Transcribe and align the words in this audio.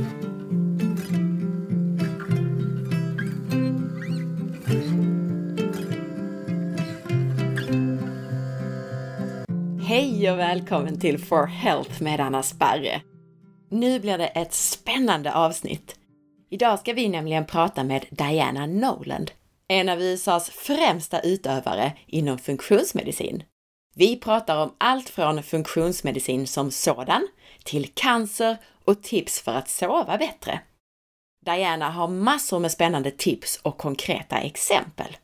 Hej 0.00 0.06
och 10.30 10.38
välkommen 10.38 11.00
till 11.00 11.18
For 11.18 11.46
Health 11.46 12.02
med 12.02 12.20
Anna 12.20 12.42
Sparre. 12.42 13.02
Nu 13.70 14.00
blir 14.00 14.18
det 14.18 14.26
ett 14.26 14.52
spännande 14.52 15.34
avsnitt. 15.34 15.96
Idag 16.50 16.78
ska 16.78 16.92
vi 16.92 17.08
nämligen 17.08 17.46
prata 17.46 17.84
med 17.84 18.06
Diana 18.10 18.66
Noland, 18.66 19.30
en 19.68 19.88
av 19.88 20.02
USAs 20.02 20.50
främsta 20.50 21.20
utövare 21.20 21.92
inom 22.06 22.38
funktionsmedicin. 22.38 23.42
Vi 23.94 24.16
pratar 24.16 24.62
om 24.62 24.74
allt 24.78 25.08
från 25.08 25.42
funktionsmedicin 25.42 26.46
som 26.46 26.70
sådan 26.70 27.28
till 27.64 27.90
cancer 27.94 28.56
och 28.84 29.02
tips 29.02 29.40
för 29.40 29.52
att 29.52 29.68
sova 29.68 30.18
bättre. 30.18 30.60
Diana 31.46 31.90
har 31.90 32.08
massor 32.08 32.58
med 32.58 32.72
spännande 32.72 33.10
tips 33.10 33.60
och 33.62 33.78
konkreta 33.78 34.38
exempel. 34.38 35.16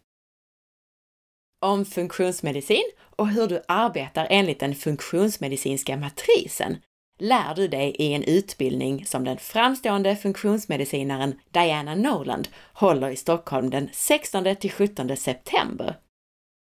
Om 1.61 1.85
funktionsmedicin 1.85 2.91
och 3.17 3.29
hur 3.29 3.47
du 3.47 3.63
arbetar 3.69 4.27
enligt 4.31 4.61
den 4.61 4.75
funktionsmedicinska 4.75 5.97
matrisen 5.97 6.77
lär 7.19 7.55
du 7.55 7.69
dig 7.69 7.91
i 7.99 8.13
en 8.13 8.23
utbildning 8.23 9.07
som 9.07 9.25
den 9.25 9.39
framstående 9.39 10.17
funktionsmedicinaren 10.17 11.41
Diana 11.51 11.95
Noland 11.95 12.49
håller 12.73 13.11
i 13.11 13.17
Stockholm 13.17 13.71
den 13.71 13.91
16 13.93 14.57
till 14.57 14.73
17 14.73 15.17
september. 15.17 15.97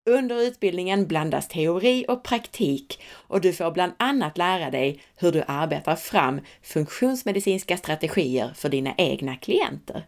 Under 0.10 0.42
utbildningen 0.42 1.08
blandas 1.08 1.48
teori 1.48 2.06
och 2.08 2.24
praktik 2.24 3.02
och 3.14 3.42
du 3.42 3.54
får 3.54 3.72
bland 3.72 3.94
annat 3.98 4.38
lära 4.38 4.72
dig 4.72 5.02
hur 5.16 5.32
du 5.32 5.44
arbetar 5.48 5.96
fram 5.96 6.42
funktionsmedicinska 6.62 7.78
strategier 7.78 8.52
för 8.56 8.70
dina 8.70 8.94
egna 8.98 9.36
klienter. 9.36 10.04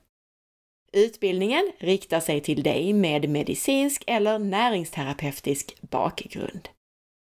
Utbildningen 0.93 1.71
riktar 1.80 2.19
sig 2.19 2.41
till 2.41 2.63
dig 2.63 2.93
med 2.93 3.30
medicinsk 3.30 4.03
eller 4.08 4.39
näringsterapeutisk 4.39 5.81
bakgrund. 5.81 6.69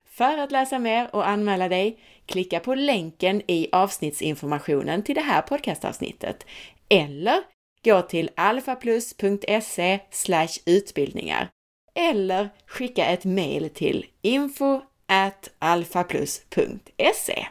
För 0.10 0.38
att 0.38 0.52
läsa 0.52 0.80
mer 0.80 1.16
och 1.16 1.28
anmäla 1.28 1.70
dig, 1.70 2.00
klicka 2.26 2.60
på 2.60 2.76
länken 2.76 3.42
i 3.48 3.70
avsnittsinformationen 3.72 5.04
till 5.04 5.16
det 5.16 5.22
här 5.22 5.42
podcastavsnittet 5.42 6.46
eller 6.90 7.44
gå 7.84 8.02
till 8.02 8.30
alfaplus.se 8.36 10.00
utbildningar 10.66 11.50
eller 11.94 12.50
skicka 12.66 13.06
ett 13.06 13.26
mejl 13.26 13.70
till 13.70 14.06
info 14.22 14.82
alfaplus.se. 15.60 17.48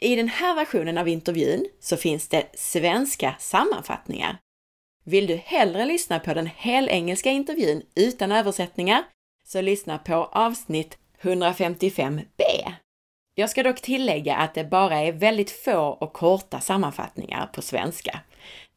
I 0.00 0.16
den 0.16 0.28
här 0.28 0.54
versionen 0.54 0.98
av 0.98 1.08
intervjun 1.08 1.68
så 1.80 1.96
finns 1.96 2.28
det 2.28 2.46
svenska 2.54 3.34
sammanfattningar. 3.38 4.38
Vill 5.04 5.26
du 5.26 5.36
hellre 5.36 5.86
lyssna 5.86 6.20
på 6.20 6.34
den 6.34 6.46
helengelska 6.56 7.30
intervjun 7.30 7.82
utan 7.94 8.32
översättningar 8.32 9.04
så 9.44 9.60
lyssna 9.60 9.98
på 9.98 10.14
avsnitt 10.14 10.98
155b. 11.20 12.42
Jag 13.34 13.50
ska 13.50 13.62
dock 13.62 13.80
tillägga 13.80 14.36
att 14.36 14.54
det 14.54 14.64
bara 14.64 14.98
är 14.98 15.12
väldigt 15.12 15.50
få 15.50 15.80
och 15.80 16.12
korta 16.12 16.60
sammanfattningar 16.60 17.46
på 17.46 17.62
svenska. 17.62 18.20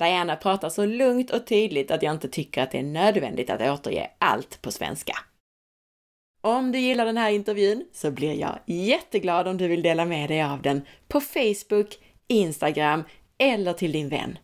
Diana 0.01 0.35
pratar 0.35 0.69
så 0.69 0.85
lugnt 0.85 1.31
och 1.31 1.47
tydligt 1.47 1.91
att 1.91 2.03
jag 2.03 2.13
inte 2.13 2.27
tycker 2.27 2.63
att 2.63 2.71
det 2.71 2.79
är 2.79 2.83
nödvändigt 2.83 3.49
att 3.49 3.61
återge 3.61 4.11
allt 4.17 4.61
på 4.61 4.71
svenska. 4.71 5.13
Om 6.41 6.71
du 6.71 6.79
gillar 6.79 7.05
den 7.05 7.17
här 7.17 7.31
intervjun 7.31 7.85
så 7.93 8.11
blir 8.11 8.33
jag 8.33 8.59
jätteglad 8.65 9.47
om 9.47 9.57
du 9.57 9.67
vill 9.67 9.81
dela 9.81 10.05
med 10.05 10.29
dig 10.29 10.43
av 10.43 10.61
den 10.61 10.81
på 11.07 11.21
Facebook, 11.21 11.97
Instagram 12.27 13.03
eller 13.37 13.73
till 13.73 13.91
din 13.91 14.09
vän. 14.09 14.37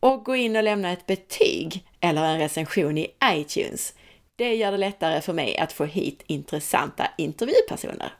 Och 0.00 0.24
gå 0.24 0.36
in 0.36 0.56
och 0.56 0.62
lämna 0.62 0.92
ett 0.92 1.06
betyg 1.06 1.84
eller 2.00 2.24
en 2.24 2.38
recension 2.38 2.98
i 2.98 3.06
iTunes. 3.24 3.94
Det 4.36 4.54
gör 4.54 4.72
det 4.72 4.78
lättare 4.78 5.20
för 5.20 5.32
mig 5.32 5.58
att 5.58 5.72
få 5.72 5.84
hit 5.84 6.22
intressanta 6.26 7.10
intervjupersoner. 7.18 8.12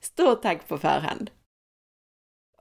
Stort 0.00 0.42
tack 0.42 0.68
på 0.68 0.78
förhand! 0.78 1.30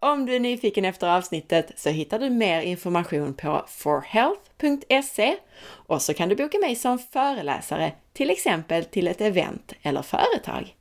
Om 0.01 0.25
du 0.25 0.35
är 0.35 0.39
nyfiken 0.39 0.85
efter 0.85 1.07
avsnittet 1.07 1.71
så 1.75 1.89
hittar 1.89 2.19
du 2.19 2.29
mer 2.29 2.61
information 2.61 3.33
på 3.33 3.65
forhealth.se 3.67 5.37
och 5.63 6.01
så 6.01 6.13
kan 6.13 6.29
du 6.29 6.35
boka 6.35 6.57
mig 6.57 6.75
som 6.75 6.99
föreläsare, 6.99 7.93
till 8.13 8.29
exempel 8.29 8.85
till 8.85 9.07
ett 9.07 9.21
event 9.21 9.73
eller 9.81 10.01
företag. 10.01 10.75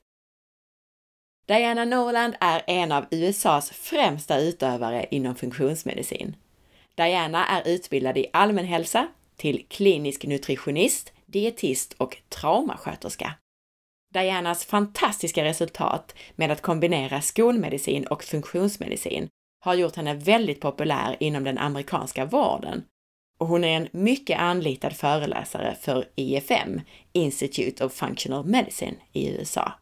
Diana 1.47 1.85
Norland 1.85 2.35
är 2.41 2.63
en 2.67 2.93
av 2.93 3.05
USAs 3.11 3.71
främsta 3.71 4.39
utövare 4.39 5.07
inom 5.11 5.35
funktionsmedicin. 5.35 6.37
Diana 6.95 7.47
är 7.47 7.69
utbildad 7.69 8.17
i 8.19 8.27
allmänhälsa 8.33 9.09
till 9.37 9.67
klinisk 9.69 10.25
nutritionist, 10.25 11.13
dietist 11.27 11.93
och 11.93 12.17
traumasköterska. 12.29 13.35
Dianas 14.15 14.65
fantastiska 14.65 15.45
resultat 15.45 16.15
med 16.37 16.51
att 16.51 16.63
kombinera 16.63 17.21
skolmedicin 17.21 18.07
och 18.07 18.25
funktionsmedicin 18.25 19.29
har 19.65 19.75
gjort 19.75 19.97
henne 19.97 20.15
väldigt 20.15 20.61
populär 20.61 21.17
inom 21.21 21.45
den 21.45 21.59
amerikanska 21.59 22.25
vården 22.25 22.85
och 23.39 23.47
hon 23.47 23.65
är 23.65 23.77
en 23.77 23.89
mycket 23.93 24.39
anlitad 24.41 24.93
föreläsare 24.97 25.75
för 25.81 26.09
IFM, 26.15 26.81
Institute 27.13 27.85
of 27.85 27.93
Functional 27.93 28.45
Medicine 28.45 28.97
i 29.13 29.31
USA. 29.31 29.73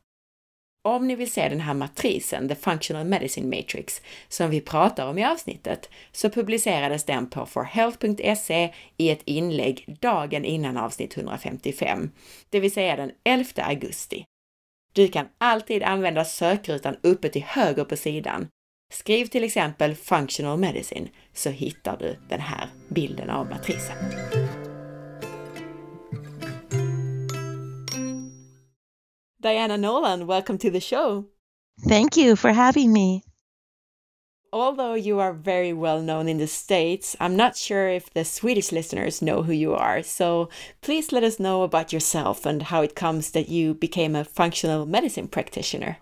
Om 0.86 1.08
ni 1.08 1.14
vill 1.14 1.30
se 1.30 1.48
den 1.48 1.60
här 1.60 1.74
matrisen, 1.74 2.48
The 2.48 2.54
Functional 2.54 3.06
Medicine 3.06 3.56
Matrix, 3.56 4.02
som 4.28 4.50
vi 4.50 4.60
pratar 4.60 5.06
om 5.06 5.18
i 5.18 5.24
avsnittet, 5.24 5.90
så 6.12 6.30
publicerades 6.30 7.04
den 7.04 7.30
på 7.30 7.46
forhealth.se 7.46 8.74
i 8.96 9.10
ett 9.10 9.22
inlägg 9.24 9.96
dagen 10.00 10.44
innan 10.44 10.76
avsnitt 10.76 11.16
155, 11.16 12.10
det 12.50 12.60
vill 12.60 12.72
säga 12.72 12.96
den 12.96 13.10
11 13.24 13.46
augusti. 13.56 14.24
Du 14.92 15.08
kan 15.08 15.26
alltid 15.38 15.82
använda 15.82 16.24
sökrutan 16.24 16.96
uppe 17.02 17.28
till 17.28 17.44
höger 17.44 17.84
på 17.84 17.96
sidan. 17.96 18.48
Skriv 18.92 19.26
till 19.26 19.44
exempel 19.44 19.94
Functional 19.94 20.58
Medicine 20.58 21.08
så 21.32 21.50
hittar 21.50 21.96
du 21.96 22.18
den 22.28 22.40
här 22.40 22.68
bilden 22.88 23.30
av 23.30 23.50
matrisen. 23.50 23.96
Diana 29.40 29.76
Noland, 29.76 30.26
welcome 30.26 30.58
to 30.58 30.70
the 30.70 30.80
show. 30.80 31.26
Thank 31.80 32.16
you 32.16 32.36
for 32.36 32.52
having 32.52 32.92
me. 32.92 33.22
Although 34.52 34.94
you 34.94 35.18
are 35.18 35.34
very 35.34 35.72
well 35.72 36.00
known 36.00 36.28
in 36.28 36.38
the 36.38 36.46
States, 36.46 37.14
I'm 37.20 37.36
not 37.36 37.56
sure 37.56 37.88
if 37.88 38.12
the 38.14 38.24
Swedish 38.24 38.72
listeners 38.72 39.20
know 39.20 39.42
who 39.42 39.52
you 39.52 39.74
are. 39.74 40.02
So 40.02 40.48
please 40.80 41.12
let 41.12 41.22
us 41.22 41.38
know 41.38 41.62
about 41.62 41.92
yourself 41.92 42.46
and 42.46 42.62
how 42.62 42.80
it 42.80 42.94
comes 42.94 43.32
that 43.32 43.50
you 43.50 43.74
became 43.74 44.16
a 44.16 44.24
functional 44.24 44.86
medicine 44.86 45.28
practitioner. 45.28 45.98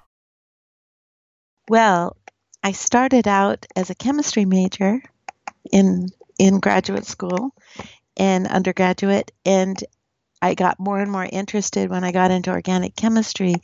Well, 1.69 2.17
I 2.63 2.73
started 2.73 3.27
out 3.27 3.67
as 3.75 3.91
a 3.91 3.95
chemistry 3.95 4.45
major 4.45 5.03
in 5.73 6.09
in 6.39 6.61
graduate 6.61 7.07
school 7.07 7.55
and 8.17 8.47
undergraduate 8.47 9.33
and 9.45 9.83
I 10.45 10.55
got 10.55 10.79
more 10.79 11.01
and 11.01 11.11
more 11.11 11.25
interested 11.25 11.89
when 11.89 12.05
I 12.05 12.13
got 12.13 12.31
into 12.31 12.51
organic 12.51 12.95
chemistry 12.95 13.55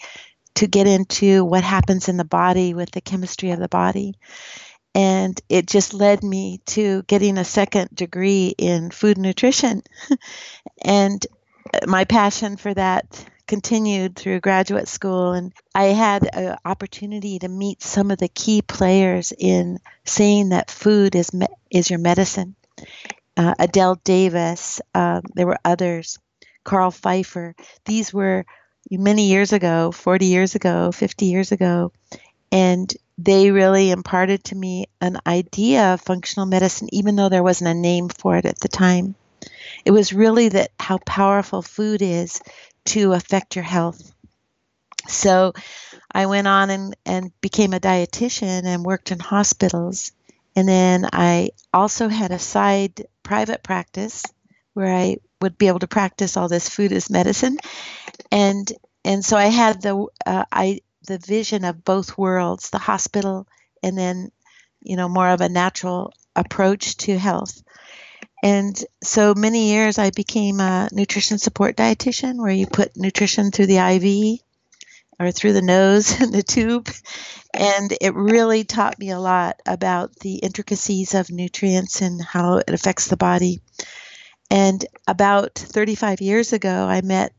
to 0.54 0.66
get 0.66 0.86
into 0.86 1.44
what 1.44 1.62
happens 1.62 2.08
in 2.08 2.16
the 2.16 2.24
body 2.24 2.72
with 2.72 2.90
the 2.90 3.02
chemistry 3.02 3.50
of 3.50 3.58
the 3.58 3.68
body. 3.68 4.14
And 4.94 5.38
it 5.50 5.66
just 5.66 5.92
led 5.92 6.24
me 6.24 6.62
to 6.68 7.02
getting 7.02 7.36
a 7.36 7.44
second 7.44 7.90
degree 7.94 8.54
in 8.56 8.90
food 8.90 9.18
nutrition. 9.18 9.82
and 10.82 11.24
my 11.86 12.04
passion 12.04 12.56
for 12.56 12.72
that 12.72 13.26
continued 13.46 14.16
through 14.16 14.40
graduate 14.40 14.86
school 14.86 15.32
and 15.32 15.52
i 15.74 15.86
had 15.86 16.28
an 16.36 16.56
opportunity 16.64 17.40
to 17.40 17.48
meet 17.48 17.82
some 17.82 18.12
of 18.12 18.18
the 18.18 18.28
key 18.28 18.62
players 18.62 19.32
in 19.36 19.76
saying 20.04 20.50
that 20.50 20.70
food 20.70 21.16
is 21.16 21.34
me- 21.34 21.48
is 21.68 21.90
your 21.90 21.98
medicine 21.98 22.54
uh, 23.36 23.52
adelle 23.58 23.98
davis 24.04 24.80
um, 24.94 25.20
there 25.34 25.48
were 25.48 25.58
others 25.64 26.20
Carl 26.64 26.90
Pfeiffer. 26.90 27.54
These 27.84 28.12
were 28.12 28.44
many 28.90 29.28
years 29.28 29.52
ago, 29.52 29.92
40 29.92 30.26
years 30.26 30.54
ago, 30.54 30.92
50 30.92 31.26
years 31.26 31.52
ago, 31.52 31.92
and 32.50 32.92
they 33.18 33.50
really 33.50 33.90
imparted 33.90 34.44
to 34.44 34.54
me 34.54 34.86
an 35.00 35.18
idea 35.26 35.94
of 35.94 36.00
functional 36.00 36.46
medicine, 36.46 36.88
even 36.92 37.16
though 37.16 37.28
there 37.28 37.42
wasn't 37.42 37.70
a 37.70 37.74
name 37.74 38.08
for 38.08 38.36
it 38.36 38.46
at 38.46 38.58
the 38.60 38.68
time. 38.68 39.14
It 39.84 39.90
was 39.90 40.12
really 40.12 40.48
that 40.50 40.70
how 40.78 40.98
powerful 40.98 41.62
food 41.62 42.02
is 42.02 42.40
to 42.86 43.12
affect 43.12 43.56
your 43.56 43.64
health. 43.64 44.12
So 45.08 45.52
I 46.12 46.26
went 46.26 46.46
on 46.46 46.70
and, 46.70 46.96
and 47.04 47.40
became 47.40 47.72
a 47.72 47.80
dietitian 47.80 48.64
and 48.64 48.84
worked 48.84 49.12
in 49.12 49.18
hospitals. 49.18 50.12
And 50.56 50.68
then 50.68 51.06
I 51.12 51.50
also 51.72 52.08
had 52.08 52.32
a 52.32 52.38
side 52.38 53.06
private 53.22 53.62
practice 53.62 54.24
where 54.74 54.94
I 54.94 55.18
would 55.40 55.58
be 55.58 55.68
able 55.68 55.78
to 55.80 55.88
practice 55.88 56.36
all 56.36 56.48
this 56.48 56.68
food 56.68 56.92
as 56.92 57.10
medicine, 57.10 57.58
and 58.30 58.72
and 59.04 59.24
so 59.24 59.36
I 59.36 59.46
had 59.46 59.82
the 59.82 60.06
uh, 60.26 60.44
I 60.52 60.80
the 61.06 61.18
vision 61.18 61.64
of 61.64 61.84
both 61.84 62.18
worlds, 62.18 62.70
the 62.70 62.78
hospital 62.78 63.46
and 63.82 63.96
then 63.96 64.30
you 64.82 64.96
know, 64.96 65.08
more 65.08 65.28
of 65.28 65.40
a 65.40 65.48
natural 65.48 66.12
approach 66.34 66.96
to 66.96 67.18
health. 67.18 67.62
And 68.42 68.82
so 69.02 69.34
many 69.34 69.70
years 69.70 69.98
I 69.98 70.10
became 70.10 70.60
a 70.60 70.88
nutrition 70.92 71.38
support 71.38 71.76
dietitian 71.76 72.38
where 72.38 72.52
you 72.52 72.66
put 72.66 72.96
nutrition 72.96 73.50
through 73.50 73.66
the 73.66 73.78
IV 73.78 74.40
or 75.18 75.30
through 75.30 75.52
the 75.52 75.62
nose 75.62 76.18
and 76.20 76.32
the 76.32 76.42
tube. 76.42 76.88
And 77.52 77.92
it 78.00 78.14
really 78.14 78.64
taught 78.64 78.98
me 78.98 79.10
a 79.10 79.20
lot 79.20 79.60
about 79.66 80.16
the 80.16 80.36
intricacies 80.36 81.14
of 81.14 81.30
nutrients 81.30 82.00
and 82.00 82.22
how 82.22 82.58
it 82.58 82.70
affects 82.70 83.08
the 83.08 83.16
body. 83.16 83.60
And 84.50 84.84
about 85.06 85.54
35 85.54 86.20
years 86.20 86.52
ago, 86.52 86.86
I 86.86 87.02
met 87.02 87.32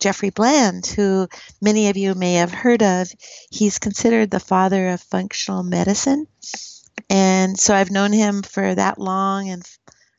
Jeffrey 0.00 0.30
Bland, 0.30 0.86
who 0.86 1.28
many 1.60 1.88
of 1.88 1.96
you 1.96 2.14
may 2.14 2.34
have 2.34 2.52
heard 2.52 2.82
of. 2.82 3.10
He's 3.50 3.78
considered 3.78 4.30
the 4.30 4.40
father 4.40 4.88
of 4.88 5.00
functional 5.00 5.62
medicine. 5.62 6.26
And 7.08 7.58
so 7.58 7.74
I've 7.74 7.90
known 7.90 8.12
him 8.12 8.42
for 8.42 8.74
that 8.74 8.98
long, 8.98 9.48
and 9.48 9.62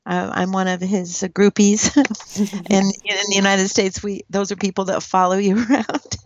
uh, 0.05 0.31
I'm 0.33 0.51
one 0.51 0.67
of 0.67 0.79
his 0.79 1.21
groupies. 1.33 1.95
and 2.69 2.85
in 3.03 3.17
the 3.29 3.35
United 3.35 3.67
States, 3.67 4.01
we 4.01 4.21
those 4.29 4.51
are 4.51 4.55
people 4.55 4.85
that 4.85 5.03
follow 5.03 5.37
you 5.37 5.57
around. 5.69 6.17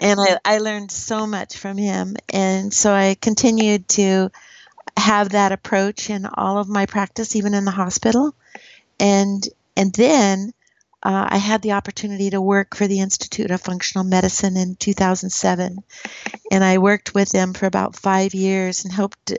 and 0.00 0.18
I, 0.18 0.38
I 0.44 0.58
learned 0.58 0.90
so 0.90 1.26
much 1.26 1.58
from 1.58 1.76
him. 1.76 2.16
And 2.32 2.72
so 2.72 2.92
I 2.92 3.16
continued 3.20 3.86
to 3.90 4.30
have 4.96 5.30
that 5.30 5.52
approach 5.52 6.10
in 6.10 6.26
all 6.26 6.58
of 6.58 6.68
my 6.68 6.86
practice, 6.86 7.36
even 7.36 7.54
in 7.54 7.64
the 7.64 7.70
hospital. 7.70 8.34
And 9.02 9.46
and 9.76 9.92
then 9.92 10.52
uh, 11.02 11.26
I 11.30 11.38
had 11.38 11.62
the 11.62 11.72
opportunity 11.72 12.30
to 12.30 12.40
work 12.40 12.76
for 12.76 12.86
the 12.86 13.00
Institute 13.00 13.50
of 13.50 13.60
Functional 13.60 14.04
Medicine 14.04 14.56
in 14.56 14.76
2007. 14.76 15.78
And 16.52 16.62
I 16.62 16.78
worked 16.78 17.12
with 17.12 17.30
them 17.30 17.52
for 17.52 17.66
about 17.66 17.96
five 17.96 18.34
years 18.34 18.84
and 18.84 18.92
helped 18.92 19.36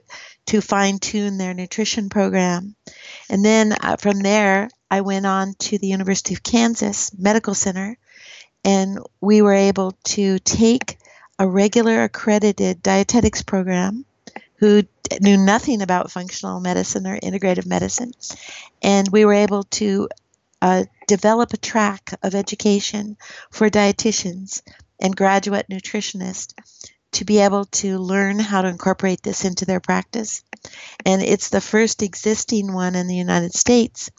to 0.48 0.62
fine 0.62 1.00
tune 1.00 1.38
their 1.38 1.54
nutrition 1.54 2.10
program. 2.10 2.75
And 3.30 3.45
then 3.45 3.71
uh, 3.71 3.95
from 3.95 4.19
there, 4.19 4.69
I 4.92 5.00
went 5.01 5.25
on 5.25 5.54
to 5.60 5.77
the 5.77 5.88
University 5.88 6.33
of 6.33 6.44
Kansas 6.44 7.12
Medical 7.18 7.56
Center, 7.56 7.98
and 8.65 9.00
we 9.21 9.42
were 9.42 9.54
able 9.54 9.94
to 10.04 10.39
take 10.39 10.98
a 11.39 11.48
regular 11.48 12.04
accredited 12.04 12.83
dietetics 12.83 13.42
program 13.42 14.06
who 14.63 14.81
knew 15.19 15.36
nothing 15.36 15.81
about 15.81 16.10
functional 16.10 16.62
medicine 16.62 17.06
or 17.06 17.19
integrative 17.19 17.65
medicine. 17.65 18.13
And 18.81 19.10
we 19.12 19.25
were 19.25 19.33
able 19.33 19.63
to 19.63 20.07
uh, 20.62 20.86
develop 21.06 21.51
a 21.51 21.57
track 21.57 22.18
of 22.24 22.33
education 22.33 23.18
for 23.51 23.69
dietitians 23.69 24.62
and 25.01 25.13
graduate 25.13 25.65
nutritionists 25.69 26.54
to 27.12 27.25
be 27.25 27.39
able 27.39 27.65
to 27.65 27.98
learn 27.98 28.39
how 28.39 28.62
to 28.62 28.69
incorporate 28.69 29.21
this 29.21 29.44
into 29.44 29.65
their 29.65 29.81
practice. 29.81 30.45
And 31.06 31.21
it's 31.21 31.50
the 31.50 31.60
first 31.60 32.01
existing 32.01 32.71
one 32.71 32.95
in 32.95 33.07
the 33.07 33.18
United 33.18 33.54
States. 33.54 34.12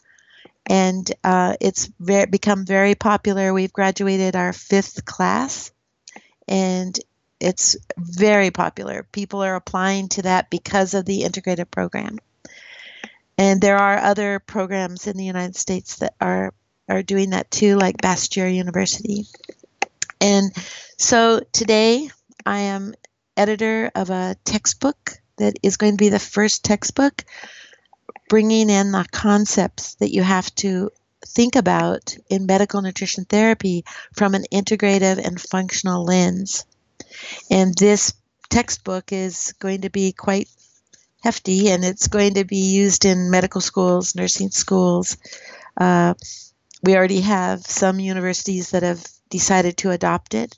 And 0.67 1.11
uh, 1.23 1.55
it's 1.59 1.89
very, 1.99 2.27
become 2.27 2.67
very 2.67 2.93
popular. 2.93 3.51
We've 3.51 3.73
graduated 3.73 4.35
our 4.35 4.53
fifth 4.53 5.05
class, 5.05 5.71
and 6.47 6.95
it's 7.39 7.75
very 7.97 8.51
popular. 8.51 9.03
People 9.11 9.43
are 9.43 9.55
applying 9.55 10.09
to 10.09 10.23
that 10.23 10.49
because 10.49 10.93
of 10.93 11.05
the 11.05 11.23
integrated 11.23 11.69
program. 11.69 12.19
And 13.37 13.59
there 13.59 13.77
are 13.77 13.97
other 13.97 14.39
programs 14.39 15.07
in 15.07 15.17
the 15.17 15.25
United 15.25 15.55
States 15.55 15.97
that 15.97 16.15
are 16.21 16.53
are 16.87 17.03
doing 17.03 17.31
that 17.31 17.49
too, 17.49 17.77
like 17.77 17.97
Bastyr 17.97 18.53
University. 18.53 19.25
And 20.21 20.51
so 20.97 21.41
today 21.51 22.09
I 22.45 22.59
am 22.59 22.93
editor 23.35 23.91
of 23.95 24.09
a 24.11 24.35
textbook 24.45 25.13
that 25.37 25.55
is 25.63 25.77
going 25.77 25.93
to 25.93 26.03
be 26.03 26.09
the 26.09 26.19
first 26.19 26.63
textbook 26.63 27.25
bringing 28.29 28.69
in 28.69 28.91
the 28.91 29.05
concepts 29.11 29.95
that 29.95 30.13
you 30.13 30.23
have 30.23 30.53
to 30.55 30.91
think 31.25 31.55
about 31.55 32.15
in 32.29 32.45
medical 32.45 32.81
nutrition 32.81 33.25
therapy 33.25 33.83
from 34.15 34.35
an 34.35 34.45
integrative 34.53 35.17
and 35.17 35.41
functional 35.41 36.05
lens. 36.05 36.65
And 37.49 37.73
this 37.75 38.13
textbook 38.49 39.11
is 39.11 39.53
going 39.59 39.81
to 39.81 39.89
be 39.89 40.11
quite 40.11 40.49
hefty 41.23 41.69
and 41.69 41.83
it's 41.83 42.07
going 42.07 42.35
to 42.35 42.45
be 42.45 42.57
used 42.57 43.05
in 43.05 43.31
medical 43.31 43.61
schools, 43.61 44.15
nursing 44.15 44.51
schools. 44.51 45.17
Uh, 45.75 46.13
we 46.83 46.95
already 46.95 47.21
have 47.21 47.61
some 47.61 47.99
universities 47.99 48.71
that 48.71 48.83
have 48.83 49.03
decided 49.29 49.77
to 49.77 49.91
adopt 49.91 50.35
it, 50.35 50.55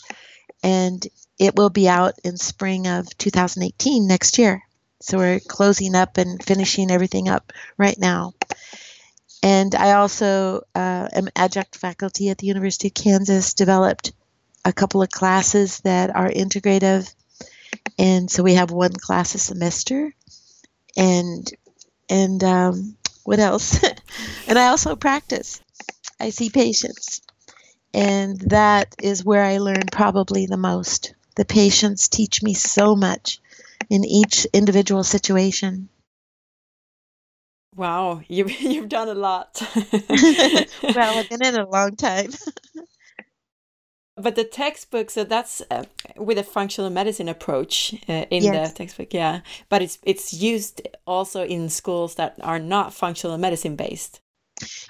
and 0.62 1.08
it 1.40 1.56
will 1.56 1.70
be 1.70 1.88
out 1.88 2.16
in 2.24 2.36
spring 2.36 2.86
of 2.86 3.18
2018 3.18 4.08
next 4.08 4.38
year. 4.38 4.62
So 5.00 5.18
we're 5.18 5.40
closing 5.40 5.96
up 5.96 6.18
and 6.18 6.44
finishing 6.44 6.92
everything 6.92 7.30
up 7.30 7.54
right 7.78 7.98
now. 7.98 8.34
And 9.42 9.74
I 9.76 9.94
also 9.94 10.64
uh, 10.76 11.08
am 11.14 11.30
adjunct 11.36 11.78
faculty 11.78 12.30
at 12.30 12.40
the 12.40 12.48
University 12.48 12.88
of 12.90 12.96
Kansas, 12.96 13.54
developed 13.54 14.12
a 14.68 14.74
couple 14.74 15.02
of 15.02 15.10
classes 15.10 15.80
that 15.82 16.14
are 16.14 16.30
integrative. 16.30 17.14
And 17.98 18.30
so 18.30 18.44
we 18.44 18.56
have 18.56 18.70
one 18.70 18.94
class 18.94 19.34
a 19.34 19.40
semester 19.40 20.14
and 20.98 21.50
and 22.10 22.44
um, 22.44 22.98
what 23.24 23.40
else? 23.40 23.82
and 24.48 24.60
I 24.60 24.68
also 24.68 24.96
practice. 24.96 25.62
I 26.20 26.32
see 26.32 26.50
patients, 26.50 27.22
and 27.94 28.40
that 28.50 28.96
is 29.02 29.24
where 29.24 29.44
I 29.44 29.60
learn 29.60 29.84
probably 29.92 30.48
the 30.48 30.58
most. 30.58 31.14
The 31.36 31.46
patients 31.46 32.08
teach 32.08 32.42
me 32.42 32.54
so 32.54 32.96
much 32.96 33.40
in 33.90 34.04
each 34.04 34.46
individual 34.54 35.04
situation. 35.04 35.90
Wow, 37.76 38.22
you've 38.28 38.52
you've 38.60 38.90
done 38.90 39.10
a 39.10 39.14
lot. 39.14 39.62
well, 40.10 41.20
I've 41.20 41.30
been 41.30 41.46
in 41.46 41.56
a 41.56 41.70
long 41.70 41.96
time. 41.96 42.32
But 44.18 44.36
the 44.36 44.44
textbook, 44.44 45.12
so 45.12 45.24
that's 45.24 45.62
uh, 45.70 45.84
with 46.16 46.40
a 46.40 46.44
functional 46.44 46.90
medicine 46.90 47.30
approach 47.30 47.94
uh, 48.10 48.26
in 48.32 48.44
yes. 48.44 48.72
the 48.72 48.76
textbook, 48.76 49.14
yeah. 49.14 49.42
But 49.70 49.84
it's 49.84 50.00
it's 50.02 50.34
used 50.34 50.82
also 51.06 51.46
in 51.46 51.70
schools 51.70 52.16
that 52.16 52.36
are 52.42 52.58
not 52.58 52.96
functional 52.96 53.38
medicine 53.38 53.76
based. 53.76 54.20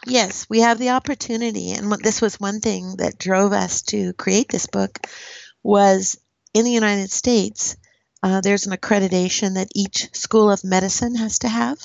Yes, 0.05 0.47
we 0.49 0.61
have 0.61 0.79
the 0.79 0.91
opportunity, 0.91 1.71
and 1.71 1.91
this 2.01 2.21
was 2.21 2.39
one 2.39 2.61
thing 2.61 2.95
that 2.97 3.19
drove 3.19 3.51
us 3.51 3.81
to 3.83 4.13
create 4.13 4.47
this 4.47 4.67
book. 4.67 4.97
Was 5.61 6.17
in 6.53 6.63
the 6.63 6.71
United 6.71 7.11
States, 7.11 7.75
uh, 8.23 8.39
there's 8.39 8.65
an 8.65 8.77
accreditation 8.77 9.55
that 9.55 9.67
each 9.75 10.15
school 10.15 10.49
of 10.49 10.63
medicine 10.63 11.15
has 11.15 11.39
to 11.39 11.49
have, 11.49 11.77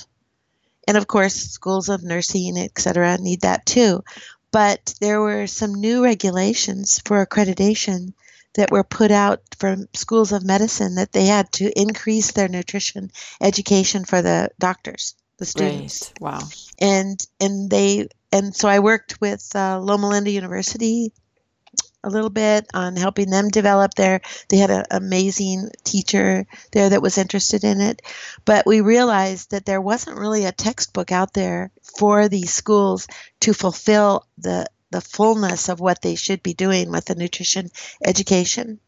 and 0.86 0.96
of 0.96 1.08
course, 1.08 1.34
schools 1.34 1.88
of 1.88 2.04
nursing, 2.04 2.56
etc., 2.56 3.18
need 3.18 3.40
that 3.40 3.66
too 3.66 4.04
but 4.52 4.94
there 5.00 5.20
were 5.20 5.46
some 5.46 5.74
new 5.74 6.04
regulations 6.04 7.00
for 7.04 7.24
accreditation 7.24 8.12
that 8.54 8.70
were 8.70 8.84
put 8.84 9.10
out 9.10 9.40
from 9.58 9.88
schools 9.94 10.30
of 10.30 10.44
medicine 10.44 10.96
that 10.96 11.12
they 11.12 11.24
had 11.24 11.50
to 11.52 11.80
increase 11.80 12.32
their 12.32 12.48
nutrition 12.48 13.10
education 13.40 14.04
for 14.04 14.20
the 14.20 14.50
doctors, 14.58 15.14
the 15.38 15.46
students. 15.46 16.12
Right. 16.20 16.32
Wow. 16.32 16.48
And 16.78 17.26
and 17.40 17.70
they 17.70 18.08
and 18.30 18.54
so 18.54 18.68
I 18.68 18.80
worked 18.80 19.20
with 19.20 19.50
uh, 19.56 19.80
Loma 19.80 20.08
Linda 20.08 20.30
University 20.30 21.12
a 22.04 22.10
little 22.10 22.30
bit 22.30 22.66
on 22.74 22.96
helping 22.96 23.30
them 23.30 23.48
develop 23.48 23.94
their 23.94 24.20
they 24.48 24.56
had 24.56 24.70
an 24.70 24.84
amazing 24.90 25.70
teacher 25.84 26.46
there 26.72 26.90
that 26.90 27.02
was 27.02 27.18
interested 27.18 27.64
in 27.64 27.80
it. 27.80 28.02
But 28.44 28.66
we 28.66 28.80
realized 28.80 29.50
that 29.50 29.66
there 29.66 29.80
wasn't 29.80 30.18
really 30.18 30.44
a 30.44 30.52
textbook 30.52 31.12
out 31.12 31.32
there 31.32 31.70
for 31.96 32.28
these 32.28 32.52
schools 32.52 33.06
to 33.40 33.54
fulfill 33.54 34.26
the 34.38 34.66
the 34.90 35.00
fullness 35.00 35.68
of 35.68 35.80
what 35.80 36.02
they 36.02 36.14
should 36.14 36.42
be 36.42 36.54
doing 36.54 36.90
with 36.90 37.06
the 37.06 37.14
nutrition 37.14 37.70
education. 38.04 38.78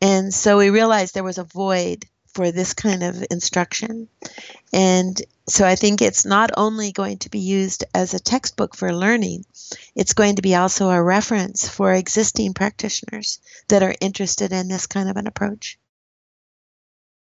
And 0.00 0.32
so 0.32 0.58
we 0.58 0.70
realized 0.70 1.14
there 1.14 1.24
was 1.24 1.38
a 1.38 1.44
void 1.44 2.06
for 2.34 2.52
this 2.52 2.74
kind 2.74 3.02
of 3.02 3.24
instruction 3.30 4.08
and 4.72 5.20
so 5.50 5.66
I 5.66 5.74
think 5.74 6.00
it's 6.00 6.24
not 6.24 6.50
only 6.56 6.92
going 6.92 7.18
to 7.18 7.28
be 7.28 7.40
used 7.40 7.84
as 7.92 8.14
a 8.14 8.20
textbook 8.20 8.76
for 8.76 8.94
learning, 8.94 9.44
it's 9.96 10.12
going 10.14 10.36
to 10.36 10.42
be 10.42 10.54
also 10.54 10.90
a 10.90 11.02
reference 11.02 11.68
for 11.68 11.92
existing 11.92 12.54
practitioners 12.54 13.40
that 13.68 13.82
are 13.82 13.96
interested 14.00 14.52
in 14.52 14.68
this 14.68 14.86
kind 14.86 15.10
of 15.10 15.16
an 15.16 15.26
approach. 15.26 15.76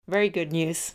Very 0.08 0.28
good 0.28 0.50
news. 0.52 0.94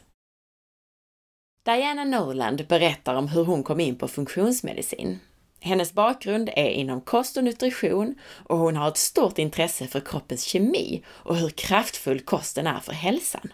Diana 1.63 2.03
Noland 2.03 2.67
berättar 2.67 3.15
om 3.15 3.27
hur 3.27 3.43
hon 3.45 3.63
kom 3.63 3.79
in 3.79 3.95
på 3.95 4.07
funktionsmedicin. 4.07 5.19
Hennes 5.59 5.93
bakgrund 5.93 6.49
är 6.49 6.69
inom 6.69 7.01
kost 7.01 7.37
och 7.37 7.43
nutrition 7.43 8.15
och 8.49 8.57
hon 8.57 8.75
har 8.75 8.87
ett 8.87 8.97
stort 8.97 9.37
intresse 9.37 9.87
för 9.87 9.99
kroppens 9.99 10.43
kemi 10.43 11.03
och 11.07 11.35
hur 11.35 11.49
kraftfull 11.49 12.19
kosten 12.19 12.67
är 12.67 12.79
för 12.79 12.93
hälsan. 12.93 13.53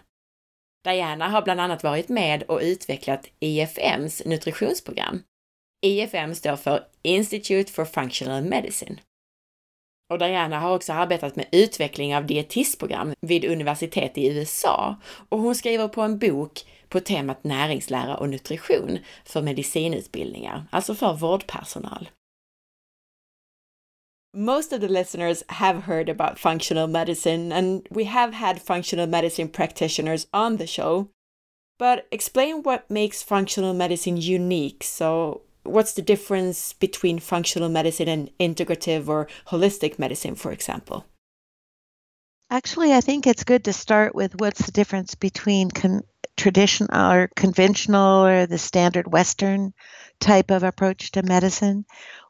Diana 0.88 1.28
har 1.28 1.42
bland 1.42 1.60
annat 1.60 1.82
varit 1.82 2.08
med 2.08 2.42
och 2.42 2.60
utvecklat 2.62 3.26
IFMs 3.40 4.22
nutritionsprogram. 4.24 5.22
IFM 5.86 6.34
står 6.34 6.56
för 6.56 6.84
Institute 7.02 7.72
for 7.72 7.84
Functional 7.84 8.44
Medicine. 8.44 8.96
Och 10.12 10.18
Diana 10.18 10.60
har 10.60 10.74
också 10.74 10.92
arbetat 10.92 11.36
med 11.36 11.46
utveckling 11.52 12.16
av 12.16 12.26
dietistprogram 12.26 13.14
vid 13.20 13.44
universitet 13.44 14.18
i 14.18 14.28
USA 14.28 14.96
och 15.28 15.38
hon 15.38 15.54
skriver 15.54 15.88
på 15.88 16.02
en 16.02 16.18
bok 16.18 16.64
på 16.88 17.00
temat 17.00 17.44
näringslära 17.44 18.16
och 18.16 18.28
nutrition 18.28 18.98
för 19.24 19.42
medicinutbildningar, 19.42 20.64
alltså 20.70 20.94
för 20.94 21.14
vårdpersonal. 21.14 22.08
Most 24.34 24.72
of 24.72 24.80
the 24.80 24.88
listeners 24.88 25.42
have 25.48 25.84
heard 25.84 26.08
about 26.08 26.38
functional 26.38 26.86
medicine, 26.86 27.50
and 27.50 27.86
we 27.90 28.04
have 28.04 28.34
had 28.34 28.60
functional 28.60 29.06
medicine 29.06 29.48
practitioners 29.48 30.26
on 30.32 30.56
the 30.56 30.66
show. 30.66 31.08
But 31.78 32.06
explain 32.10 32.62
what 32.62 32.90
makes 32.90 33.22
functional 33.22 33.72
medicine 33.72 34.16
unique. 34.16 34.84
So, 34.84 35.42
what's 35.62 35.92
the 35.92 36.02
difference 36.02 36.72
between 36.72 37.20
functional 37.20 37.68
medicine 37.68 38.08
and 38.08 38.30
integrative 38.38 39.08
or 39.08 39.28
holistic 39.48 39.98
medicine, 39.98 40.34
for 40.34 40.52
example? 40.52 41.06
Actually, 42.50 42.92
I 42.94 43.00
think 43.00 43.26
it's 43.26 43.44
good 43.44 43.64
to 43.64 43.72
start 43.72 44.14
with 44.14 44.40
what's 44.40 44.64
the 44.64 44.72
difference 44.72 45.14
between 45.14 45.70
con- 45.70 46.02
traditional 46.38 47.12
or 47.12 47.28
conventional 47.36 48.24
or 48.24 48.46
the 48.46 48.56
standard 48.56 49.12
Western 49.12 49.74
type 50.20 50.50
of 50.50 50.62
approach 50.62 51.10
to 51.12 51.22
medicine, 51.22 51.84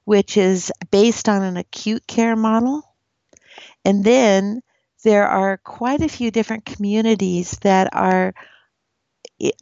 which 0.09 0.39
is 0.39 0.73
based 0.91 1.29
on 1.29 1.43
an 1.43 1.59
acute 1.59 2.07
care 2.07 2.35
model. 2.35 2.83
And 3.85 4.03
then 4.03 4.63
there 5.05 5.29
are 5.29 5.59
quite 5.59 6.01
a 6.01 6.09
few 6.09 6.31
different 6.31 6.65
communities 6.65 7.59
that 7.61 7.91
are 7.93 8.33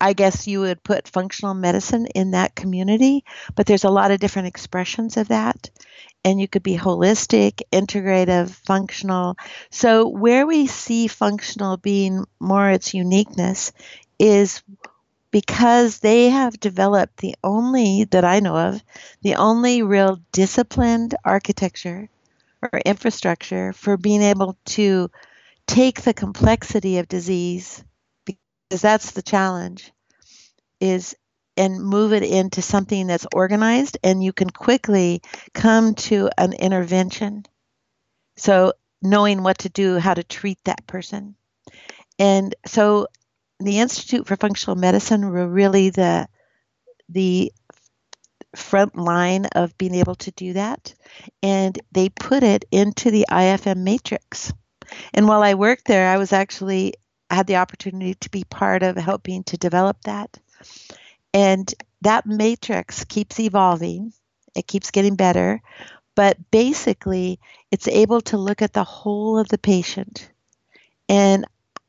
I 0.01 0.13
guess 0.13 0.47
you 0.47 0.61
would 0.61 0.85
put 0.85 1.09
functional 1.09 1.53
medicine 1.55 2.07
in 2.15 2.31
that 2.31 2.55
community, 2.55 3.25
but 3.57 3.67
there's 3.67 3.83
a 3.83 3.91
lot 3.91 4.13
of 4.13 4.21
different 4.21 4.47
expressions 4.47 5.17
of 5.17 5.29
that. 5.29 5.69
And 6.25 6.41
you 6.41 6.47
could 6.47 6.63
be 6.63 6.79
holistic, 6.79 7.63
integrative, 7.73 8.51
functional. 8.51 9.37
So, 9.71 10.07
where 10.09 10.47
we 10.47 10.69
see 10.69 11.09
functional 11.09 11.77
being 11.77 12.25
more 12.39 12.71
its 12.71 12.95
uniqueness 12.95 13.73
is 14.19 14.63
because 15.37 15.99
they 15.99 16.31
have 16.31 16.59
developed 16.59 17.19
the 17.19 17.35
only, 17.45 18.05
that 18.05 18.25
I 18.25 18.41
know 18.41 18.57
of, 18.57 18.83
the 19.21 19.35
only 19.35 19.83
real 19.83 20.19
disciplined 20.33 21.15
architecture 21.27 22.09
or 22.63 22.81
infrastructure 22.87 23.75
for 23.75 23.99
being 23.99 24.23
able 24.23 24.57
to 24.65 25.11
take 25.67 26.01
the 26.01 26.15
complexity 26.15 26.97
of 26.97 27.07
disease 27.07 27.85
because 28.25 28.81
that's 28.81 29.11
the 29.11 29.21
challenge 29.21 29.93
is 30.81 31.15
and 31.59 31.85
move 31.85 32.15
it 32.15 32.23
into 32.23 32.63
something 32.63 33.07
that's 33.07 33.27
organized 33.35 33.99
and 34.03 34.25
you 34.25 34.33
can 34.33 34.49
quickly 34.49 35.21
come 35.53 35.95
to 35.97 36.31
an 36.39 36.55
intervention. 36.55 37.45
So 38.39 38.73
knowing 39.03 39.43
what 39.43 39.59
to 39.59 39.69
do 39.69 39.99
how 39.99 40.15
to 40.15 40.25
treat 40.25 40.65
that 40.65 40.87
person. 40.87 41.35
And 42.19 42.55
so 42.65 43.09
the 43.61 43.79
institute 43.81 44.27
for 44.27 44.37
functional 44.37 44.77
medicine 44.77 45.31
were 45.31 45.49
really 45.49 45.91
the 45.91 46.29
the 47.09 47.53
front 48.55 48.97
line 48.97 49.47
of 49.55 49.77
being 49.77 49.95
able 49.95 50.15
to 50.15 50.31
do 50.33 50.55
that 50.55 50.95
and 51.43 51.79
they 51.93 52.09
put 52.09 52.43
it 52.43 52.65
into 52.71 53.11
the 53.11 53.27
ifm 53.31 53.79
matrix 53.79 54.53
and 55.13 55.29
while 55.29 55.43
i 55.43 55.55
worked 55.55 55.87
there 55.87 56.09
i 56.09 56.17
was 56.17 56.33
actually 56.33 56.95
had 57.31 57.47
the 57.47 57.57
opportunity 57.57 58.15
to 58.15 58.31
be 58.31 58.45
part 58.45 58.83
of 58.83 58.97
helping 58.97 59.45
to 59.45 59.57
develop 59.57 60.01
that. 60.03 60.39
And 61.35 61.73
that 62.03 62.27
matrix 62.27 63.05
keeps 63.05 63.41
evolving, 63.41 64.13
it 64.55 64.67
keeps 64.67 64.91
getting 64.91 65.17
better, 65.17 65.61
but 66.15 66.39
basically, 66.51 67.41
it's 67.71 67.89
able 67.89 68.21
to 68.23 68.39
look 68.39 68.63
at 68.63 68.73
the 68.73 68.85
whole 68.85 69.39
of 69.39 69.49
the 69.49 69.59
patient. 69.59 70.31
And 71.09 71.47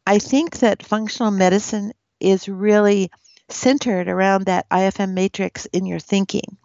I 0.07 0.19
think 0.19 0.59
that 0.59 0.83
functional 0.83 1.31
medicine 1.31 1.93
is 2.19 2.49
really 2.49 3.11
centered 3.49 4.07
around 4.07 4.47
that 4.47 4.67
IFM 4.69 5.13
matrix 5.13 5.67
in 5.67 5.85
your 5.85 5.99
thinking. 5.99 6.57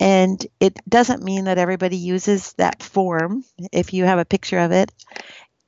And 0.00 0.46
it 0.60 0.78
doesn't 0.88 1.22
mean 1.24 1.44
that 1.44 1.58
everybody 1.58 1.96
uses 1.96 2.52
that 2.54 2.82
form 2.82 3.44
if 3.72 3.94
you 3.94 4.04
have 4.04 4.18
a 4.18 4.26
picture 4.26 4.58
of 4.58 4.72
it 4.72 4.92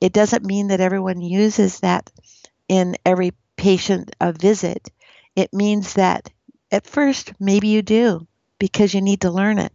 it 0.01 0.13
doesn't 0.13 0.45
mean 0.45 0.69
that 0.69 0.81
everyone 0.81 1.21
uses 1.21 1.79
that 1.81 2.11
in 2.67 2.97
every 3.05 3.33
patient 3.57 4.15
uh, 4.19 4.31
visit. 4.33 4.91
It 5.35 5.53
means 5.53 5.95
that 5.95 6.31
at 6.71 6.87
first, 6.87 7.33
maybe 7.39 7.69
you 7.69 7.81
do 7.83 8.27
because 8.59 8.93
you 8.93 9.01
need 9.01 9.21
to 9.21 9.31
learn 9.31 9.59
it. 9.59 9.73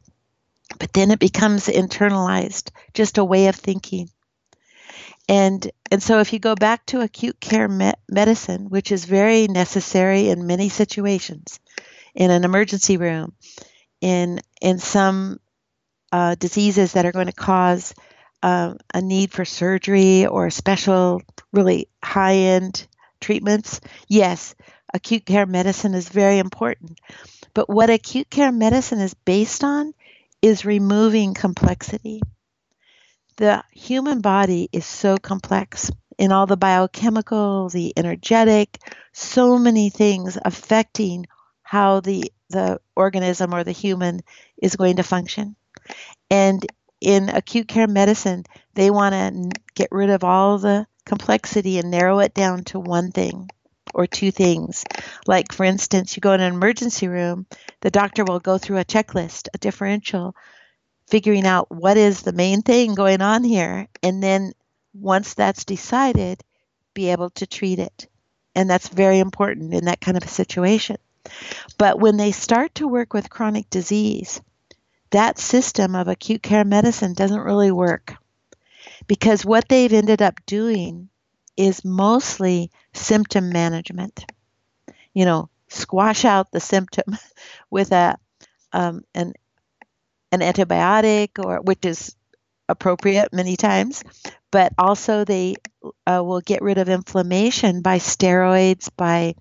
But 0.78 0.92
then 0.92 1.11
it 1.12 1.20
becomes 1.20 1.68
internalized, 1.68 2.70
just 2.94 3.18
a 3.18 3.25
way 3.25 3.49
of 3.49 3.56
thinking. 3.56 4.11
And, 5.28 5.71
and 5.90 6.02
so 6.02 6.21
if 6.21 6.33
you 6.33 6.38
go 6.38 6.54
back 6.54 6.87
to 6.87 7.00
acute 7.00 7.40
care 7.40 7.68
me- 7.68 7.92
medicine, 8.09 8.68
which 8.71 8.92
is 8.92 9.04
very 9.04 9.49
necessary 9.49 10.28
in 10.28 10.47
many 10.47 10.68
situations, 10.68 11.59
in 12.14 12.30
an 12.30 12.45
emergency 12.45 12.97
room, 12.97 13.35
in, 14.00 14.40
in 14.61 14.78
some 14.78 15.40
uh, 16.12 16.35
diseases 16.37 16.92
that 16.92 17.06
are 17.06 17.12
going 17.12 17.26
to 17.26 17.33
cause 17.33 17.95
uh, 18.42 18.75
a 18.95 19.02
need 19.02 19.33
for 19.33 19.45
surgery 19.45 20.26
or 20.26 20.50
special, 20.50 21.23
really 21.52 21.88
high 22.02 22.35
end 22.35 22.87
treatments, 23.21 23.80
yes, 24.09 24.54
acute 24.95 25.26
care 25.26 25.47
medicine 25.47 25.95
is 25.95 26.09
very 26.09 26.38
important. 26.38 27.00
But 27.54 27.68
what 27.68 27.90
acute 27.90 28.30
care 28.30 28.52
medicine 28.52 29.00
is 29.00 29.14
based 29.14 29.64
on 29.64 29.95
is 30.42 30.64
removing 30.64 31.35
complexity. 31.35 32.21
The 33.37 33.62
human 33.73 34.21
body 34.21 34.69
is 34.73 34.87
so 34.87 35.19
complex 35.19 35.90
in 36.19 36.33
all 36.33 36.47
the 36.47 36.57
biochemical, 36.57 37.69
the 37.69 37.93
energetic, 37.97 38.78
so 39.12 39.59
many 39.59 39.90
things 39.90 40.38
affecting 40.43 41.26
how 41.62 42.00
the 42.00 42.33
the 42.49 42.81
organism 42.95 43.52
or 43.55 43.64
the 43.64 43.73
human 43.73 44.21
is 44.62 44.76
going 44.76 44.97
to 44.97 45.02
function. 45.02 45.57
And 46.31 46.64
in 47.00 47.28
acute 47.28 47.69
care 47.69 47.88
medicine, 47.88 48.45
they 48.75 48.90
want 48.90 49.14
to 49.14 49.61
get 49.75 49.88
rid 49.90 50.11
of 50.11 50.25
all 50.25 50.59
the 50.59 50.87
complexity 51.05 51.78
and 51.78 51.90
narrow 51.90 52.21
it 52.21 52.35
down 52.35 52.64
to 52.64 52.81
one 52.81 53.11
thing 53.11 53.49
or 53.95 54.07
two 54.07 54.31
things. 54.31 54.85
Like, 55.26 55.52
for 55.52 55.64
instance, 55.64 56.16
you 56.16 56.21
go 56.21 56.33
in 56.33 56.40
an 56.40 56.55
emergency 56.55 57.09
room, 57.09 57.47
the 57.81 57.90
doctor 57.90 58.25
will 58.25 58.40
go 58.40 58.59
through 58.59 58.78
a 58.78 58.85
checklist, 58.85 59.49
a 59.52 59.59
differential, 59.59 60.35
figuring 61.07 61.47
out 61.47 61.71
what 61.71 61.97
is 61.97 62.23
the 62.23 62.33
main 62.33 62.63
thing 62.63 62.95
going 62.95 63.23
on 63.23 63.45
here. 63.45 63.89
And 64.03 64.23
then 64.23 64.53
once 64.93 65.35
that's 65.35 65.65
decided, 65.65 66.43
be 66.95 67.11
able 67.11 67.31
to 67.31 67.47
treat 67.47 67.79
it. 67.79 68.09
And 68.55 68.69
that's 68.69 68.89
very 68.89 69.19
important 69.19 69.75
in 69.75 69.85
that 69.85 70.01
kind 70.01 70.17
of 70.17 70.25
a 70.25 70.29
situation. 70.29 70.97
But 71.79 72.01
when 72.01 72.17
they 72.17 72.33
start 72.33 72.75
to 72.77 72.89
work 72.89 73.13
with 73.13 73.31
chronic 73.31 73.69
disease, 73.71 74.41
that 75.11 75.39
system 75.39 75.95
of 75.95 76.09
acute 76.09 76.43
care 76.43 76.65
medicine 76.65 77.15
doesn't 77.15 77.41
really 77.41 77.71
work 77.71 78.15
because 79.07 79.45
what 79.45 79.69
they've 79.69 79.93
ended 79.93 80.23
up 80.23 80.35
doing 80.47 81.09
is 81.57 81.85
mostly 81.85 82.71
symptom 82.93 83.51
management. 83.51 84.25
You 85.15 85.25
know, 85.25 85.49
squash 85.69 86.25
out 86.25 86.51
the 86.51 86.61
symptom 86.61 87.17
with 87.71 87.93
a 87.93 88.19
um, 88.73 89.05
an 89.15 89.33
an 90.40 90.52
antibiotic, 90.52 91.45
or 91.45 91.61
which 91.61 91.85
is 91.85 92.14
appropriate 92.69 93.33
many 93.33 93.57
times, 93.57 94.02
but 94.50 94.73
also 94.78 95.25
they 95.25 95.57
uh, 96.07 96.23
will 96.25 96.40
get 96.40 96.62
rid 96.62 96.78
of 96.78 96.88
inflammation 96.88 97.83
by 97.83 97.99
steroids, 97.99 98.88
by 98.97 99.35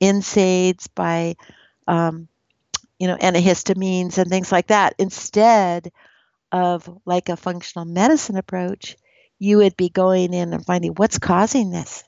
NSAIDs, 0.00 0.88
by 0.94 1.34
um, 1.86 2.28
you 2.98 3.06
know, 3.06 3.16
antihistamines 3.16 4.18
and 4.18 4.30
things 4.30 4.52
like 4.52 4.68
that. 4.68 4.94
Instead 4.98 5.90
of 6.52 6.88
like 7.04 7.28
a 7.28 7.36
functional 7.36 7.84
medicine 7.84 8.36
approach, 8.36 8.96
you 9.38 9.58
would 9.58 9.76
be 9.76 9.88
going 9.88 10.34
in 10.34 10.52
and 10.52 10.64
finding 10.64 10.92
what's 10.92 11.18
causing 11.18 11.70
this. 11.70 12.04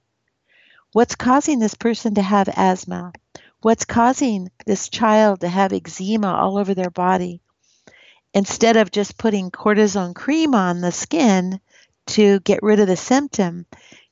What's 0.92 1.14
causing 1.14 1.60
this 1.60 1.74
person 1.74 2.14
to 2.14 2.22
have 2.22 2.48
asthma? 2.48 3.12
What's 3.62 3.84
causing 3.84 4.50
this 4.66 4.88
child 4.88 5.40
to 5.40 5.48
have 5.48 5.72
eczema 5.72 6.32
all 6.34 6.58
over 6.58 6.74
their 6.74 6.90
body? 6.90 7.42
Instead 8.32 8.76
of 8.76 8.90
just 8.90 9.18
putting 9.18 9.50
cortisone 9.50 10.14
cream 10.14 10.54
on 10.54 10.80
the 10.80 10.92
skin 10.92 11.60
to 12.06 12.40
get 12.40 12.62
rid 12.62 12.80
of 12.80 12.86
the 12.86 12.96
symptom, 12.96 13.66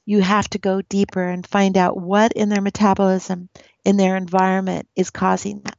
you 0.04 0.20
have 0.20 0.48
to 0.50 0.58
go 0.58 0.80
deeper 0.82 1.22
and 1.22 1.46
find 1.46 1.76
out 1.76 1.96
what 1.96 2.32
in 2.32 2.48
their 2.48 2.60
metabolism, 2.60 3.48
in 3.84 3.96
their 3.96 4.16
environment, 4.16 4.88
is 4.96 5.10
causing 5.10 5.60
that. 5.60 5.78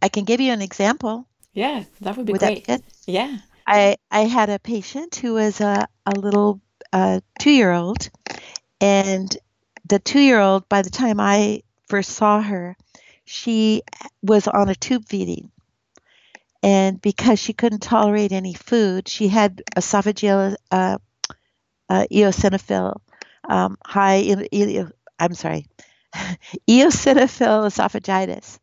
I 0.00 0.08
can 0.08 0.24
give 0.24 0.40
you 0.40 0.52
an 0.52 0.62
example. 0.62 1.26
Yeah, 1.52 1.84
that 2.00 2.16
would 2.16 2.26
be 2.26 2.32
would 2.32 2.40
great. 2.40 2.66
That 2.66 2.82
yeah. 3.06 3.38
I, 3.66 3.96
I 4.10 4.20
had 4.20 4.50
a 4.50 4.58
patient 4.58 5.16
who 5.16 5.34
was 5.34 5.60
a, 5.60 5.88
a 6.06 6.12
little 6.12 6.60
uh, 6.92 7.20
two 7.40 7.50
year 7.50 7.72
old, 7.72 8.08
and 8.80 9.36
the 9.88 9.98
two 9.98 10.20
year 10.20 10.38
old, 10.38 10.68
by 10.68 10.82
the 10.82 10.90
time 10.90 11.18
I 11.20 11.62
first 11.88 12.10
saw 12.10 12.40
her, 12.40 12.76
she 13.24 13.82
was 14.22 14.46
on 14.46 14.68
a 14.68 14.74
tube 14.74 15.06
feeding. 15.08 15.50
And 16.62 17.00
because 17.00 17.38
she 17.38 17.52
couldn't 17.52 17.82
tolerate 17.82 18.32
any 18.32 18.54
food, 18.54 19.08
she 19.08 19.28
had 19.28 19.62
esophageal 19.76 20.56
uh, 20.70 20.98
uh, 21.88 22.06
eosinophil, 22.12 22.96
um, 23.48 23.78
high, 23.84 24.46
I'm 25.18 25.34
sorry, 25.34 25.66
eosinophil 26.68 27.66
esophagitis. 27.66 28.58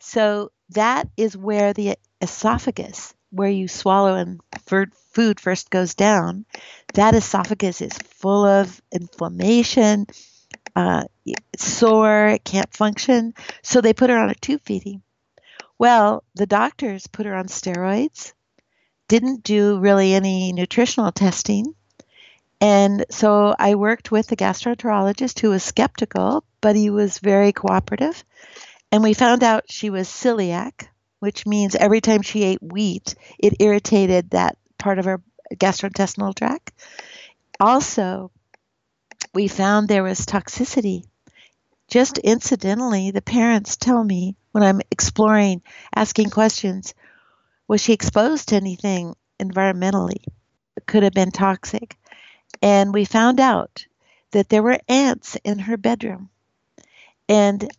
So 0.00 0.50
that 0.70 1.08
is 1.16 1.36
where 1.36 1.72
the 1.72 1.96
esophagus, 2.20 3.14
where 3.30 3.50
you 3.50 3.68
swallow 3.68 4.14
and 4.14 4.40
food 5.12 5.40
first 5.40 5.70
goes 5.70 5.94
down, 5.94 6.44
that 6.94 7.14
esophagus 7.14 7.80
is 7.80 7.96
full 7.98 8.44
of 8.44 8.80
inflammation, 8.92 10.06
uh, 10.76 11.04
sore, 11.56 12.28
it 12.28 12.44
can't 12.44 12.72
function. 12.72 13.34
So 13.62 13.80
they 13.80 13.92
put 13.92 14.10
her 14.10 14.18
on 14.18 14.30
a 14.30 14.34
tube 14.34 14.62
feeding. 14.64 15.02
Well, 15.78 16.24
the 16.34 16.46
doctors 16.46 17.06
put 17.06 17.26
her 17.26 17.34
on 17.34 17.46
steroids, 17.46 18.32
didn't 19.06 19.44
do 19.44 19.78
really 19.78 20.12
any 20.12 20.52
nutritional 20.52 21.12
testing. 21.12 21.74
And 22.60 23.04
so 23.10 23.54
I 23.56 23.76
worked 23.76 24.10
with 24.10 24.26
the 24.26 24.36
gastroenterologist 24.36 25.38
who 25.38 25.50
was 25.50 25.62
skeptical, 25.62 26.42
but 26.60 26.74
he 26.74 26.90
was 26.90 27.18
very 27.18 27.52
cooperative. 27.52 28.24
And 28.90 29.02
we 29.02 29.14
found 29.14 29.44
out 29.44 29.70
she 29.70 29.90
was 29.90 30.08
celiac, 30.08 30.88
which 31.20 31.46
means 31.46 31.76
every 31.76 32.00
time 32.00 32.22
she 32.22 32.42
ate 32.42 32.62
wheat, 32.62 33.14
it 33.38 33.60
irritated 33.60 34.30
that 34.30 34.58
part 34.78 34.98
of 34.98 35.04
her 35.04 35.22
gastrointestinal 35.54 36.34
tract. 36.34 36.72
Also, 37.60 38.32
we 39.32 39.46
found 39.46 39.86
there 39.86 40.02
was 40.02 40.26
toxicity. 40.26 41.04
Just 41.86 42.18
incidentally, 42.18 43.12
the 43.12 43.22
parents 43.22 43.76
tell 43.76 44.02
me 44.02 44.36
when 44.52 44.64
I'm 44.64 44.80
exploring, 44.90 45.62
asking 45.94 46.30
questions, 46.30 46.94
was 47.66 47.80
she 47.80 47.92
exposed 47.92 48.48
to 48.48 48.56
anything 48.56 49.14
environmentally? 49.38 50.24
It 50.76 50.86
could 50.86 51.02
have 51.02 51.12
been 51.12 51.30
toxic. 51.30 51.96
And 52.62 52.92
we 52.92 53.04
found 53.04 53.40
out 53.40 53.86
that 54.30 54.48
there 54.48 54.62
were 54.62 54.80
ants 54.88 55.36
in 55.44 55.58
her 55.58 55.76
bedroom. 55.76 56.30
And 57.28 57.70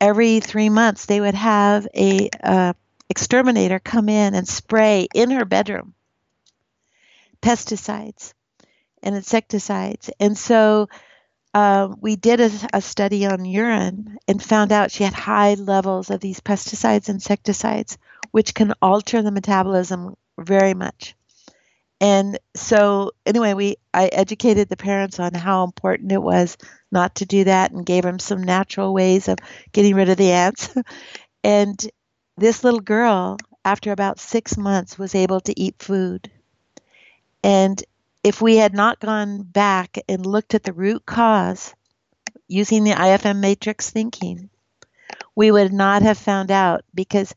every 0.00 0.40
three 0.40 0.68
months, 0.68 1.06
they 1.06 1.20
would 1.20 1.34
have 1.34 1.86
a 1.94 2.28
uh, 2.42 2.72
exterminator 3.08 3.78
come 3.78 4.08
in 4.08 4.34
and 4.34 4.46
spray 4.46 5.08
in 5.14 5.30
her 5.30 5.44
bedroom 5.44 5.94
pesticides 7.40 8.34
and 9.02 9.14
insecticides. 9.14 10.10
And 10.18 10.36
so 10.36 10.88
uh, 11.58 11.88
we 12.00 12.14
did 12.14 12.40
a, 12.40 12.50
a, 12.72 12.80
study 12.80 13.26
on 13.26 13.44
urine 13.44 14.16
and 14.28 14.40
found 14.40 14.70
out 14.70 14.92
she 14.92 15.02
had 15.02 15.12
high 15.12 15.54
levels 15.54 16.08
of 16.08 16.20
these 16.20 16.38
pesticides, 16.38 17.08
insecticides, 17.08 17.98
which 18.30 18.54
can 18.54 18.74
alter 18.80 19.22
the 19.22 19.32
metabolism 19.32 20.14
very 20.38 20.72
much. 20.72 21.16
And 22.00 22.38
so, 22.54 23.10
anyway, 23.26 23.54
we 23.54 23.76
I 23.92 24.06
educated 24.06 24.68
the 24.68 24.76
parents 24.76 25.18
on 25.18 25.34
how 25.34 25.64
important 25.64 26.12
it 26.12 26.22
was 26.22 26.56
not 26.92 27.16
to 27.16 27.26
do 27.26 27.42
that, 27.42 27.72
and 27.72 27.84
gave 27.84 28.04
them 28.04 28.20
some 28.20 28.44
natural 28.44 28.94
ways 28.94 29.26
of 29.26 29.38
getting 29.72 29.96
rid 29.96 30.08
of 30.08 30.16
the 30.16 30.30
ants. 30.30 30.72
and 31.42 31.90
this 32.36 32.62
little 32.62 32.78
girl, 32.78 33.36
after 33.64 33.90
about 33.90 34.20
six 34.20 34.56
months, 34.56 34.96
was 34.96 35.16
able 35.16 35.40
to 35.40 35.60
eat 35.60 35.74
food. 35.80 36.30
And 37.42 37.82
if 38.22 38.40
we 38.42 38.56
had 38.56 38.74
not 38.74 39.00
gone 39.00 39.42
back 39.42 39.98
and 40.08 40.26
looked 40.26 40.54
at 40.54 40.62
the 40.62 40.72
root 40.72 41.06
cause 41.06 41.74
using 42.46 42.84
the 42.84 42.92
IFM 42.92 43.40
matrix 43.40 43.90
thinking, 43.90 44.50
we 45.34 45.50
would 45.50 45.72
not 45.72 46.02
have 46.02 46.18
found 46.18 46.50
out 46.50 46.84
because 46.94 47.34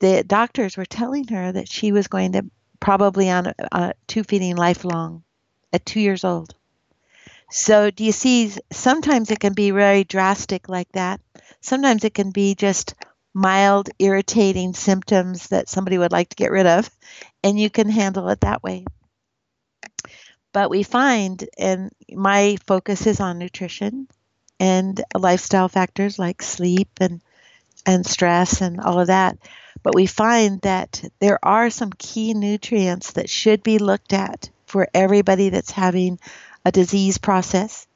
the 0.00 0.24
doctors 0.24 0.76
were 0.76 0.86
telling 0.86 1.28
her 1.28 1.52
that 1.52 1.68
she 1.68 1.92
was 1.92 2.08
going 2.08 2.32
to 2.32 2.44
probably 2.80 3.30
on 3.30 3.52
uh, 3.70 3.92
tube 4.06 4.26
feeding 4.26 4.56
lifelong 4.56 5.22
at 5.72 5.86
two 5.86 6.00
years 6.00 6.24
old. 6.24 6.54
So, 7.50 7.90
do 7.90 8.02
you 8.02 8.12
see? 8.12 8.52
Sometimes 8.72 9.30
it 9.30 9.38
can 9.38 9.52
be 9.52 9.70
very 9.70 10.04
drastic 10.04 10.68
like 10.68 10.90
that. 10.92 11.20
Sometimes 11.60 12.02
it 12.02 12.14
can 12.14 12.30
be 12.30 12.54
just 12.54 12.94
mild, 13.34 13.90
irritating 13.98 14.72
symptoms 14.72 15.48
that 15.48 15.68
somebody 15.68 15.98
would 15.98 16.12
like 16.12 16.30
to 16.30 16.36
get 16.36 16.50
rid 16.50 16.66
of, 16.66 16.90
and 17.44 17.60
you 17.60 17.68
can 17.68 17.90
handle 17.90 18.28
it 18.30 18.40
that 18.40 18.62
way. 18.62 18.86
But 20.52 20.70
we 20.70 20.82
find, 20.82 21.48
and 21.58 21.92
my 22.12 22.56
focus 22.66 23.06
is 23.06 23.20
on 23.20 23.38
nutrition 23.38 24.08
and 24.60 25.02
lifestyle 25.16 25.68
factors 25.68 26.18
like 26.18 26.42
sleep 26.42 26.88
and 27.00 27.20
and 27.86 28.06
stress 28.06 28.60
and 28.60 28.80
all 28.80 29.00
of 29.00 29.08
that. 29.08 29.38
But 29.82 29.94
we 29.94 30.06
find 30.06 30.60
that 30.62 31.04
there 31.20 31.38
are 31.44 31.70
some 31.70 31.92
key 31.98 32.34
nutrients 32.34 33.12
that 33.12 33.30
should 33.30 33.62
be 33.62 33.78
looked 33.78 34.12
at 34.12 34.50
for 34.66 34.88
everybody 34.94 35.50
that's 35.50 35.70
having 35.72 36.18
a 36.64 36.72
disease 36.72 37.18
process. 37.18 37.86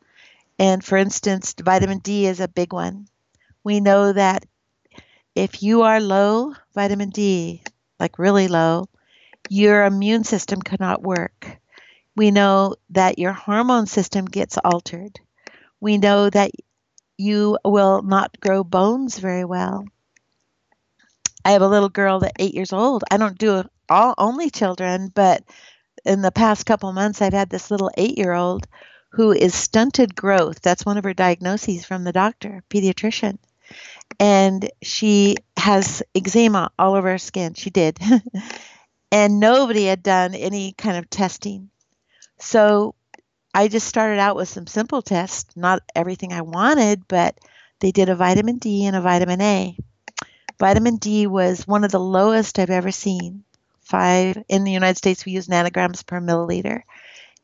And 0.59 0.85
for 0.85 0.99
instance, 0.99 1.55
vitamin 1.61 1.99
D 1.99 2.27
is 2.27 2.41
a 2.41 2.49
big 2.49 2.73
one. 2.73 3.09
We 3.65 3.81
know 3.81 4.13
that 4.13 4.47
if 5.35 5.63
you 5.63 5.83
are 5.83 6.01
low 6.01 6.55
vitamin 6.75 7.11
D, 7.11 7.63
like 8.01 8.19
really 8.19 8.49
low, 8.49 8.89
your 9.49 9.85
immune 9.85 10.25
system 10.25 10.63
cannot 10.63 11.03
work. 11.03 11.59
We 12.17 12.31
know 12.31 12.77
that 12.91 13.19
your 13.19 13.33
hormone 13.33 13.87
system 13.87 14.25
gets 14.25 14.59
altered. 14.59 15.21
We 15.81 15.99
know 15.99 16.31
that 16.31 16.51
you 17.19 17.59
will 17.65 18.03
not 18.03 18.41
grow 18.41 18.65
bones 18.65 19.19
very 19.19 19.45
well. 19.45 19.85
I 21.45 21.53
have 21.53 21.63
a 21.63 21.69
little 21.69 21.89
girl 21.89 22.21
that 22.21 22.33
eight 22.39 22.55
years 22.55 22.73
old. 22.73 23.05
I 23.11 23.19
don't 23.19 23.39
do 23.39 23.63
all 23.89 24.15
only 24.19 24.51
children, 24.51 25.13
but 25.15 25.45
in 26.05 26.23
the 26.23 26.33
past 26.33 26.67
couple 26.67 26.93
months, 26.93 27.23
I've 27.23 27.33
had 27.33 27.51
this 27.51 27.71
little 27.71 27.91
eight 27.97 28.19
year 28.19 28.33
old 28.33 28.67
who 29.11 29.33
is 29.33 29.55
stunted 29.55 30.15
growth. 30.17 30.61
That's 30.61 30.85
one 30.85 30.99
of 30.99 31.05
her 31.05 31.15
diagnoses 31.15 31.85
from 31.85 32.05
the 32.05 32.13
doctor, 32.13 32.63
pediatrician. 32.71 33.39
And 34.19 34.71
she 34.83 35.37
has 35.57 36.03
eczema 36.15 36.71
all 36.79 36.95
over 36.95 37.11
her 37.11 37.19
skin. 37.19 37.55
She 37.55 37.71
did. 37.71 37.99
and 39.13 39.41
nobody 39.41 39.87
had 39.87 40.03
done 40.03 40.35
any 40.35 40.73
kind 40.73 40.97
of 40.97 41.11
testing. 41.11 41.71
So 42.39 42.95
I 43.55 43.69
just 43.69 43.87
started 43.87 44.19
out 44.19 44.37
with 44.37 44.49
some 44.49 44.67
simple 44.67 45.03
tests, 45.03 45.57
not 45.57 45.83
everything 45.95 46.33
I 46.33 46.43
wanted, 46.43 47.09
but 47.09 47.39
they 47.81 47.91
did 47.91 48.09
a 48.09 48.17
vitamin 48.17 48.59
D 48.59 48.85
and 48.85 48.95
a 48.95 49.01
vitamin 49.01 49.41
A. 49.41 49.77
Vitamin 50.59 50.97
D 50.97 51.27
was 51.27 51.67
one 51.67 51.85
of 51.85 51.91
the 51.91 52.01
lowest 52.01 52.59
I've 52.59 52.71
ever 52.71 52.91
seen. 52.91 53.45
Five 53.81 54.43
in 54.49 54.65
the 54.65 54.73
United 54.73 54.97
States, 54.97 55.25
we 55.25 55.33
use 55.33 55.49
nanograms 55.49 56.05
per 56.05 56.21
milliliter, 56.21 56.83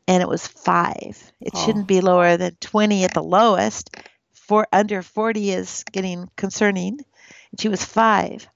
and 0.09 0.23
it 0.23 0.29
was 0.29 0.47
five. 0.47 1.33
It 1.41 1.53
oh. 1.55 1.65
shouldn't 1.65 1.87
be 1.87 2.01
lower 2.01 2.37
than 2.37 2.57
20 2.61 3.05
at 3.05 3.15
the 3.15 3.23
lowest. 3.23 3.97
For 4.33 4.67
under 4.73 5.03
40 5.03 5.51
is 5.51 5.85
getting 5.93 6.29
concerning. 6.37 6.99
And 7.51 7.61
she 7.61 7.69
was 7.69 7.85
five. 7.85 8.47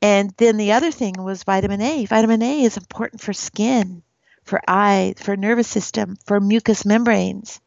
And 0.00 0.32
then 0.36 0.56
the 0.56 0.72
other 0.72 0.90
thing 0.90 1.14
was 1.18 1.44
vitamin 1.44 1.80
A. 1.80 2.06
Vitamin 2.06 2.42
A 2.42 2.62
is 2.62 2.76
important 2.76 3.20
for 3.20 3.32
skin 3.32 4.02
for 4.44 4.60
eye, 4.66 5.14
for 5.16 5.36
nervous 5.36 5.68
system, 5.68 6.16
for 6.24 6.40
mucous 6.40 6.84
membranes. 6.84 7.60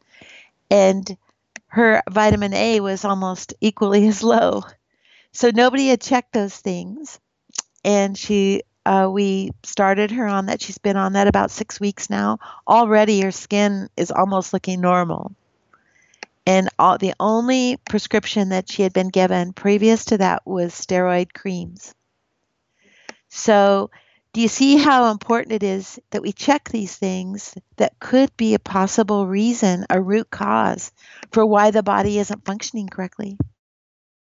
And 0.70 1.16
her 1.68 2.02
vitamin 2.10 2.54
A 2.54 2.80
was 2.80 3.04
almost 3.04 3.54
equally 3.60 4.06
as 4.08 4.22
low. 4.22 4.62
So 5.32 5.50
nobody 5.50 5.88
had 5.88 6.00
checked 6.00 6.32
those 6.32 6.56
things. 6.56 7.18
And 7.84 8.16
she, 8.16 8.62
uh, 8.84 9.08
we 9.12 9.50
started 9.62 10.10
her 10.12 10.26
on 10.26 10.46
that. 10.46 10.62
She's 10.62 10.78
been 10.78 10.96
on 10.96 11.12
that 11.12 11.28
about 11.28 11.50
six 11.50 11.78
weeks 11.78 12.08
now. 12.08 12.38
Already 12.66 13.20
her 13.20 13.32
skin 13.32 13.88
is 13.96 14.10
almost 14.10 14.52
looking 14.52 14.80
normal. 14.80 15.32
And 16.46 16.68
all, 16.78 16.96
the 16.96 17.14
only 17.18 17.76
prescription 17.88 18.50
that 18.50 18.70
she 18.70 18.82
had 18.82 18.92
been 18.92 19.08
given 19.08 19.52
previous 19.52 20.06
to 20.06 20.18
that 20.18 20.46
was 20.46 20.72
steroid 20.72 21.32
creams. 21.32 21.92
So 23.28 23.90
do 24.36 24.42
you 24.42 24.48
see 24.48 24.76
how 24.76 25.10
important 25.10 25.52
it 25.52 25.62
is 25.62 25.98
that 26.10 26.20
we 26.20 26.30
check 26.30 26.68
these 26.68 26.94
things 26.94 27.54
that 27.78 27.98
could 28.00 28.36
be 28.36 28.52
a 28.52 28.58
possible 28.58 29.26
reason, 29.26 29.86
a 29.88 29.98
root 29.98 30.28
cause 30.30 30.92
for 31.32 31.46
why 31.46 31.70
the 31.70 31.82
body 31.82 32.18
isn't 32.18 32.44
functioning 32.44 32.86
correctly? 32.86 33.38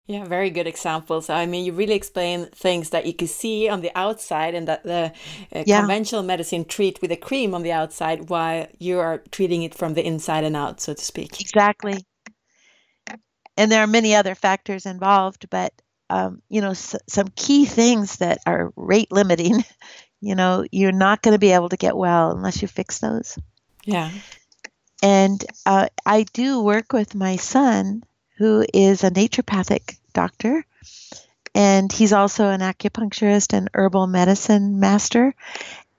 Yeah, 0.07 0.25
very 0.25 0.49
good 0.49 0.65
examples. 0.65 1.29
I 1.29 1.45
mean, 1.45 1.63
you 1.63 1.73
really 1.73 1.93
explain 1.93 2.47
things 2.47 2.89
that 2.89 3.05
you 3.05 3.13
can 3.13 3.27
see 3.27 3.69
on 3.69 3.81
the 3.81 3.91
outside 3.95 4.55
and 4.55 4.67
that 4.67 4.83
the 4.83 5.13
uh, 5.53 5.63
yeah. 5.67 5.81
conventional 5.81 6.23
medicine 6.23 6.65
treat 6.65 7.03
with 7.03 7.11
a 7.11 7.15
cream 7.15 7.53
on 7.53 7.61
the 7.61 7.71
outside 7.71 8.31
while 8.31 8.65
you 8.79 8.97
are 8.97 9.19
treating 9.29 9.61
it 9.61 9.75
from 9.75 9.93
the 9.93 10.03
inside 10.03 10.43
and 10.43 10.55
out, 10.55 10.81
so 10.81 10.95
to 10.95 11.05
speak. 11.05 11.39
Exactly. 11.39 12.03
And 13.55 13.71
there 13.71 13.83
are 13.83 13.87
many 13.87 14.15
other 14.15 14.33
factors 14.33 14.87
involved, 14.87 15.51
but 15.51 15.71
um, 16.09 16.41
you 16.49 16.61
know, 16.61 16.71
s- 16.71 16.95
some 17.07 17.27
key 17.35 17.65
things 17.65 18.17
that 18.17 18.39
are 18.45 18.71
rate 18.75 19.11
limiting. 19.11 19.63
You 20.21 20.35
know, 20.35 20.65
you're 20.69 20.91
not 20.91 21.21
going 21.21 21.31
to 21.31 21.39
be 21.39 21.51
able 21.51 21.69
to 21.69 21.77
get 21.77 21.95
well 21.95 22.31
unless 22.31 22.61
you 22.61 22.67
fix 22.67 22.99
those. 22.99 23.39
Yeah. 23.85 24.11
And 25.01 25.41
uh, 25.65 25.87
I 26.05 26.23
do 26.33 26.61
work 26.61 26.91
with 26.91 27.15
my 27.15 27.37
son, 27.37 28.03
who 28.37 28.65
is 28.73 29.05
a 29.05 29.11
naturopathic 29.11 29.95
doctor, 30.11 30.65
and 31.55 31.89
he's 31.91 32.11
also 32.11 32.49
an 32.49 32.59
acupuncturist 32.59 33.53
and 33.53 33.69
herbal 33.73 34.07
medicine 34.07 34.79
master. 34.79 35.33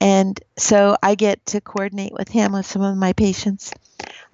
And 0.00 0.38
so 0.58 0.96
I 1.02 1.14
get 1.14 1.44
to 1.46 1.60
coordinate 1.60 2.12
with 2.12 2.28
him 2.28 2.52
with 2.52 2.66
some 2.66 2.82
of 2.82 2.96
my 2.96 3.14
patients. 3.14 3.72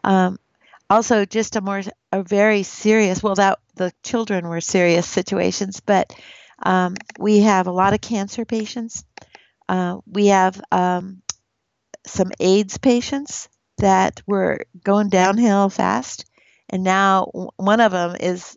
Um, 0.02 0.38
also 0.88 1.24
just 1.24 1.56
a 1.56 1.60
more 1.60 1.82
a 2.12 2.22
very 2.22 2.62
serious 2.62 3.22
well 3.22 3.34
that 3.34 3.58
the 3.74 3.92
children 4.02 4.48
were 4.48 4.60
serious 4.60 5.06
situations 5.06 5.80
but 5.80 6.12
um, 6.62 6.94
we 7.18 7.40
have 7.40 7.66
a 7.66 7.72
lot 7.72 7.92
of 7.92 8.00
cancer 8.00 8.44
patients. 8.44 9.04
Uh, 9.68 9.98
we 10.06 10.28
have 10.28 10.60
um, 10.72 11.22
some 12.06 12.30
aids 12.40 12.78
patients 12.78 13.48
that 13.78 14.22
were 14.26 14.64
going 14.82 15.08
downhill 15.08 15.68
fast 15.68 16.24
and 16.70 16.82
now 16.82 17.26
one 17.56 17.80
of 17.80 17.92
them 17.92 18.16
is 18.18 18.56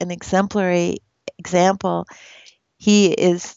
an 0.00 0.10
exemplary 0.10 0.98
example. 1.38 2.06
He 2.78 3.12
is 3.12 3.56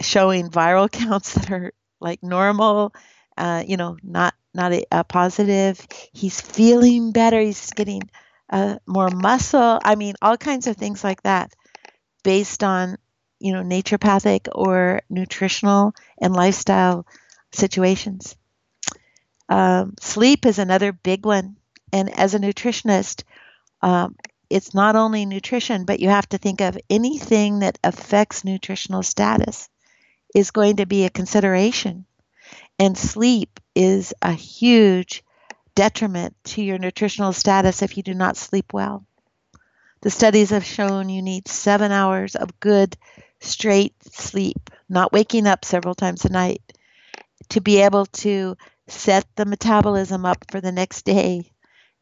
showing 0.00 0.50
viral 0.50 0.90
counts 0.92 1.34
that 1.34 1.50
are 1.50 1.72
like 2.00 2.22
normal 2.22 2.94
uh, 3.38 3.64
you 3.66 3.78
know 3.78 3.96
not 4.02 4.34
not 4.54 4.72
a, 4.72 4.84
a 4.92 5.04
positive. 5.04 5.86
He's 6.12 6.40
feeling 6.40 7.12
better. 7.12 7.40
He's 7.40 7.70
getting 7.72 8.02
uh, 8.50 8.78
more 8.86 9.10
muscle. 9.10 9.80
I 9.84 9.94
mean, 9.94 10.14
all 10.22 10.36
kinds 10.36 10.66
of 10.66 10.76
things 10.76 11.04
like 11.04 11.22
that 11.22 11.54
based 12.24 12.64
on, 12.64 12.98
you 13.40 13.52
know, 13.52 13.62
naturopathic 13.62 14.48
or 14.52 15.02
nutritional 15.10 15.94
and 16.20 16.34
lifestyle 16.34 17.06
situations. 17.52 18.36
Um, 19.48 19.94
sleep 20.00 20.46
is 20.46 20.58
another 20.58 20.92
big 20.92 21.24
one. 21.26 21.56
And 21.92 22.10
as 22.18 22.34
a 22.34 22.38
nutritionist, 22.38 23.24
um, 23.82 24.16
it's 24.50 24.74
not 24.74 24.96
only 24.96 25.26
nutrition, 25.26 25.84
but 25.84 26.00
you 26.00 26.08
have 26.10 26.28
to 26.30 26.38
think 26.38 26.60
of 26.60 26.78
anything 26.90 27.60
that 27.60 27.78
affects 27.84 28.44
nutritional 28.44 29.02
status 29.02 29.68
is 30.34 30.52
going 30.52 30.76
to 30.78 30.86
be 30.86 31.06
a 31.06 31.10
consideration. 31.10 32.06
And 32.78 32.96
sleep 32.96 33.60
is 33.74 34.14
a 34.22 34.32
huge 34.32 35.24
detriment 35.74 36.34
to 36.44 36.62
your 36.62 36.78
nutritional 36.78 37.32
status 37.32 37.82
if 37.82 37.96
you 37.96 38.02
do 38.02 38.14
not 38.14 38.36
sleep 38.36 38.72
well. 38.72 39.04
The 40.00 40.10
studies 40.10 40.50
have 40.50 40.64
shown 40.64 41.08
you 41.08 41.22
need 41.22 41.48
seven 41.48 41.90
hours 41.90 42.36
of 42.36 42.60
good, 42.60 42.96
straight 43.40 43.94
sleep, 44.12 44.70
not 44.88 45.12
waking 45.12 45.46
up 45.46 45.64
several 45.64 45.94
times 45.94 46.24
a 46.24 46.30
night, 46.30 46.62
to 47.50 47.60
be 47.60 47.82
able 47.82 48.06
to 48.06 48.56
set 48.86 49.24
the 49.36 49.44
metabolism 49.44 50.24
up 50.24 50.44
for 50.50 50.60
the 50.60 50.72
next 50.72 51.04
day. 51.04 51.52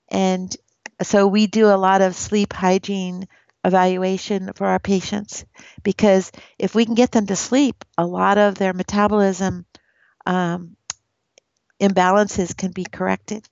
And 0.09 0.55
so 1.03 1.27
we 1.27 1.47
do 1.47 1.67
a 1.67 1.77
lot 1.77 2.03
of 2.03 2.17
sleep 2.17 2.53
hygiene 2.53 3.27
evaluation 3.65 4.53
for 4.55 4.67
our 4.67 4.79
patients 4.79 5.45
because 5.83 6.31
if 6.59 6.75
we 6.75 6.85
can 6.85 6.95
get 6.95 7.13
them 7.13 7.27
to 7.27 7.37
sleep, 7.37 7.85
a 7.99 8.07
lot 8.07 8.39
of 8.39 8.55
their 8.55 8.73
metabolism 8.73 9.67
um, 10.27 10.77
imbalances 11.81 12.57
can 12.57 12.73
be 12.73 12.85
corrected. 12.85 13.49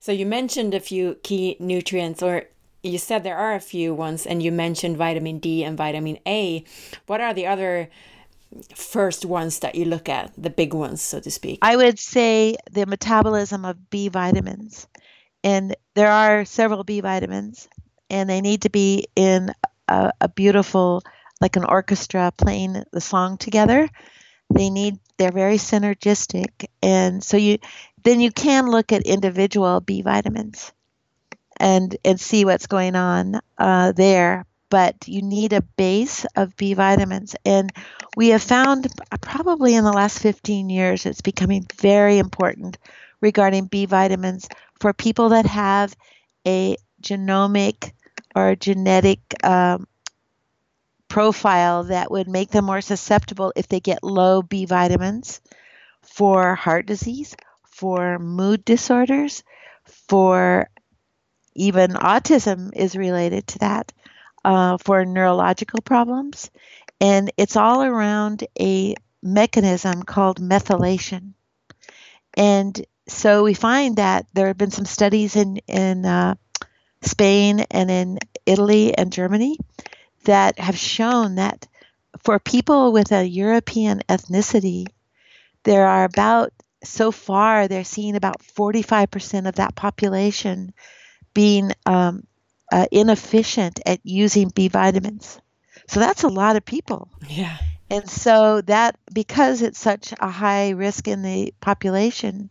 So 0.00 0.12
you 0.12 0.26
mentioned 0.26 0.74
a 0.74 0.80
few 0.80 1.16
key 1.22 1.56
nutrients, 1.58 2.22
or 2.22 2.44
you 2.82 2.98
said 2.98 3.24
there 3.24 3.38
are 3.38 3.54
a 3.54 3.60
few 3.60 3.94
ones, 3.94 4.26
and 4.26 4.42
you 4.42 4.52
mentioned 4.52 4.98
vitamin 4.98 5.38
D 5.38 5.64
and 5.64 5.78
vitamin 5.78 6.18
A. 6.26 6.64
What 7.06 7.20
are 7.22 7.32
the 7.32 7.46
other 7.46 7.88
first 8.74 9.24
ones 9.24 9.60
that 9.60 9.74
you 9.74 9.86
look 9.86 10.08
at, 10.08 10.30
the 10.36 10.50
big 10.50 10.74
ones, 10.74 11.00
so 11.00 11.20
to 11.20 11.30
speak? 11.30 11.58
I 11.62 11.76
would 11.76 11.98
say 11.98 12.56
the 12.70 12.86
metabolism 12.86 13.64
of 13.64 13.90
B 13.90 14.08
vitamins. 14.08 14.86
And 15.42 15.74
there 15.94 16.10
are 16.10 16.44
several 16.44 16.84
B 16.84 17.00
vitamins, 17.00 17.68
and 18.10 18.28
they 18.28 18.40
need 18.40 18.62
to 18.62 18.70
be 18.70 19.06
in 19.16 19.52
a, 19.88 20.12
a 20.20 20.28
beautiful, 20.28 21.02
like 21.40 21.56
an 21.56 21.64
orchestra 21.64 22.32
playing 22.36 22.82
the 22.92 23.00
song 23.00 23.38
together. 23.38 23.88
They 24.50 24.70
need 24.70 24.98
they're 25.16 25.32
very 25.32 25.56
synergistic, 25.58 26.66
and 26.82 27.22
so 27.22 27.36
you 27.36 27.58
then 28.02 28.20
you 28.20 28.30
can 28.30 28.68
look 28.70 28.92
at 28.92 29.02
individual 29.02 29.80
B 29.80 30.02
vitamins 30.02 30.72
and 31.58 31.96
and 32.04 32.20
see 32.20 32.44
what's 32.44 32.66
going 32.66 32.96
on 32.96 33.40
uh, 33.58 33.92
there. 33.92 34.46
But 34.70 35.06
you 35.06 35.22
need 35.22 35.52
a 35.52 35.62
base 35.62 36.26
of 36.34 36.56
B 36.56 36.74
vitamins, 36.74 37.36
and 37.44 37.72
we 38.16 38.28
have 38.30 38.42
found 38.42 38.88
probably 39.20 39.74
in 39.76 39.84
the 39.84 39.92
last 39.92 40.18
15 40.18 40.68
years 40.68 41.06
it's 41.06 41.20
becoming 41.20 41.66
very 41.76 42.18
important 42.18 42.78
regarding 43.20 43.66
B 43.66 43.86
vitamins 43.86 44.48
for 44.80 44.92
people 44.92 45.28
that 45.30 45.46
have 45.46 45.94
a 46.46 46.76
genomic 47.02 47.92
or 48.34 48.56
genetic 48.56 49.20
um, 49.44 49.86
profile 51.14 51.84
that 51.84 52.10
would 52.10 52.26
make 52.26 52.50
them 52.50 52.64
more 52.64 52.80
susceptible 52.80 53.52
if 53.54 53.68
they 53.68 53.78
get 53.78 54.02
low 54.02 54.42
B 54.42 54.64
vitamins 54.64 55.40
for 56.02 56.56
heart 56.56 56.86
disease, 56.86 57.36
for 57.68 58.18
mood 58.18 58.64
disorders, 58.64 59.44
for 60.08 60.68
even 61.54 61.92
autism 61.92 62.74
is 62.74 62.96
related 62.96 63.46
to 63.46 63.58
that, 63.60 63.92
uh, 64.44 64.76
for 64.78 65.04
neurological 65.04 65.80
problems. 65.82 66.50
And 67.00 67.30
it's 67.36 67.54
all 67.54 67.84
around 67.84 68.42
a 68.58 68.96
mechanism 69.22 70.02
called 70.02 70.40
methylation. 70.40 71.34
And 72.36 72.84
so 73.06 73.44
we 73.44 73.54
find 73.54 73.98
that 73.98 74.26
there 74.34 74.48
have 74.48 74.58
been 74.58 74.72
some 74.72 74.84
studies 74.84 75.36
in, 75.36 75.58
in 75.68 76.06
uh, 76.06 76.34
Spain 77.02 77.60
and 77.70 77.88
in 77.88 78.18
Italy 78.46 78.98
and 78.98 79.12
Germany 79.12 79.58
that 80.24 80.58
have 80.58 80.76
shown 80.76 81.36
that 81.36 81.66
for 82.22 82.38
people 82.38 82.92
with 82.92 83.12
a 83.12 83.26
European 83.26 84.02
ethnicity, 84.08 84.86
there 85.64 85.86
are 85.86 86.04
about, 86.04 86.52
so 86.82 87.10
far, 87.10 87.66
they're 87.66 87.84
seeing 87.84 88.16
about 88.16 88.40
45% 88.40 89.48
of 89.48 89.56
that 89.56 89.74
population 89.74 90.72
being 91.32 91.72
um, 91.86 92.26
uh, 92.72 92.86
inefficient 92.92 93.80
at 93.86 94.00
using 94.04 94.48
B 94.48 94.68
vitamins. 94.68 95.40
So 95.88 96.00
that's 96.00 96.22
a 96.22 96.28
lot 96.28 96.56
of 96.56 96.64
people. 96.64 97.08
Yeah. 97.28 97.56
And 97.90 98.08
so 98.08 98.60
that, 98.62 98.96
because 99.12 99.62
it's 99.62 99.78
such 99.78 100.14
a 100.18 100.30
high 100.30 100.70
risk 100.70 101.06
in 101.08 101.22
the 101.22 101.52
population, 101.60 102.50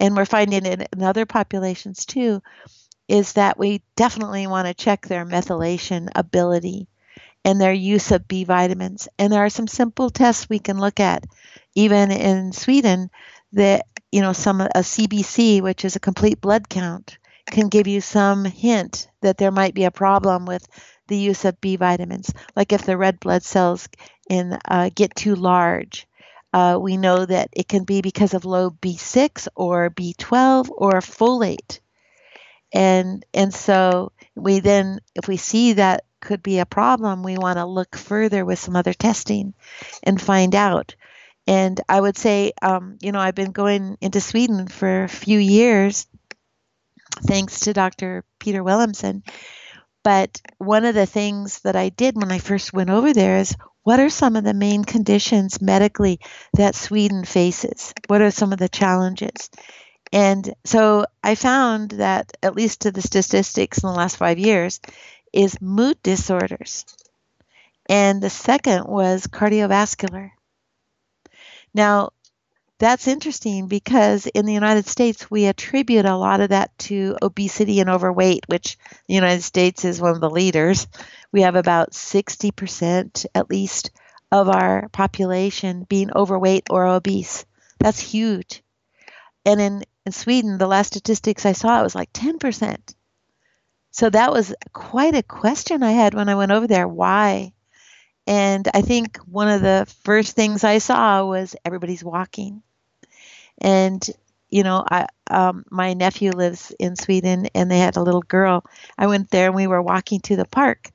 and 0.00 0.16
we're 0.16 0.24
finding 0.24 0.66
it 0.66 0.88
in 0.92 1.02
other 1.02 1.26
populations 1.26 2.04
too, 2.04 2.42
is 3.08 3.34
that 3.34 3.58
we 3.58 3.82
definitely 3.96 4.46
want 4.46 4.66
to 4.66 4.74
check 4.74 5.06
their 5.06 5.24
methylation 5.24 6.08
ability 6.14 6.88
and 7.44 7.60
their 7.60 7.72
use 7.72 8.10
of 8.12 8.28
B 8.28 8.44
vitamins. 8.44 9.08
And 9.18 9.32
there 9.32 9.44
are 9.44 9.50
some 9.50 9.66
simple 9.68 10.10
tests 10.10 10.48
we 10.48 10.58
can 10.58 10.78
look 10.78 11.00
at, 11.00 11.24
even 11.74 12.10
in 12.10 12.52
Sweden, 12.52 13.10
that 13.52 13.86
you 14.10 14.20
know 14.20 14.32
some 14.32 14.60
a 14.60 14.82
CBC, 14.82 15.62
which 15.62 15.84
is 15.84 15.96
a 15.96 16.00
complete 16.00 16.40
blood 16.40 16.68
count, 16.68 17.18
can 17.46 17.68
give 17.68 17.86
you 17.86 18.00
some 18.00 18.44
hint 18.44 19.08
that 19.20 19.38
there 19.38 19.50
might 19.50 19.74
be 19.74 19.84
a 19.84 19.90
problem 19.90 20.46
with 20.46 20.66
the 21.08 21.16
use 21.16 21.44
of 21.44 21.60
B 21.60 21.76
vitamins. 21.76 22.32
Like 22.56 22.72
if 22.72 22.82
the 22.82 22.96
red 22.96 23.20
blood 23.20 23.42
cells 23.42 23.88
in 24.28 24.58
uh, 24.64 24.90
get 24.94 25.14
too 25.14 25.34
large, 25.34 26.06
uh, 26.52 26.78
we 26.80 26.96
know 26.96 27.24
that 27.24 27.48
it 27.52 27.68
can 27.68 27.84
be 27.84 28.02
because 28.02 28.34
of 28.34 28.44
low 28.44 28.70
B6 28.70 29.48
or 29.54 29.90
B12 29.90 30.68
or 30.70 30.92
folate. 31.00 31.80
And 32.72 33.24
and 33.34 33.52
so 33.52 34.12
we 34.34 34.60
then, 34.60 35.00
if 35.14 35.28
we 35.28 35.36
see 35.36 35.74
that 35.74 36.04
could 36.22 36.42
be 36.42 36.58
a 36.58 36.66
problem, 36.66 37.22
we 37.22 37.36
want 37.36 37.58
to 37.58 37.66
look 37.66 37.96
further 37.96 38.44
with 38.44 38.58
some 38.58 38.76
other 38.76 38.94
testing 38.94 39.52
and 40.02 40.20
find 40.20 40.54
out. 40.54 40.94
And 41.46 41.78
I 41.88 42.00
would 42.00 42.16
say, 42.16 42.52
um, 42.62 42.96
you 43.02 43.12
know, 43.12 43.20
I've 43.20 43.34
been 43.34 43.52
going 43.52 43.98
into 44.00 44.20
Sweden 44.20 44.68
for 44.68 45.04
a 45.04 45.08
few 45.08 45.38
years, 45.38 46.06
thanks 47.26 47.60
to 47.60 47.74
Dr. 47.74 48.24
Peter 48.38 48.62
Wilhelmsson. 48.62 49.22
But 50.04 50.40
one 50.58 50.84
of 50.84 50.94
the 50.94 51.06
things 51.06 51.60
that 51.60 51.76
I 51.76 51.90
did 51.90 52.16
when 52.16 52.32
I 52.32 52.38
first 52.38 52.72
went 52.72 52.90
over 52.90 53.12
there 53.12 53.38
is 53.38 53.54
what 53.82 54.00
are 54.00 54.10
some 54.10 54.36
of 54.36 54.44
the 54.44 54.54
main 54.54 54.84
conditions 54.84 55.60
medically 55.60 56.20
that 56.54 56.74
Sweden 56.74 57.24
faces? 57.24 57.92
What 58.06 58.22
are 58.22 58.30
some 58.30 58.52
of 58.52 58.58
the 58.58 58.68
challenges? 58.68 59.50
And 60.12 60.54
so 60.64 61.06
I 61.24 61.34
found 61.34 61.92
that, 61.92 62.36
at 62.42 62.54
least 62.54 62.82
to 62.82 62.92
the 62.92 63.02
statistics 63.02 63.82
in 63.82 63.88
the 63.88 63.94
last 63.94 64.16
five 64.16 64.38
years, 64.38 64.80
is 65.32 65.60
mood 65.60 66.02
disorders. 66.02 66.84
And 67.88 68.22
the 68.22 68.30
second 68.30 68.86
was 68.86 69.26
cardiovascular. 69.26 70.30
Now, 71.74 72.10
that's 72.78 73.06
interesting 73.06 73.68
because 73.68 74.26
in 74.26 74.44
the 74.44 74.52
United 74.52 74.86
States, 74.86 75.30
we 75.30 75.46
attribute 75.46 76.04
a 76.04 76.16
lot 76.16 76.40
of 76.40 76.48
that 76.48 76.76
to 76.78 77.16
obesity 77.22 77.80
and 77.80 77.88
overweight, 77.88 78.44
which 78.48 78.76
the 79.06 79.14
United 79.14 79.42
States 79.42 79.84
is 79.84 80.00
one 80.00 80.10
of 80.10 80.20
the 80.20 80.30
leaders. 80.30 80.88
We 81.30 81.42
have 81.42 81.54
about 81.54 81.92
60% 81.92 83.26
at 83.34 83.50
least 83.50 83.92
of 84.32 84.48
our 84.48 84.88
population 84.88 85.86
being 85.88 86.10
overweight 86.16 86.64
or 86.70 86.86
obese. 86.86 87.44
That's 87.78 88.00
huge. 88.00 88.64
And 89.44 89.60
in, 89.60 89.84
in 90.04 90.12
Sweden, 90.12 90.58
the 90.58 90.66
last 90.66 90.88
statistics 90.88 91.46
I 91.46 91.52
saw, 91.52 91.78
it 91.80 91.84
was 91.84 91.94
like 91.94 92.12
10%. 92.12 92.94
So 93.92 94.10
that 94.10 94.32
was 94.32 94.54
quite 94.72 95.14
a 95.14 95.22
question 95.22 95.82
I 95.84 95.92
had 95.92 96.14
when 96.14 96.28
I 96.28 96.34
went 96.34 96.52
over 96.52 96.66
there. 96.66 96.88
Why? 96.88 97.52
And 98.26 98.68
I 98.74 98.82
think 98.82 99.18
one 99.18 99.48
of 99.48 99.62
the 99.62 99.86
first 100.04 100.36
things 100.36 100.64
I 100.64 100.78
saw 100.78 101.26
was 101.26 101.56
everybody's 101.64 102.04
walking. 102.04 102.62
And 103.60 104.04
you 104.50 104.64
know, 104.64 104.84
I 104.88 105.06
um, 105.30 105.64
my 105.70 105.94
nephew 105.94 106.30
lives 106.32 106.72
in 106.78 106.96
Sweden, 106.96 107.48
and 107.54 107.70
they 107.70 107.78
had 107.78 107.96
a 107.96 108.02
little 108.02 108.20
girl. 108.22 108.64
I 108.98 109.06
went 109.06 109.30
there, 109.30 109.46
and 109.46 109.54
we 109.54 109.66
were 109.66 109.80
walking 109.80 110.20
to 110.22 110.36
the 110.36 110.44
park, 110.44 110.90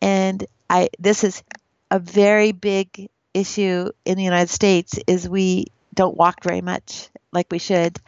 and 0.00 0.44
I 0.68 0.90
this 0.98 1.24
is 1.24 1.42
a 1.90 1.98
very 1.98 2.52
big 2.52 3.08
issue 3.34 3.90
in 4.04 4.16
the 4.16 4.24
United 4.24 4.50
States 4.50 4.98
is 5.06 5.28
we 5.28 5.66
don't 5.94 6.16
walk 6.16 6.42
very 6.44 6.60
much 6.60 7.08
like 7.32 7.48
we 7.50 7.58
should. 7.58 7.98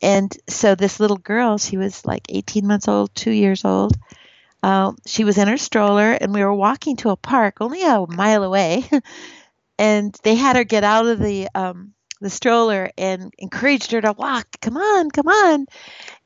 And 0.00 0.34
so 0.48 0.74
this 0.74 1.00
little 1.00 1.16
girl, 1.16 1.58
she 1.58 1.76
was 1.76 2.06
like 2.06 2.26
18 2.28 2.66
months 2.66 2.88
old, 2.88 3.14
two 3.14 3.32
years 3.32 3.64
old. 3.64 3.96
Uh, 4.62 4.92
she 5.06 5.24
was 5.24 5.38
in 5.38 5.48
her 5.48 5.56
stroller, 5.56 6.12
and 6.12 6.32
we 6.32 6.42
were 6.44 6.54
walking 6.54 6.96
to 6.96 7.10
a 7.10 7.16
park 7.16 7.56
only 7.60 7.82
a 7.82 8.04
mile 8.08 8.42
away. 8.42 8.88
and 9.78 10.16
they 10.22 10.34
had 10.34 10.56
her 10.56 10.64
get 10.64 10.84
out 10.84 11.06
of 11.06 11.18
the 11.18 11.48
um, 11.54 11.92
the 12.20 12.30
stroller 12.30 12.90
and 12.98 13.32
encouraged 13.38 13.92
her 13.92 14.00
to 14.00 14.12
walk. 14.12 14.46
Come 14.60 14.76
on, 14.76 15.10
come 15.10 15.28
on. 15.28 15.66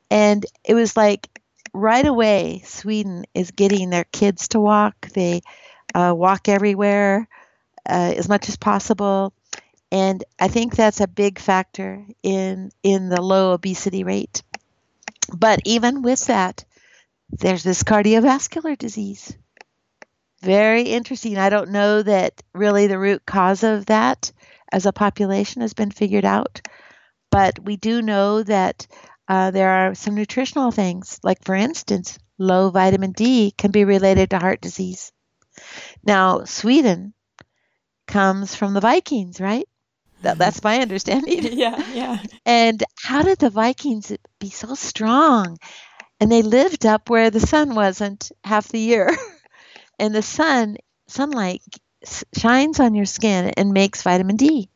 And 0.09 0.45
it 0.63 0.73
was 0.73 0.97
like 0.97 1.27
right 1.73 2.05
away, 2.05 2.61
Sweden 2.65 3.25
is 3.33 3.51
getting 3.51 3.89
their 3.89 4.05
kids 4.05 4.49
to 4.49 4.59
walk. 4.59 5.09
They 5.09 5.41
uh, 5.93 6.13
walk 6.15 6.49
everywhere 6.49 7.27
uh, 7.87 8.13
as 8.15 8.27
much 8.27 8.49
as 8.49 8.57
possible. 8.57 9.33
And 9.93 10.23
I 10.39 10.47
think 10.47 10.75
that's 10.75 11.01
a 11.01 11.07
big 11.07 11.37
factor 11.37 12.03
in, 12.23 12.71
in 12.81 13.09
the 13.09 13.21
low 13.21 13.53
obesity 13.53 14.03
rate. 14.03 14.41
But 15.31 15.59
even 15.65 16.01
with 16.01 16.25
that, 16.25 16.65
there's 17.29 17.61
this 17.61 17.83
cardiovascular 17.83 18.75
disease. 18.75 19.37
Very 20.41 20.81
interesting. 20.81 21.37
I 21.37 21.51
don't 21.51 21.69
know 21.69 22.01
that 22.01 22.41
really 22.55 22.87
the 22.87 22.97
root 22.97 23.23
cause 23.23 23.63
of 23.63 23.85
that 23.85 24.31
as 24.71 24.87
a 24.87 24.91
population 24.91 25.61
has 25.61 25.75
been 25.75 25.91
figured 25.91 26.25
out, 26.25 26.67
but 27.29 27.59
we 27.59 27.77
do 27.77 28.01
know 28.01 28.41
that 28.41 28.87
uh, 29.27 29.51
there 29.51 29.69
are 29.69 29.93
some 29.93 30.15
nutritional 30.15 30.71
things, 30.71 31.19
like 31.21 31.45
for 31.45 31.53
instance, 31.53 32.17
low 32.39 32.71
vitamin 32.71 33.11
D 33.11 33.51
can 33.51 33.69
be 33.69 33.85
related 33.85 34.31
to 34.31 34.39
heart 34.39 34.59
disease. 34.59 35.11
Now, 36.03 36.45
Sweden 36.45 37.13
comes 38.07 38.55
from 38.55 38.73
the 38.73 38.81
Vikings, 38.81 39.39
right? 39.39 39.67
That, 40.23 40.37
that's 40.37 40.63
my 40.63 40.79
understanding. 40.79 41.43
yeah, 41.57 41.83
yeah. 41.87 42.17
And 42.45 42.83
how 43.01 43.21
did 43.21 43.39
the 43.39 43.49
Vikings 43.49 44.11
be 44.39 44.49
so 44.49 44.75
strong? 44.75 45.57
And 46.19 46.31
they 46.31 46.41
lived 46.41 46.85
up 46.85 47.09
where 47.09 47.29
the 47.29 47.39
sun 47.39 47.75
wasn't 47.75 48.31
half 48.43 48.67
the 48.69 48.79
year. 48.79 49.15
and 49.99 50.13
the 50.13 50.21
sun, 50.21 50.77
sunlight 51.07 51.61
shines 52.37 52.79
on 52.79 52.95
your 52.95 53.05
skin 53.05 53.51
and 53.57 53.73
makes 53.73 54.01
vitamin 54.03 54.35
D. 54.35 54.69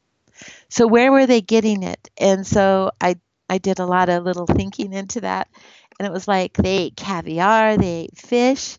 So 0.70 0.88
where 0.88 1.12
were 1.12 1.26
they 1.26 1.42
getting 1.42 1.84
it? 1.84 2.10
And 2.18 2.46
so 2.46 2.92
I 3.02 3.16
I 3.50 3.58
did 3.58 3.80
a 3.80 3.86
lot 3.86 4.10
of 4.10 4.24
little 4.24 4.46
thinking 4.46 4.94
into 4.94 5.22
that. 5.22 5.48
And 6.00 6.08
it 6.08 6.12
was 6.12 6.28
like 6.28 6.54
they 6.54 6.78
ate 6.78 6.96
caviar, 6.98 7.78
they 7.78 8.04
ate 8.04 8.18
fish, 8.18 8.78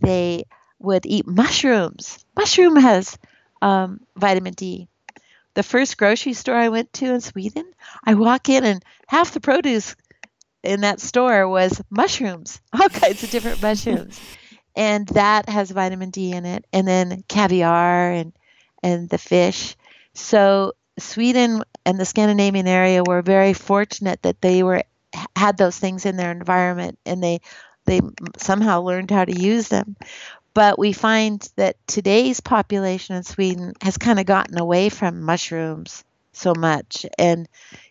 they 0.00 0.44
would 0.80 1.06
eat 1.06 1.26
mushrooms. 1.26 2.24
Mushroom 2.36 2.76
has 2.76 3.16
um, 3.62 4.00
vitamin 4.16 4.52
D. 4.54 4.88
The 5.58 5.64
first 5.64 5.98
grocery 5.98 6.34
store 6.34 6.54
I 6.54 6.68
went 6.68 6.92
to 6.92 7.12
in 7.12 7.20
Sweden, 7.20 7.64
I 8.04 8.14
walk 8.14 8.48
in 8.48 8.62
and 8.62 8.80
half 9.08 9.32
the 9.32 9.40
produce 9.40 9.96
in 10.62 10.82
that 10.82 11.00
store 11.00 11.48
was 11.48 11.82
mushrooms, 11.90 12.60
all 12.72 12.88
kinds 12.88 13.24
of 13.24 13.30
different 13.30 13.60
mushrooms. 13.60 14.20
and 14.76 15.08
that 15.08 15.48
has 15.48 15.72
vitamin 15.72 16.10
D 16.10 16.30
in 16.30 16.46
it. 16.46 16.64
And 16.72 16.86
then 16.86 17.24
caviar 17.26 18.12
and 18.12 18.32
and 18.84 19.08
the 19.08 19.18
fish. 19.18 19.74
So 20.14 20.74
Sweden 21.00 21.64
and 21.84 21.98
the 21.98 22.04
Scandinavian 22.04 22.68
area 22.68 23.02
were 23.04 23.20
very 23.20 23.52
fortunate 23.52 24.22
that 24.22 24.40
they 24.40 24.62
were 24.62 24.84
had 25.34 25.56
those 25.56 25.76
things 25.76 26.06
in 26.06 26.16
their 26.16 26.30
environment 26.30 27.00
and 27.04 27.20
they 27.20 27.40
they 27.84 28.00
somehow 28.36 28.82
learned 28.82 29.10
how 29.10 29.24
to 29.24 29.36
use 29.36 29.66
them. 29.66 29.96
But 30.58 30.76
we 30.76 30.92
find 30.92 31.48
that 31.54 31.76
today's 31.86 32.40
population 32.40 33.14
in 33.14 33.22
Sweden 33.22 33.74
has 33.80 33.96
kind 33.96 34.18
of 34.18 34.26
gotten 34.26 34.58
away 34.58 34.88
from 34.88 35.22
mushrooms 35.22 36.02
so 36.32 36.52
much. 36.52 37.06
And, 37.16 37.48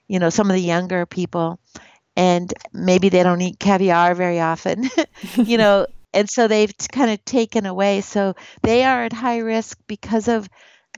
you 0.10 0.20
know, 0.20 0.30
some 0.30 0.50
of 0.50 0.54
the 0.54 0.62
younger 0.62 1.06
people, 1.06 1.62
and 2.18 2.54
maybe 2.74 3.08
they 3.08 3.24
don't 3.24 3.40
eat 3.40 3.58
caviar 3.58 4.16
very 4.16 4.42
often, 4.42 4.90
you 5.38 5.58
know, 5.58 5.88
and 6.14 6.30
so 6.30 6.50
they've 6.50 6.74
kind 6.92 7.10
of 7.10 7.24
taken 7.24 7.66
away. 7.66 8.02
So 8.02 8.36
they 8.64 8.84
are 8.84 9.06
at 9.06 9.14
high 9.14 9.38
risk 9.38 9.80
because 9.88 10.28
of 10.28 10.50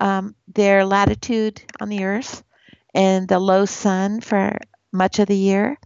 um, 0.01 0.33
their 0.51 0.85
latitude 0.85 1.61
on 1.79 1.89
the 1.89 2.03
earth 2.03 2.43
and 2.95 3.27
the 3.27 3.37
low 3.37 3.65
sun 3.65 4.21
for 4.21 4.57
much 4.91 5.19
of 5.19 5.27
the 5.27 5.37
year. 5.37 5.77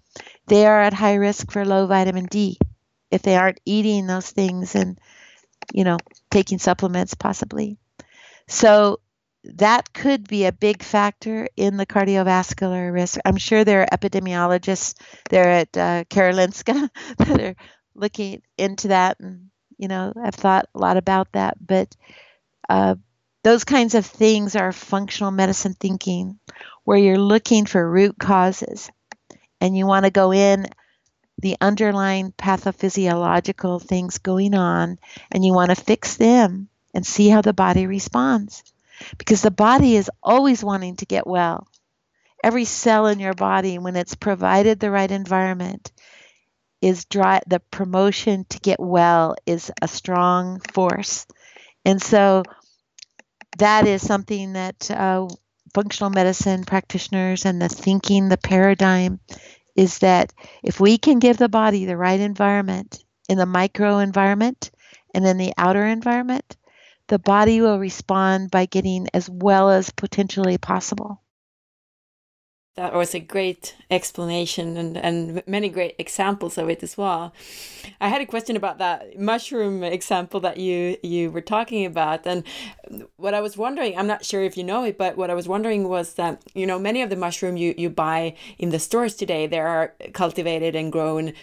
They 0.47 0.65
are 0.65 0.79
at 0.79 0.93
high 0.93 1.15
risk 1.15 1.51
for 1.51 1.65
low 1.65 1.87
vitamin 1.87 2.27
D 2.27 2.57
if 3.11 3.21
they 3.21 3.35
aren't 3.35 3.59
eating 3.65 4.07
those 4.07 4.31
things 4.31 4.75
and 4.75 4.97
you 5.73 5.83
know, 5.83 5.97
taking 6.31 6.59
supplements 6.59 7.13
possibly. 7.13 7.77
So 8.47 8.99
that 9.43 9.93
could 9.93 10.27
be 10.27 10.45
a 10.45 10.51
big 10.51 10.81
factor 10.83 11.47
in 11.57 11.77
the 11.77 11.85
cardiovascular 11.85 12.93
risk. 12.93 13.19
I'm 13.25 13.37
sure 13.37 13.63
there 13.63 13.81
are 13.81 13.97
epidemiologists 13.97 14.95
there 15.29 15.49
at 15.49 15.77
uh, 15.77 16.03
Karolinska 16.05 16.89
that 17.17 17.41
are 17.41 17.55
looking 17.95 18.41
into 18.57 18.89
that 18.89 19.19
and, 19.19 19.49
you 19.77 19.87
know, 19.87 20.13
I've 20.15 20.35
thought 20.35 20.69
a 20.73 20.79
lot 20.79 20.97
about 20.97 21.31
that. 21.33 21.57
But 21.59 21.95
uh, 22.69 22.95
those 23.43 23.65
kinds 23.65 23.95
of 23.95 24.05
things 24.05 24.55
are 24.55 24.71
functional 24.71 25.31
medicine 25.31 25.75
thinking 25.77 26.39
where 26.85 26.97
you're 26.97 27.17
looking 27.17 27.65
for 27.65 27.89
root 27.89 28.17
causes 28.17 28.89
and 29.59 29.77
you 29.77 29.85
want 29.85 30.05
to 30.05 30.11
go 30.11 30.31
in 30.31 30.65
the 31.39 31.57
underlying 31.59 32.31
pathophysiological 32.31 33.81
things 33.81 34.19
going 34.19 34.53
on 34.53 34.99
and 35.31 35.43
you 35.43 35.53
want 35.53 35.69
to 35.69 35.83
fix 35.83 36.17
them 36.17 36.69
and 36.93 37.05
see 37.05 37.29
how 37.29 37.41
the 37.41 37.53
body 37.53 37.87
responds. 37.87 38.63
Because 39.17 39.41
the 39.41 39.51
body 39.51 39.95
is 39.95 40.11
always 40.21 40.63
wanting 40.63 40.95
to 40.97 41.05
get 41.05 41.27
well. 41.27 41.67
Every 42.43 42.65
cell 42.65 43.07
in 43.07 43.19
your 43.19 43.33
body, 43.33 43.79
when 43.79 43.95
it's 43.95 44.15
provided 44.15 44.79
the 44.79 44.91
right 44.91 45.09
environment, 45.09 45.91
is 46.81 47.05
dry, 47.05 47.41
the 47.47 47.59
promotion 47.59 48.45
to 48.49 48.59
get 48.59 48.79
well 48.79 49.35
is 49.45 49.71
a 49.81 49.87
strong 49.87 50.59
force. 50.73 51.25
And 51.85 52.01
so 52.01 52.43
that 53.57 53.87
is 53.87 54.05
something 54.05 54.53
that 54.53 54.89
uh, 54.91 55.27
functional 55.73 56.09
medicine 56.09 56.63
practitioners 56.65 57.45
and 57.45 57.61
the 57.61 57.69
thinking, 57.69 58.29
the 58.29 58.37
paradigm 58.37 59.19
is 59.75 59.99
that 59.99 60.33
if 60.63 60.79
we 60.79 60.97
can 60.99 61.19
give 61.19 61.37
the 61.37 61.49
body 61.49 61.85
the 61.85 61.97
right 61.97 62.19
environment 62.19 63.03
in 63.29 63.39
the 63.39 63.47
micro 63.47 63.99
environment 63.99 64.71
and 65.15 65.25
in 65.27 65.37
the 65.37 65.53
outer 65.57 65.85
environment, 65.85 66.57
the 67.09 67.19
body 67.19 67.61
will 67.61 67.79
respond 67.79 68.51
by 68.51 68.67
getting 68.67 69.07
as 69.15 69.29
well 69.29 69.71
as 69.71 69.91
potentially 69.91 70.59
possible. 70.59 71.22
That 72.75 72.95
was 72.95 73.13
a 73.13 73.19
great 73.19 73.75
explanation 73.91 74.77
and, 74.77 74.97
and 74.97 75.43
many 75.45 75.69
great 75.69 75.93
examples 75.99 76.57
of 76.57 76.69
it 76.69 76.81
as 76.81 76.97
well. 76.97 77.31
I 78.01 78.07
had 78.07 78.19
a 78.19 78.25
question 78.25 78.55
about 78.55 78.79
that 78.79 79.19
mushroom 79.19 79.83
example 79.83 80.39
that 80.39 80.57
you 80.57 80.97
you 81.03 81.29
were 81.29 81.41
talking 81.41 81.85
about, 81.85 82.25
and 82.25 82.43
what 83.17 83.35
I 83.35 83.41
was 83.41 83.57
wondering, 83.57 83.95
I'm 83.95 84.07
not 84.07 84.25
sure 84.25 84.41
if 84.41 84.57
you 84.57 84.63
know 84.63 84.83
it, 84.85 84.97
but 84.97 85.17
what 85.17 85.29
I 85.29 85.35
was 85.35 85.47
wondering 85.47 85.87
was 85.87 86.15
that 86.15 86.41
you 86.55 86.65
know 86.65 86.79
many 86.79 87.03
of 87.03 87.11
the 87.11 87.15
mushroom 87.15 87.57
you 87.57 87.75
you 87.77 87.91
buy 87.91 88.35
in 88.57 88.71
the 88.71 88.79
stores 88.79 89.13
today, 89.13 89.45
they 89.45 89.59
are 89.59 89.93
cultivated 90.13 90.75
and 90.75 90.91
grown 90.91 91.33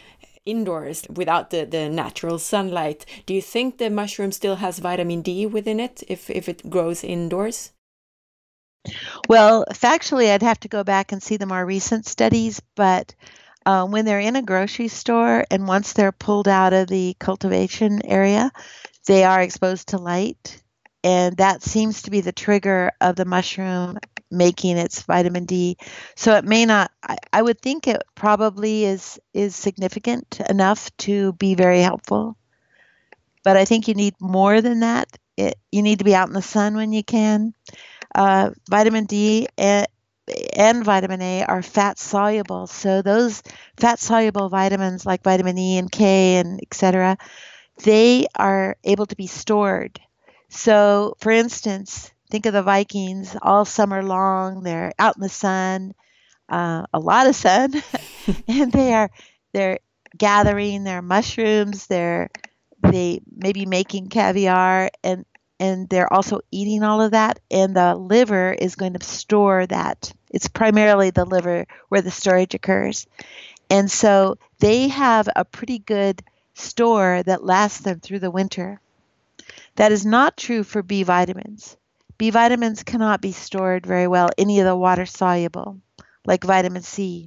indoors 0.44 1.06
without 1.08 1.50
the, 1.50 1.64
the 1.64 1.88
natural 1.88 2.38
sunlight. 2.40 3.06
Do 3.26 3.34
you 3.34 3.42
think 3.42 3.78
the 3.78 3.90
mushroom 3.90 4.32
still 4.32 4.56
has 4.56 4.80
vitamin 4.80 5.22
D 5.22 5.46
within 5.46 5.78
it 5.78 6.02
if, 6.08 6.28
if 6.30 6.48
it 6.48 6.68
grows 6.70 7.04
indoors? 7.04 7.70
Well, 9.28 9.64
factually, 9.72 10.30
I'd 10.30 10.42
have 10.42 10.60
to 10.60 10.68
go 10.68 10.84
back 10.84 11.12
and 11.12 11.22
see 11.22 11.36
the 11.36 11.46
more 11.46 11.64
recent 11.64 12.06
studies, 12.06 12.60
but 12.74 13.14
uh, 13.66 13.86
when 13.86 14.04
they're 14.04 14.20
in 14.20 14.36
a 14.36 14.42
grocery 14.42 14.88
store 14.88 15.44
and 15.50 15.68
once 15.68 15.92
they're 15.92 16.12
pulled 16.12 16.48
out 16.48 16.72
of 16.72 16.88
the 16.88 17.14
cultivation 17.18 18.04
area, 18.06 18.50
they 19.06 19.24
are 19.24 19.42
exposed 19.42 19.88
to 19.88 19.98
light. 19.98 20.62
And 21.02 21.36
that 21.38 21.62
seems 21.62 22.02
to 22.02 22.10
be 22.10 22.20
the 22.20 22.32
trigger 22.32 22.92
of 23.00 23.16
the 23.16 23.24
mushroom 23.24 23.98
making 24.30 24.76
its 24.76 25.02
vitamin 25.02 25.44
D. 25.44 25.76
So 26.14 26.36
it 26.36 26.44
may 26.44 26.66
not. 26.66 26.90
I, 27.02 27.16
I 27.32 27.42
would 27.42 27.60
think 27.60 27.88
it 27.88 28.02
probably 28.14 28.84
is 28.84 29.18
is 29.32 29.56
significant 29.56 30.40
enough 30.48 30.94
to 30.98 31.32
be 31.34 31.54
very 31.54 31.80
helpful. 31.80 32.36
But 33.42 33.56
I 33.56 33.64
think 33.64 33.88
you 33.88 33.94
need 33.94 34.14
more 34.20 34.60
than 34.60 34.80
that. 34.80 35.08
It, 35.36 35.58
you 35.72 35.82
need 35.82 36.00
to 36.00 36.04
be 36.04 36.14
out 36.14 36.28
in 36.28 36.34
the 36.34 36.42
sun 36.42 36.76
when 36.76 36.92
you 36.92 37.02
can 37.02 37.54
uh, 38.14 38.50
vitamin 38.68 39.04
D 39.06 39.48
and, 39.58 39.86
and 40.54 40.84
vitamin 40.84 41.22
A 41.22 41.44
are 41.44 41.62
fat 41.62 41.98
soluble. 41.98 42.66
So 42.66 43.02
those 43.02 43.42
fat 43.78 43.98
soluble 43.98 44.48
vitamins 44.48 45.06
like 45.06 45.22
vitamin 45.22 45.58
E 45.58 45.78
and 45.78 45.90
K 45.90 46.36
and 46.36 46.60
etc. 46.62 47.18
They 47.84 48.26
are 48.36 48.76
able 48.84 49.06
to 49.06 49.16
be 49.16 49.26
stored. 49.26 50.00
So, 50.50 51.14
for 51.20 51.30
instance, 51.32 52.10
think 52.30 52.46
of 52.46 52.52
the 52.52 52.62
Vikings 52.62 53.36
all 53.42 53.64
summer 53.64 54.02
long. 54.02 54.62
They're 54.62 54.92
out 54.98 55.16
in 55.16 55.22
the 55.22 55.28
sun. 55.28 55.94
uh, 56.48 56.84
a 56.92 56.98
lot 56.98 57.26
of 57.28 57.36
sun, 57.36 57.74
and 58.48 58.72
they 58.72 58.92
are 58.94 59.10
they're 59.52 59.78
gathering 60.16 60.84
their 60.84 61.02
mushrooms. 61.02 61.86
They're 61.86 62.30
they 62.82 63.20
maybe 63.34 63.66
making 63.66 64.08
caviar 64.08 64.90
and 65.04 65.24
and 65.60 65.88
they're 65.88 66.12
also 66.12 66.40
eating 66.50 66.82
all 66.82 67.02
of 67.02 67.12
that 67.12 67.38
and 67.50 67.76
the 67.76 67.94
liver 67.94 68.52
is 68.52 68.74
going 68.76 68.94
to 68.94 69.04
store 69.04 69.66
that. 69.66 70.12
It's 70.30 70.48
primarily 70.48 71.10
the 71.10 71.26
liver 71.26 71.66
where 71.90 72.00
the 72.00 72.10
storage 72.10 72.54
occurs. 72.54 73.06
And 73.68 73.90
so 73.90 74.38
they 74.58 74.88
have 74.88 75.28
a 75.36 75.44
pretty 75.44 75.78
good 75.78 76.22
store 76.54 77.22
that 77.24 77.44
lasts 77.44 77.80
them 77.82 78.00
through 78.00 78.20
the 78.20 78.30
winter. 78.30 78.80
That 79.76 79.92
is 79.92 80.06
not 80.06 80.36
true 80.36 80.64
for 80.64 80.82
b 80.82 81.02
vitamins. 81.02 81.76
B 82.16 82.30
vitamins 82.30 82.82
cannot 82.82 83.20
be 83.20 83.32
stored 83.32 83.86
very 83.86 84.08
well. 84.08 84.30
Any 84.38 84.60
of 84.60 84.66
the 84.66 84.76
water 84.76 85.06
soluble 85.06 85.78
like 86.24 86.44
vitamin 86.44 86.82
c. 86.82 87.26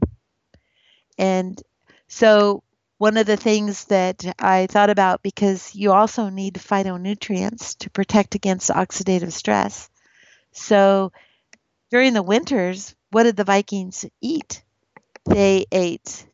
And 1.17 1.61
so 2.07 2.62
one 3.03 3.17
of 3.17 3.25
the 3.25 3.35
things 3.35 3.83
that 3.87 4.23
I 4.39 4.65
thought 4.65 4.89
about 4.89 5.21
because 5.21 5.75
you 5.75 5.91
also 5.91 6.29
need 6.29 6.53
phytonutrients 6.53 7.77
to 7.79 7.89
protect 7.89 8.33
against 8.33 8.69
oxidative 8.69 9.33
stress. 9.33 9.89
So 10.53 11.11
during 11.91 12.13
the 12.13 12.23
winters, 12.23 12.95
what 13.11 13.23
did 13.23 13.35
the 13.35 13.43
Vikings 13.43 14.05
eat? 14.21 14.63
They 15.25 15.65
ate 15.69 16.25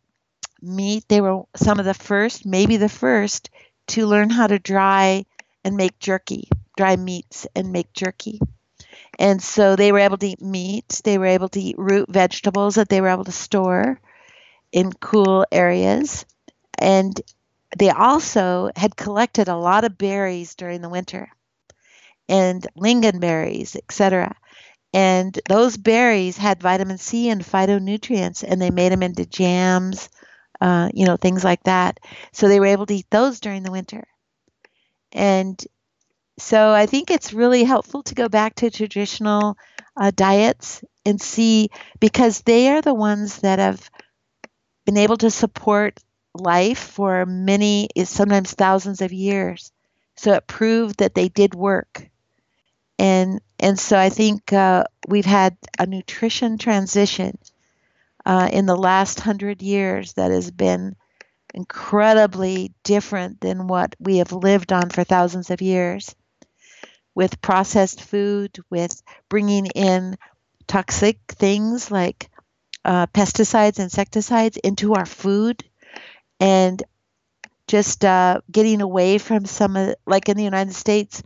meat. 0.61 1.05
They 1.07 1.21
were 1.21 1.41
some 1.55 1.79
of 1.79 1.85
the 1.85 1.95
first, 1.95 2.45
maybe 2.45 2.77
the 2.77 2.87
first, 2.87 3.49
to 3.87 4.05
learn 4.05 4.29
how 4.29 4.45
to 4.45 4.59
dry 4.59 5.25
and 5.63 5.75
make 5.75 5.97
jerky, 5.97 6.49
dry 6.77 6.97
meats 6.97 7.47
and 7.55 7.71
make 7.71 7.93
jerky. 7.93 8.39
And 9.17 9.41
so 9.41 9.75
they 9.75 9.91
were 9.91 10.05
able 10.05 10.17
to 10.17 10.27
eat 10.27 10.39
meat. 10.39 11.01
They 11.03 11.17
were 11.17 11.33
able 11.33 11.49
to 11.49 11.59
eat 11.59 11.79
root 11.79 12.09
vegetables 12.11 12.75
that 12.75 12.89
they 12.89 13.01
were 13.01 13.09
able 13.09 13.25
to 13.25 13.31
store 13.31 13.99
in 14.71 14.93
cool 14.93 15.47
areas 15.51 16.25
and 16.79 17.19
they 17.77 17.89
also 17.91 18.71
had 18.75 18.95
collected 18.95 19.47
a 19.47 19.55
lot 19.57 19.83
of 19.83 19.97
berries 19.97 20.55
during 20.55 20.81
the 20.81 20.89
winter 20.89 21.29
and 22.27 22.65
lingonberries, 22.77 23.75
etc. 23.75 24.35
And 24.93 25.39
those 25.47 25.77
berries 25.77 26.37
had 26.37 26.61
vitamin 26.61 26.97
C 26.97 27.29
and 27.29 27.41
phytonutrients, 27.41 28.43
and 28.47 28.61
they 28.61 28.71
made 28.71 28.91
them 28.91 29.03
into 29.03 29.25
jams, 29.25 30.09
uh, 30.61 30.89
you 30.93 31.05
know, 31.05 31.17
things 31.17 31.43
like 31.43 31.63
that. 31.63 31.99
So 32.31 32.47
they 32.47 32.59
were 32.59 32.67
able 32.67 32.85
to 32.87 32.95
eat 32.95 33.07
those 33.09 33.39
during 33.39 33.63
the 33.63 33.71
winter. 33.71 34.07
And 35.11 35.63
so 36.39 36.71
I 36.71 36.85
think 36.85 37.11
it's 37.11 37.33
really 37.33 37.63
helpful 37.63 38.03
to 38.03 38.15
go 38.15 38.29
back 38.29 38.55
to 38.55 38.69
traditional 38.71 39.57
uh, 39.97 40.11
diets 40.15 40.83
and 41.05 41.21
see 41.21 41.69
because 41.99 42.41
they 42.41 42.69
are 42.69 42.81
the 42.81 42.93
ones 42.93 43.39
that 43.41 43.59
have 43.59 43.89
been 44.85 44.97
able 44.97 45.17
to 45.17 45.31
support 45.31 45.99
life 46.35 46.79
for 46.79 47.25
many, 47.25 47.89
is 47.95 48.09
sometimes 48.09 48.53
thousands 48.53 49.01
of 49.01 49.13
years. 49.13 49.71
So 50.15 50.33
it 50.33 50.47
proved 50.47 50.99
that 50.99 51.15
they 51.15 51.29
did 51.29 51.55
work. 51.55 52.07
And, 52.99 53.41
and 53.59 53.79
so 53.79 53.97
I 53.97 54.09
think 54.09 54.53
uh, 54.53 54.83
we've 55.07 55.25
had 55.25 55.57
a 55.79 55.85
nutrition 55.85 56.57
transition 56.57 57.37
uh, 58.25 58.49
in 58.51 58.65
the 58.65 58.75
last 58.77 59.19
hundred 59.21 59.61
years 59.61 60.13
that 60.13 60.31
has 60.31 60.51
been 60.51 60.95
incredibly 61.53 62.73
different 62.83 63.41
than 63.41 63.67
what 63.67 63.95
we 63.99 64.17
have 64.17 64.31
lived 64.33 64.73
on 64.73 64.89
for 64.89 65.03
thousands 65.03 65.51
of 65.51 65.61
years 65.61 66.15
with 67.15 67.41
processed 67.41 68.01
food, 68.01 68.57
with 68.69 69.01
bringing 69.29 69.65
in 69.67 70.17
toxic 70.67 71.19
things 71.27 71.91
like 71.91 72.29
uh, 72.85 73.07
pesticides, 73.07 73.79
insecticides 73.79 74.57
into 74.57 74.93
our 74.95 75.05
food 75.05 75.63
and 76.39 76.81
just 77.67 78.03
uh, 78.03 78.41
getting 78.51 78.81
away 78.81 79.17
from 79.17 79.45
some 79.45 79.75
of, 79.75 79.95
like 80.05 80.29
in 80.29 80.37
the 80.37 80.43
United 80.43 80.73
States, 80.73 81.21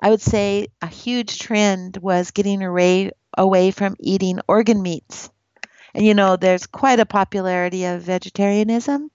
I 0.00 0.10
would 0.10 0.20
say 0.20 0.68
a 0.82 0.86
huge 0.86 1.38
trend 1.38 1.96
was 1.96 2.30
getting 2.30 2.62
away 2.62 3.10
away 3.36 3.70
from 3.70 3.96
eating 4.00 4.40
organ 4.48 4.82
meats. 4.82 5.30
And 5.94 6.04
you 6.04 6.14
know, 6.14 6.36
there's 6.36 6.66
quite 6.66 7.00
a 7.00 7.06
popularity 7.06 7.84
of 7.84 8.02
vegetarianism, 8.02 9.10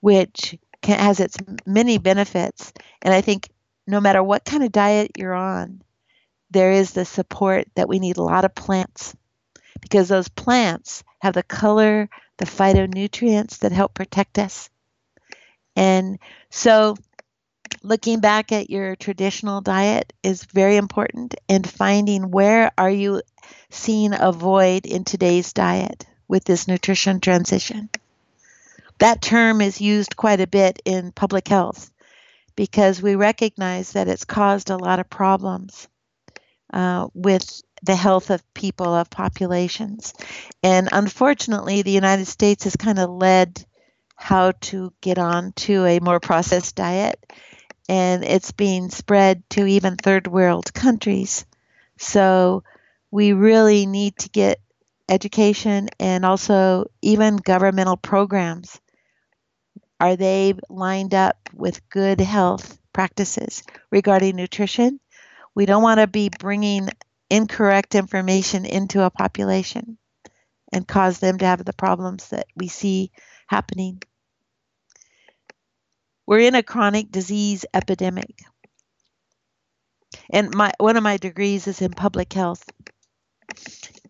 which 0.00 0.56
can, 0.80 0.98
has 0.98 1.20
its 1.20 1.36
many 1.66 1.98
benefits. 1.98 2.72
And 3.02 3.12
I 3.12 3.20
think 3.20 3.48
no 3.86 4.00
matter 4.00 4.22
what 4.22 4.44
kind 4.44 4.62
of 4.62 4.72
diet 4.72 5.12
you're 5.18 5.34
on, 5.34 5.82
there 6.50 6.72
is 6.72 6.92
the 6.92 7.04
support 7.04 7.66
that 7.74 7.88
we 7.88 7.98
need 7.98 8.16
a 8.16 8.22
lot 8.22 8.44
of 8.44 8.54
plants 8.54 9.14
because 9.80 10.08
those 10.08 10.28
plants 10.28 11.04
have 11.18 11.34
the 11.34 11.42
color, 11.42 12.08
the 12.36 12.44
phytonutrients 12.44 13.58
that 13.58 13.72
help 13.72 13.94
protect 13.94 14.38
us. 14.38 14.70
And 15.76 16.18
so 16.50 16.96
looking 17.82 18.20
back 18.20 18.52
at 18.52 18.70
your 18.70 18.96
traditional 18.96 19.60
diet 19.60 20.12
is 20.22 20.44
very 20.44 20.76
important 20.76 21.34
and 21.48 21.68
finding 21.68 22.30
where 22.30 22.72
are 22.76 22.90
you 22.90 23.22
seeing 23.70 24.12
a 24.18 24.32
void 24.32 24.86
in 24.86 25.04
today's 25.04 25.52
diet 25.52 26.06
with 26.26 26.44
this 26.44 26.68
nutrition 26.68 27.20
transition. 27.20 27.88
That 28.98 29.22
term 29.22 29.60
is 29.60 29.80
used 29.80 30.16
quite 30.16 30.40
a 30.40 30.46
bit 30.46 30.80
in 30.84 31.12
public 31.12 31.48
health 31.48 31.90
because 32.56 33.00
we 33.00 33.14
recognize 33.14 33.92
that 33.92 34.08
it's 34.08 34.24
caused 34.24 34.70
a 34.70 34.76
lot 34.76 34.98
of 34.98 35.08
problems 35.08 35.86
uh, 36.72 37.06
with 37.14 37.62
the 37.82 37.96
health 37.96 38.30
of 38.30 38.42
people, 38.54 38.94
of 38.94 39.10
populations. 39.10 40.14
And 40.62 40.88
unfortunately, 40.90 41.82
the 41.82 41.90
United 41.90 42.26
States 42.26 42.64
has 42.64 42.76
kind 42.76 42.98
of 42.98 43.10
led 43.10 43.64
how 44.16 44.52
to 44.60 44.92
get 45.00 45.18
on 45.18 45.52
to 45.52 45.84
a 45.84 46.00
more 46.00 46.20
processed 46.20 46.74
diet, 46.74 47.24
and 47.88 48.24
it's 48.24 48.52
being 48.52 48.90
spread 48.90 49.48
to 49.50 49.66
even 49.66 49.96
third 49.96 50.26
world 50.26 50.74
countries. 50.74 51.46
So 51.98 52.64
we 53.10 53.32
really 53.32 53.86
need 53.86 54.16
to 54.18 54.28
get 54.28 54.60
education 55.08 55.88
and 55.98 56.24
also 56.24 56.86
even 57.00 57.36
governmental 57.36 57.96
programs. 57.96 58.80
Are 60.00 60.16
they 60.16 60.54
lined 60.68 61.14
up 61.14 61.48
with 61.54 61.88
good 61.88 62.20
health 62.20 62.78
practices 62.92 63.62
regarding 63.90 64.36
nutrition? 64.36 65.00
We 65.54 65.66
don't 65.66 65.82
want 65.82 66.00
to 66.00 66.06
be 66.06 66.28
bringing 66.28 66.88
incorrect 67.30 67.94
information 67.94 68.64
into 68.64 69.02
a 69.02 69.10
population 69.10 69.98
and 70.72 70.86
cause 70.86 71.18
them 71.18 71.38
to 71.38 71.46
have 71.46 71.64
the 71.64 71.72
problems 71.72 72.28
that 72.28 72.46
we 72.56 72.68
see 72.68 73.10
happening. 73.46 74.02
We're 76.26 76.40
in 76.40 76.54
a 76.54 76.62
chronic 76.62 77.10
disease 77.10 77.64
epidemic. 77.72 78.42
And 80.30 80.54
my 80.54 80.72
one 80.78 80.96
of 80.96 81.02
my 81.02 81.16
degrees 81.16 81.66
is 81.66 81.80
in 81.80 81.92
public 81.92 82.32
health. 82.32 82.64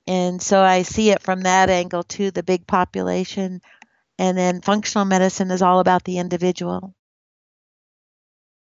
And 0.07 0.43
so 0.43 0.61
I 0.63 0.83
see 0.83 1.11
it 1.11 1.23
from 1.23 1.43
that 1.43 1.71
angle 1.71 2.03
too, 2.03 2.31
the 2.31 2.43
big 2.43 2.67
population. 2.67 3.61
And 4.19 4.37
then 4.37 4.63
functional 4.63 5.05
medicine 5.05 5.53
is 5.53 5.63
all 5.63 5.79
about 5.79 6.05
the 6.05 6.19
individual. 6.19 6.95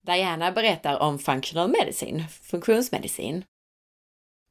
Diana 0.04 0.52
berättar 0.52 1.02
om 1.02 1.18
functional 1.18 1.68
medicine, 1.68 2.26
funktionsmedicin. 2.28 3.46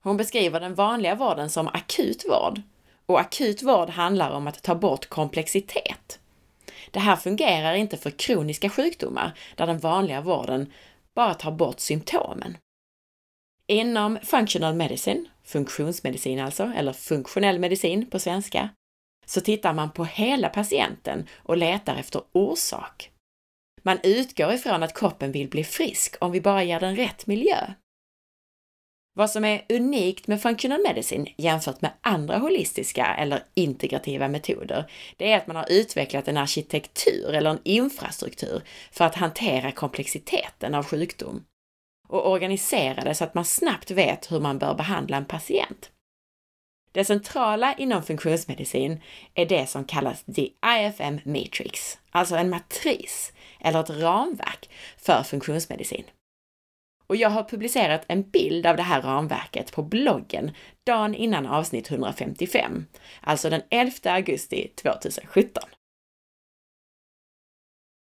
Hon 0.03 0.17
beskriver 0.17 0.61
den 0.61 0.75
vanliga 0.75 1.15
vården 1.15 1.51
som 1.51 1.69
akut 1.69 2.25
vård 2.29 2.63
och 3.07 3.21
akut 3.21 3.63
vård 3.63 3.91
handlar 3.91 4.31
om 4.31 4.47
att 4.47 4.63
ta 4.63 4.75
bort 4.75 5.09
komplexitet. 5.09 6.19
Det 6.91 7.01
här 7.01 7.17
fungerar 7.17 7.75
inte 7.75 7.97
för 7.97 8.11
kroniska 8.11 8.69
sjukdomar 8.69 9.39
där 9.57 9.67
den 9.67 9.79
vanliga 9.79 10.21
vården 10.21 10.73
bara 11.15 11.35
tar 11.35 11.53
bort 11.53 11.81
symptomen. 11.81 12.57
Inom 13.67 14.19
functional 14.23 14.75
medicine, 14.75 15.25
funktionsmedicin 15.45 16.41
alltså, 16.41 16.73
eller 16.77 16.93
funktionell 16.93 17.59
medicin 17.59 18.11
på 18.11 18.19
svenska, 18.19 18.69
så 19.27 19.41
tittar 19.41 19.73
man 19.75 19.91
på 19.91 20.05
hela 20.05 20.49
patienten 20.49 21.27
och 21.37 21.57
letar 21.57 21.97
efter 21.97 22.23
orsak. 22.33 23.11
Man 23.83 23.99
utgår 24.03 24.53
ifrån 24.53 24.83
att 24.83 24.99
kroppen 24.99 25.33
vill 25.33 25.49
bli 25.49 25.65
frisk 25.65 26.17
om 26.21 26.33
vi 26.33 26.41
bara 26.41 26.65
ger 26.65 26.81
den 26.81 26.97
rätt 26.97 27.27
miljö. 27.27 27.75
Vad 29.21 29.31
som 29.31 29.45
är 29.45 29.65
unikt 29.69 30.27
med 30.27 30.43
functional 30.43 30.83
medicine 30.83 31.31
jämfört 31.37 31.81
med 31.81 31.93
andra 32.01 32.39
holistiska 32.39 33.07
eller 33.07 33.43
integrativa 33.55 34.29
metoder, 34.29 34.91
det 35.17 35.33
är 35.33 35.37
att 35.37 35.47
man 35.47 35.57
har 35.57 35.67
utvecklat 35.73 36.29
en 36.29 36.37
arkitektur 36.37 37.35
eller 37.35 37.51
en 37.51 37.61
infrastruktur 37.65 38.63
för 38.93 39.05
att 39.05 39.15
hantera 39.15 39.73
komplexiteten 39.73 40.75
av 40.75 40.85
sjukdom 40.85 41.45
och 42.09 42.31
organisera 42.31 43.05
det 43.05 43.15
så 43.15 43.25
att 43.25 43.35
man 43.35 43.45
snabbt 43.45 43.91
vet 43.91 44.33
hur 44.33 44.41
man 44.41 44.59
bör 44.59 44.75
behandla 44.75 45.17
en 45.17 45.25
patient. 45.25 45.91
Det 46.93 47.05
centrala 47.05 47.75
inom 47.75 48.03
funktionsmedicin 48.03 49.01
är 49.35 49.47
det 49.47 49.67
som 49.67 49.85
kallas 49.85 50.25
the 50.25 50.49
IFM 50.79 51.21
Matrix, 51.25 51.99
alltså 52.11 52.37
en 52.37 52.51
matris 52.51 53.33
eller 53.61 53.81
ett 53.81 53.91
ramverk 53.91 54.71
för 54.99 55.23
funktionsmedicin. 55.23 56.05
Och 57.11 57.17
jag 57.17 57.31
har 57.31 57.45
publicerat 57.45 58.05
en 58.09 58.23
bild 58.23 58.67
av 58.67 58.77
det 58.77 58.83
här 58.83 59.03
ramverket 59.03 59.73
på 59.73 59.83
bloggen 59.83 60.51
dagen 60.87 61.15
innan 61.15 61.47
avsnitt 61.47 61.91
155, 61.91 62.87
alltså 63.21 63.51
den 63.51 63.63
11 63.71 63.93
augusti 64.05 64.73
2017. 64.83 65.63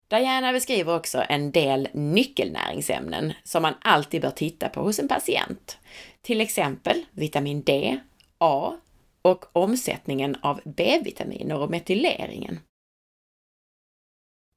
Diana 0.07 0.51
beskriver 0.51 0.95
också 0.95 1.23
en 1.29 1.51
del 1.51 1.87
nyckelnäringsämnen 1.93 3.33
som 3.43 3.61
man 3.61 3.73
alltid 3.81 4.21
bör 4.21 4.31
titta 4.31 4.69
på 4.69 4.81
hos 4.81 4.99
en 4.99 5.07
patient. 5.07 5.77
Till 6.21 6.41
exempel 6.41 7.05
vitamin 7.11 7.61
D, 7.61 7.99
A 8.37 8.73
och 9.21 9.45
omsättningen 9.53 10.35
av 10.41 10.61
B-vitaminer 10.65 11.57
och 11.57 11.69
metyleringen. 11.69 12.59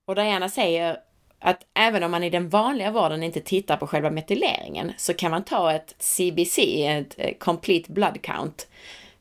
Och 0.07 0.15
Diana 0.15 0.49
säger 0.49 1.08
att 1.41 1.67
även 1.75 2.03
om 2.03 2.11
man 2.11 2.25
i 2.25 2.31
den 2.31 2.49
vanliga 2.49 2.91
vården 2.91 3.23
inte 3.23 3.41
tittar 3.41 3.77
på 3.77 3.87
själva 3.87 4.11
metyleringen 4.11 4.93
så 4.97 5.15
kan 5.15 5.31
man 5.31 5.45
ta 5.45 5.73
ett 5.73 5.95
CBC, 5.99 6.59
ett 6.87 7.15
eh, 7.17 7.35
Complete 7.39 7.93
Blood 7.93 8.23
Count, 8.23 8.69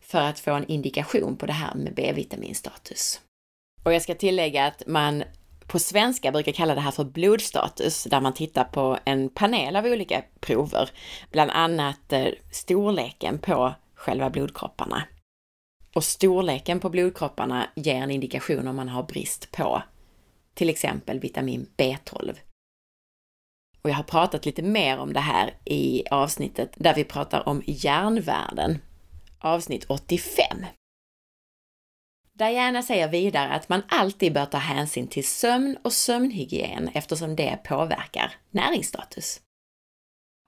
för 0.02 0.22
att 0.22 0.40
få 0.40 0.52
en 0.52 0.68
indikation 0.68 1.38
på 1.38 1.46
det 1.46 1.54
här 1.54 1.76
med 1.76 1.94
B-vitaminstatus. 1.96 3.22
Och 3.84 3.94
jag 3.94 4.02
ska 4.02 4.16
tillägga 4.16 4.66
att 4.66 4.84
man 4.88 5.24
på 5.68 5.80
svenska 5.80 6.32
brukar 6.32 6.52
kalla 6.52 6.76
det 6.76 6.82
här 6.82 6.92
för 6.92 7.04
blodstatus, 7.04 8.04
där 8.04 8.22
man 8.22 8.34
tittar 8.34 8.64
på 8.64 8.98
en 9.06 9.30
panel 9.30 9.76
av 9.76 9.86
olika 9.86 10.24
prover, 10.40 10.90
bland 11.32 11.52
annat 11.52 12.14
eh, 12.14 12.28
storleken 12.52 13.40
på 13.40 13.74
själva 13.96 14.30
blodkropparna. 14.30 15.04
Och 15.96 16.04
storleken 16.04 16.80
på 16.80 16.90
blodkropparna 16.90 17.70
ger 17.76 17.96
en 17.96 18.12
indikation 18.12 18.68
om 18.68 18.76
man 18.76 18.90
har 18.90 19.04
brist 19.04 19.52
på 19.52 19.82
till 20.58 20.70
exempel 20.70 21.20
vitamin 21.20 21.70
B12. 21.78 22.38
Och 23.82 23.90
jag 23.90 23.96
har 23.96 24.04
pratat 24.04 24.46
lite 24.46 24.62
mer 24.62 24.98
om 24.98 25.14
det 25.14 25.20
här 25.20 25.54
i 25.66 26.04
avsnittet 26.12 26.74
där 26.76 26.96
vi 26.96 27.04
pratar 27.04 27.50
om 27.50 27.64
järnvärden, 27.66 28.80
avsnitt 29.40 29.86
85. 29.88 30.66
Diana 32.34 32.84
säger 32.84 33.08
vidare 33.08 33.50
att 33.50 33.70
man 33.70 33.82
alltid 33.90 34.34
bör 34.34 34.46
ta 34.46 34.58
hänsyn 34.58 35.08
till 35.08 35.28
sömn 35.28 35.78
och 35.84 35.94
sömnhygien 35.94 36.90
eftersom 36.94 37.36
det 37.36 37.60
påverkar 37.64 38.36
näringsstatus. 38.52 39.42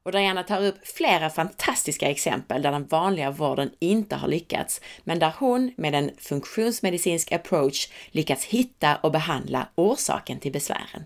Och 0.09 0.13
Diana 0.13 0.43
tar 0.43 0.65
upp 0.65 0.87
flera 0.87 1.29
fantastiska 1.29 2.09
exempel 2.09 2.61
där 2.61 2.71
den 2.71 2.87
vanliga 2.87 3.31
vården 3.31 3.71
inte 3.79 4.15
har 4.15 4.27
lyckats, 4.27 4.81
men 5.03 5.19
där 5.19 5.33
hon 5.39 5.73
med 5.77 5.95
en 5.95 6.11
funktionsmedicinsk 6.17 7.31
approach 7.31 7.89
lyckats 8.11 8.45
hitta 8.45 8.95
och 8.95 9.11
behandla 9.11 9.67
orsaken 9.75 10.39
till 10.39 10.51
besvären. 10.51 11.05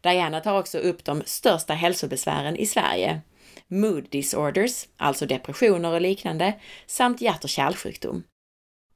Diana 0.00 0.40
tar 0.40 0.58
också 0.58 0.78
upp 0.78 1.04
de 1.04 1.22
största 1.26 1.74
hälsobesvären 1.74 2.56
i 2.56 2.66
Sverige, 2.66 3.20
mood 3.68 4.06
disorders, 4.10 4.86
alltså 4.96 5.26
depressioner 5.26 5.92
och 5.92 6.00
liknande, 6.00 6.54
samt 6.86 7.20
hjärt 7.20 7.44
och 7.44 7.50
kärlsjukdom. 7.50 8.22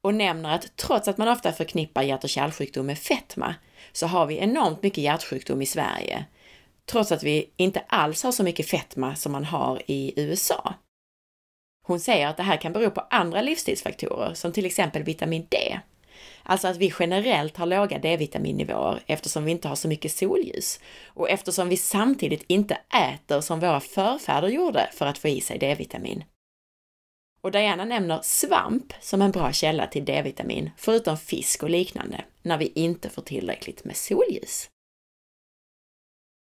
Och 0.01 0.15
nämner 0.15 0.55
att 0.55 0.75
trots 0.75 1.07
att 1.07 1.17
man 1.17 1.27
ofta 1.27 1.51
förknippar 1.51 2.03
hjärt 2.03 2.23
och 2.23 2.29
kärlsjukdom 2.29 2.85
med 2.85 2.97
fetma, 2.97 3.55
så 3.91 4.07
har 4.07 4.25
vi 4.25 4.37
enormt 4.37 4.83
mycket 4.83 5.03
hjärtsjukdom 5.03 5.61
i 5.61 5.65
Sverige, 5.65 6.25
trots 6.85 7.11
att 7.11 7.23
vi 7.23 7.49
inte 7.57 7.83
alls 7.87 8.23
har 8.23 8.31
så 8.31 8.43
mycket 8.43 8.69
fetma 8.69 9.15
som 9.15 9.31
man 9.31 9.45
har 9.45 9.81
i 9.85 10.13
USA. 10.15 10.73
Hon 11.87 11.99
säger 11.99 12.27
att 12.27 12.37
det 12.37 12.43
här 12.43 12.57
kan 12.57 12.73
bero 12.73 12.91
på 12.91 13.01
andra 13.09 13.41
livsstilsfaktorer 13.41 14.33
som 14.33 14.51
till 14.51 14.65
exempel 14.65 15.03
vitamin 15.03 15.47
D. 15.49 15.79
Alltså 16.43 16.67
att 16.67 16.77
vi 16.77 16.93
generellt 16.99 17.57
har 17.57 17.65
låga 17.65 17.99
D-vitaminnivåer 17.99 19.03
eftersom 19.05 19.45
vi 19.45 19.51
inte 19.51 19.67
har 19.67 19.75
så 19.75 19.87
mycket 19.87 20.11
solljus 20.11 20.79
och 21.07 21.29
eftersom 21.29 21.69
vi 21.69 21.77
samtidigt 21.77 22.43
inte 22.47 22.77
äter 23.13 23.41
som 23.41 23.59
våra 23.59 23.79
förfäder 23.79 24.47
gjorde 24.47 24.89
för 24.93 25.05
att 25.05 25.17
få 25.17 25.27
i 25.27 25.41
sig 25.41 25.57
D-vitamin. 25.57 26.23
Och 27.41 27.51
Diana 27.51 27.85
nämner 27.85 28.19
svamp 28.23 28.93
som 29.01 29.21
en 29.21 29.31
bra 29.31 29.51
källa 29.51 29.87
till 29.87 30.05
D-vitamin, 30.05 30.69
förutom 30.77 31.17
fisk 31.17 31.63
och 31.63 31.69
liknande, 31.69 32.23
när 32.41 32.57
vi 32.57 32.71
inte 32.75 33.09
får 33.09 33.21
tillräckligt 33.21 33.83
med 33.83 33.95
solljus. 33.95 34.69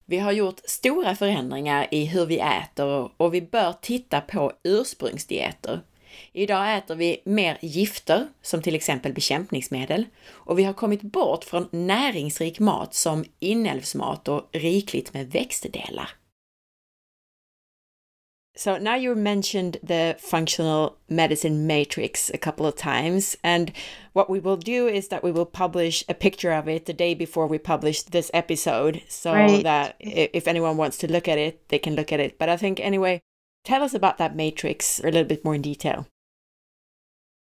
Vi 0.08 0.18
har 0.18 0.32
gjort 0.32 0.60
stora 0.64 1.14
förändringar 1.16 1.86
i 1.90 2.04
hur 2.04 2.26
vi 2.26 2.38
äter 2.38 3.10
och 3.16 3.34
vi 3.34 3.42
bör 3.42 3.74
titta 3.80 4.20
på 4.20 4.52
ursprungsdieter. 4.62 5.80
Idag 6.32 6.76
äter 6.76 6.94
vi 6.94 7.22
mer 7.24 7.58
gifter, 7.60 8.26
som 8.42 8.62
till 8.62 8.74
exempel 8.74 9.12
bekämpningsmedel, 9.12 10.04
och 10.28 10.58
vi 10.58 10.64
har 10.64 10.72
kommit 10.72 11.02
bort 11.02 11.44
från 11.44 11.68
näringsrik 11.70 12.58
mat 12.60 12.94
som 12.94 13.24
inälvsmat 13.38 14.28
och 14.28 14.48
rikligt 14.52 15.14
med 15.14 15.30
växtdelar. 15.30 16.10
So 18.56 18.78
now 18.78 18.94
you 18.94 19.14
mentioned 19.14 19.76
the 19.82 20.16
functional 20.18 20.96
medicine 21.10 21.66
matrix 21.66 22.30
a 22.30 22.38
couple 22.38 22.64
of 22.64 22.74
times. 22.74 23.36
And 23.44 23.70
what 24.14 24.30
we 24.30 24.40
will 24.40 24.56
do 24.56 24.88
is 24.88 25.08
that 25.08 25.22
we 25.22 25.30
will 25.30 25.44
publish 25.44 26.02
a 26.08 26.14
picture 26.14 26.52
of 26.52 26.66
it 26.66 26.86
the 26.86 26.94
day 26.94 27.12
before 27.12 27.46
we 27.46 27.58
publish 27.58 28.02
this 28.02 28.30
episode. 28.32 29.02
So 29.08 29.34
right. 29.34 29.62
that 29.62 29.96
if 30.00 30.48
anyone 30.48 30.78
wants 30.78 30.96
to 30.98 31.12
look 31.12 31.28
at 31.28 31.36
it, 31.36 31.68
they 31.68 31.78
can 31.78 31.94
look 31.94 32.12
at 32.12 32.20
it. 32.20 32.38
But 32.38 32.48
I 32.48 32.56
think, 32.56 32.80
anyway, 32.80 33.20
tell 33.62 33.82
us 33.82 33.92
about 33.92 34.16
that 34.18 34.34
matrix 34.34 35.00
a 35.00 35.04
little 35.04 35.24
bit 35.24 35.44
more 35.44 35.54
in 35.54 35.62
detail. 35.62 36.06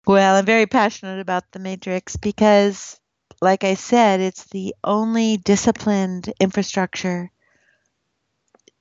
Well, 0.07 0.35
I'm 0.35 0.45
very 0.45 0.65
passionate 0.65 1.19
about 1.19 1.51
the 1.51 1.59
matrix 1.59 2.15
because, 2.15 2.99
like 3.39 3.63
I 3.63 3.75
said, 3.75 4.19
it's 4.19 4.45
the 4.45 4.73
only 4.83 5.37
disciplined 5.37 6.33
infrastructure 6.39 7.29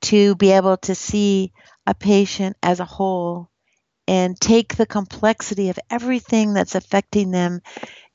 to 0.02 0.34
be 0.36 0.52
able 0.52 0.76
to 0.78 0.94
see 0.94 1.52
a 1.86 1.94
patient 1.94 2.56
as 2.62 2.80
a 2.80 2.84
whole 2.84 3.50
and 4.08 4.40
take 4.40 4.76
the 4.76 4.86
complexity 4.86 5.68
of 5.70 5.78
everything 5.90 6.54
that's 6.54 6.74
affecting 6.74 7.30
them 7.30 7.60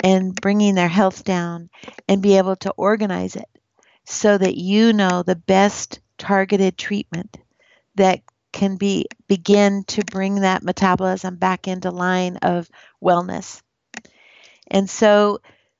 and 0.03 0.39
bringing 0.39 0.75
their 0.75 0.87
health 0.87 1.23
down 1.23 1.69
and 2.07 2.21
be 2.21 2.37
able 2.37 2.55
to 2.55 2.71
organize 2.71 3.35
it 3.35 3.49
so 4.05 4.37
that 4.37 4.55
you 4.55 4.93
know 4.93 5.23
the 5.23 5.35
best 5.35 5.99
targeted 6.17 6.77
treatment 6.77 7.37
that 7.95 8.21
can 8.51 8.75
be 8.77 9.05
begin 9.27 9.83
to 9.85 10.03
bring 10.03 10.41
that 10.41 10.63
metabolism 10.63 11.35
back 11.35 11.67
into 11.67 11.89
line 11.91 12.37
of 12.37 12.69
wellness. 13.03 13.61
And 14.67 14.89
so 14.89 15.39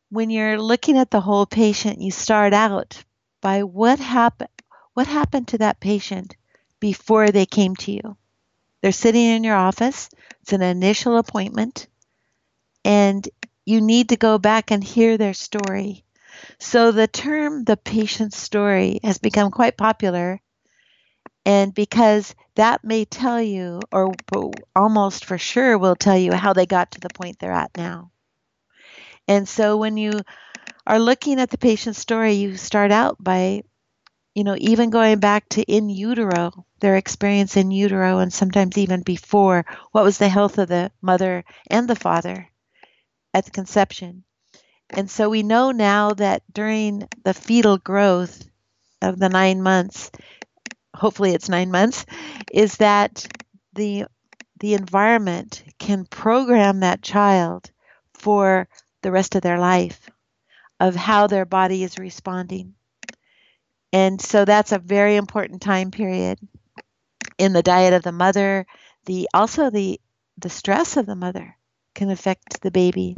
when 0.09 0.29
you're 0.29 0.61
looking 0.61 0.97
at 0.97 1.09
the 1.09 1.21
whole 1.21 1.45
patient, 1.45 2.01
you 2.01 2.11
start 2.11 2.53
out 2.53 3.03
by 3.41 3.63
what 3.63 3.99
happened 3.99 4.49
what 4.93 5.07
happened 5.07 5.47
to 5.49 5.57
that 5.59 5.79
patient 5.79 6.35
before 6.79 7.29
they 7.29 7.45
came 7.45 7.75
to 7.77 7.91
you. 7.91 8.17
They're 8.81 8.91
sitting 8.91 9.25
in 9.25 9.43
your 9.43 9.55
office, 9.55 10.09
it's 10.41 10.53
an 10.53 10.61
initial 10.61 11.17
appointment, 11.17 11.87
and 12.83 13.27
you 13.65 13.79
need 13.79 14.09
to 14.09 14.17
go 14.17 14.37
back 14.37 14.71
and 14.71 14.83
hear 14.83 15.17
their 15.17 15.35
story. 15.35 16.03
So 16.59 16.91
the 16.91 17.07
term 17.07 17.63
the 17.63 17.77
patient's 17.77 18.37
story 18.37 18.99
has 19.03 19.19
become 19.19 19.51
quite 19.51 19.77
popular. 19.77 20.41
And 21.45 21.73
because 21.73 22.35
that 22.55 22.83
may 22.83 23.05
tell 23.05 23.41
you, 23.41 23.79
or 23.91 24.13
almost 24.75 25.25
for 25.25 25.37
sure 25.37 25.77
will 25.77 25.95
tell 25.95 26.17
you, 26.17 26.33
how 26.33 26.53
they 26.53 26.65
got 26.65 26.91
to 26.91 26.99
the 26.99 27.09
point 27.09 27.39
they're 27.39 27.51
at 27.51 27.75
now. 27.77 28.11
And 29.27 29.47
so 29.47 29.77
when 29.77 29.97
you 29.97 30.11
are 30.85 30.99
looking 30.99 31.39
at 31.39 31.49
the 31.49 31.57
patient's 31.57 31.99
story, 31.99 32.33
you 32.33 32.57
start 32.57 32.91
out 32.91 33.17
by 33.23 33.63
you 34.35 34.43
know, 34.43 34.55
even 34.57 34.89
going 34.89 35.19
back 35.19 35.47
to 35.49 35.61
in 35.63 35.89
utero, 35.89 36.65
their 36.79 36.95
experience 36.97 37.57
in 37.57 37.71
utero, 37.71 38.19
and 38.19 38.33
sometimes 38.33 38.77
even 38.77 39.01
before, 39.03 39.65
what 39.91 40.03
was 40.03 40.17
the 40.17 40.29
health 40.29 40.57
of 40.57 40.67
the 40.69 40.91
mother 41.01 41.43
and 41.67 41.87
the 41.89 41.95
father 41.95 42.49
at 43.33 43.45
the 43.45 43.51
conception? 43.51 44.23
And 44.93 45.09
so 45.11 45.29
we 45.29 45.43
know 45.43 45.71
now 45.71 46.13
that 46.15 46.43
during 46.53 47.07
the 47.23 47.33
fetal 47.33 47.77
growth 47.77 48.43
of 49.01 49.19
the 49.19 49.29
nine 49.29 49.61
months, 49.63 50.11
hopefully 50.95 51.33
it's 51.33 51.49
nine 51.49 51.71
months, 51.71 52.05
is 52.49 52.77
that 52.77 53.29
the 53.73 54.05
the 54.59 54.73
environment 54.75 55.63
can 55.79 56.05
program 56.05 56.81
that 56.81 57.01
child 57.01 57.71
for 58.13 58.67
the 59.01 59.11
rest 59.11 59.35
of 59.35 59.41
their 59.41 59.59
life 59.59 60.09
of 60.79 60.95
how 60.95 61.27
their 61.27 61.45
body 61.45 61.83
is 61.83 61.99
responding. 61.99 62.75
And 63.93 64.21
so 64.21 64.45
that's 64.45 64.71
a 64.71 64.79
very 64.79 65.15
important 65.15 65.61
time 65.61 65.91
period 65.91 66.39
in 67.37 67.53
the 67.53 67.63
diet 67.63 67.93
of 67.93 68.03
the 68.03 68.11
mother. 68.11 68.65
The 69.05 69.29
also 69.33 69.69
the 69.69 69.99
the 70.37 70.49
stress 70.49 70.97
of 70.97 71.05
the 71.05 71.15
mother 71.15 71.57
can 71.95 72.09
affect 72.09 72.61
the 72.61 72.71
baby, 72.71 73.15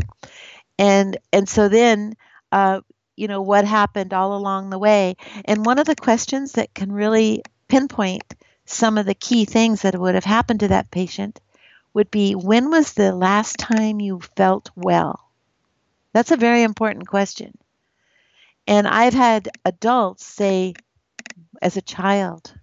and 0.80 1.18
and 1.34 1.48
so 1.50 1.70
then 1.70 2.16
uh, 2.52 2.82
you 3.16 3.28
know 3.28 3.42
what 3.42 3.66
happened 3.66 4.14
all 4.14 4.36
along 4.36 4.70
the 4.70 4.80
way. 4.80 5.16
And 5.46 5.66
one 5.66 5.80
of 5.80 5.88
the 5.88 5.96
questions 5.96 6.54
that 6.54 6.74
can 6.74 6.92
really 6.92 7.44
pinpoint 7.68 8.24
some 8.66 8.98
of 8.98 9.06
the 9.06 9.16
key 9.16 9.46
things 9.46 9.82
that 9.84 10.00
would 10.00 10.16
have 10.16 10.26
happened 10.26 10.62
to 10.62 10.70
that 10.70 10.92
patient 10.92 11.40
would 11.94 12.12
be 12.12 12.36
when 12.36 12.70
was 12.72 12.94
the 12.94 13.14
last 13.14 13.58
time 13.58 14.00
you 14.02 14.22
felt 14.38 14.72
well? 14.76 15.20
That's 16.14 16.32
a 16.32 16.38
very 16.38 16.64
important 16.64 17.08
question. 17.08 17.58
And 18.68 18.88
I've 18.88 19.14
had 19.14 19.50
adults 19.66 20.26
say, 20.26 20.78
as 21.62 21.78
a 21.78 21.82
child, 21.82 22.54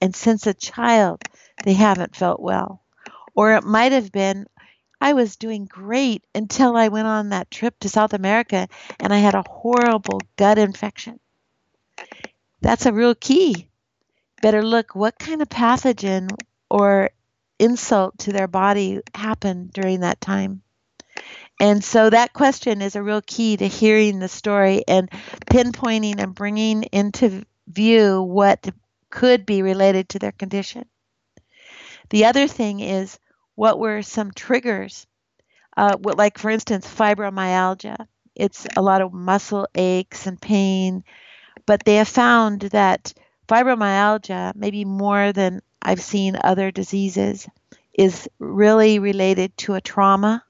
and 0.00 0.14
since 0.16 0.46
a 0.46 0.54
child, 0.54 1.24
they 1.64 1.74
haven't 1.74 2.16
felt 2.16 2.40
well. 2.40 2.82
Or 3.34 3.54
it 3.54 3.64
might 3.64 3.92
have 3.92 4.12
been, 4.12 4.46
I 5.00 5.14
was 5.14 5.36
doing 5.36 5.66
great 5.66 6.24
until 6.34 6.76
I 6.76 6.88
went 6.88 7.08
on 7.08 7.30
that 7.30 7.50
trip 7.50 7.78
to 7.80 7.88
South 7.88 8.12
America 8.14 8.68
and 9.00 9.12
I 9.12 9.18
had 9.18 9.34
a 9.34 9.42
horrible 9.42 10.26
gut 10.36 10.58
infection. 10.58 11.20
That's 12.62 12.86
a 12.86 12.92
real 12.92 13.14
key. 13.14 13.68
Better 14.40 14.62
look 14.62 14.94
what 14.94 15.18
kind 15.18 15.42
of 15.42 15.48
pathogen 15.48 16.36
or 16.70 17.10
insult 17.58 18.18
to 18.20 18.32
their 18.32 18.48
body 18.48 19.00
happened 19.14 19.72
during 19.72 20.00
that 20.00 20.20
time. 20.20 20.62
And 21.62 21.84
so 21.84 22.10
that 22.10 22.32
question 22.32 22.82
is 22.82 22.96
a 22.96 23.02
real 23.04 23.22
key 23.22 23.56
to 23.56 23.68
hearing 23.68 24.18
the 24.18 24.26
story 24.26 24.82
and 24.88 25.08
pinpointing 25.46 26.18
and 26.18 26.34
bringing 26.34 26.82
into 26.82 27.46
view 27.68 28.20
what 28.20 28.68
could 29.10 29.46
be 29.46 29.62
related 29.62 30.08
to 30.08 30.18
their 30.18 30.32
condition. 30.32 30.86
The 32.10 32.24
other 32.24 32.48
thing 32.48 32.80
is 32.80 33.16
what 33.54 33.78
were 33.78 34.02
some 34.02 34.32
triggers? 34.32 35.06
Uh, 35.76 35.96
like, 36.02 36.36
for 36.36 36.50
instance, 36.50 36.84
fibromyalgia. 36.84 38.08
It's 38.34 38.66
a 38.76 38.82
lot 38.82 39.00
of 39.00 39.12
muscle 39.12 39.68
aches 39.76 40.26
and 40.26 40.42
pain, 40.42 41.04
but 41.64 41.84
they 41.84 41.94
have 41.96 42.08
found 42.08 42.62
that 42.72 43.14
fibromyalgia, 43.46 44.56
maybe 44.56 44.84
more 44.84 45.32
than 45.32 45.62
I've 45.80 46.02
seen 46.02 46.36
other 46.42 46.72
diseases, 46.72 47.46
is 47.94 48.28
really 48.40 48.98
related 48.98 49.56
to 49.58 49.74
a 49.74 49.80
trauma. 49.80 50.42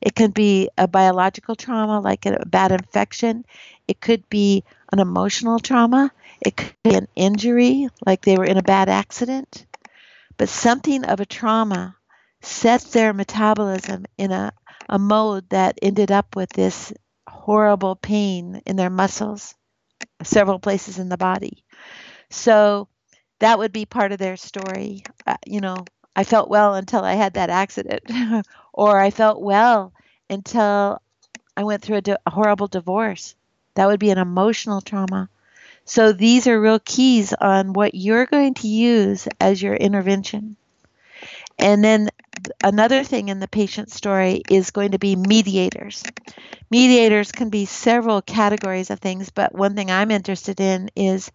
It 0.00 0.14
can 0.14 0.30
be 0.30 0.70
a 0.78 0.88
biological 0.88 1.54
trauma, 1.56 2.00
like 2.00 2.26
a 2.26 2.44
bad 2.46 2.72
infection. 2.72 3.44
It 3.88 4.00
could 4.00 4.28
be 4.28 4.64
an 4.92 4.98
emotional 5.00 5.58
trauma. 5.58 6.12
It 6.40 6.56
could 6.56 6.74
be 6.84 6.94
an 6.94 7.08
injury, 7.16 7.88
like 8.06 8.22
they 8.22 8.36
were 8.36 8.44
in 8.44 8.56
a 8.58 8.62
bad 8.62 8.88
accident. 8.88 9.66
But 10.36 10.48
something 10.48 11.04
of 11.04 11.20
a 11.20 11.26
trauma 11.26 11.96
set 12.42 12.82
their 12.92 13.12
metabolism 13.12 14.06
in 14.16 14.32
a, 14.32 14.52
a 14.88 14.98
mode 14.98 15.48
that 15.50 15.78
ended 15.82 16.10
up 16.10 16.36
with 16.36 16.50
this 16.50 16.92
horrible 17.28 17.96
pain 17.96 18.62
in 18.66 18.76
their 18.76 18.90
muscles, 18.90 19.54
several 20.22 20.58
places 20.58 20.98
in 20.98 21.08
the 21.08 21.16
body. 21.18 21.64
So 22.30 22.88
that 23.40 23.58
would 23.58 23.72
be 23.72 23.86
part 23.86 24.12
of 24.12 24.18
their 24.18 24.36
story. 24.36 25.04
Uh, 25.26 25.36
you 25.46 25.60
know, 25.60 25.84
I 26.16 26.24
felt 26.24 26.50
well 26.50 26.74
until 26.74 27.04
I 27.04 27.14
had 27.14 27.34
that 27.34 27.50
accident, 27.50 28.02
or 28.72 28.98
I 28.98 29.10
felt 29.10 29.40
well 29.40 29.92
until 30.30 31.00
I 31.56 31.64
went 31.64 31.82
through 31.82 31.96
a, 31.96 32.00
di- 32.02 32.16
a 32.26 32.30
horrible 32.30 32.68
divorce. 32.68 33.34
That 33.74 33.86
would 33.86 34.00
be 34.00 34.10
an 34.10 34.18
emotional 34.18 34.80
trauma. 34.80 35.28
So 35.84 36.12
these 36.12 36.46
are 36.46 36.60
real 36.60 36.78
keys 36.78 37.32
on 37.32 37.72
what 37.72 37.94
you're 37.94 38.26
going 38.26 38.54
to 38.54 38.68
use 38.68 39.26
as 39.40 39.62
your 39.62 39.74
intervention. 39.74 40.56
And 41.58 41.82
then 41.82 42.10
another 42.62 43.02
thing 43.02 43.28
in 43.28 43.40
the 43.40 43.48
patient 43.48 43.90
story 43.90 44.42
is 44.48 44.70
going 44.70 44.92
to 44.92 44.98
be 44.98 45.16
mediators. 45.16 46.04
Mediators 46.70 47.32
can 47.32 47.48
be 47.48 47.64
several 47.64 48.22
categories 48.22 48.90
of 48.90 49.00
things, 49.00 49.30
but 49.30 49.54
one 49.54 49.74
thing 49.74 49.90
I'm 49.90 50.10
interested 50.10 50.60
in 50.60 50.90
is 50.94 51.32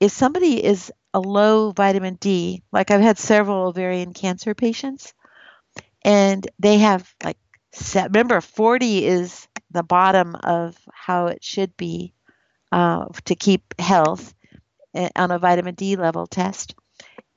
if 0.00 0.12
somebody 0.12 0.64
is 0.64 0.92
a 1.12 1.20
low 1.20 1.72
vitamin 1.72 2.14
D, 2.14 2.62
like 2.72 2.90
I've 2.90 3.00
had 3.00 3.18
several 3.18 3.68
ovarian 3.68 4.12
cancer 4.12 4.54
patients, 4.54 5.12
and 6.02 6.48
they 6.58 6.78
have 6.78 7.12
like, 7.24 7.38
remember, 7.94 8.40
40 8.40 9.04
is 9.04 9.48
the 9.70 9.82
bottom 9.82 10.34
of 10.34 10.76
how 10.92 11.26
it 11.26 11.44
should 11.44 11.76
be 11.76 12.12
uh, 12.72 13.06
to 13.24 13.34
keep 13.34 13.78
health 13.78 14.34
eh, 14.94 15.08
on 15.16 15.30
a 15.30 15.38
vitamin 15.38 15.74
D 15.74 15.96
level 15.96 16.26
test. 16.26 16.74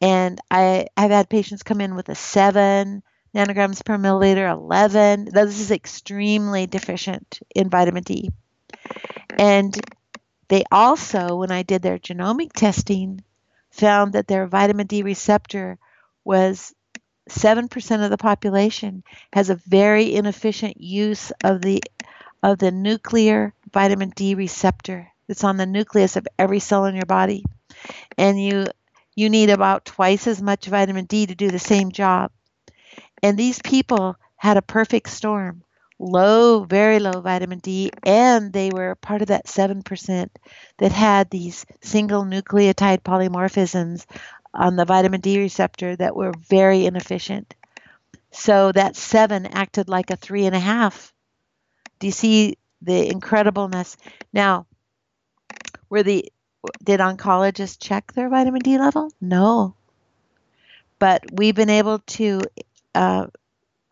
And 0.01 0.39
I 0.49 0.87
have 0.97 1.11
had 1.11 1.29
patients 1.29 1.63
come 1.63 1.81
in 1.81 1.95
with 1.95 2.09
a 2.09 2.15
seven 2.15 3.03
nanograms 3.35 3.83
per 3.85 3.97
milliliter, 3.97 4.51
11. 4.51 5.25
This 5.31 5.59
is 5.59 5.71
extremely 5.71 6.67
deficient 6.67 7.39
in 7.53 7.69
vitamin 7.69 8.03
D. 8.03 8.31
And 9.37 9.77
they 10.47 10.63
also, 10.71 11.37
when 11.37 11.51
I 11.51 11.63
did 11.63 11.81
their 11.81 11.97
genomic 11.97 12.51
testing, 12.53 13.23
found 13.69 14.13
that 14.13 14.27
their 14.27 14.47
vitamin 14.47 14.87
D 14.87 15.03
receptor 15.03 15.77
was 16.25 16.73
7% 17.31 18.03
of 18.03 18.09
the 18.09 18.17
population 18.17 19.03
has 19.33 19.49
a 19.49 19.55
very 19.55 20.13
inefficient 20.13 20.79
use 20.79 21.31
of 21.43 21.61
the 21.61 21.81
of 22.43 22.57
the 22.57 22.71
nuclear 22.71 23.53
vitamin 23.71 24.09
D 24.09 24.35
receptor. 24.35 25.07
It's 25.27 25.43
on 25.43 25.57
the 25.57 25.65
nucleus 25.65 26.15
of 26.15 26.27
every 26.39 26.59
cell 26.59 26.85
in 26.85 26.95
your 26.95 27.05
body. 27.05 27.43
And 28.17 28.41
you 28.41 28.67
you 29.15 29.29
need 29.29 29.49
about 29.49 29.85
twice 29.85 30.27
as 30.27 30.41
much 30.41 30.65
vitamin 30.65 31.05
D 31.05 31.25
to 31.25 31.35
do 31.35 31.49
the 31.51 31.59
same 31.59 31.91
job. 31.91 32.31
And 33.21 33.37
these 33.37 33.61
people 33.61 34.15
had 34.37 34.57
a 34.57 34.61
perfect 34.61 35.09
storm 35.09 35.63
low, 36.01 36.63
very 36.63 36.99
low 36.99 37.21
vitamin 37.21 37.59
D, 37.59 37.91
and 38.03 38.51
they 38.51 38.71
were 38.71 38.95
part 38.95 39.21
of 39.21 39.27
that 39.27 39.45
7% 39.45 40.29
that 40.79 40.91
had 40.91 41.29
these 41.29 41.65
single 41.81 42.23
nucleotide 42.23 43.01
polymorphisms 43.01 44.05
on 44.53 44.75
the 44.75 44.85
vitamin 44.85 45.21
D 45.21 45.39
receptor 45.39 45.95
that 45.95 46.15
were 46.15 46.33
very 46.49 46.85
inefficient. 46.85 47.55
So 48.31 48.71
that 48.71 48.95
7 48.95 49.45
acted 49.47 49.89
like 49.89 50.09
a 50.09 50.17
3.5. 50.17 51.11
Do 51.99 52.07
you 52.07 52.11
see 52.11 52.57
the 52.81 53.09
incredibleness? 53.09 53.97
Now, 54.33 54.65
were 55.89 56.03
the 56.03 56.31
did 56.83 56.99
oncologists 56.99 57.77
check 57.79 58.13
their 58.13 58.29
vitamin 58.29 58.61
D 58.61 58.77
level? 58.77 59.11
No. 59.19 59.75
But 60.99 61.23
we've 61.31 61.55
been 61.55 61.71
able 61.71 61.99
to 61.99 62.41
uh, 62.93 63.27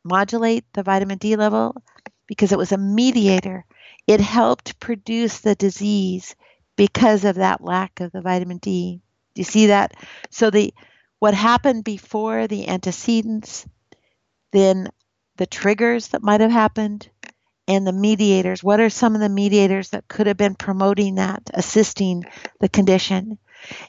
modulate 0.03 0.66
the 0.74 0.84
vitamin 0.84 1.18
D 1.18 1.36
level 1.36 1.82
because 2.28 2.51
it 2.51 2.57
was 2.57 2.72
a 2.72 2.78
mediator. 2.78 3.66
It 4.05 4.22
helped 4.22 4.80
produce 4.80 5.39
the 5.39 5.55
disease 5.55 6.36
because 6.76 7.26
of 7.26 7.36
that 7.36 7.62
lack 7.62 7.99
of 7.99 8.12
the 8.12 8.22
vitamin 8.22 8.57
D. 8.57 9.01
Do 9.40 9.42
you 9.42 9.46
see 9.46 9.68
that? 9.68 9.94
So 10.32 10.50
the 10.50 10.74
what 11.20 11.34
happened 11.34 11.86
before 11.86 12.48
the 12.48 12.68
antecedents, 12.68 13.66
then 14.52 14.90
the 15.38 15.46
triggers 15.46 16.10
that 16.10 16.22
might 16.22 16.42
have 16.42 16.52
happened, 16.52 17.10
and 17.66 17.88
the 17.88 17.94
mediators. 17.94 18.62
What 18.62 18.82
are 18.82 18.90
some 18.90 19.16
of 19.16 19.22
the 19.22 19.30
mediators 19.30 19.92
that 19.92 20.10
could 20.10 20.28
have 20.28 20.36
been 20.36 20.56
promoting 20.56 21.16
that, 21.16 21.50
assisting 21.54 22.26
the 22.60 22.68
condition? 22.68 23.38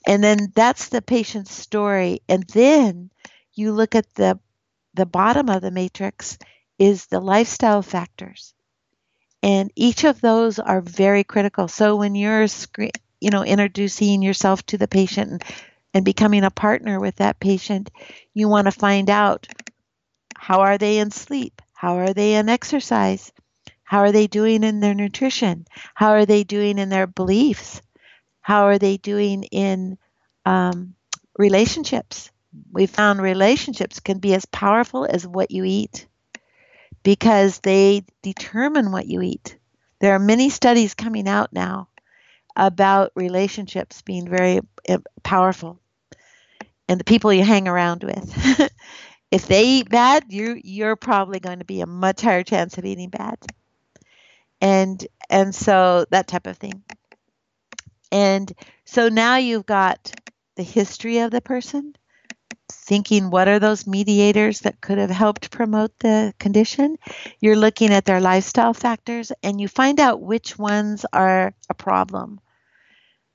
And 0.06 0.22
then 0.22 0.52
that's 0.54 0.88
the 0.88 1.02
patient's 1.02 1.52
story. 1.52 2.20
And 2.28 2.44
then 2.50 3.10
you 3.52 3.72
look 3.72 3.96
at 3.96 4.06
the 4.14 4.38
the 4.94 5.06
bottom 5.06 5.48
of 5.48 5.62
the 5.62 5.72
matrix 5.72 6.38
is 6.78 7.06
the 7.06 7.18
lifestyle 7.18 7.82
factors. 7.82 8.54
And 9.42 9.72
each 9.74 10.04
of 10.04 10.20
those 10.20 10.60
are 10.60 10.80
very 10.80 11.24
critical. 11.24 11.66
So 11.66 11.96
when 11.96 12.14
you're 12.14 12.46
you 13.20 13.30
know 13.30 13.44
introducing 13.44 14.22
yourself 14.22 14.64
to 14.66 14.78
the 14.78 14.88
patient 14.88 15.30
and, 15.30 15.44
and 15.94 16.04
becoming 16.04 16.44
a 16.44 16.50
partner 16.50 17.00
with 17.00 17.16
that 17.16 17.40
patient, 17.40 17.90
you 18.34 18.48
want 18.48 18.66
to 18.66 18.72
find 18.72 19.10
out 19.10 19.46
how 20.36 20.60
are 20.60 20.78
they 20.78 20.98
in 20.98 21.10
sleep? 21.10 21.60
How 21.74 21.98
are 21.98 22.14
they 22.14 22.34
in 22.34 22.48
exercise? 22.48 23.32
How 23.84 23.98
are 23.98 24.12
they 24.12 24.26
doing 24.26 24.64
in 24.64 24.80
their 24.80 24.94
nutrition? 24.94 25.66
How 25.94 26.12
are 26.12 26.26
they 26.26 26.44
doing 26.44 26.78
in 26.78 26.88
their 26.88 27.06
beliefs? 27.06 27.82
How 28.40 28.64
are 28.66 28.78
they 28.78 28.96
doing 28.96 29.44
in 29.44 29.98
um, 30.46 30.94
relationships? 31.36 32.30
We 32.72 32.86
found 32.86 33.20
relationships 33.20 34.00
can 34.00 34.18
be 34.18 34.34
as 34.34 34.46
powerful 34.46 35.04
as 35.04 35.26
what 35.26 35.50
you 35.50 35.64
eat 35.64 36.06
because 37.02 37.60
they 37.60 38.04
determine 38.22 38.92
what 38.92 39.06
you 39.06 39.20
eat. 39.22 39.58
There 40.00 40.14
are 40.14 40.18
many 40.18 40.50
studies 40.50 40.94
coming 40.94 41.28
out 41.28 41.52
now 41.52 41.88
about 42.56 43.12
relationships 43.14 44.02
being 44.02 44.28
very 44.28 44.60
eh, 44.86 44.98
powerful. 45.22 45.80
And 46.88 46.98
the 46.98 47.04
people 47.04 47.32
you 47.32 47.44
hang 47.44 47.68
around 47.68 48.02
with. 48.02 48.70
if 49.30 49.46
they 49.46 49.64
eat 49.64 49.88
bad, 49.88 50.24
you 50.28 50.60
you're 50.62 50.96
probably 50.96 51.38
going 51.38 51.60
to 51.60 51.64
be 51.64 51.80
a 51.80 51.86
much 51.86 52.20
higher 52.20 52.42
chance 52.42 52.78
of 52.78 52.84
eating 52.84 53.10
bad. 53.10 53.38
And 54.60 55.06
and 55.28 55.54
so 55.54 56.04
that 56.10 56.26
type 56.26 56.46
of 56.46 56.56
thing. 56.56 56.82
And 58.12 58.52
so 58.84 59.08
now 59.08 59.36
you've 59.36 59.66
got 59.66 60.12
the 60.56 60.64
history 60.64 61.18
of 61.18 61.30
the 61.30 61.40
person 61.40 61.94
thinking 62.90 63.30
what 63.30 63.46
are 63.46 63.60
those 63.60 63.86
mediators 63.86 64.60
that 64.60 64.80
could 64.80 64.98
have 64.98 65.10
helped 65.10 65.52
promote 65.52 65.96
the 66.00 66.34
condition 66.40 66.96
you're 67.38 67.62
looking 67.64 67.92
at 67.92 68.04
their 68.04 68.20
lifestyle 68.20 68.74
factors 68.74 69.30
and 69.44 69.60
you 69.60 69.68
find 69.68 70.00
out 70.00 70.20
which 70.20 70.58
ones 70.58 71.06
are 71.12 71.54
a 71.68 71.74
problem 71.74 72.40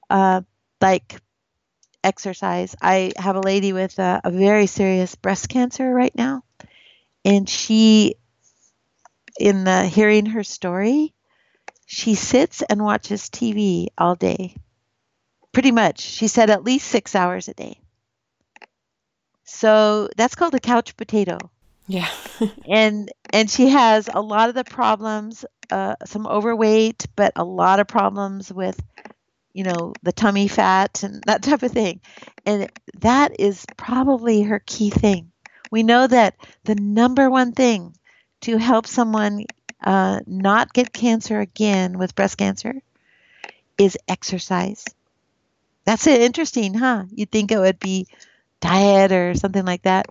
uh, 0.10 0.42
like 0.82 1.22
exercise 2.04 2.76
i 2.82 3.14
have 3.18 3.38
a 3.38 3.48
lady 3.52 3.72
with 3.72 3.98
a, 3.98 4.20
a 4.26 4.30
very 4.30 4.68
serious 4.68 5.16
breast 5.16 5.48
cancer 5.48 5.94
right 5.94 6.16
now 6.16 6.44
and 7.24 7.48
she 7.50 8.16
in 9.40 9.64
the 9.64 9.86
hearing 9.86 10.26
her 10.26 10.44
story 10.44 11.16
she 11.86 12.16
sits 12.16 12.64
and 12.64 12.84
watches 12.84 13.30
TV 13.30 13.88
all 13.98 14.16
day. 14.16 14.56
Pretty 15.52 15.72
much. 15.72 16.02
She 16.02 16.28
said 16.28 16.50
at 16.50 16.64
least 16.64 16.88
six 16.88 17.16
hours 17.16 17.48
a 17.48 17.54
day. 17.54 17.80
So 19.46 20.10
that's 20.18 20.36
called 20.36 20.56
a 20.56 20.60
couch 20.60 20.98
potato. 20.98 21.38
Yeah. 21.88 22.10
and 22.68 23.12
and 23.30 23.50
she 23.50 23.70
has 23.70 24.10
a 24.12 24.22
lot 24.22 24.50
of 24.50 24.56
the 24.56 24.64
problems, 24.64 25.46
uh, 25.70 25.96
some 26.06 26.28
overweight, 26.28 27.06
but 27.16 27.34
a 27.36 27.44
lot 27.44 27.80
of 27.80 27.88
problems 27.88 28.52
with, 28.52 28.80
you 29.54 29.64
know, 29.64 29.94
the 30.04 30.12
tummy 30.12 30.48
fat 30.48 31.04
and 31.04 31.24
that 31.28 31.44
type 31.44 31.64
of 31.64 31.72
thing. 31.72 32.02
And 32.46 32.70
that 33.00 33.40
is 33.40 33.66
probably 33.78 34.42
her 34.44 34.62
key 34.66 34.90
thing. 34.90 35.32
We 35.72 35.84
know 35.84 36.08
that 36.08 36.36
the 36.64 36.76
number 36.76 37.30
one 37.30 37.52
thing 37.52 37.96
to 38.42 38.58
help 38.58 38.88
someone 38.88 39.46
uh, 39.84 40.22
not 40.26 40.74
get 40.74 40.94
cancer 40.94 41.40
again 41.40 41.98
with 41.98 42.16
breast 42.16 42.38
cancer 42.38 42.82
is 43.78 43.98
exercise. 44.08 44.86
That's 45.86 46.08
interesting, 46.08 46.74
huh? 46.74 47.04
You'd 47.12 47.32
think 47.32 47.52
it 47.52 47.60
would 47.60 47.80
be 47.80 48.08
diet 48.66 49.12
or 49.12 49.36
something 49.36 49.66
like 49.66 49.84
that. 49.84 50.08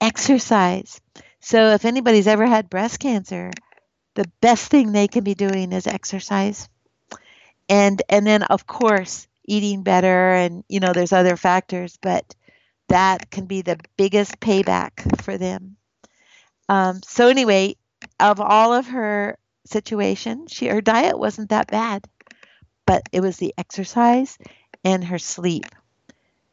Exercise. 0.00 1.00
So 1.40 1.70
if 1.70 1.84
anybody's 1.84 2.26
ever 2.26 2.46
had 2.46 2.70
breast 2.70 3.00
cancer, 3.00 3.50
the 4.14 4.30
best 4.40 4.70
thing 4.70 4.92
they 4.92 5.08
can 5.08 5.24
be 5.24 5.34
doing 5.34 5.72
is 5.72 5.86
exercise. 5.86 6.68
And 7.68 8.02
and 8.08 8.26
then 8.26 8.42
of 8.42 8.66
course 8.66 9.26
eating 9.44 9.82
better 9.82 10.32
and 10.34 10.64
you 10.68 10.80
know 10.80 10.92
there's 10.92 11.12
other 11.12 11.36
factors, 11.36 11.98
but 12.00 12.34
that 12.88 13.30
can 13.30 13.46
be 13.46 13.62
the 13.62 13.78
biggest 13.96 14.38
payback 14.38 15.22
for 15.22 15.38
them. 15.38 15.76
Um, 16.68 17.00
so 17.02 17.28
anyway, 17.28 17.76
of 18.20 18.40
all 18.40 18.74
of 18.74 18.86
her 18.88 19.38
situation, 19.64 20.46
she 20.46 20.66
her 20.68 20.82
diet 20.82 21.18
wasn't 21.18 21.50
that 21.50 21.68
bad, 21.68 22.04
but 22.86 23.02
it 23.12 23.20
was 23.20 23.38
the 23.38 23.54
exercise 23.56 24.36
and 24.84 25.04
her 25.04 25.18
sleep. 25.18 25.64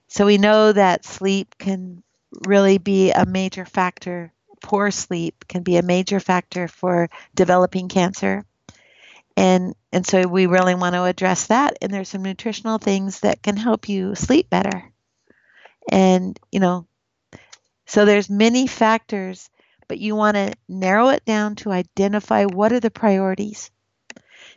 So 0.10 0.26
we 0.26 0.40
know 0.40 0.72
that 0.72 1.06
sleep 1.06 1.56
can 1.60 2.04
really 2.46 2.80
be 2.80 3.12
a 3.12 3.28
major 3.28 3.64
factor. 3.64 4.34
Poor 4.62 4.90
sleep 4.90 5.48
can 5.48 5.62
be 5.62 5.78
a 5.78 5.84
major 5.84 6.20
factor 6.20 6.68
for 6.68 7.10
developing 7.36 7.90
cancer. 7.90 8.44
And 9.38 9.76
and 9.94 10.06
so 10.06 10.28
we 10.28 10.48
really 10.48 10.76
want 10.76 10.96
to 10.96 11.04
address 11.04 11.48
that 11.48 11.78
and 11.82 11.94
there's 11.94 12.10
some 12.10 12.24
nutritional 12.24 12.80
things 12.80 13.22
that 13.22 13.42
can 13.44 13.56
help 13.56 13.88
you 13.88 14.16
sleep 14.16 14.50
better. 14.50 14.92
And 15.92 16.40
you 16.52 16.60
know, 16.60 16.88
so 17.86 18.06
there's 18.06 18.32
many 18.32 18.66
factors, 18.66 19.50
but 19.88 20.00
you 20.00 20.16
want 20.16 20.36
to 20.36 20.56
narrow 20.68 21.10
it 21.10 21.24
down 21.24 21.56
to 21.58 21.72
identify 21.72 22.46
what 22.46 22.74
are 22.74 22.80
the 22.80 22.92
priorities. 22.92 23.70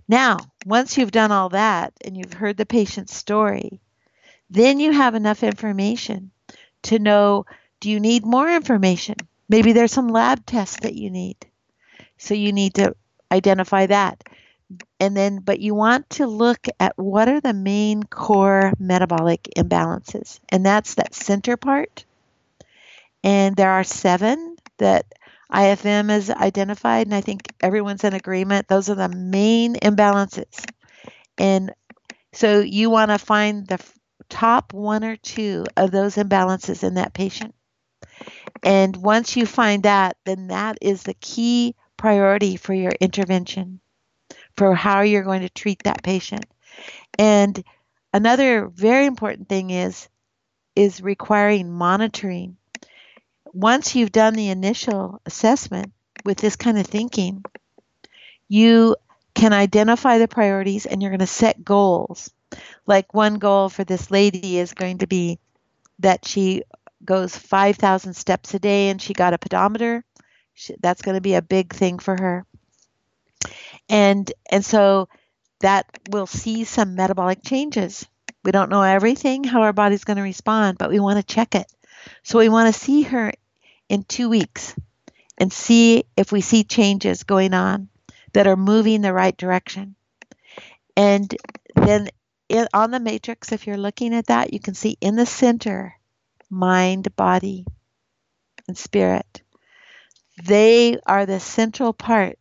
Now, 0.09 0.39
once 0.65 0.97
you've 0.97 1.13
done 1.13 1.31
all 1.31 1.51
that 1.51 1.93
and 2.03 2.17
you've 2.17 2.33
heard 2.33 2.57
the 2.57 2.67
patient's 2.67 3.15
story, 3.15 3.82
then 4.53 4.81
you 4.81 4.93
have 4.93 5.15
enough 5.15 5.43
information 5.43 6.31
to 6.83 6.99
know 6.99 7.47
do 7.81 7.91
you 7.91 7.99
need 7.99 8.25
more 8.25 8.49
information? 8.49 9.17
Maybe 9.49 9.73
there's 9.73 9.93
some 9.93 10.09
lab 10.09 10.47
tests 10.47 10.81
that 10.81 10.95
you 10.95 11.11
need. 11.11 11.37
So 12.17 12.35
you 12.35 12.53
need 12.53 12.75
to 12.75 12.95
identify 13.33 13.87
that. 13.87 14.23
And 15.01 15.17
then, 15.17 15.39
but 15.39 15.59
you 15.59 15.75
want 15.75 16.09
to 16.11 16.27
look 16.27 16.67
at 16.79 16.97
what 16.97 17.29
are 17.29 17.41
the 17.41 17.53
main 17.53 18.03
core 18.05 18.73
metabolic 18.79 19.49
imbalances. 19.57 20.39
And 20.49 20.65
that's 20.65 20.95
that 20.95 21.15
center 21.15 21.57
part. 21.57 22.05
And 23.25 23.57
there 23.57 23.71
are 23.71 23.85
seven 23.85 24.57
that 24.79 25.07
IFM 25.53 26.09
has 26.11 26.31
identified. 26.31 27.07
And 27.07 27.15
I 27.15 27.21
think 27.21 27.53
everyone's 27.61 28.05
in 28.05 28.15
agreement. 28.15 28.69
Those 28.69 28.89
are 28.91 28.95
the 28.95 29.09
main 29.09 29.75
imbalances. 29.75 30.65
And 31.37 31.73
so 32.33 32.61
you 32.61 32.91
want 32.91 33.11
to 33.11 33.19
find 33.19 33.67
the 33.67 33.79
top 34.33 34.73
one 34.73 35.05
or 35.05 35.17
two 35.17 35.67
of 35.77 35.91
those 35.91 36.17
imbalances 36.17 36.83
in 36.83 36.95
that 36.95 37.13
patient. 37.13 37.55
And 38.63 38.97
once 38.97 39.37
you 39.37 39.45
find 39.45 39.83
that, 39.83 40.17
then 40.25 40.47
that 40.47 40.79
is 40.81 41.03
the 41.03 41.13
key 41.13 41.75
priority 41.99 42.57
for 42.57 42.73
your 42.73 42.93
intervention, 42.99 43.81
for 44.57 44.75
how 44.75 45.03
you're 45.03 45.23
going 45.23 45.43
to 45.43 45.51
treat 45.51 45.83
that 45.83 46.03
patient. 46.03 46.47
And 47.19 47.63
another 48.15 48.69
very 48.69 49.05
important 49.05 49.51
thing 49.51 49.69
is 49.69 50.09
is 50.75 51.03
requiring 51.03 51.71
monitoring. 51.71 52.57
Once 53.53 53.95
you've 53.95 54.13
done 54.13 54.33
the 54.33 54.49
initial 54.49 55.21
assessment 55.27 55.93
with 56.25 56.39
this 56.39 56.57
kind 56.57 56.79
of 56.79 56.87
thinking, 56.87 57.45
you 58.49 58.97
can 59.35 59.53
identify 59.53 60.17
the 60.17 60.27
priorities 60.27 60.87
and 60.87 61.03
you're 61.03 61.11
going 61.11 61.21
to 61.21 61.27
set 61.27 61.63
goals 61.63 62.31
like 62.87 63.15
one 63.15 63.35
goal 63.39 63.69
for 63.69 63.85
this 63.85 64.11
lady 64.11 64.59
is 64.59 64.75
going 64.75 64.99
to 64.99 65.07
be 65.07 65.39
that 66.01 66.25
she 66.27 66.63
goes 67.05 67.37
5,000 67.37 68.15
steps 68.15 68.55
a 68.55 68.59
day 68.59 68.89
and 68.89 69.01
she 69.01 69.13
got 69.13 69.35
a 69.35 69.39
pedometer. 69.39 70.05
She, 70.55 70.75
that's 70.81 71.03
going 71.03 71.15
to 71.15 71.21
be 71.21 71.35
a 71.35 71.43
big 71.43 71.73
thing 71.73 71.99
for 71.99 72.17
her. 72.21 72.47
And 73.89 74.31
and 74.51 74.65
so 74.65 75.09
that 75.61 75.87
will 76.11 76.27
see 76.27 76.65
some 76.65 76.95
metabolic 76.95 77.43
changes. 77.43 78.07
We 78.45 78.53
don't 78.53 78.71
know 78.71 78.83
everything 78.83 79.45
how 79.45 79.63
our 79.63 79.73
body's 79.73 80.05
going 80.05 80.17
to 80.17 80.23
respond, 80.23 80.79
but 80.79 80.91
we 80.91 81.01
want 81.01 81.19
to 81.19 81.35
check 81.35 81.55
it. 81.55 81.67
So 82.23 82.39
we 82.39 82.49
want 82.49 82.73
to 82.73 82.81
see 82.81 83.03
her 83.03 83.33
in 83.89 84.03
2 84.05 84.29
weeks 84.29 84.75
and 85.39 85.53
see 85.53 86.05
if 86.17 86.33
we 86.33 86.41
see 86.41 86.65
changes 86.65 87.23
going 87.23 87.55
on 87.55 87.89
that 88.33 88.47
are 88.47 88.57
moving 88.57 89.01
the 89.01 89.13
right 89.13 89.37
direction. 89.37 89.95
And 90.97 91.35
then 91.75 92.09
on 92.73 92.91
the 92.91 93.01
matrix, 93.01 93.53
if 93.53 93.67
you're 93.67 93.77
looking 93.77 94.15
at 94.15 94.27
that, 94.27 94.53
you 94.53 94.61
can 94.61 94.75
see 94.75 94.97
in 95.01 95.17
the 95.17 95.27
center 95.27 95.99
mind, 96.51 97.17
body, 97.17 97.65
and 98.69 98.77
spirit. 98.77 99.43
They 100.45 100.99
are 101.07 101.25
the 101.27 101.41
central 101.41 101.93
part. 101.93 102.39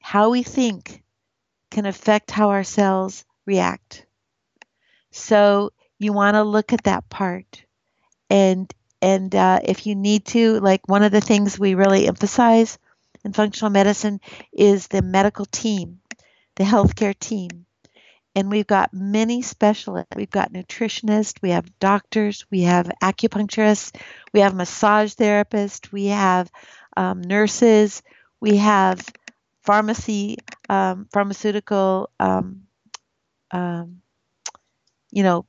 How 0.00 0.30
we 0.30 0.42
think 0.42 1.02
can 1.70 1.86
affect 1.86 2.30
how 2.30 2.50
our 2.50 2.64
cells 2.64 3.24
react. 3.46 4.06
So 5.10 5.72
you 5.98 6.12
want 6.12 6.34
to 6.34 6.42
look 6.42 6.72
at 6.72 6.84
that 6.84 7.08
part, 7.08 7.64
and 8.28 8.72
and 9.00 9.34
uh, 9.34 9.60
if 9.64 9.86
you 9.86 9.94
need 9.94 10.26
to, 10.26 10.60
like 10.60 10.88
one 10.88 11.02
of 11.02 11.12
the 11.12 11.20
things 11.20 11.58
we 11.58 11.74
really 11.74 12.06
emphasize 12.06 12.78
in 13.24 13.32
functional 13.32 13.70
medicine 13.70 14.20
is 14.52 14.88
the 14.88 15.02
medical 15.02 15.46
team, 15.46 16.00
the 16.56 16.64
healthcare 16.64 17.18
team 17.18 17.63
and 18.34 18.50
we've 18.50 18.66
got 18.66 18.92
many 18.92 19.42
specialists. 19.42 20.16
We've 20.16 20.30
got 20.30 20.52
nutritionists, 20.52 21.40
we 21.40 21.50
have 21.50 21.78
doctors, 21.78 22.44
we 22.50 22.62
have 22.62 22.90
acupuncturists, 23.02 23.94
we 24.32 24.40
have 24.40 24.54
massage 24.54 25.14
therapists, 25.14 25.92
we 25.92 26.06
have 26.06 26.50
um, 26.96 27.22
nurses, 27.22 28.02
we 28.40 28.56
have 28.56 29.06
pharmacy, 29.62 30.38
um, 30.68 31.06
pharmaceutical, 31.12 32.10
um, 32.18 32.62
um 33.50 34.00
you 35.10 35.22
know, 35.22 35.46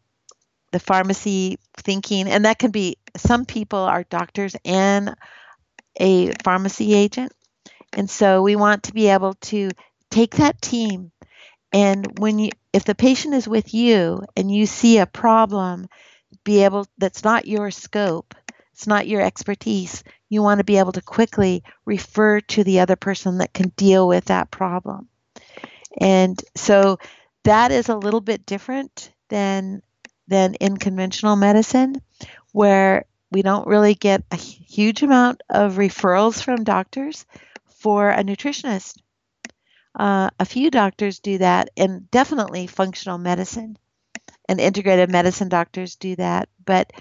the 0.72 0.80
pharmacy 0.80 1.58
thinking, 1.78 2.28
and 2.28 2.46
that 2.46 2.60
can 2.60 2.70
be 2.70 2.98
some 3.18 3.46
people 3.46 3.80
are 3.80 4.04
doctors 4.04 4.56
and 4.64 5.16
a 6.00 6.32
pharmacy 6.44 6.94
agent. 6.94 7.32
And 7.94 8.08
so 8.10 8.44
we 8.44 8.56
want 8.56 8.84
to 8.84 8.94
be 8.94 9.08
able 9.08 9.34
to 9.36 9.72
take 10.12 10.36
that 10.36 10.62
team 10.62 11.12
and 11.76 12.20
when 12.20 12.40
you 12.40 12.52
if 12.76 12.84
the 12.84 12.96
patient 12.96 13.34
is 13.34 13.48
with 13.48 13.74
you 13.74 14.22
and 14.36 14.52
you 14.52 14.66
see 14.66 14.98
a 14.98 15.06
problem 15.06 15.88
be 16.44 16.64
able 16.64 16.86
that's 16.98 17.24
not 17.24 17.48
your 17.48 17.72
scope 17.72 18.36
it's 18.74 18.88
not 18.88 19.08
your 19.08 19.22
expertise 19.22 20.04
you 20.30 20.42
want 20.42 20.60
to 20.60 20.66
be 20.66 20.78
able 20.78 20.92
to 20.92 21.02
quickly 21.02 21.64
refer 21.86 22.42
to 22.42 22.64
the 22.64 22.80
other 22.80 22.96
person 22.96 23.38
that 23.38 23.54
can 23.54 23.70
deal 23.78 24.08
with 24.08 24.26
that 24.26 24.52
problem. 24.52 25.08
And 26.00 26.38
so 26.56 27.00
that 27.44 27.72
is 27.72 27.90
a 27.90 27.96
little 27.96 28.22
bit 28.22 28.46
different 28.46 29.12
than 29.30 29.82
than 30.28 30.56
in 30.56 30.76
conventional 30.76 31.36
medicine 31.36 32.02
where 32.52 33.06
we 33.32 33.44
don't 33.44 33.68
really 33.68 33.94
get 33.94 34.24
a 34.32 34.36
huge 34.36 35.04
amount 35.04 35.42
of 35.50 35.76
referrals 35.76 36.42
from 36.42 36.64
doctors 36.64 37.26
for 37.68 38.10
a 38.10 38.24
nutritionist 38.24 38.98
uh, 39.96 40.30
a 40.40 40.46
few 40.46 40.72
doctors 40.72 41.20
do 41.20 41.38
that, 41.40 41.70
and 41.78 42.10
definitely 42.12 42.68
functional 42.68 43.18
medicine 43.18 43.78
and 44.48 44.60
integrative 44.60 45.10
medicine 45.10 45.50
doctors 45.50 45.96
do 45.96 46.16
that. 46.18 46.50
But 46.66 46.92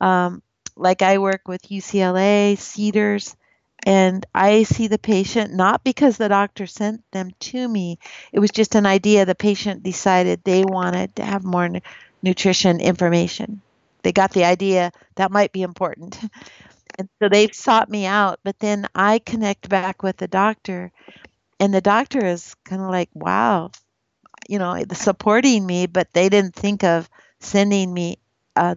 um, 0.00 0.42
like 0.76 1.02
I 1.02 1.18
work 1.18 1.48
with 1.48 1.70
UCLA, 1.70 2.56
Cedars, 2.56 3.36
and 3.84 4.26
I 4.34 4.64
see 4.64 4.88
the 4.88 4.98
patient 4.98 5.54
not 5.54 5.84
because 5.84 6.16
the 6.16 6.28
doctor 6.28 6.66
sent 6.66 7.02
them 7.12 7.30
to 7.40 7.68
me. 7.68 7.98
It 8.32 8.40
was 8.40 8.50
just 8.50 8.74
an 8.74 8.86
idea. 8.86 9.24
The 9.24 9.34
patient 9.34 9.82
decided 9.82 10.42
they 10.44 10.64
wanted 10.64 11.16
to 11.16 11.24
have 11.24 11.44
more 11.44 11.64
n- 11.64 11.82
nutrition 12.22 12.80
information. 12.80 13.62
They 14.02 14.12
got 14.12 14.32
the 14.32 14.44
idea 14.44 14.92
that 15.16 15.30
might 15.32 15.52
be 15.52 15.62
important. 15.62 16.18
And 16.98 17.08
so 17.22 17.28
they've 17.28 17.54
sought 17.54 17.88
me 17.88 18.06
out, 18.06 18.40
but 18.44 18.58
then 18.58 18.86
I 18.94 19.20
connect 19.20 19.68
back 19.68 20.02
with 20.02 20.18
the 20.18 20.28
doctor 20.28 20.92
and 21.60 21.74
the 21.74 21.82
doctor 21.82 22.24
is 22.26 22.56
kind 22.64 22.82
of 22.82 22.88
like, 22.90 23.10
wow, 23.14 23.70
you 24.48 24.58
know, 24.58 24.82
supporting 24.94 25.66
me, 25.66 25.86
but 25.86 26.08
they 26.12 26.28
didn't 26.28 26.54
think 26.54 26.84
of 26.84 27.08
sending 27.40 27.92
me. 27.92 28.18
Uh, 28.56 28.76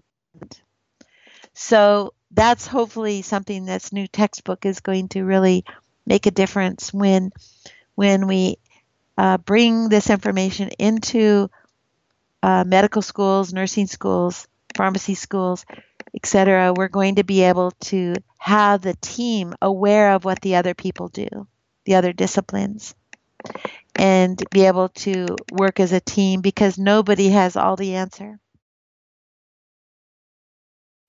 so 1.53 2.13
that's 2.31 2.67
hopefully 2.67 3.21
something 3.21 3.65
that's 3.65 3.93
new 3.93 4.07
textbook 4.07 4.65
is 4.65 4.79
going 4.79 5.07
to 5.09 5.23
really 5.23 5.65
make 6.05 6.25
a 6.25 6.31
difference 6.31 6.93
when 6.93 7.31
when 7.95 8.27
we 8.27 8.57
uh, 9.17 9.37
bring 9.37 9.89
this 9.89 10.09
information 10.09 10.69
into 10.79 11.49
uh, 12.43 12.63
medical 12.65 13.01
schools, 13.01 13.53
nursing 13.53 13.87
schools, 13.87 14.47
pharmacy 14.75 15.15
schools, 15.15 15.65
etc. 16.15 16.73
We're 16.73 16.89
going 16.89 17.15
to 17.15 17.23
be 17.23 17.43
able 17.43 17.71
to 17.91 18.15
have 18.39 18.81
the 18.81 18.95
team 19.01 19.53
aware 19.61 20.13
of 20.13 20.25
what 20.25 20.41
the 20.41 20.55
other 20.55 20.73
people 20.73 21.07
do, 21.09 21.47
the 21.85 21.95
other 21.95 22.13
disciplines, 22.13 22.95
and 23.95 24.41
be 24.51 24.65
able 24.65 24.89
to 24.89 25.35
work 25.51 25.79
as 25.79 25.91
a 25.91 25.99
team 25.99 26.41
because 26.41 26.77
nobody 26.77 27.29
has 27.29 27.55
all 27.55 27.75
the 27.75 27.95
answer. 27.95 28.39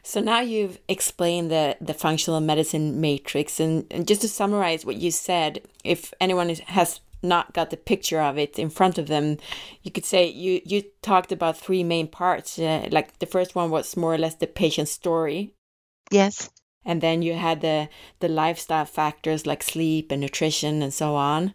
So 0.03 0.21
now 0.21 0.41
you've 0.41 0.79
explained 0.87 1.51
the, 1.51 1.79
the 1.81 1.95
functional 1.95 2.41
medicine 2.41 3.01
matrix, 3.01 3.59
and, 3.59 3.87
and 3.91 4.07
just 4.07 4.21
to 4.21 4.29
summarize 4.29 4.85
what 4.85 4.97
you 4.97 5.11
said, 5.11 5.63
if 5.83 6.13
anyone 6.21 6.51
is, 6.51 6.61
has 6.61 7.01
not 7.23 7.55
got 7.55 7.71
the 7.71 7.77
picture 7.77 8.21
of 8.21 8.37
it 8.37 8.59
in 8.59 8.69
front 8.69 8.99
of 8.99 9.09
them, 9.09 9.39
you 9.83 9.91
could 9.91 10.05
say 10.05 10.27
you 10.27 10.61
you 10.65 10.83
talked 11.01 11.33
about 11.33 11.57
three 11.57 11.83
main 11.83 12.07
parts. 12.07 12.59
Uh, 12.59 12.87
like 12.93 13.19
the 13.19 13.27
first 13.27 13.55
one 13.55 13.71
was 13.71 13.97
more 13.97 14.15
or 14.15 14.19
less 14.19 14.35
the 14.35 14.47
patient 14.47 14.89
story. 14.89 15.55
Yes. 16.11 16.51
And 16.85 17.01
then 17.01 17.23
you 17.23 17.35
had 17.35 17.61
the 17.61 17.89
the 18.21 18.29
lifestyle 18.29 18.85
factors 18.85 19.47
like 19.47 19.63
sleep 19.63 20.13
and 20.13 20.21
nutrition 20.21 20.83
and 20.83 20.93
so 20.93 21.15
on. 21.15 21.55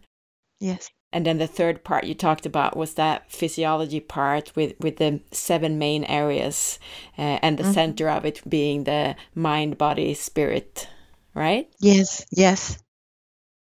Yes. 0.60 0.90
And 1.12 1.26
then 1.26 1.38
the 1.38 1.46
third 1.46 1.82
part 1.82 2.04
you 2.04 2.14
talked 2.14 2.46
about 2.46 2.76
was 2.76 2.94
that 2.94 3.30
physiology 3.32 3.98
part 3.98 4.54
with, 4.54 4.74
with 4.78 4.98
the 4.98 5.20
seven 5.32 5.76
main 5.76 6.04
areas 6.04 6.78
uh, 7.18 7.40
and 7.42 7.58
the 7.58 7.64
mm-hmm. 7.64 7.72
center 7.72 8.08
of 8.08 8.24
it 8.24 8.40
being 8.48 8.84
the 8.84 9.16
mind, 9.34 9.76
body, 9.76 10.14
spirit, 10.14 10.88
right? 11.34 11.68
Yes, 11.80 12.24
yes. 12.30 12.78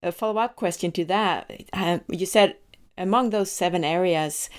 A 0.02 0.10
follow 0.10 0.40
up 0.40 0.56
question 0.56 0.90
to 0.92 1.04
that 1.04 1.50
uh, 1.72 1.98
you 2.08 2.26
said 2.26 2.56
among 3.00 3.30
those 3.30 3.50
seven 3.50 3.82
areas, 3.82 4.50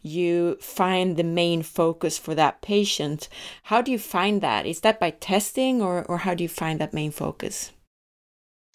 you 0.00 0.56
find 0.60 1.16
the 1.16 1.24
main 1.24 1.62
focus 1.62 2.18
for 2.18 2.34
that 2.34 2.62
patient. 2.62 3.28
How 3.64 3.82
do 3.82 3.92
you 3.92 3.98
find 3.98 4.40
that? 4.40 4.66
Is 4.66 4.80
that 4.80 4.98
by 4.98 5.10
testing 5.10 5.82
or, 5.82 6.04
or 6.04 6.18
how 6.18 6.34
do 6.34 6.42
you 6.42 6.48
find 6.48 6.80
that 6.80 6.94
main 6.94 7.12
focus? 7.12 7.70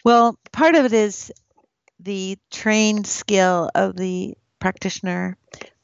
Well, 0.05 0.38
part 0.51 0.76
of 0.76 0.86
it 0.86 0.93
is 0.93 1.34
the 1.99 2.38
trained 2.51 3.07
skill 3.07 3.70
of 3.76 3.97
the 3.97 4.36
practitioner, 4.59 5.38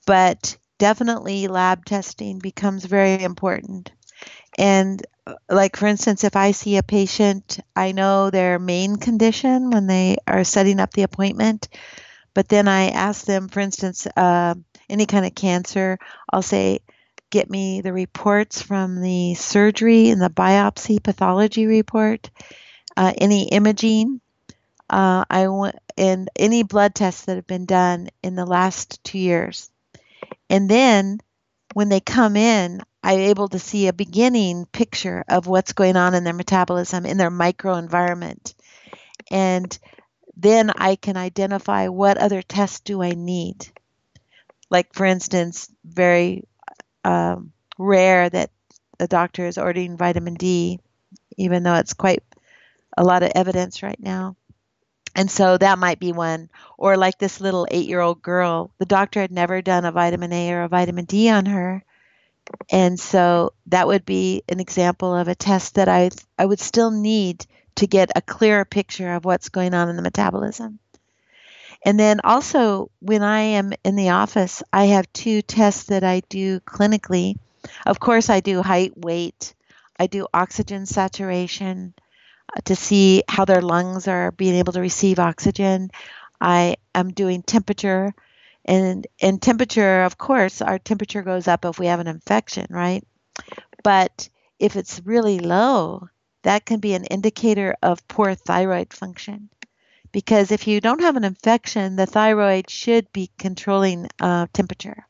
but 0.06 0.56
definitely 0.78 1.48
lab 1.48 1.86
testing 1.86 2.40
becomes 2.40 2.86
very 2.86 3.22
important. 3.24 3.92
And 4.58 5.06
uh, 5.26 5.34
like 5.50 5.76
for 5.76 5.88
instance, 5.88 6.24
if 6.24 6.36
I 6.36 6.52
see 6.52 6.78
a 6.78 6.84
patient, 6.84 7.60
I 7.76 7.92
know 7.92 8.30
their 8.30 8.60
main 8.60 8.98
condition 8.98 9.72
when 9.72 9.88
they 9.88 10.18
are 10.28 10.44
setting 10.44 10.80
up 10.80 10.94
the 10.94 11.04
appointment, 11.04 11.70
but 12.34 12.48
then 12.48 12.68
I 12.68 12.90
ask 12.90 13.26
them, 13.26 13.48
for 13.48 13.60
instance, 13.60 14.08
uh, 14.08 14.56
any 14.90 15.06
kind 15.06 15.26
of 15.26 15.36
cancer, 15.36 16.00
I'll 16.32 16.42
say, 16.42 16.80
get 17.30 17.50
me 17.50 17.82
the 17.82 17.94
reports 17.94 18.62
from 18.62 19.02
the 19.02 19.34
surgery 19.34 20.10
and 20.10 20.22
the 20.22 20.30
biopsy 20.30 21.02
pathology 21.02 21.66
report, 21.66 22.30
uh, 22.96 23.14
any 23.18 23.50
imaging, 23.50 24.22
uh, 24.90 25.26
I 25.30 25.48
want 25.48 25.76
and 25.98 26.30
any 26.36 26.64
blood 26.64 26.96
tests 26.96 27.26
that 27.26 27.36
have 27.36 27.48
been 27.48 27.66
done 27.66 28.10
in 28.22 28.36
the 28.36 28.46
last 28.46 29.04
two 29.04 29.20
years. 29.20 29.72
And 30.50 30.70
then 30.70 31.20
when 31.74 31.90
they 31.90 32.00
come 32.00 32.36
in, 32.36 32.82
I'm 33.04 33.20
able 33.20 33.48
to 33.50 33.60
see 33.60 33.88
a 33.88 33.94
beginning 33.94 34.66
picture 34.68 35.24
of 35.28 35.48
what's 35.48 35.74
going 35.74 35.98
on 35.98 36.14
in 36.14 36.24
their 36.24 36.34
metabolism, 36.34 37.06
in 37.06 37.18
their 37.18 37.32
microenvironment. 37.32 38.54
And 39.30 39.78
then 40.36 40.72
I 40.76 40.96
can 40.96 41.18
identify 41.18 41.88
what 41.88 42.18
other 42.18 42.42
tests 42.42 42.80
do 42.80 43.02
I 43.02 43.12
need. 43.12 43.68
Like, 44.70 44.94
for 44.94 45.06
instance, 45.06 45.70
very 45.84 46.44
um, 47.04 47.52
rare 47.78 48.30
that 48.30 48.50
a 49.00 49.08
doctor 49.08 49.46
is 49.46 49.58
ordering 49.58 49.98
vitamin 49.98 50.36
D, 50.36 50.80
even 51.38 51.64
though 51.64 51.76
it's 51.76 51.94
quite 51.94 52.24
a 52.98 53.04
lot 53.04 53.24
of 53.24 53.32
evidence 53.36 53.84
right 53.84 54.00
now. 54.00 54.36
And 55.16 55.30
so 55.30 55.58
that 55.58 55.78
might 55.78 56.00
be 56.00 56.12
one. 56.12 56.50
Or 56.78 56.98
like 56.98 57.20
this 57.20 57.40
little 57.40 57.68
eight 57.70 57.88
year 57.88 58.00
old 58.00 58.22
girl, 58.22 58.72
the 58.80 58.86
doctor 58.86 59.22
had 59.22 59.32
never 59.32 59.62
done 59.62 59.86
a 59.86 59.92
vitamin 59.92 60.34
A 60.34 60.52
or 60.54 60.64
a 60.64 60.70
vitamin 60.70 61.06
D 61.06 61.30
on 61.30 61.46
her. 61.46 61.84
And 62.72 63.00
so 63.00 63.54
that 63.68 63.88
would 63.88 64.06
be 64.06 64.44
an 64.50 64.60
example 64.60 65.16
of 65.16 65.28
a 65.28 65.36
test 65.36 65.76
that 65.76 65.88
I, 65.88 66.10
I 66.38 66.46
would 66.46 66.60
still 66.60 66.92
need 66.92 67.46
to 67.76 67.88
get 67.88 68.12
a 68.16 68.22
clearer 68.22 68.66
picture 68.66 69.14
of 69.14 69.26
what's 69.26 69.50
going 69.50 69.74
on 69.74 69.90
in 69.90 69.96
the 69.96 70.02
metabolism. 70.02 70.80
And 71.86 72.00
then 72.00 72.22
also, 72.24 72.90
when 73.00 73.24
I 73.24 73.42
am 73.42 73.74
in 73.84 73.96
the 73.96 74.10
office, 74.10 74.64
I 74.72 74.86
have 74.86 75.12
two 75.12 75.42
tests 75.42 75.86
that 75.86 76.04
I 76.04 76.22
do 76.30 76.60
clinically. 76.62 77.38
Of 77.86 78.00
course, 78.00 78.30
I 78.30 78.40
do 78.40 78.62
height, 78.62 78.98
weight, 78.98 79.54
I 80.00 80.08
do 80.08 80.28
oxygen 80.34 80.86
saturation, 80.86 81.94
uh, 82.56 82.62
to 82.66 82.76
see 82.76 83.24
how 83.28 83.46
their 83.46 83.62
lungs 83.62 84.08
are 84.08 84.32
being 84.32 84.56
able 84.56 84.74
to 84.74 84.82
receive 84.82 85.20
oxygen. 85.20 85.92
I 86.40 86.78
am 86.96 87.12
doing 87.12 87.42
temperature, 87.42 88.14
and 88.66 89.06
and 89.22 89.42
temperature, 89.42 90.04
of 90.04 90.18
course, 90.18 90.62
our 90.62 90.80
temperature 90.80 91.22
goes 91.22 91.48
up 91.48 91.66
if 91.66 91.80
we 91.80 91.88
have 91.88 92.00
an 92.00 92.08
infection, 92.08 92.68
right? 92.70 93.04
But 93.84 94.30
if 94.60 94.76
it's 94.78 95.02
really 95.04 95.40
low, 95.40 96.08
that 96.44 96.66
can 96.66 96.80
be 96.80 96.94
an 96.94 97.06
indicator 97.06 97.76
of 97.82 98.08
poor 98.08 98.36
thyroid 98.36 98.94
function. 98.94 99.50
Because 100.12 100.52
if 100.52 100.68
you 100.68 100.80
don't 100.80 101.02
have 101.02 101.16
an 101.16 101.24
infection, 101.24 101.96
the 101.96 102.06
thyroid 102.06 102.70
should 102.70 103.12
be 103.12 103.32
controlling 103.39 104.08
uh, 104.20 104.48
temperature. 104.54 105.08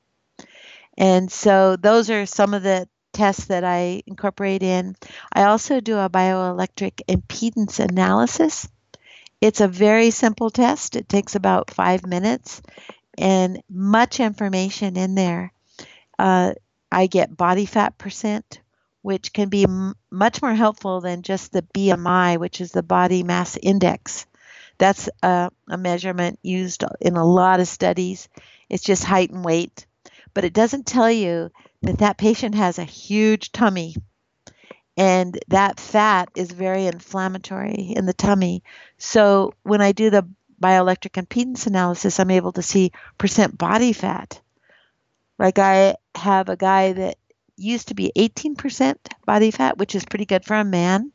And 0.97 1.31
so 1.31 1.75
those 1.75 2.09
are 2.09 2.25
some 2.25 2.53
of 2.53 2.63
the 2.63 2.87
tests 3.11 3.45
that 3.45 3.63
I 3.63 4.01
incorporate 4.07 4.63
in. 4.63 4.95
I 5.31 5.43
also 5.43 5.79
do 5.79 5.97
a 5.97 6.09
bioelectric 6.09 7.01
impedance 7.07 7.79
analysis. 7.79 8.67
It's 9.41 9.61
a 9.61 9.67
very 9.67 10.11
simple 10.11 10.49
test. 10.49 10.95
It 10.95 11.09
takes 11.09 11.35
about 11.35 11.69
five 11.69 12.05
minutes 12.05 12.61
and 13.17 13.61
much 13.69 14.19
information 14.19 14.95
in 14.97 15.15
there. 15.15 15.51
Uh, 16.17 16.53
I 16.91 17.07
get 17.07 17.35
body 17.35 17.65
fat 17.65 17.97
percent, 17.97 18.61
which 19.03 19.33
can 19.33 19.49
be 19.49 19.65
m- 19.65 19.95
much 20.09 20.41
more 20.41 20.55
helpful 20.55 21.01
than 21.01 21.21
just 21.21 21.51
the 21.51 21.61
BMI, 21.61 22.39
which 22.39 22.61
is 22.61 22.71
the 22.71 22.81
body 22.81 23.21
mass 23.23 23.57
index. 23.61 24.25
That's 24.79 25.09
a, 25.21 25.51
a 25.69 25.77
measurement 25.77 26.39
used 26.41 26.83
in 26.99 27.15
a 27.15 27.25
lot 27.25 27.59
of 27.59 27.67
studies. 27.67 28.27
It's 28.69 28.83
just 28.83 29.03
height 29.03 29.29
and 29.29 29.45
weight, 29.45 29.85
but 30.33 30.45
it 30.45 30.53
doesn't 30.53 30.87
tell 30.87 31.11
you 31.11 31.51
that 31.83 31.99
that 31.99 32.17
patient 32.17 32.55
has 32.55 32.79
a 32.79 32.83
huge 32.83 33.51
tummy 33.51 33.95
and 34.97 35.39
that 35.47 35.79
fat 35.79 36.29
is 36.35 36.51
very 36.51 36.85
inflammatory 36.85 37.93
in 37.95 38.05
the 38.05 38.13
tummy. 38.13 38.63
So 38.97 39.53
when 39.63 39.81
I 39.81 39.91
do 39.91 40.09
the 40.09 40.27
bioelectric 40.61 41.21
impedance 41.23 41.67
analysis, 41.67 42.19
I'm 42.19 42.31
able 42.31 42.53
to 42.53 42.61
see 42.61 42.91
percent 43.17 43.57
body 43.57 43.93
fat. 43.93 44.39
Like 45.39 45.59
I 45.59 45.95
have 46.15 46.49
a 46.49 46.55
guy 46.55 46.93
that 46.93 47.17
used 47.63 47.89
to 47.89 47.95
be 47.95 48.11
18% 48.15 48.95
body 49.25 49.51
fat, 49.51 49.77
which 49.77 49.95
is 49.95 50.05
pretty 50.05 50.25
good 50.25 50.45
for 50.45 50.55
a 50.55 50.63
man, 50.63 51.11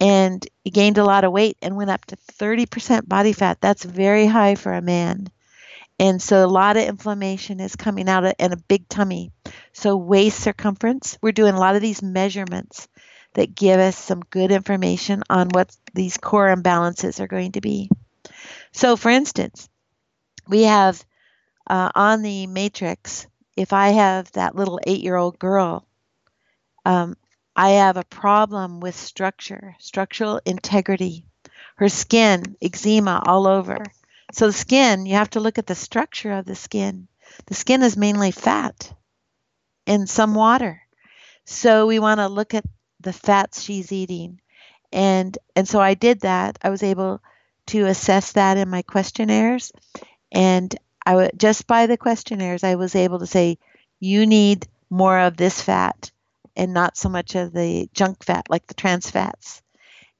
and 0.00 0.46
he 0.64 0.70
gained 0.70 0.98
a 0.98 1.04
lot 1.04 1.24
of 1.24 1.32
weight 1.32 1.58
and 1.60 1.76
went 1.76 1.90
up 1.90 2.04
to 2.06 2.16
30% 2.16 3.06
body 3.06 3.32
fat. 3.32 3.60
That's 3.60 3.84
very 3.84 4.26
high 4.26 4.54
for 4.54 4.72
a 4.72 4.82
man. 4.82 5.28
And 5.98 6.22
so 6.22 6.42
a 6.42 6.48
lot 6.48 6.78
of 6.78 6.84
inflammation 6.84 7.60
is 7.60 7.76
coming 7.76 8.08
out 8.08 8.34
and 8.38 8.54
a 8.54 8.56
big 8.56 8.88
tummy. 8.88 9.32
So 9.74 9.98
waist 9.98 10.40
circumference, 10.40 11.18
we're 11.20 11.32
doing 11.32 11.54
a 11.54 11.60
lot 11.60 11.76
of 11.76 11.82
these 11.82 12.02
measurements 12.02 12.88
that 13.34 13.54
give 13.54 13.78
us 13.78 13.98
some 13.98 14.20
good 14.20 14.50
information 14.50 15.22
on 15.28 15.50
what 15.50 15.76
these 15.92 16.16
core 16.16 16.54
imbalances 16.54 17.20
are 17.20 17.26
going 17.26 17.52
to 17.52 17.60
be. 17.60 17.90
So 18.72 18.96
for 18.96 19.10
instance, 19.10 19.68
we 20.48 20.62
have 20.62 21.04
uh, 21.68 21.90
on 21.94 22.22
the 22.22 22.46
matrix, 22.46 23.26
if 23.60 23.72
I 23.72 23.90
have 23.90 24.32
that 24.32 24.56
little 24.56 24.80
eight-year-old 24.86 25.38
girl, 25.38 25.86
um, 26.84 27.16
I 27.54 27.70
have 27.70 27.96
a 27.96 28.04
problem 28.04 28.80
with 28.80 28.96
structure, 28.96 29.76
structural 29.78 30.40
integrity. 30.44 31.24
Her 31.76 31.88
skin, 31.88 32.56
eczema 32.60 33.22
all 33.24 33.46
over 33.46 33.78
so 34.32 34.46
the 34.46 34.52
skin, 34.52 35.06
you 35.06 35.14
have 35.14 35.30
to 35.30 35.40
look 35.40 35.58
at 35.58 35.66
the 35.66 35.74
structure 35.74 36.32
of 36.32 36.44
the 36.44 36.54
skin. 36.54 37.08
The 37.46 37.54
skin 37.54 37.82
is 37.82 37.96
mainly 37.96 38.30
fat 38.30 38.92
and 39.86 40.08
some 40.08 40.34
water. 40.34 40.82
So 41.44 41.86
we 41.86 41.98
want 41.98 42.20
to 42.20 42.28
look 42.28 42.54
at 42.54 42.64
the 43.00 43.12
fats 43.12 43.62
she's 43.62 43.92
eating. 43.92 44.40
And 44.92 45.36
and 45.56 45.68
so 45.68 45.80
I 45.80 45.94
did 45.94 46.20
that. 46.20 46.58
I 46.62 46.70
was 46.70 46.82
able 46.82 47.22
to 47.66 47.86
assess 47.86 48.32
that 48.32 48.56
in 48.56 48.68
my 48.68 48.82
questionnaires 48.82 49.72
and 50.32 50.74
I 51.04 51.12
w- 51.12 51.30
just 51.36 51.66
by 51.66 51.86
the 51.86 51.96
questionnaires 51.96 52.64
I 52.64 52.74
was 52.76 52.94
able 52.94 53.20
to 53.20 53.26
say 53.26 53.58
you 54.00 54.26
need 54.26 54.66
more 54.90 55.18
of 55.18 55.36
this 55.36 55.62
fat 55.62 56.10
and 56.56 56.74
not 56.74 56.96
so 56.96 57.08
much 57.08 57.34
of 57.34 57.52
the 57.52 57.88
junk 57.94 58.24
fat 58.24 58.46
like 58.50 58.66
the 58.66 58.74
trans 58.74 59.10
fats. 59.10 59.62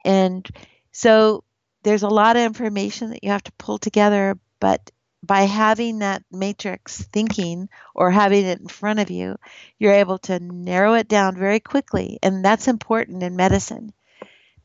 And 0.04 0.48
so 0.92 1.44
there's 1.82 2.02
a 2.02 2.08
lot 2.08 2.36
of 2.36 2.42
information 2.42 3.10
that 3.10 3.24
you 3.24 3.30
have 3.30 3.44
to 3.44 3.52
pull 3.52 3.78
together, 3.78 4.38
but 4.60 4.90
by 5.22 5.42
having 5.42 5.98
that 5.98 6.22
matrix 6.30 7.02
thinking 7.02 7.68
or 7.94 8.10
having 8.10 8.46
it 8.46 8.60
in 8.60 8.68
front 8.68 9.00
of 9.00 9.10
you, 9.10 9.36
you're 9.78 9.92
able 9.92 10.18
to 10.18 10.38
narrow 10.40 10.94
it 10.94 11.08
down 11.08 11.36
very 11.36 11.60
quickly. 11.60 12.18
And 12.22 12.44
that's 12.44 12.68
important 12.68 13.22
in 13.22 13.36
medicine 13.36 13.92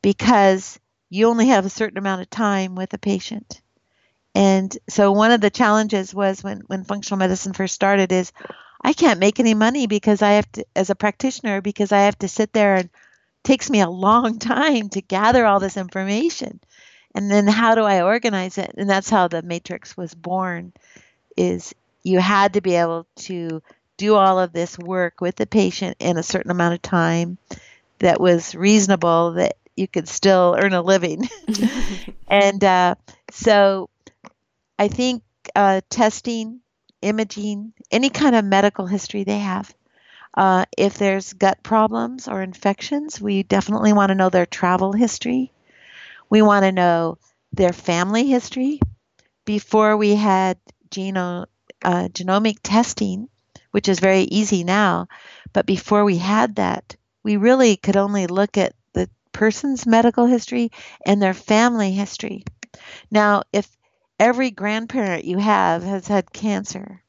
because 0.01 0.79
you 1.09 1.27
only 1.27 1.47
have 1.47 1.65
a 1.65 1.69
certain 1.69 1.97
amount 1.97 2.21
of 2.21 2.29
time 2.29 2.75
with 2.75 2.93
a 2.93 2.97
patient. 2.97 3.61
And 4.35 4.77
so 4.89 5.13
one 5.13 5.31
of 5.31 5.39
the 5.39 5.49
challenges 5.49 6.13
was 6.13 6.43
when, 6.43 6.61
when 6.67 6.83
functional 6.83 7.17
medicine 7.17 7.53
first 7.53 7.73
started 7.73 8.11
is 8.11 8.33
I 8.83 8.91
can't 8.91 9.19
make 9.19 9.39
any 9.39 9.53
money 9.53 9.87
because 9.87 10.21
I 10.21 10.33
have 10.33 10.51
to 10.51 10.65
as 10.75 10.89
a 10.89 10.95
practitioner 10.95 11.61
because 11.61 11.93
I 11.93 12.01
have 12.01 12.19
to 12.19 12.27
sit 12.27 12.51
there 12.51 12.75
and 12.75 12.89
takes 13.43 13.69
me 13.69 13.79
a 13.79 13.89
long 13.89 14.37
time 14.39 14.89
to 14.89 15.01
gather 15.01 15.45
all 15.45 15.61
this 15.61 15.77
information. 15.77 16.59
And 17.15 17.31
then 17.31 17.47
how 17.47 17.75
do 17.75 17.83
I 17.83 18.01
organize 18.01 18.57
it? 18.57 18.73
And 18.77 18.89
that's 18.89 19.09
how 19.09 19.29
the 19.29 19.41
matrix 19.41 19.95
was 19.95 20.13
born 20.13 20.73
is 21.37 21.73
you 22.03 22.19
had 22.19 22.53
to 22.53 22.61
be 22.61 22.75
able 22.75 23.07
to 23.15 23.61
do 23.97 24.15
all 24.15 24.37
of 24.37 24.51
this 24.51 24.77
work 24.77 25.21
with 25.21 25.37
the 25.37 25.47
patient 25.47 25.95
in 25.99 26.17
a 26.17 26.23
certain 26.23 26.51
amount 26.51 26.73
of 26.73 26.81
time 26.81 27.37
that 27.99 28.19
was 28.19 28.53
reasonable 28.53 29.31
that 29.33 29.55
you 29.77 29.87
could 29.87 30.09
still 30.09 30.57
earn 30.59 30.73
a 30.73 30.81
living. 30.81 31.29
and 32.27 32.61
uh, 32.63 32.95
so 33.31 33.89
I 34.79 34.87
think 34.87 35.23
uh, 35.55 35.81
testing, 35.89 36.61
imaging, 37.01 37.73
any 37.91 38.09
kind 38.09 38.35
of 38.35 38.45
medical 38.45 38.87
history 38.87 39.23
they 39.23 39.39
have. 39.39 39.73
Uh, 40.35 40.65
if 40.77 40.97
there's 40.97 41.33
gut 41.33 41.63
problems 41.63 42.27
or 42.27 42.41
infections, 42.43 43.21
we 43.21 43.43
definitely 43.43 43.93
want 43.93 44.09
to 44.09 44.15
know 44.15 44.29
their 44.29 44.45
travel 44.45 44.93
history. 44.93 45.51
We 46.29 46.41
want 46.43 46.63
to 46.65 46.71
know 46.71 47.17
their 47.53 47.73
family 47.73 48.27
history. 48.27 48.79
Before 49.45 49.97
we 49.97 50.15
had 50.15 50.59
geno, 50.91 51.45
uh, 51.83 52.09
genomic 52.09 52.57
testing, 52.63 53.29
which 53.71 53.89
is 53.89 53.99
very 53.99 54.23
easy 54.23 54.63
now, 54.63 55.07
but 55.53 55.65
before 55.65 56.05
we 56.05 56.17
had 56.17 56.55
that, 56.57 56.95
we 57.23 57.37
really 57.37 57.77
could 57.77 57.97
only 57.97 58.27
look 58.27 58.57
at 58.57 58.75
the 58.93 59.09
person's 59.31 59.85
medical 59.87 60.25
history 60.27 60.71
and 61.05 61.21
their 61.21 61.33
family 61.33 61.91
history. 61.91 62.43
Now, 63.11 63.43
if 63.51 63.67
every 64.19 64.51
grandparent 64.51 65.25
you 65.25 65.37
have 65.37 65.83
has 65.83 66.07
had 66.07 66.31
cancer. 66.31 67.03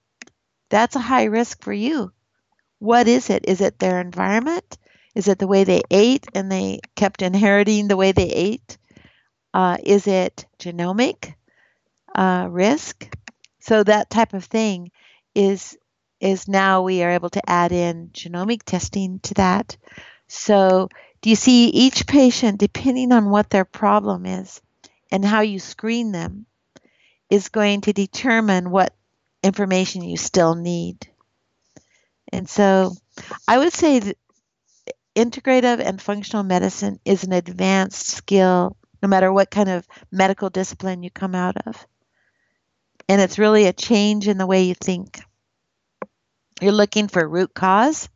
That's 0.71 0.97
a 0.97 1.01
high 1.01 1.25
risk 1.25 1.63
for 1.63 1.73
you. 1.73 2.13
What 2.79 3.09
is 3.09 3.31
it? 3.31 3.45
Is 3.47 3.61
it 3.61 3.79
their 3.79 4.01
environment? 4.01 4.79
Is 5.15 5.29
it 5.29 5.39
the 5.39 5.47
way 5.47 5.65
they 5.65 5.83
ate 5.91 6.27
and 6.35 6.51
they 6.51 6.81
kept 6.95 7.23
inheriting 7.23 7.89
the 7.89 7.97
way 7.97 8.13
they 8.13 8.29
ate? 8.29 8.77
Uh, 9.55 9.79
is 9.83 10.07
it 10.07 10.45
genomic 10.59 11.35
uh, 12.15 12.49
risk? 12.51 13.09
So 13.61 13.83
that 13.83 14.11
type 14.11 14.35
of 14.35 14.45
thing 14.45 14.91
is 15.35 15.77
is 16.21 16.49
now 16.49 16.83
we 16.83 17.03
are 17.03 17.11
able 17.11 17.31
to 17.31 17.51
add 17.51 17.73
in 17.73 18.09
genomic 18.13 18.63
testing 18.63 19.21
to 19.21 19.35
that. 19.35 19.77
So 20.29 20.89
do 21.21 21.31
you 21.31 21.37
see 21.37 21.69
each 21.69 22.07
patient, 22.07 22.59
depending 22.59 23.13
on 23.13 23.31
what 23.31 23.51
their 23.51 23.65
problem 23.65 24.25
is 24.25 24.61
and 25.11 25.25
how 25.25 25.41
you 25.41 25.59
screen 25.59 26.13
them, 26.13 26.46
is 27.31 27.49
going 27.49 27.83
to 27.83 27.93
determine 27.93 28.71
what 28.71 28.95
information 29.43 30.03
you 30.03 30.17
still 30.17 30.55
need. 30.55 31.09
And 32.33 32.49
so 32.49 32.93
I 33.47 33.59
would 33.59 33.73
say 33.73 33.99
that 33.99 34.19
integrative 35.15 35.81
and 35.81 36.01
functional 36.01 36.43
medicine 36.43 37.01
is 37.05 37.25
an 37.25 37.33
advanced 37.33 38.07
skill 38.07 38.77
no 39.03 39.09
matter 39.09 39.33
what 39.33 39.51
kind 39.51 39.69
of 39.69 39.87
medical 40.11 40.51
discipline 40.51 41.03
you 41.03 41.11
come 41.11 41.35
out 41.35 41.57
of. 41.67 41.87
And 43.09 43.21
it's 43.21 43.39
really 43.39 43.67
a 43.67 43.73
change 43.73 44.27
in 44.27 44.39
the 44.39 44.47
way 44.47 44.65
you 44.65 44.75
think. 44.75 45.21
You're 46.61 46.73
looking 46.73 47.09
for 47.09 47.27
root 47.27 47.55
cause 47.55 48.09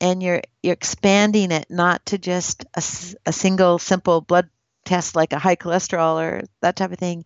and 0.00 0.22
you're 0.22 0.42
you're 0.62 0.72
expanding 0.72 1.50
it 1.52 1.66
not 1.68 2.04
to 2.06 2.18
just 2.18 2.64
a, 2.74 2.82
a 3.26 3.32
single 3.32 3.78
simple 3.78 4.20
blood 4.20 4.48
test 4.88 5.14
like 5.14 5.32
a 5.32 5.38
high 5.38 5.56
cholesterol 5.56 6.20
or 6.20 6.42
that 6.62 6.76
type 6.76 6.92
of 6.92 6.98
thing, 6.98 7.24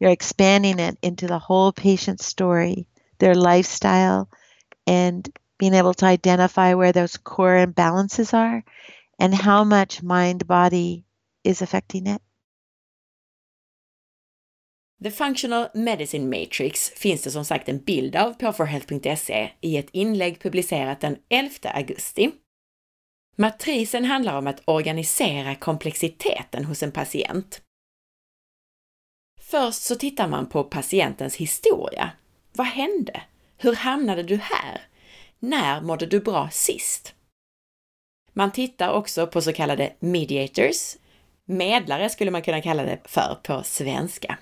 you're 0.00 0.10
expanding 0.10 0.78
it 0.78 0.96
into 1.02 1.26
the 1.26 1.38
whole 1.38 1.72
patient's 1.72 2.24
story, 2.24 2.86
their 3.18 3.34
lifestyle, 3.34 4.28
and 4.86 5.28
being 5.58 5.74
able 5.74 5.94
to 5.94 6.06
identify 6.06 6.74
where 6.74 6.92
those 6.92 7.16
core 7.16 7.64
imbalances 7.66 8.34
are 8.34 8.64
and 9.18 9.34
how 9.34 9.64
much 9.64 10.02
mind 10.02 10.46
body 10.46 11.04
is 11.44 11.62
affecting 11.62 12.06
it. 12.06 12.20
The 15.02 15.10
Functional 15.10 15.68
Medicine 15.74 16.28
Matrix 16.28 16.90
finns 16.90 17.22
det 17.22 17.30
som 17.30 17.44
sagt 17.44 17.68
en 17.68 17.78
bild 17.78 18.16
av 18.16 18.32
på 18.32 18.52
forhealth.se 18.52 19.50
i 19.60 19.76
ett 19.76 19.90
inlägg 19.92 20.40
publicerat 20.40 21.00
den 21.00 21.16
11 21.28 21.50
augusti. 21.74 22.30
Matrisen 23.36 24.04
handlar 24.04 24.38
om 24.38 24.46
att 24.46 24.62
organisera 24.64 25.54
komplexiteten 25.54 26.64
hos 26.64 26.82
en 26.82 26.92
patient. 26.92 27.60
Först 29.40 29.82
så 29.82 29.94
tittar 29.94 30.28
man 30.28 30.46
på 30.46 30.64
patientens 30.64 31.36
historia. 31.36 32.10
Vad 32.52 32.66
hände? 32.66 33.22
Hur 33.58 33.74
hamnade 33.74 34.22
du 34.22 34.36
här? 34.36 34.80
När 35.38 35.80
mådde 35.80 36.06
du 36.06 36.20
bra 36.20 36.48
sist? 36.50 37.14
Man 38.32 38.52
tittar 38.52 38.92
också 38.92 39.26
på 39.26 39.42
så 39.42 39.52
kallade 39.52 39.92
mediators, 40.00 40.96
medlare 41.44 42.10
skulle 42.10 42.30
man 42.30 42.42
kunna 42.42 42.60
kalla 42.60 42.82
det 42.82 42.98
för 43.04 43.38
på 43.42 43.62
svenska. 43.64 44.38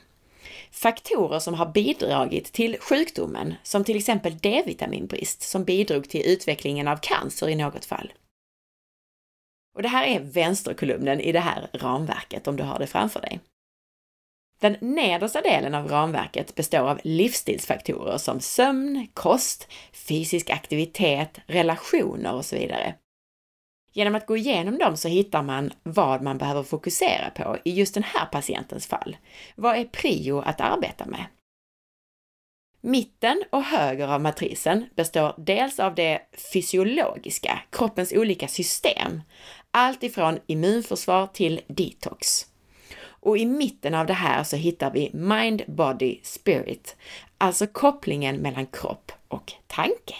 Faktorer 0.70 1.38
som 1.38 1.55
har 1.55 1.66
bidragit 1.66 2.53
till 2.53 2.76
sjukdomen, 2.80 3.55
som 3.62 3.84
till 3.84 3.97
exempel 3.97 4.38
D-vitaminbrist 4.38 5.43
som 5.43 5.64
bidrog 5.64 6.09
till 6.09 6.26
utvecklingen 6.26 6.88
av 6.88 6.97
cancer 6.97 7.49
i 7.49 7.57
något 7.57 7.84
fall. 7.84 8.12
Och 9.80 9.82
det 9.82 9.88
här 9.88 10.06
är 10.06 10.20
vänsterkolumnen 10.20 11.20
i 11.20 11.32
det 11.32 11.40
här 11.40 11.68
ramverket 11.72 12.48
om 12.48 12.56
du 12.56 12.62
har 12.62 12.78
det 12.78 12.86
framför 12.86 13.20
dig. 13.20 13.40
Den 14.60 14.76
nedersta 14.80 15.40
delen 15.40 15.74
av 15.74 15.88
ramverket 15.88 16.54
består 16.54 16.78
av 16.78 17.00
livsstilsfaktorer 17.04 18.18
som 18.18 18.40
sömn, 18.40 19.08
kost, 19.14 19.68
fysisk 19.92 20.50
aktivitet, 20.50 21.40
relationer 21.46 22.34
och 22.34 22.44
så 22.44 22.56
vidare. 22.56 22.94
Genom 23.92 24.14
att 24.14 24.26
gå 24.26 24.36
igenom 24.36 24.78
dem 24.78 24.96
så 24.96 25.08
hittar 25.08 25.42
man 25.42 25.72
vad 25.82 26.22
man 26.22 26.38
behöver 26.38 26.62
fokusera 26.62 27.30
på 27.30 27.56
i 27.64 27.72
just 27.72 27.94
den 27.94 28.02
här 28.02 28.26
patientens 28.26 28.86
fall. 28.86 29.16
Vad 29.56 29.76
är 29.76 29.84
prio 29.84 30.38
att 30.38 30.60
arbeta 30.60 31.06
med? 31.06 31.24
Mitten 32.82 33.44
och 33.50 33.62
höger 33.62 34.08
av 34.08 34.20
matrisen 34.20 34.86
består 34.94 35.34
dels 35.36 35.80
av 35.80 35.94
det 35.94 36.20
fysiologiska, 36.52 37.60
kroppens 37.70 38.12
olika 38.12 38.48
system, 38.48 39.22
allt 39.70 40.02
ifrån 40.02 40.38
immunförsvar 40.46 41.26
till 41.26 41.60
detox. 41.66 42.46
Och 43.02 43.38
i 43.38 43.46
mitten 43.46 43.94
av 43.94 44.06
det 44.06 44.12
här 44.12 44.44
så 44.44 44.56
hittar 44.56 44.90
vi 44.90 45.10
mind, 45.12 45.62
body, 45.66 46.20
spirit, 46.22 46.96
alltså 47.38 47.66
kopplingen 47.66 48.36
mellan 48.36 48.66
kropp 48.66 49.12
och 49.28 49.52
tanke. 49.66 50.14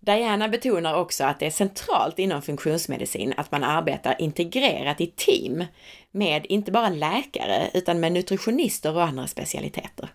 Diana 0.00 0.48
betonar 0.48 0.94
också 0.94 1.24
att 1.24 1.40
det 1.40 1.46
är 1.46 1.50
centralt 1.50 2.18
inom 2.18 2.42
funktionsmedicin 2.42 3.34
att 3.36 3.52
man 3.52 3.64
arbetar 3.64 4.20
integrerat 4.20 5.00
i 5.00 5.06
team 5.06 5.64
med 6.10 6.46
inte 6.46 6.72
bara 6.72 6.88
läkare 6.88 7.70
utan 7.74 8.00
med 8.00 8.12
nutritionister 8.12 8.94
och 8.94 9.02
andra 9.02 9.26
specialiteter. 9.26 10.08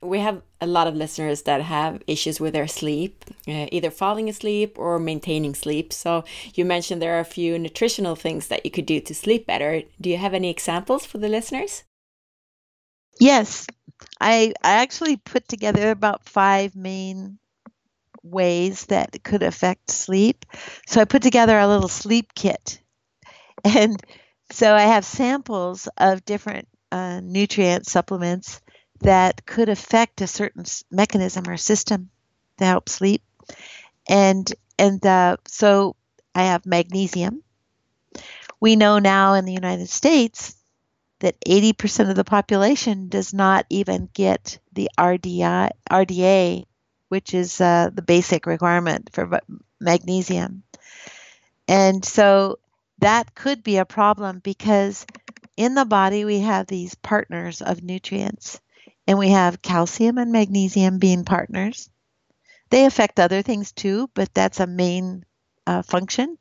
We 0.00 0.20
have 0.20 0.42
a 0.60 0.66
lot 0.66 0.86
of 0.86 0.94
listeners 0.94 1.42
that 1.42 1.60
have 1.62 2.02
issues 2.06 2.38
with 2.38 2.52
their 2.52 2.68
sleep, 2.68 3.24
uh, 3.48 3.66
either 3.72 3.90
falling 3.90 4.28
asleep 4.28 4.78
or 4.78 4.98
maintaining 4.98 5.54
sleep. 5.54 5.92
So, 5.92 6.24
you 6.54 6.64
mentioned 6.64 7.02
there 7.02 7.16
are 7.16 7.20
a 7.20 7.24
few 7.24 7.58
nutritional 7.58 8.14
things 8.14 8.48
that 8.48 8.64
you 8.64 8.70
could 8.70 8.86
do 8.86 9.00
to 9.00 9.14
sleep 9.14 9.46
better. 9.46 9.82
Do 10.00 10.10
you 10.10 10.16
have 10.16 10.34
any 10.34 10.50
examples 10.50 11.04
for 11.04 11.18
the 11.18 11.28
listeners? 11.28 11.82
Yes, 13.18 13.66
I, 14.20 14.52
I 14.62 14.74
actually 14.74 15.16
put 15.16 15.48
together 15.48 15.90
about 15.90 16.28
five 16.28 16.76
main 16.76 17.38
ways 18.22 18.86
that 18.86 19.22
could 19.24 19.42
affect 19.42 19.90
sleep. 19.90 20.44
So, 20.86 21.00
I 21.00 21.06
put 21.06 21.22
together 21.22 21.58
a 21.58 21.68
little 21.68 21.88
sleep 21.88 22.34
kit. 22.34 22.80
And 23.64 24.00
so, 24.52 24.72
I 24.76 24.82
have 24.82 25.04
samples 25.04 25.88
of 25.96 26.24
different 26.24 26.68
uh, 26.92 27.20
nutrient 27.20 27.86
supplements 27.86 28.60
that 29.00 29.46
could 29.46 29.68
affect 29.68 30.20
a 30.20 30.26
certain 30.26 30.64
mechanism 30.90 31.48
or 31.48 31.56
system 31.56 32.10
to 32.58 32.64
help 32.64 32.88
sleep. 32.88 33.22
And 34.08 34.52
and 34.78 35.04
uh, 35.04 35.36
so 35.46 35.96
I 36.34 36.44
have 36.44 36.66
magnesium. 36.66 37.42
We 38.60 38.76
know 38.76 38.98
now 38.98 39.34
in 39.34 39.44
the 39.44 39.52
United 39.52 39.88
States 39.88 40.54
that 41.20 41.40
80% 41.40 42.10
of 42.10 42.16
the 42.16 42.24
population 42.24 43.08
does 43.08 43.34
not 43.34 43.66
even 43.70 44.08
get 44.12 44.58
the 44.72 44.90
RDI, 44.98 45.70
RDA 45.90 46.64
which 47.08 47.34
is 47.34 47.60
uh, 47.60 47.90
the 47.92 48.02
basic 48.02 48.46
requirement 48.46 49.10
for 49.12 49.40
magnesium. 49.80 50.62
And 51.66 52.04
so 52.04 52.58
that 52.98 53.34
could 53.34 53.62
be 53.62 53.78
a 53.78 53.84
problem 53.84 54.40
because 54.40 55.06
in 55.56 55.74
the 55.74 55.84
body 55.84 56.24
we 56.24 56.40
have 56.40 56.66
these 56.66 56.94
partners 56.94 57.62
of 57.62 57.82
nutrients, 57.82 58.60
and 59.08 59.18
we 59.18 59.30
have 59.30 59.62
calcium 59.62 60.18
and 60.18 60.32
magnesium 60.32 61.00
being 61.00 61.24
partners. 61.24 61.90
They 62.70 62.86
affect 62.86 63.20
other 63.20 63.42
things 63.42 63.72
too, 63.72 64.10
but 64.14 64.34
that's 64.34 64.60
a 64.60 64.66
main 64.66 65.24
uh, 65.66 65.82
function. 65.82 66.38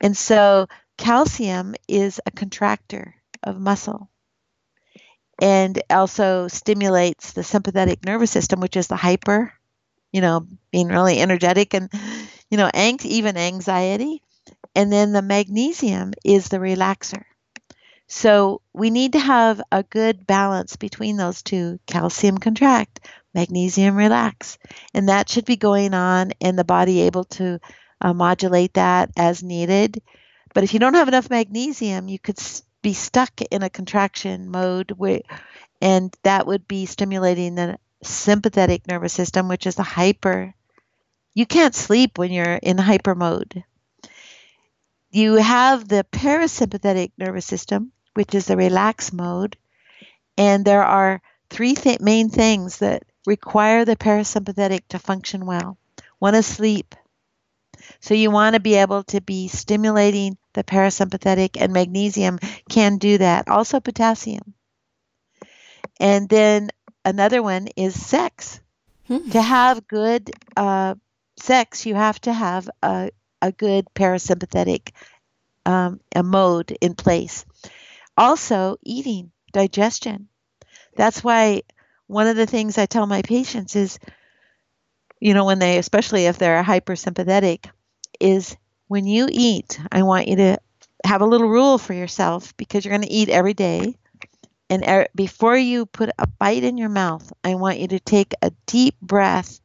And 0.00 0.16
so 0.16 0.68
calcium 0.98 1.74
is 1.88 2.20
a 2.26 2.30
contractor 2.32 3.16
of 3.42 3.60
muscle 3.60 4.10
and 5.40 5.80
also 5.90 6.48
stimulates 6.48 7.32
the 7.32 7.44
sympathetic 7.44 8.04
nervous 8.04 8.30
system, 8.30 8.60
which 8.60 8.76
is 8.76 8.86
the 8.88 8.96
hyper, 8.96 9.52
you 10.12 10.20
know, 10.20 10.46
being 10.72 10.88
really 10.88 11.20
energetic 11.20 11.74
and, 11.74 11.90
you 12.50 12.58
know, 12.58 12.70
ang- 12.74 13.00
even 13.04 13.36
anxiety. 13.36 14.22
And 14.74 14.92
then 14.92 15.12
the 15.12 15.22
magnesium 15.22 16.12
is 16.24 16.48
the 16.48 16.58
relaxer. 16.58 17.24
So 18.08 18.62
we 18.72 18.88
need 18.88 19.12
to 19.12 19.18
have 19.18 19.60
a 19.70 19.82
good 19.82 20.26
balance 20.26 20.76
between 20.76 21.18
those 21.18 21.42
two 21.42 21.78
calcium 21.86 22.38
contract, 22.38 23.00
magnesium 23.34 23.96
relax. 23.96 24.58
And 24.94 25.08
that 25.08 25.28
should 25.28 25.44
be 25.44 25.56
going 25.56 25.92
on, 25.92 26.32
and 26.40 26.58
the 26.58 26.64
body 26.64 27.02
able 27.02 27.24
to 27.24 27.60
uh, 28.00 28.14
modulate 28.14 28.74
that 28.74 29.10
as 29.16 29.42
needed. 29.42 30.02
But 30.54 30.64
if 30.64 30.72
you 30.72 30.80
don't 30.80 30.94
have 30.94 31.08
enough 31.08 31.28
magnesium, 31.28 32.08
you 32.08 32.18
could 32.18 32.38
be 32.80 32.94
stuck 32.94 33.42
in 33.42 33.62
a 33.62 33.70
contraction 33.70 34.50
mode 34.50 34.92
where, 34.92 35.20
and 35.82 36.14
that 36.22 36.46
would 36.46 36.66
be 36.66 36.86
stimulating 36.86 37.54
the 37.54 37.78
sympathetic 38.02 38.86
nervous 38.86 39.12
system, 39.12 39.48
which 39.48 39.66
is 39.66 39.74
the 39.74 39.82
hyper. 39.82 40.54
You 41.34 41.44
can't 41.44 41.74
sleep 41.74 42.16
when 42.16 42.32
you're 42.32 42.54
in 42.54 42.78
hyper 42.78 43.14
mode. 43.14 43.64
You 45.10 45.34
have 45.34 45.88
the 45.88 46.06
parasympathetic 46.10 47.12
nervous 47.18 47.46
system, 47.46 47.92
which 48.18 48.34
is 48.34 48.46
the 48.46 48.56
relax 48.56 49.12
mode, 49.12 49.56
and 50.36 50.64
there 50.64 50.82
are 50.82 51.22
three 51.50 51.76
th- 51.76 52.00
main 52.00 52.28
things 52.28 52.78
that 52.78 53.04
require 53.26 53.84
the 53.84 53.94
parasympathetic 53.94 54.80
to 54.88 54.98
function 54.98 55.46
well. 55.46 55.78
One 56.18 56.34
is 56.34 56.44
sleep. 56.44 56.96
So 58.00 58.14
you 58.14 58.32
want 58.32 58.54
to 58.54 58.60
be 58.60 58.74
able 58.74 59.04
to 59.04 59.20
be 59.20 59.46
stimulating 59.46 60.36
the 60.52 60.64
parasympathetic, 60.64 61.62
and 61.62 61.72
magnesium 61.72 62.40
can 62.68 62.98
do 62.98 63.18
that. 63.18 63.46
Also, 63.46 63.78
potassium. 63.78 64.52
And 66.00 66.28
then 66.28 66.70
another 67.04 67.40
one 67.40 67.68
is 67.76 67.94
sex. 67.94 68.60
Hmm. 69.06 69.30
To 69.30 69.40
have 69.40 69.86
good 69.86 70.32
uh, 70.56 70.96
sex, 71.36 71.86
you 71.86 71.94
have 71.94 72.20
to 72.22 72.32
have 72.32 72.68
a, 72.82 73.10
a 73.40 73.52
good 73.52 73.86
parasympathetic 73.94 74.90
um, 75.68 76.00
a 76.16 76.22
mode 76.24 76.76
in 76.80 76.94
place. 76.94 77.44
Also, 78.18 78.76
eating, 78.82 79.30
digestion. 79.52 80.28
That's 80.96 81.22
why 81.22 81.62
one 82.08 82.26
of 82.26 82.34
the 82.34 82.46
things 82.46 82.76
I 82.76 82.86
tell 82.86 83.06
my 83.06 83.22
patients 83.22 83.76
is, 83.76 84.00
you 85.20 85.34
know, 85.34 85.44
when 85.44 85.60
they, 85.60 85.78
especially 85.78 86.26
if 86.26 86.36
they're 86.36 86.64
hypersympathetic, 86.64 87.66
is 88.18 88.56
when 88.88 89.06
you 89.06 89.28
eat, 89.30 89.78
I 89.92 90.02
want 90.02 90.26
you 90.26 90.34
to 90.36 90.58
have 91.04 91.20
a 91.20 91.26
little 91.26 91.48
rule 91.48 91.78
for 91.78 91.94
yourself 91.94 92.56
because 92.56 92.84
you're 92.84 92.96
going 92.96 93.06
to 93.06 93.14
eat 93.14 93.28
every 93.28 93.54
day. 93.54 93.96
And 94.68 94.82
er, 94.86 95.06
before 95.14 95.56
you 95.56 95.86
put 95.86 96.10
a 96.18 96.26
bite 96.26 96.64
in 96.64 96.76
your 96.76 96.88
mouth, 96.88 97.32
I 97.44 97.54
want 97.54 97.78
you 97.78 97.86
to 97.88 98.00
take 98.00 98.34
a 98.42 98.50
deep 98.66 99.00
breath 99.00 99.60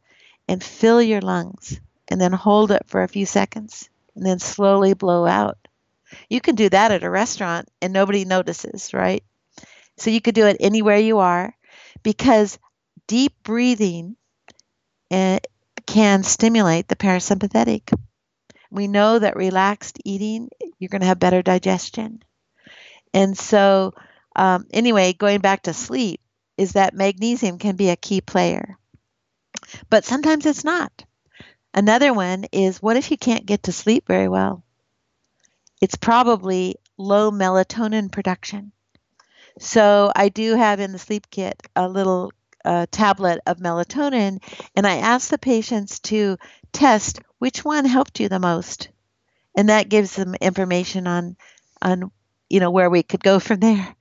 and 0.48 0.64
fill 0.64 1.02
your 1.02 1.22
lungs 1.22 1.80
and 2.08 2.22
then 2.22 2.34
hold 2.34 2.70
it 2.72 2.84
for 2.86 3.02
a 3.02 3.08
few 3.08 3.26
seconds 3.26 3.90
and 4.16 4.24
then 4.24 4.38
slowly 4.38 4.94
blow 4.94 5.26
out. 5.26 5.58
You 6.30 6.42
can 6.42 6.56
do 6.56 6.70
that 6.70 6.92
at 6.92 7.04
a 7.04 7.10
restaurant 7.10 7.70
and 7.82 7.94
nobody 7.94 8.26
notices, 8.26 8.94
right? 8.94 9.24
So 9.98 10.10
you 10.12 10.22
could 10.22 10.36
do 10.36 10.48
it 10.48 10.58
anywhere 10.60 10.98
you 11.00 11.20
are 11.20 11.56
because 12.04 12.60
deep 13.08 13.34
breathing 13.44 14.18
uh, 15.12 15.40
can 15.86 16.24
stimulate 16.24 16.88
the 16.88 16.96
parasympathetic. 16.96 17.94
We 18.72 18.88
know 18.88 19.20
that 19.20 19.36
relaxed 19.38 20.00
eating, 20.06 20.50
you're 20.80 20.90
going 20.90 21.02
to 21.02 21.08
have 21.08 21.20
better 21.20 21.42
digestion. 21.42 22.24
And 23.14 23.38
so, 23.38 23.94
um, 24.36 24.68
anyway, 24.72 25.14
going 25.14 25.42
back 25.42 25.64
to 25.64 25.74
sleep, 25.74 26.22
is 26.58 26.74
that 26.74 26.94
magnesium 26.96 27.58
can 27.60 27.76
be 27.76 27.90
a 27.90 27.96
key 27.96 28.22
player. 28.22 28.78
But 29.90 30.04
sometimes 30.04 30.46
it's 30.46 30.66
not. 30.66 31.06
Another 31.74 32.14
one 32.14 32.46
is 32.52 32.82
what 32.82 32.98
if 32.98 33.12
you 33.12 33.18
can't 33.18 33.46
get 33.46 33.64
to 33.64 33.74
sleep 33.74 34.08
very 34.08 34.28
well? 34.30 34.63
It's 35.84 35.98
probably 35.98 36.78
low 36.98 37.30
melatonin 37.30 38.10
production. 38.10 38.72
So 39.60 40.14
I 40.16 40.30
do 40.30 40.56
have 40.56 40.80
in 40.80 40.94
the 40.94 40.98
sleep 40.98 41.30
kit 41.30 41.62
a 41.76 41.90
little 41.90 42.32
uh, 42.64 42.86
tablet 42.90 43.42
of 43.46 43.58
melatonin, 43.58 44.42
and 44.78 44.88
I 44.88 45.00
ask 45.00 45.30
the 45.30 45.38
patients 45.38 46.00
to 46.12 46.38
test 46.72 47.20
which 47.40 47.66
one 47.66 47.84
helped 47.84 48.22
you 48.22 48.30
the 48.30 48.40
most, 48.40 48.88
and 49.58 49.68
that 49.68 49.90
gives 49.90 50.16
them 50.16 50.36
information 50.36 51.06
on 51.06 51.36
on 51.82 52.12
you 52.50 52.62
know 52.62 52.72
where 52.72 52.90
we 52.90 53.04
could 53.04 53.22
go 53.22 53.40
from 53.40 53.60
there. 53.60 53.94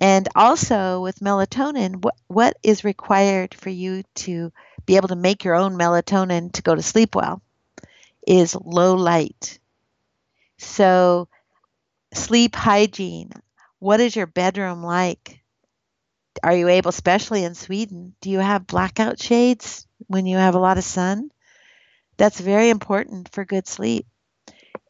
And 0.00 0.28
also 0.36 1.02
with 1.02 1.18
melatonin, 1.18 2.00
what, 2.00 2.14
what 2.28 2.56
is 2.62 2.84
required 2.84 3.54
for 3.54 3.70
you 3.70 4.04
to 4.22 4.52
be 4.86 4.94
able 4.94 5.08
to 5.08 5.16
make 5.16 5.42
your 5.42 5.56
own 5.56 5.76
melatonin 5.76 6.52
to 6.52 6.62
go 6.62 6.76
to 6.76 6.82
sleep 6.82 7.16
well 7.16 7.42
is 8.24 8.54
low 8.54 8.94
light. 8.94 9.57
So, 10.58 11.28
sleep 12.14 12.56
hygiene. 12.56 13.32
What 13.80 14.00
is 14.00 14.16
your 14.16 14.26
bedroom 14.26 14.82
like? 14.84 15.42
Are 16.42 16.54
you 16.54 16.68
able, 16.68 16.88
especially 16.90 17.44
in 17.44 17.54
Sweden, 17.54 18.14
do 18.20 18.30
you 18.30 18.38
have 18.40 18.66
blackout 18.66 19.20
shades 19.20 19.86
when 20.06 20.26
you 20.26 20.36
have 20.36 20.54
a 20.54 20.60
lot 20.60 20.78
of 20.78 20.84
sun? 20.84 21.30
That's 22.18 22.40
very 22.40 22.70
important 22.70 23.30
for 23.30 23.44
good 23.44 23.68
sleep. 23.68 24.06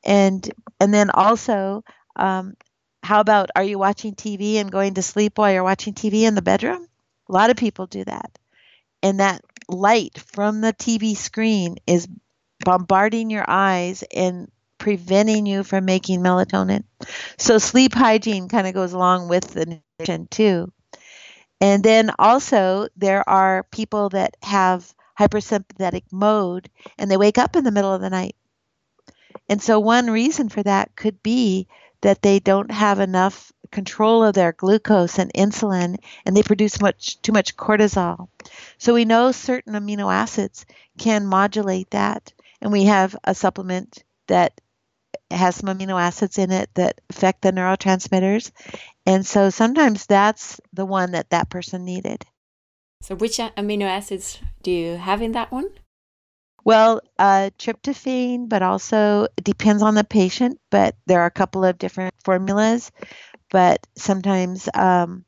And 0.05 0.49
and 0.81 0.93
then 0.95 1.11
also, 1.11 1.85
um, 2.17 2.57
how 3.03 3.21
about 3.21 3.51
are 3.57 3.65
you 3.65 3.79
watching 3.79 4.15
TV 4.15 4.57
and 4.59 4.73
going 4.73 4.95
to 4.95 5.03
sleep 5.03 5.39
while 5.39 5.53
you're 5.53 5.65
watching 5.65 5.95
TV 5.95 6.25
in 6.25 6.35
the 6.35 6.43
bedroom? 6.43 6.89
A 7.29 7.33
lot 7.33 7.51
of 7.51 7.57
people 7.57 7.87
do 7.87 8.05
that. 8.05 8.39
And 9.03 9.21
that 9.21 9.43
light 9.69 10.19
from 10.19 10.61
the 10.61 10.73
TV 10.73 11.17
screen 11.17 11.77
is 11.87 12.09
bombarding 12.61 13.31
your 13.31 13.45
eyes 13.49 14.05
and 14.15 14.51
preventing 14.89 15.45
you 15.45 15.63
from 15.63 15.85
making 15.85 16.21
melatonin. 16.21 16.83
So 17.37 17.59
sleep 17.59 17.93
hygiene 17.93 18.49
kind 18.49 18.67
of 18.67 18.73
goes 18.73 18.95
along 18.95 19.29
with 19.29 19.49
the 19.49 19.83
nutrition 19.99 20.27
too. 20.29 20.73
And 21.61 21.85
then 21.85 22.11
also 22.19 22.89
there 22.97 23.29
are 23.29 23.65
people 23.65 24.09
that 24.11 24.39
have 24.43 24.91
hypersympathetic 25.21 26.05
mode 26.11 26.71
and 26.97 27.11
they 27.11 27.19
wake 27.19 27.37
up 27.37 27.55
in 27.55 27.65
the 27.65 27.71
middle 27.71 27.93
of 27.93 28.01
the 28.01 28.09
night. 28.09 28.35
And 29.47 29.61
so 29.63 29.79
one 29.79 30.09
reason 30.11 30.49
for 30.49 30.63
that 30.63 30.97
could 30.97 31.23
be 31.23 31.69
that 32.01 32.23
they 32.23 32.39
don't 32.39 32.71
have 32.71 32.99
enough 32.99 33.53
control 33.71 34.25
of 34.25 34.33
their 34.33 34.53
glucose 34.53 35.19
and 35.19 35.31
insulin 35.35 35.99
and 36.25 36.35
they 36.35 36.43
produce 36.43 36.81
much 36.81 37.21
too 37.21 37.33
much 37.33 37.59
cortisol. 37.59 38.29
So 38.79 38.95
we 38.95 39.05
know 39.05 39.33
certain 39.33 39.75
amino 39.75 40.11
acids 40.11 40.65
can 40.97 41.27
modulate 41.27 41.91
that 41.91 42.33
and 42.63 42.73
we 42.73 42.85
have 42.85 43.15
a 43.23 43.35
supplement 43.35 44.03
that 44.29 44.59
has 45.31 45.57
some 45.57 45.77
amino 45.77 46.01
acids 46.01 46.39
in 46.39 46.51
it 46.51 46.71
that 46.75 47.01
affect 47.11 47.43
the 47.43 47.53
neurotransmitters. 47.53 48.51
And 49.07 49.27
so 49.27 49.51
sometimes 49.51 50.07
that's 50.07 50.61
the 50.73 50.87
one 50.87 51.13
that 51.13 51.31
that 51.31 51.51
person 51.51 51.85
needed. 51.85 52.25
So, 53.03 53.15
which 53.15 53.39
amino 53.39 53.85
acids 53.85 54.39
do 54.63 54.71
you 54.71 54.97
have 54.97 55.23
in 55.23 55.33
that 55.33 55.53
one? 55.53 55.71
Well, 56.65 57.01
uh, 57.19 57.51
tryptophan, 57.59 58.49
but 58.49 58.63
also 58.63 59.29
it 59.37 59.45
depends 59.45 59.83
on 59.83 59.95
the 59.95 60.05
patient. 60.05 60.61
But 60.71 60.97
there 61.07 61.21
are 61.21 61.27
a 61.27 61.31
couple 61.31 61.65
of 61.65 61.79
different 61.79 62.15
formulas. 62.25 62.91
But 63.51 63.87
sometimes 63.97 64.69
um, 64.75 65.25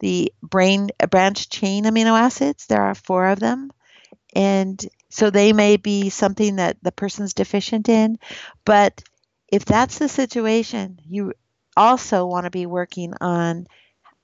the 0.00 0.32
brain 0.42 0.90
branch 1.10 1.48
chain 1.48 1.84
amino 1.84 2.18
acids, 2.18 2.66
there 2.66 2.82
are 2.82 2.94
four 2.94 3.28
of 3.28 3.40
them. 3.40 3.70
And 4.34 4.84
so 5.10 5.30
they 5.30 5.52
may 5.52 5.76
be 5.76 6.10
something 6.10 6.56
that 6.56 6.78
the 6.82 6.92
person's 6.92 7.34
deficient 7.34 7.88
in. 7.88 8.18
But 8.64 9.02
if 9.52 9.64
that's 9.64 9.98
the 9.98 10.08
situation, 10.08 10.98
you 11.08 11.34
also 11.76 12.26
want 12.26 12.46
to 12.46 12.50
be 12.50 12.66
working 12.66 13.14
on 13.20 13.68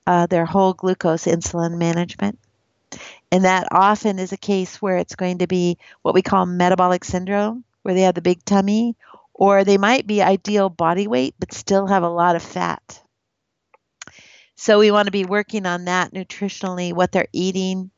uh, 0.07 0.27
their 0.27 0.47
whole 0.47 0.73
glucose 0.73 1.27
insulin 1.27 1.79
management. 1.79 2.41
And 3.31 3.45
that 3.45 3.69
often 3.71 4.19
is 4.19 4.33
a 4.33 4.39
case 4.39 4.83
where 4.83 4.97
it's 4.99 5.17
going 5.17 5.39
to 5.39 5.47
be 5.47 5.79
what 6.03 6.15
we 6.15 6.23
call 6.23 6.47
metabolic 6.47 7.05
syndrome, 7.05 7.65
where 7.83 7.95
they 7.95 8.03
have 8.03 8.15
the 8.15 8.23
big 8.23 8.45
tummy, 8.45 8.97
or 9.35 9.65
they 9.65 9.79
might 9.79 10.07
be 10.07 10.23
ideal 10.23 10.71
body 10.71 11.07
weight 11.07 11.35
but 11.39 11.53
still 11.53 11.87
have 11.87 12.03
a 12.03 12.09
lot 12.09 12.37
of 12.37 12.43
fat. 12.43 13.03
So 14.57 14.79
we 14.79 14.91
want 14.91 15.07
to 15.07 15.13
be 15.13 15.25
working 15.25 15.67
on 15.67 15.85
that 15.85 16.13
nutritionally, 16.13 16.93
what 16.93 17.13
they're 17.13 17.29
eating, 17.33 17.91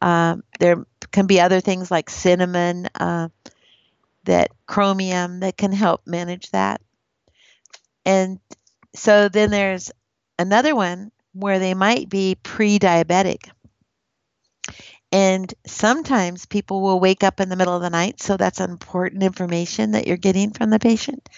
Um, 0.00 0.44
there 0.60 0.84
can 1.12 1.26
be 1.26 1.40
other 1.40 1.60
things 1.60 1.90
like 1.90 2.10
cinnamon, 2.10 2.88
uh, 3.00 3.28
that 4.24 4.50
chromium 4.66 5.40
that 5.40 5.56
can 5.56 5.72
help 5.72 6.06
manage 6.06 6.50
that. 6.50 6.80
And 8.04 8.38
so 8.94 9.28
then 9.28 9.50
there's 9.50 9.90
another 10.38 10.74
one 10.74 11.10
where 11.32 11.58
they 11.58 11.74
might 11.74 12.08
be 12.08 12.36
pre 12.42 12.78
diabetic. 12.78 13.48
And 15.12 15.52
sometimes 15.64 16.46
people 16.46 16.82
will 16.82 16.98
wake 16.98 17.22
up 17.22 17.38
in 17.38 17.48
the 17.48 17.56
middle 17.56 17.76
of 17.76 17.82
the 17.82 17.90
night, 17.90 18.20
so 18.20 18.36
that's 18.36 18.60
important 18.60 19.22
information 19.22 19.92
that 19.92 20.08
you're 20.08 20.16
getting 20.16 20.50
from 20.50 20.70
the 20.70 20.80
patient. 20.80 21.28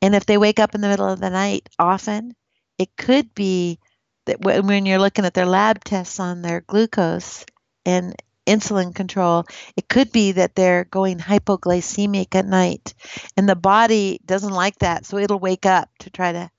And 0.00 0.14
if 0.14 0.24
they 0.24 0.38
wake 0.38 0.60
up 0.60 0.74
in 0.74 0.80
the 0.80 0.88
middle 0.88 1.08
of 1.08 1.18
the 1.18 1.30
night 1.30 1.68
often, 1.78 2.36
it 2.78 2.96
could 2.96 3.34
be 3.34 3.80
that 4.26 4.40
when 4.40 4.86
you're 4.86 5.00
looking 5.00 5.24
at 5.24 5.34
their 5.34 5.46
lab 5.46 5.82
tests 5.82 6.20
on 6.20 6.42
their 6.42 6.60
glucose 6.60 7.44
and 7.84 8.14
insulin 8.48 8.94
control, 8.94 9.46
it 9.76 9.88
could 9.88 10.10
be 10.12 10.32
that 10.32 10.54
they're 10.54 10.84
going 10.84 11.18
hypoglycemic 11.18 12.34
at 12.34 12.46
night 12.46 12.94
and 13.36 13.48
the 13.48 13.56
body 13.56 14.20
doesn't 14.24 14.52
like 14.52 14.78
that. 14.78 15.06
So 15.06 15.18
it'll 15.18 15.38
wake 15.38 15.66
up 15.66 15.90
to 16.00 16.10
try 16.10 16.32
to, 16.32 16.50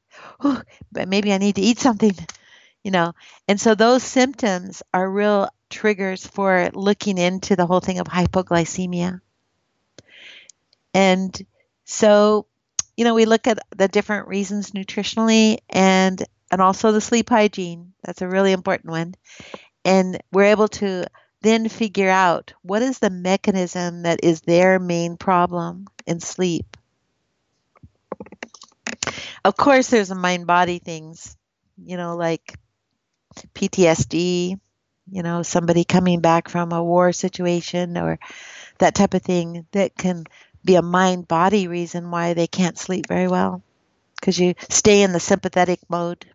oh, 0.42 0.62
but 0.92 1.08
maybe 1.08 1.34
I 1.34 1.38
need 1.38 1.56
to 1.56 1.62
eat 1.62 1.80
something, 1.80 2.16
you 2.84 2.92
know. 2.92 3.14
And 3.48 3.60
so 3.60 3.76
those 3.76 4.04
symptoms 4.04 4.84
are 4.94 5.10
real 5.10 5.50
triggers 5.70 6.26
for 6.26 6.70
looking 6.74 7.18
into 7.18 7.56
the 7.56 7.66
whole 7.66 7.80
thing 7.80 8.00
of 8.00 8.08
hypoglycemia. 8.08 9.22
And 10.94 11.46
so, 11.86 12.48
you 12.98 13.06
know, 13.06 13.14
we 13.14 13.26
look 13.26 13.48
at 13.48 13.60
the 13.76 13.88
different 13.88 14.28
reasons 14.28 14.72
nutritionally 14.72 15.60
and 15.70 16.24
and 16.52 16.62
also 16.62 16.92
the 16.92 17.02
sleep 17.02 17.30
hygiene. 17.30 17.94
That's 18.04 18.22
a 18.22 18.28
really 18.28 18.52
important 18.52 18.92
one. 18.92 19.16
And 19.86 20.20
we're 20.32 20.46
able 20.46 20.68
to 20.68 21.06
then 21.42 21.70
figure 21.70 22.10
out 22.10 22.54
what 22.62 22.82
is 22.82 23.00
the 23.00 23.10
mechanism 23.10 24.04
that 24.04 24.20
is 24.24 24.42
their 24.42 24.80
main 24.80 25.18
problem 25.18 25.88
in 26.06 26.20
sleep. 26.20 26.78
Of 29.44 29.56
course, 29.58 29.90
there's 29.90 30.12
a 30.12 30.16
mind 30.16 30.48
body 30.48 30.80
things, 30.80 31.36
you 31.84 31.98
know, 31.98 32.16
like 32.16 32.58
PTSD, 33.54 34.58
you 35.12 35.24
know, 35.24 35.44
somebody 35.44 35.84
coming 35.84 36.22
back 36.22 36.50
from 36.50 36.72
a 36.72 36.84
war 36.84 37.12
situation 37.14 37.98
or 37.98 38.20
that 38.80 38.96
type 38.96 39.14
of 39.14 39.22
thing 39.24 39.66
that 39.72 39.96
can 39.98 40.26
be 40.66 40.76
a 40.76 40.82
mind 40.82 41.28
body 41.28 41.68
reason 41.68 42.12
why 42.12 42.34
they 42.34 42.48
can't 42.48 42.78
sleep 42.78 43.08
very 43.08 43.28
well 43.28 43.62
because 44.20 44.40
you 44.40 44.56
stay 44.70 45.02
in 45.04 45.14
the 45.14 45.20
sympathetic 45.20 45.80
mode. 45.90 46.26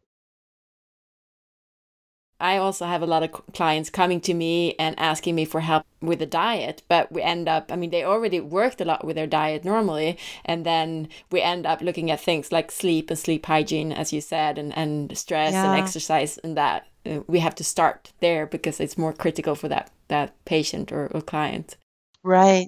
I 2.41 2.57
also 2.57 2.87
have 2.87 3.03
a 3.03 3.07
lot 3.07 3.23
of 3.23 3.33
clients 3.53 3.91
coming 3.91 4.21
to 4.23 4.35
me 4.35 4.75
and 4.79 4.99
asking 4.99 5.35
me 5.35 5.45
for 5.45 5.61
help 5.61 5.87
with 6.01 6.19
the 6.19 6.27
diet, 6.27 6.83
but 6.89 7.11
we 7.13 7.23
end 7.23 7.49
up, 7.49 7.71
I 7.71 7.77
mean, 7.77 7.91
they 7.91 8.05
already 8.05 8.41
worked 8.41 8.81
a 8.81 8.85
lot 8.85 9.05
with 9.05 9.17
their 9.17 9.27
diet 9.27 9.65
normally, 9.65 10.19
and 10.45 10.67
then 10.67 11.09
we 11.31 11.41
end 11.41 11.65
up 11.65 11.81
looking 11.81 12.11
at 12.11 12.21
things 12.21 12.51
like 12.51 12.71
sleep 12.71 13.09
and 13.09 13.19
sleep 13.19 13.47
hygiene, 13.47 13.93
as 13.93 14.13
you 14.13 14.21
said, 14.21 14.59
and, 14.59 14.77
and 14.77 15.17
stress 15.17 15.53
yeah. 15.53 15.73
and 15.73 15.81
exercise 15.81 16.39
and 16.39 16.57
that. 16.57 16.87
Uh, 17.07 17.21
we 17.27 17.39
have 17.39 17.55
to 17.55 17.65
start 17.65 18.13
there 18.21 18.47
because 18.47 18.81
it's 18.81 18.99
more 18.99 19.13
critical 19.13 19.55
for 19.55 19.69
that, 19.69 19.91
that 20.09 20.35
patient 20.45 20.91
or, 20.91 21.07
or 21.15 21.21
client. 21.21 21.77
Right. 22.23 22.67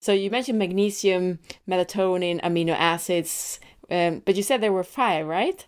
So 0.00 0.12
you 0.12 0.30
mentioned 0.30 0.58
magnesium, 0.58 1.40
melatonin, 1.68 2.40
amino 2.42 2.74
acids, 2.76 3.60
um, 3.90 4.22
but 4.24 4.36
you 4.36 4.42
said 4.42 4.60
there 4.60 4.72
were 4.72 4.84
five, 4.84 5.26
right? 5.26 5.66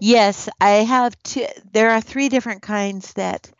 Yes, 0.00 0.48
I 0.60 0.84
have 0.84 1.20
two. 1.22 1.46
There 1.72 1.90
are 1.90 2.00
three 2.00 2.28
different 2.28 2.62
kinds 2.62 3.12
that 3.14 3.50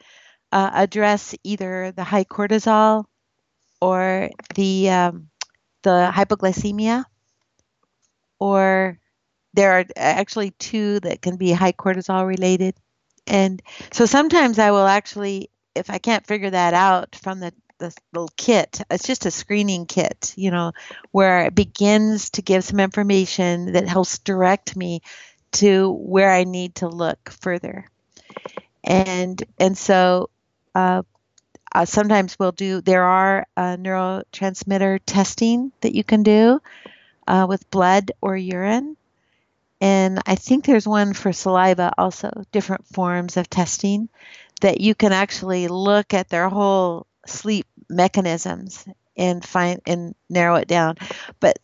uh, 0.53 0.71
address 0.75 1.35
either 1.45 1.93
the 1.93 2.05
high 2.05 2.25
cortisol 2.25 3.07
or 3.81 4.31
the 4.55 4.91
um, 4.91 5.31
the 5.83 6.11
hypoglycemia, 6.15 7.05
or 8.39 8.99
there 9.55 9.73
are 9.81 9.85
actually 9.97 10.53
two 10.53 11.01
that 11.01 11.23
can 11.23 11.37
be 11.37 11.53
high 11.53 11.73
cortisol 11.73 12.27
related. 12.27 12.77
And 13.27 13.63
so 13.93 14.07
sometimes 14.07 14.59
I 14.59 14.71
will 14.73 14.87
actually, 14.87 15.51
if 15.75 15.91
I 15.91 15.99
can't 15.99 16.27
figure 16.27 16.51
that 16.51 16.75
out 16.75 17.17
from 17.17 17.41
the 17.41 17.53
the 17.79 17.95
little 18.13 18.31
kit. 18.37 18.83
It's 18.91 19.07
just 19.07 19.27
a 19.27 19.33
screening 19.33 19.87
kit, 19.87 20.35
you 20.37 20.51
know, 20.51 20.73
where 21.13 21.47
it 21.47 21.55
begins 21.57 22.31
to 22.31 22.43
give 22.43 22.65
some 22.65 22.81
information 22.81 23.73
that 23.73 23.89
helps 23.89 24.19
direct 24.21 24.77
me 24.77 25.03
to 25.55 25.93
where 25.93 26.31
I 26.31 26.45
need 26.45 26.77
to 26.77 26.89
look 26.89 27.31
further. 27.31 27.89
And 28.83 29.43
and 29.59 29.79
so 29.79 30.31
uh, 30.75 31.03
uh, 31.73 31.85
sometimes 31.85 32.39
we'll 32.39 32.53
do. 32.53 32.81
There 32.81 33.05
are 33.05 33.47
uh, 33.57 33.77
neurotransmitter 33.77 35.01
testing 35.07 35.73
that 35.81 35.95
you 35.95 36.05
can 36.05 36.23
do 36.23 36.61
uh, 37.27 37.47
with 37.49 37.71
blood 37.71 38.13
or 38.21 38.37
urine, 38.37 38.97
and 39.81 40.21
I 40.27 40.35
think 40.35 40.65
there's 40.65 40.87
one 40.87 41.15
for 41.15 41.33
saliva 41.33 41.93
also. 41.97 42.31
Different 42.53 42.87
forms 42.89 43.37
of 43.37 43.49
testing 43.49 44.09
that 44.61 44.81
you 44.81 44.95
can 44.95 45.13
actually 45.13 45.69
look 45.69 46.15
at 46.15 46.29
their 46.29 46.49
whole 46.49 47.07
sleep 47.27 47.67
mechanisms 47.89 48.87
and 49.17 49.45
find 49.45 49.81
and 49.87 50.15
narrow 50.29 50.57
it 50.57 50.69
down. 50.69 50.97
But 51.41 51.57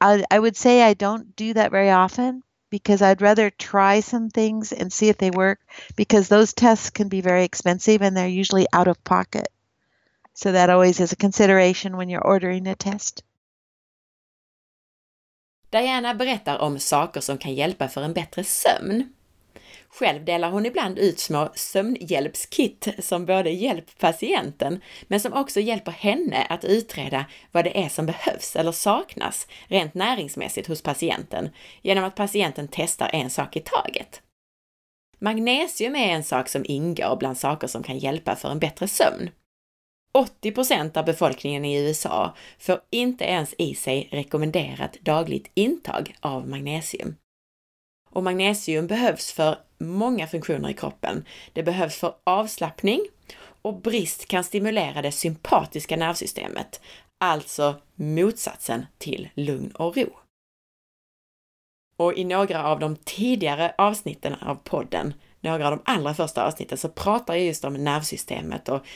I, 0.00 0.24
I 0.30 0.38
would 0.38 0.56
say 0.56 0.82
I 0.82 0.94
don't 0.94 1.34
do 1.34 1.54
that 1.54 1.70
very 1.70 1.90
often 1.90 2.42
because 2.72 3.02
I'd 3.02 3.20
rather 3.20 3.50
try 3.50 4.00
some 4.00 4.30
things 4.30 4.72
and 4.72 4.90
see 4.92 5.10
if 5.10 5.18
they 5.18 5.30
work 5.30 5.60
because 5.94 6.28
those 6.28 6.54
tests 6.54 6.90
can 6.90 7.08
be 7.08 7.20
very 7.20 7.44
expensive 7.44 8.00
and 8.00 8.16
they're 8.16 8.40
usually 8.40 8.66
out 8.72 8.88
of 8.88 9.04
pocket. 9.04 9.48
So 10.34 10.52
that 10.52 10.70
always 10.70 10.98
is 10.98 11.12
a 11.12 11.16
consideration 11.16 11.96
when 11.98 12.08
you're 12.08 12.26
ordering 12.26 12.66
a 12.66 12.74
test. 12.74 13.22
Diana 15.70 16.14
berättar 16.14 16.58
om 16.58 16.78
saker 16.78 17.20
som 17.20 17.38
kan 17.38 17.54
hjälpa 17.54 17.88
för 17.88 18.02
en 18.02 18.12
bättre 18.12 18.44
sömn. 18.44 19.12
Själv 19.94 20.24
delar 20.24 20.50
hon 20.50 20.66
ibland 20.66 20.98
ut 20.98 21.18
små 21.18 21.48
sömnhjälpskit 21.54 22.88
som 22.98 23.26
både 23.26 23.50
hjälper 23.50 23.92
patienten, 24.00 24.80
men 25.02 25.20
som 25.20 25.32
också 25.32 25.60
hjälper 25.60 25.92
henne 25.92 26.46
att 26.48 26.64
utreda 26.64 27.24
vad 27.50 27.64
det 27.64 27.84
är 27.84 27.88
som 27.88 28.06
behövs 28.06 28.56
eller 28.56 28.72
saknas 28.72 29.46
rent 29.68 29.94
näringsmässigt 29.94 30.68
hos 30.68 30.82
patienten 30.82 31.50
genom 31.82 32.04
att 32.04 32.14
patienten 32.14 32.68
testar 32.70 33.10
en 33.12 33.30
sak 33.30 33.56
i 33.56 33.60
taget. 33.60 34.22
Magnesium 35.18 35.96
är 35.96 36.08
en 36.08 36.24
sak 36.24 36.48
som 36.48 36.64
ingår 36.64 37.16
bland 37.16 37.38
saker 37.38 37.66
som 37.66 37.82
kan 37.82 37.98
hjälpa 37.98 38.36
för 38.36 38.50
en 38.50 38.58
bättre 38.58 38.88
sömn. 38.88 39.30
80 40.14 40.98
av 40.98 41.04
befolkningen 41.04 41.64
i 41.64 41.88
USA 41.88 42.36
får 42.58 42.80
inte 42.90 43.24
ens 43.24 43.54
i 43.58 43.74
sig 43.74 44.08
rekommenderat 44.12 44.96
dagligt 45.00 45.50
intag 45.54 46.16
av 46.20 46.48
magnesium. 46.48 47.16
Och 48.12 48.22
magnesium 48.22 48.86
behövs 48.86 49.32
för 49.32 49.58
många 49.78 50.26
funktioner 50.26 50.68
i 50.68 50.74
kroppen. 50.74 51.24
Det 51.52 51.62
behövs 51.62 51.96
för 51.96 52.14
avslappning 52.24 53.00
och 53.62 53.80
brist 53.80 54.28
kan 54.28 54.44
stimulera 54.44 55.02
det 55.02 55.12
sympatiska 55.12 55.96
nervsystemet, 55.96 56.80
alltså 57.20 57.74
motsatsen 57.94 58.86
till 58.98 59.28
lugn 59.34 59.70
och 59.70 59.96
ro. 59.96 60.18
Och 61.96 62.14
i 62.14 62.24
några 62.24 62.64
av 62.64 62.78
de 62.78 62.96
tidigare 62.96 63.74
avsnitten 63.78 64.34
av 64.34 64.54
podden, 64.54 65.14
några 65.40 65.66
av 65.66 65.70
de 65.70 65.82
allra 65.84 66.14
första 66.14 66.46
avsnitten, 66.46 66.78
så 66.78 66.88
pratar 66.88 67.34
jag 67.34 67.44
just 67.44 67.64
om 67.64 67.74
nervsystemet 67.74 68.68
och 68.68 68.86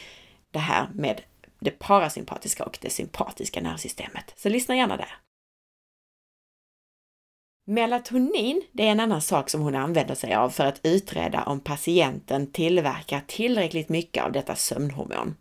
det 0.50 0.58
här 0.58 0.88
med 0.94 1.22
det 1.58 1.70
parasympatiska 1.70 2.64
och 2.64 2.78
det 2.80 2.90
sympatiska 2.90 3.60
nervsystemet. 3.60 4.32
Så 4.36 4.48
lyssna 4.48 4.76
gärna 4.76 4.96
där. 4.96 5.25
Melatonin, 7.68 8.62
det 8.72 8.86
är 8.86 8.90
en 8.90 9.00
annan 9.00 9.22
sak 9.22 9.50
som 9.50 9.60
hon 9.60 9.74
använder 9.74 10.14
sig 10.14 10.34
av 10.34 10.50
för 10.50 10.64
att 10.64 10.80
utreda 10.82 11.42
om 11.42 11.60
patienten 11.60 12.52
tillverkar 12.52 13.20
tillräckligt 13.26 13.88
mycket 13.88 14.24
av 14.24 14.32
detta 14.32 14.56
sömnhormon. 14.56 15.36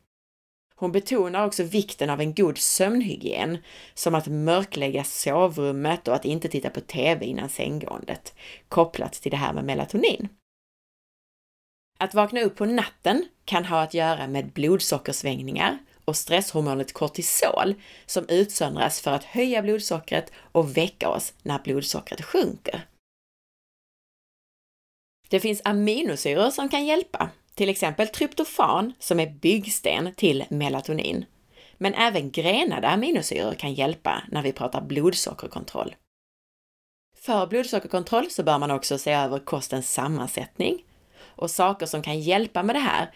Hon 0.76 0.92
betonar 0.92 1.46
också 1.46 1.64
vikten 1.64 2.10
av 2.10 2.22
en 2.22 2.34
god 2.34 2.58
sömnhygien, 2.58 3.58
som 3.94 4.16
att 4.16 4.28
mörklägga 4.28 5.04
sovrummet 5.04 6.08
och 6.08 6.16
att 6.16 6.26
inte 6.26 6.48
titta 6.48 6.70
på 6.70 6.82
TV 6.82 7.26
innan 7.26 7.50
sänggåendet, 7.50 8.36
kopplat 8.70 9.14
till 9.14 9.32
det 9.32 9.38
här 9.38 9.54
med 9.54 9.66
melatonin. 9.66 10.30
Att 12.00 12.14
vakna 12.14 12.42
upp 12.42 12.56
på 12.56 12.66
natten 12.66 13.26
kan 13.46 13.66
ha 13.66 13.82
att 13.82 13.94
göra 13.94 14.28
med 14.28 14.52
blodsockersvängningar 14.52 15.78
och 16.06 16.16
stresshormonet 16.16 16.94
kortisol 16.94 17.76
som 18.06 18.26
utsöndras 18.30 19.02
för 19.02 19.12
att 19.12 19.24
höja 19.24 19.62
blodsockret 19.62 20.32
och 20.52 20.78
väcka 20.78 21.10
oss 21.10 21.34
när 21.44 21.60
blodsockret 21.60 22.26
sjunker. 22.26 22.88
Det 25.30 25.40
finns 25.40 25.62
aminosyror 25.64 26.50
som 26.50 26.70
kan 26.70 26.86
hjälpa, 26.86 27.30
till 27.54 27.70
exempel 27.70 28.08
tryptofan 28.08 28.94
som 29.00 29.20
är 29.20 29.30
byggsten 29.30 30.14
till 30.16 30.44
melatonin. 30.50 31.26
Men 31.78 31.94
även 31.94 32.32
grenade 32.32 32.88
aminosyror 32.88 33.54
kan 33.54 33.74
hjälpa 33.74 34.24
när 34.32 34.42
vi 34.42 34.52
pratar 34.52 34.82
blodsockerkontroll. 34.82 35.96
För 37.18 37.48
blodsockerkontroll 37.48 38.32
så 38.32 38.44
bör 38.44 38.60
man 38.60 38.72
också 38.72 38.98
se 38.98 39.12
över 39.12 39.40
kostens 39.40 39.94
sammansättning 39.94 40.84
och 41.20 41.52
saker 41.52 41.86
som 41.86 42.02
kan 42.02 42.20
hjälpa 42.20 42.64
med 42.64 42.76
det 42.76 42.80
här 42.80 43.12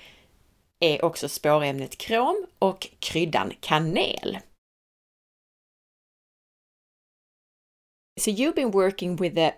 är 0.80 1.06
också 1.06 1.30
spårämnet 1.30 1.98
krom 1.98 2.46
och 2.60 2.88
kryddan 3.00 3.54
kanel. 3.60 4.40
So 8.20 8.32
you've 8.32 8.56
been 8.56 8.72
working 8.72 9.16
with 9.16 9.36
the 9.36 9.54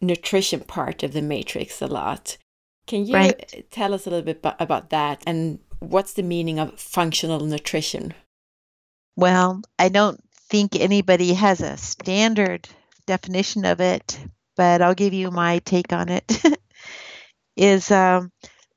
nutrition 0.00 0.60
part 0.60 1.02
of 1.02 1.12
the 1.12 1.22
matrix 1.22 1.82
a 1.82 1.86
lot. 1.86 2.38
Can 2.86 3.06
you 3.06 3.14
right. 3.14 3.70
tell 3.70 3.94
us 3.94 4.06
a 4.06 4.10
little 4.10 4.34
bit 4.34 4.44
about 4.58 4.90
that 4.90 5.22
and 5.26 5.58
what's 5.80 6.14
the 6.14 6.22
meaning 6.22 6.58
of 6.58 6.78
functional 6.78 7.46
nutrition? 7.46 8.12
Well, 9.16 9.62
I 9.78 9.88
don't 9.88 10.20
think 10.50 10.76
anybody 10.76 11.34
has 11.34 11.60
a 11.60 11.76
standard 11.76 12.68
definition 13.06 13.64
of 13.64 13.80
it, 13.80 14.18
but 14.56 14.82
I'll 14.82 14.94
give 14.94 15.14
you 15.14 15.30
my 15.30 15.60
take 15.60 15.92
on 15.92 16.08
it. 16.08 16.42
is 17.56 17.90
um, 17.90 18.30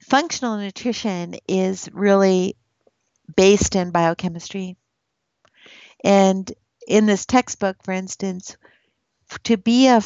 functional 0.07 0.57
nutrition 0.57 1.35
is 1.47 1.89
really 1.91 2.55
based 3.35 3.75
in 3.75 3.91
biochemistry. 3.91 4.77
And 6.03 6.51
in 6.87 7.07
this 7.07 7.25
textbook, 7.25 7.77
for 7.83 7.91
instance, 7.91 8.57
to 9.43 9.57
be 9.57 9.87
a, 9.87 10.01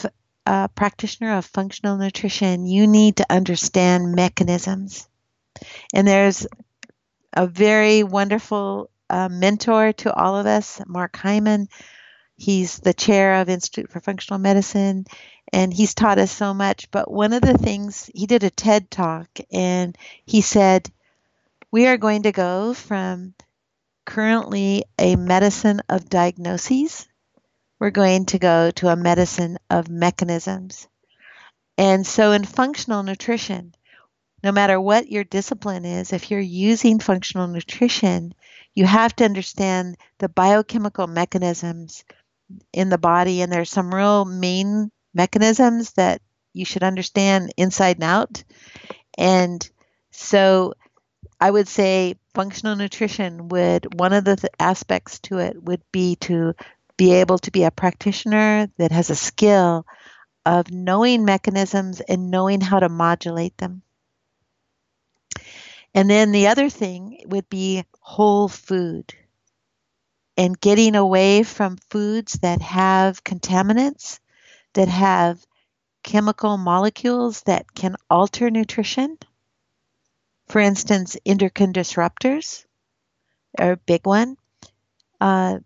a 0.46 0.70
practitioner 0.70 1.38
of 1.38 1.46
functional 1.46 1.98
nutrition, 1.98 2.66
you 2.66 2.88
need 2.88 3.18
to 3.18 3.26
understand 3.30 4.14
mechanisms. 4.14 5.08
And 5.94 6.08
there's 6.08 6.48
a 7.34 7.46
very 7.48 8.04
wonderful 8.04 8.90
uh, 9.10 9.28
mentor 9.30 9.92
to 9.94 10.14
all 10.14 10.38
of 10.38 10.46
us, 10.46 10.82
Mark 10.88 11.18
Hyman. 11.18 11.68
He's 12.38 12.80
the 12.80 12.94
chair 12.94 13.42
of 13.42 13.50
Institute 13.50 13.92
for 13.92 14.00
Functional 14.00 14.40
Medicine, 14.40 15.06
and 15.52 15.74
he's 15.74 15.94
taught 15.94 16.20
us 16.20 16.32
so 16.32 16.54
much. 16.54 16.92
But 16.92 17.12
one 17.12 17.34
of 17.34 17.42
the 17.42 17.58
things 17.58 18.10
he 18.14 18.26
did 18.26 18.44
a 18.44 18.50
TED 18.50 18.92
talk, 18.92 19.30
and 19.52 19.98
he 20.26 20.42
said, 20.42 20.92
"We 21.72 21.88
are 21.88 21.98
going 21.98 22.24
to 22.24 22.32
go 22.32 22.74
from 22.74 23.34
currently 24.06 24.86
a 24.98 25.16
medicine 25.16 25.82
of 25.90 26.10
diagnoses 26.10 27.08
we're 27.80 27.92
going 27.92 28.26
to 28.26 28.40
go 28.40 28.72
to 28.72 28.90
a 28.90 28.96
medicine 28.96 29.58
of 29.70 29.90
mechanisms. 29.90 30.88
And 31.78 32.06
so, 32.06 32.34
in 32.34 32.44
functional 32.44 33.04
nutrition, 33.04 33.74
no 34.44 34.52
matter 34.52 34.80
what 34.80 35.10
your 35.10 35.24
discipline 35.24 35.86
is, 35.86 36.12
if 36.12 36.30
you're 36.30 36.42
using 36.42 37.00
functional 37.00 37.48
nutrition, 37.48 38.34
you 38.76 38.86
have 38.86 39.16
to 39.16 39.26
understand 39.26 39.98
the 40.18 40.28
biochemical 40.28 41.08
mechanisms 41.08 42.04
in 42.74 42.90
the 42.90 42.98
body. 42.98 43.42
And 43.42 43.52
there's 43.52 43.70
some 43.70 43.96
real 43.96 44.26
main 44.26 44.92
mechanisms 45.14 45.92
that 45.94 46.22
you 46.54 46.66
should 46.66 46.84
understand 46.84 47.54
inside 47.58 47.98
and 47.98 48.04
out. 48.04 48.44
And 49.18 49.70
so, 50.12 50.74
I 51.40 51.50
would 51.52 51.68
say 51.68 52.16
functional 52.34 52.76
nutrition 52.76 53.48
would, 53.50 54.00
one 54.00 54.14
of 54.14 54.26
the 54.26 54.36
th- 54.36 54.54
aspects 54.60 55.20
to 55.20 55.40
it 55.40 55.62
would 55.62 55.82
be 55.92 56.16
to 56.18 56.54
be 56.98 57.14
able 57.14 57.38
to 57.40 57.52
be 57.52 57.64
a 57.64 57.72
practitioner 57.72 58.70
that 58.78 58.92
has 58.92 59.10
a 59.10 59.16
skill 59.16 59.86
of 60.46 60.72
knowing 60.72 61.26
mechanisms 61.26 62.02
and 62.02 62.32
knowing 62.32 62.60
how 62.60 62.80
to 62.80 62.90
modulate 62.90 63.58
them. 63.58 63.82
And 65.94 66.10
then 66.10 66.32
the 66.32 66.48
other 66.48 66.70
thing 66.70 67.24
would 67.28 67.50
be 67.50 67.84
whole 68.00 68.48
food 68.48 69.14
and 70.38 70.60
getting 70.60 70.96
away 70.96 71.44
from 71.44 71.78
foods 71.90 72.34
that 72.42 72.62
have 72.62 73.24
contaminants, 73.24 74.20
that 74.74 74.88
have 74.88 75.46
chemical 76.04 76.58
molecules 76.58 77.42
that 77.42 77.74
can 77.74 77.96
alter 78.10 78.50
nutrition. 78.50 79.18
For 80.48 80.60
instance, 80.60 81.18
endocrine 81.26 81.74
disruptors 81.74 82.66
are 83.60 83.74
a 83.74 83.78
big 83.78 84.06
one. 84.06 84.38
Uh, 85.22 85.60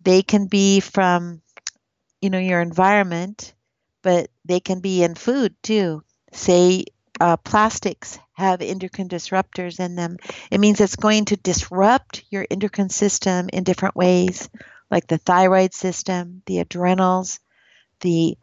they 0.00 0.22
can 0.22 0.46
be 0.46 0.80
from, 0.80 1.42
you 2.20 2.30
know, 2.30 2.38
your 2.38 2.60
environment, 2.60 3.54
but 4.02 4.30
they 4.44 4.60
can 4.60 4.80
be 4.80 5.02
in 5.02 5.14
food 5.14 5.54
too. 5.62 6.04
Say 6.32 6.84
uh, 7.20 7.36
plastics 7.38 8.18
have 8.34 8.60
endocrine 8.60 9.08
disruptors 9.08 9.80
in 9.80 9.96
them. 9.96 10.18
It 10.50 10.60
means 10.60 10.80
it's 10.80 10.96
going 10.96 11.24
to 11.26 11.36
disrupt 11.36 12.24
your 12.30 12.46
endocrine 12.50 12.90
system 12.90 13.48
in 13.52 13.64
different 13.64 13.96
ways, 13.96 14.48
like 14.90 15.06
the 15.06 15.18
thyroid 15.18 15.72
system, 15.74 16.42
the 16.46 16.58
adrenals, 16.58 17.40
the 18.00 18.36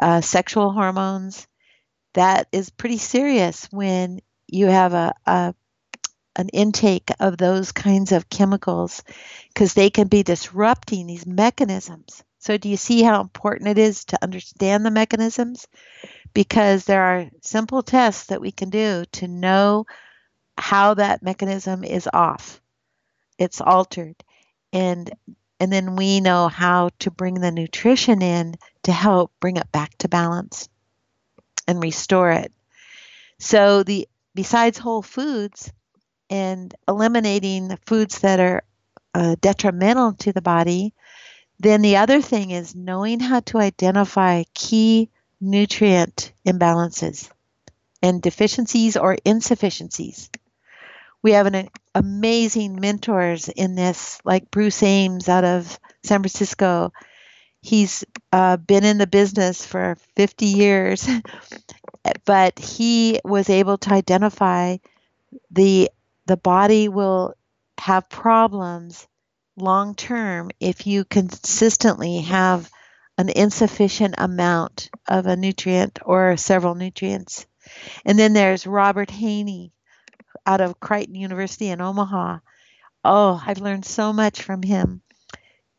uh, 0.00 0.20
sexual 0.20 0.72
hormones. 0.72 1.46
That 2.14 2.46
is 2.52 2.70
pretty 2.70 2.98
serious 2.98 3.66
when 3.70 4.20
you 4.46 4.66
have 4.66 4.92
a, 4.92 5.14
a 5.24 5.54
an 6.36 6.48
intake 6.50 7.10
of 7.20 7.36
those 7.36 7.72
kinds 7.72 8.12
of 8.12 8.30
chemicals 8.30 9.02
because 9.48 9.74
they 9.74 9.90
can 9.90 10.08
be 10.08 10.22
disrupting 10.22 11.06
these 11.06 11.26
mechanisms. 11.26 12.24
So, 12.38 12.56
do 12.56 12.68
you 12.68 12.76
see 12.76 13.02
how 13.02 13.20
important 13.20 13.68
it 13.68 13.78
is 13.78 14.04
to 14.06 14.18
understand 14.22 14.84
the 14.84 14.90
mechanisms? 14.90 15.68
Because 16.34 16.84
there 16.84 17.02
are 17.02 17.30
simple 17.42 17.82
tests 17.82 18.26
that 18.26 18.40
we 18.40 18.50
can 18.50 18.70
do 18.70 19.04
to 19.12 19.28
know 19.28 19.86
how 20.58 20.94
that 20.94 21.22
mechanism 21.22 21.84
is 21.84 22.08
off, 22.12 22.60
it's 23.38 23.60
altered. 23.60 24.16
And 24.72 25.12
and 25.62 25.72
then 25.72 25.94
we 25.94 26.20
know 26.20 26.48
how 26.48 26.90
to 26.98 27.10
bring 27.10 27.34
the 27.34 27.52
nutrition 27.52 28.20
in 28.20 28.56
to 28.82 28.92
help 28.92 29.32
bring 29.38 29.56
it 29.56 29.70
back 29.70 29.96
to 29.98 30.08
balance 30.08 30.68
and 31.68 31.80
restore 31.80 32.32
it. 32.32 32.52
So 33.38 33.82
the 33.82 34.08
besides 34.34 34.78
whole 34.78 35.02
foods, 35.02 35.72
and 36.32 36.74
eliminating 36.88 37.76
foods 37.84 38.20
that 38.20 38.40
are 38.40 38.62
uh, 39.14 39.36
detrimental 39.42 40.14
to 40.14 40.32
the 40.32 40.40
body. 40.40 40.94
Then 41.60 41.82
the 41.82 41.98
other 41.98 42.22
thing 42.22 42.50
is 42.50 42.74
knowing 42.74 43.20
how 43.20 43.40
to 43.40 43.58
identify 43.58 44.44
key 44.54 45.10
nutrient 45.42 46.32
imbalances 46.46 47.30
and 48.02 48.22
deficiencies 48.22 48.96
or 48.96 49.18
insufficiencies. 49.26 50.30
We 51.20 51.32
have 51.32 51.44
an 51.44 51.68
amazing 51.94 52.80
mentors 52.80 53.48
in 53.48 53.74
this, 53.74 54.20
like 54.24 54.50
Bruce 54.50 54.82
Ames 54.82 55.28
out 55.28 55.44
of 55.44 55.78
San 56.02 56.20
Francisco. 56.20 56.92
He's 57.60 58.04
uh, 58.32 58.56
been 58.56 58.84
in 58.84 58.98
the 58.98 59.06
business 59.06 59.64
for 59.64 59.96
50 60.16 60.46
years, 60.46 61.08
but 62.24 62.58
he 62.58 63.20
was 63.24 63.50
able 63.50 63.78
to 63.78 63.92
identify 63.92 64.78
the 65.50 65.90
the 66.26 66.36
body 66.36 66.88
will 66.88 67.34
have 67.78 68.08
problems 68.08 69.06
long 69.56 69.94
term 69.94 70.50
if 70.60 70.86
you 70.86 71.04
consistently 71.04 72.20
have 72.20 72.70
an 73.18 73.28
insufficient 73.28 74.14
amount 74.18 74.90
of 75.08 75.26
a 75.26 75.36
nutrient 75.36 75.98
or 76.04 76.36
several 76.36 76.74
nutrients. 76.74 77.46
And 78.04 78.18
then 78.18 78.32
there's 78.32 78.66
Robert 78.66 79.08
Heaney 79.08 79.72
out 80.46 80.60
of 80.60 80.80
Creighton 80.80 81.14
University 81.14 81.68
in 81.68 81.80
Omaha. 81.80 82.38
Oh, 83.04 83.42
I've 83.44 83.60
learned 83.60 83.84
so 83.84 84.12
much 84.12 84.42
from 84.42 84.62
him 84.62 85.02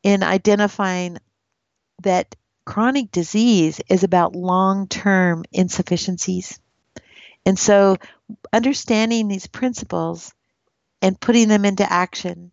in 0.03 0.23
identifying 0.23 1.17
that 2.01 2.35
chronic 2.65 3.11
disease 3.11 3.79
is 3.89 4.03
about 4.03 4.35
long 4.35 4.87
term 4.87 5.43
insufficiencies. 5.51 6.59
And 7.45 7.57
so 7.59 7.97
understanding 8.51 9.27
these 9.27 9.47
principles 9.47 10.33
and 11.01 11.19
putting 11.19 11.49
them 11.49 11.65
into 11.65 11.91
action. 11.91 12.51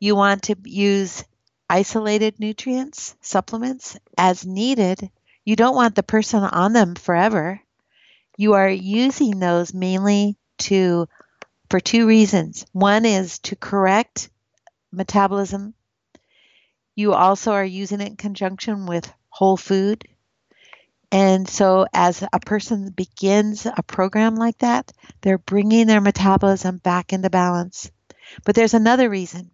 You 0.00 0.16
want 0.16 0.44
to 0.44 0.56
use 0.64 1.24
isolated 1.70 2.40
nutrients, 2.40 3.14
supplements 3.20 3.96
as 4.18 4.44
needed. 4.44 5.10
You 5.44 5.54
don't 5.54 5.76
want 5.76 5.94
the 5.94 6.02
person 6.02 6.42
on 6.42 6.72
them 6.72 6.96
forever. 6.96 7.60
You 8.36 8.54
are 8.54 8.68
using 8.68 9.38
those 9.38 9.72
mainly 9.72 10.36
to 10.68 11.08
for 11.70 11.80
two 11.80 12.06
reasons. 12.06 12.66
One 12.72 13.04
is 13.04 13.38
to 13.40 13.56
correct 13.56 14.30
metabolism. 14.90 15.74
You 16.94 17.14
also 17.14 17.52
are 17.52 17.64
using 17.64 18.00
it 18.00 18.08
in 18.08 18.16
conjunction 18.16 18.86
with 18.86 19.12
whole 19.30 19.56
food 19.56 20.06
and 21.12 21.46
so, 21.46 21.84
as 21.92 22.24
a 22.32 22.40
person 22.40 22.88
begins 22.88 23.66
a 23.66 23.82
program 23.82 24.34
like 24.34 24.56
that, 24.58 24.90
they're 25.20 25.36
bringing 25.36 25.86
their 25.86 26.00
metabolism 26.00 26.78
back 26.78 27.12
into 27.12 27.28
balance. 27.28 27.90
But 28.46 28.54
there's 28.54 28.72
another 28.72 29.10
reason. 29.10 29.50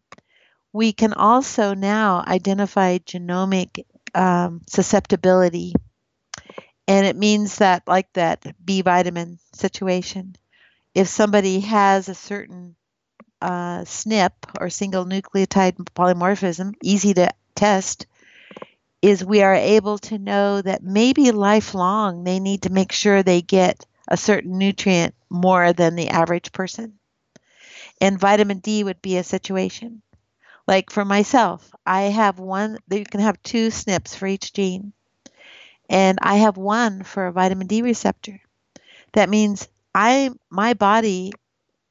We 0.72 0.92
can 0.92 1.12
also 1.14 1.74
now 1.74 2.22
identify 2.24 2.98
genomic 2.98 3.84
um, 4.14 4.60
susceptibility. 4.68 5.74
And 6.86 7.04
it 7.04 7.16
means 7.16 7.58
that, 7.58 7.88
like 7.88 8.12
that 8.12 8.46
B 8.64 8.82
vitamin 8.82 9.40
situation, 9.52 10.36
if 10.98 11.06
somebody 11.06 11.60
has 11.60 12.08
a 12.08 12.14
certain 12.14 12.74
uh, 13.40 13.84
SNP 13.84 14.32
or 14.60 14.68
single 14.68 15.04
nucleotide 15.04 15.76
polymorphism, 15.94 16.74
easy 16.82 17.14
to 17.14 17.30
test, 17.54 18.08
is 19.00 19.24
we 19.24 19.42
are 19.42 19.54
able 19.54 19.98
to 19.98 20.18
know 20.18 20.60
that 20.60 20.82
maybe 20.82 21.30
lifelong 21.30 22.24
they 22.24 22.40
need 22.40 22.62
to 22.62 22.72
make 22.72 22.90
sure 22.90 23.22
they 23.22 23.42
get 23.42 23.86
a 24.08 24.16
certain 24.16 24.58
nutrient 24.58 25.14
more 25.30 25.72
than 25.72 25.94
the 25.94 26.08
average 26.08 26.50
person. 26.50 26.98
And 28.00 28.18
vitamin 28.18 28.58
D 28.58 28.82
would 28.82 29.00
be 29.00 29.18
a 29.18 29.22
situation. 29.22 30.02
Like 30.66 30.90
for 30.90 31.04
myself, 31.04 31.70
I 31.86 32.10
have 32.10 32.40
one, 32.40 32.76
you 32.90 33.04
can 33.04 33.20
have 33.20 33.40
two 33.44 33.68
SNPs 33.68 34.16
for 34.16 34.26
each 34.26 34.52
gene. 34.52 34.92
And 35.88 36.18
I 36.20 36.38
have 36.38 36.56
one 36.56 37.04
for 37.04 37.28
a 37.28 37.32
vitamin 37.32 37.68
D 37.68 37.82
receptor. 37.82 38.40
That 39.12 39.30
means 39.30 39.68
I 40.00 40.30
my 40.48 40.74
body 40.74 41.32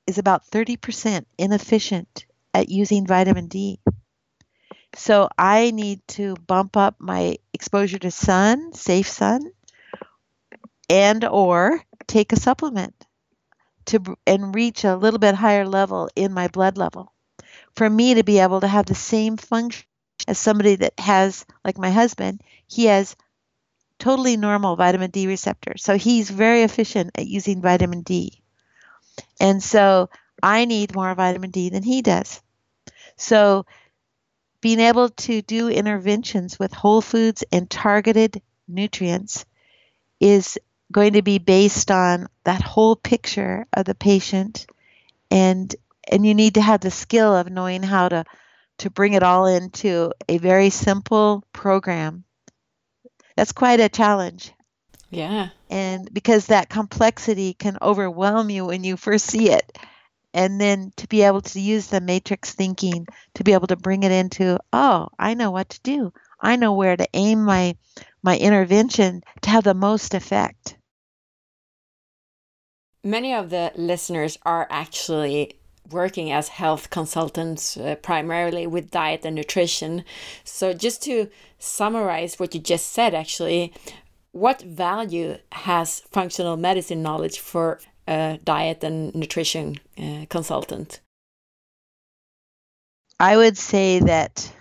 is 0.08 0.18
about 0.18 0.50
30% 0.50 1.26
inefficient 1.38 2.26
at 2.54 2.70
using 2.70 3.06
vitamin 3.06 3.48
D. 3.48 3.82
So 4.96 5.28
I 5.38 5.72
need 5.72 6.00
to 6.16 6.36
bump 6.36 6.78
up 6.78 6.96
my 7.00 7.36
exposure 7.54 8.00
to 8.00 8.10
sun, 8.10 8.72
safe 8.72 9.10
sun, 9.10 9.52
and 10.90 11.26
or 11.26 11.84
take 12.08 12.32
a 12.32 12.40
supplement 12.40 12.96
to 13.88 14.16
and 14.26 14.56
reach 14.56 14.86
a 14.86 14.96
little 14.96 15.20
bit 15.20 15.36
higher 15.36 15.68
level 15.68 16.10
in 16.16 16.34
my 16.34 16.48
blood 16.48 16.78
level. 16.78 17.12
For 17.76 17.90
me 17.90 18.14
to 18.14 18.24
be 18.24 18.40
able 18.40 18.62
to 18.62 18.70
have 18.70 18.86
the 18.86 18.96
same 18.96 19.36
function 19.36 19.86
as 20.30 20.40
somebody 20.40 20.76
that 20.78 20.98
has 20.98 21.46
like 21.66 21.78
my 21.78 21.92
husband, 21.92 22.40
he 22.68 22.86
has 22.86 23.18
totally 24.00 24.38
normal 24.38 24.76
vitamin 24.76 25.12
D 25.12 25.28
receptor. 25.28 25.74
So 25.78 25.98
he's 25.98 26.30
very 26.30 26.64
efficient 26.64 27.12
at 27.16 27.28
using 27.28 27.62
vitamin 27.62 28.02
D. 28.02 28.42
And 29.40 29.62
so 29.62 30.10
I 30.42 30.66
need 30.66 30.96
more 30.96 31.14
vitamin 31.16 31.52
D 31.52 31.70
than 31.70 31.84
he 31.84 32.02
does. 32.02 32.42
So 33.16 33.66
being 34.62 34.80
able 34.80 35.10
to 35.10 35.42
do 35.42 35.70
interventions 35.70 36.60
with 36.60 36.74
whole 36.74 37.02
foods 37.02 37.44
and 37.52 37.70
targeted 37.70 38.42
nutrients 38.68 39.46
is 40.20 40.58
going 40.92 41.14
to 41.14 41.22
be 41.22 41.38
based 41.38 41.92
on 41.92 42.28
that 42.44 42.62
whole 42.62 42.96
picture 42.96 43.66
of 43.74 43.86
the 43.86 43.96
patient 43.96 44.68
and 45.30 45.76
and 46.10 46.26
you 46.26 46.34
need 46.34 46.54
to 46.54 46.62
have 46.62 46.80
the 46.80 46.92
skill 46.92 47.36
of 47.36 47.50
knowing 47.50 47.84
how 47.84 48.08
to 48.08 48.24
to 48.78 48.90
bring 48.90 49.14
it 49.14 49.24
all 49.24 49.46
into 49.46 50.12
a 50.30 50.38
very 50.38 50.70
simple 50.70 51.44
program 51.52 52.24
that's 53.38 53.54
quite 53.54 53.80
a 53.80 53.88
challenge. 53.88 54.52
Yeah. 55.12 55.50
And 55.70 56.12
because 56.14 56.48
that 56.48 56.70
complexity 56.70 57.54
can 57.54 57.78
overwhelm 57.82 58.50
you 58.50 58.66
when 58.66 58.84
you 58.84 58.98
first 58.98 59.28
see 59.28 59.52
it. 59.52 59.78
And 60.34 60.60
then 60.60 60.92
to 60.98 61.08
be 61.08 61.22
able 61.22 61.42
to 61.42 61.60
use 61.60 61.88
the 61.88 62.02
matrix 62.02 62.54
thinking 62.54 63.08
to 63.36 63.44
be 63.44 63.54
able 63.54 63.68
to 63.68 63.76
bring 63.78 64.04
it 64.04 64.12
into 64.12 64.60
oh 64.74 65.08
i 65.18 65.34
know 65.34 65.52
what 65.52 65.70
to 65.70 65.82
do. 65.82 66.12
I 66.40 66.56
know 66.56 66.74
where 66.74 66.98
to 66.98 67.08
aim 67.14 67.44
my 67.44 67.78
my 68.22 68.38
intervention 68.38 69.24
to 69.42 69.50
have 69.50 69.64
the 69.64 69.74
most 69.74 70.14
effect. 70.14 70.76
Many 73.04 73.34
of 73.34 73.50
the 73.50 73.72
listeners 73.76 74.38
are 74.44 74.68
actually 74.70 75.60
working 75.92 76.32
as 76.32 76.50
health 76.50 76.90
consultants 76.90 77.78
uh, 77.78 77.96
primarily 78.02 78.68
with 78.68 78.92
diet 78.92 79.26
and 79.26 79.36
nutrition. 79.36 80.04
So, 80.44 80.74
just 80.74 81.02
to 81.04 81.30
summarize 81.60 82.40
what 82.40 82.54
you 82.54 82.60
just 82.60 82.88
said, 82.92 83.14
actually, 83.14 83.74
what 84.32 84.62
value 84.62 85.38
has 85.52 86.02
functional 86.12 86.58
medicine 86.58 87.02
knowledge 87.02 87.40
for 87.40 87.80
a 88.08 88.40
diet 88.44 88.84
and 88.84 89.14
nutrition 89.16 89.80
uh, 89.98 90.26
consultant? 90.30 91.02
I 93.20 93.36
would 93.36 93.58
say 93.58 94.00
that 94.00 94.52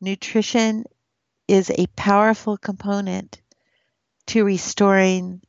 nutrition 0.00 0.84
is 1.48 1.70
a 1.70 1.86
powerful 1.96 2.56
component 2.56 3.40
to 4.28 4.44
restoring 4.44 5.40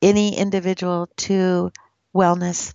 any 0.00 0.36
individual 0.36 1.08
to 1.16 1.72
wellness. 2.14 2.74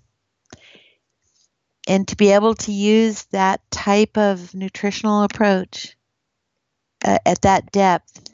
And 1.90 2.08
to 2.08 2.16
be 2.16 2.32
able 2.32 2.54
to 2.54 2.72
use 2.72 3.24
that 3.32 3.62
type 3.72 4.16
of 4.16 4.54
nutritional 4.54 5.24
approach 5.24 5.98
uh, 7.04 7.18
at 7.26 7.42
that 7.42 7.72
depth 7.72 8.30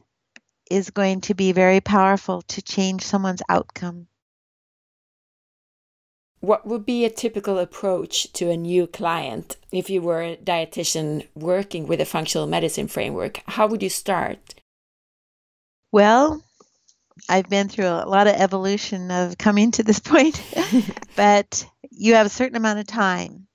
is 0.69 0.89
going 0.89 1.21
to 1.21 1.33
be 1.33 1.53
very 1.53 1.79
powerful 1.79 2.41
to 2.41 2.61
change 2.61 3.03
someone's 3.03 3.41
outcome. 3.47 4.07
What 6.41 6.67
would 6.67 6.85
be 6.85 7.05
a 7.05 7.09
typical 7.09 7.57
approach 7.57 8.31
to 8.33 8.49
a 8.49 8.57
new 8.57 8.87
client 8.87 9.55
if 9.71 9.89
you 9.89 10.01
were 10.01 10.21
a 10.21 10.35
dietitian 10.37 11.27
working 11.33 11.87
with 11.87 12.01
a 12.01 12.05
functional 12.05 12.47
medicine 12.47 12.87
framework? 12.87 13.41
How 13.47 13.67
would 13.67 13.81
you 13.81 13.89
start? 13.89 14.55
Well, 15.93 16.43
I've 17.29 17.49
been 17.49 17.69
through 17.69 17.87
a 17.87 18.05
lot 18.05 18.27
of 18.27 18.35
evolution 18.35 19.11
of 19.11 19.37
coming 19.37 19.71
to 19.71 19.83
this 19.83 19.99
point, 20.13 20.41
but 21.15 21.65
you 21.97 22.15
have 22.15 22.25
a 22.25 22.29
certain 22.29 22.57
amount 22.57 22.79
of 22.79 22.87
time. 22.87 23.47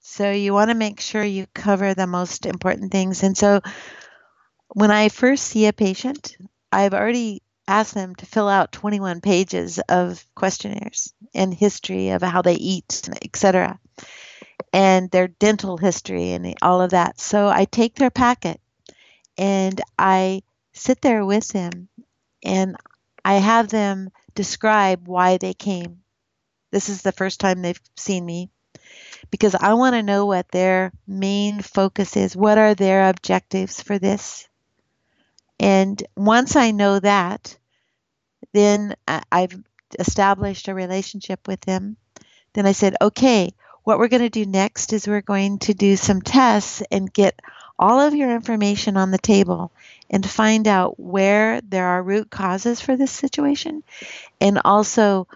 So 0.00 0.30
you 0.30 0.52
want 0.52 0.70
to 0.70 0.74
make 0.74 1.00
sure 1.00 1.22
you 1.22 1.46
cover 1.54 1.94
the 1.94 2.06
most 2.06 2.46
important 2.46 2.92
things. 2.92 3.22
And 3.22 3.36
so 3.36 3.60
when 4.68 4.90
I 4.90 5.08
first 5.08 5.44
see 5.44 5.66
a 5.66 5.72
patient, 5.72 6.36
I've 6.72 6.94
already 6.94 7.42
asked 7.66 7.94
them 7.94 8.14
to 8.16 8.26
fill 8.26 8.48
out 8.48 8.72
21 8.72 9.20
pages 9.20 9.78
of 9.88 10.24
questionnaires 10.34 11.12
and 11.34 11.52
history 11.52 12.10
of 12.10 12.22
how 12.22 12.42
they 12.42 12.54
eat, 12.54 13.08
etc., 13.22 13.78
and 14.72 15.10
their 15.10 15.28
dental 15.28 15.76
history 15.76 16.32
and 16.32 16.54
all 16.62 16.82
of 16.82 16.90
that. 16.90 17.20
So 17.20 17.48
I 17.48 17.64
take 17.64 17.94
their 17.94 18.10
packet 18.10 18.60
and 19.36 19.80
I 19.98 20.42
sit 20.72 21.00
there 21.00 21.24
with 21.24 21.48
them 21.48 21.88
and 22.42 22.76
I 23.24 23.34
have 23.34 23.68
them 23.68 24.10
describe 24.34 25.06
why 25.06 25.38
they 25.38 25.54
came. 25.54 26.02
This 26.70 26.88
is 26.88 27.02
the 27.02 27.12
first 27.12 27.40
time 27.40 27.62
they've 27.62 27.80
seen 27.96 28.24
me 28.24 28.50
because 29.30 29.54
I 29.54 29.74
want 29.74 29.94
to 29.94 30.02
know 30.02 30.26
what 30.26 30.50
their 30.50 30.92
main 31.06 31.60
focus 31.60 32.16
is. 32.16 32.36
What 32.36 32.58
are 32.58 32.74
their 32.74 33.08
objectives 33.08 33.82
for 33.82 33.98
this? 33.98 34.48
And 35.60 36.02
once 36.16 36.56
I 36.56 36.70
know 36.70 37.00
that, 37.00 37.56
then 38.52 38.94
I've 39.06 39.60
established 39.98 40.68
a 40.68 40.74
relationship 40.74 41.48
with 41.48 41.60
them. 41.62 41.96
Then 42.52 42.66
I 42.66 42.72
said, 42.72 42.96
okay, 43.00 43.52
what 43.84 43.98
we're 43.98 44.08
going 44.08 44.22
to 44.22 44.28
do 44.28 44.46
next 44.46 44.92
is 44.92 45.08
we're 45.08 45.20
going 45.20 45.58
to 45.60 45.74
do 45.74 45.96
some 45.96 46.22
tests 46.22 46.82
and 46.90 47.12
get 47.12 47.40
all 47.78 48.00
of 48.00 48.14
your 48.14 48.34
information 48.34 48.96
on 48.96 49.10
the 49.10 49.18
table 49.18 49.72
and 50.10 50.28
find 50.28 50.66
out 50.66 50.98
where 50.98 51.60
there 51.62 51.86
are 51.86 52.02
root 52.02 52.30
causes 52.30 52.80
for 52.80 52.96
this 52.96 53.12
situation 53.12 53.82
and 54.40 54.60
also 54.64 55.28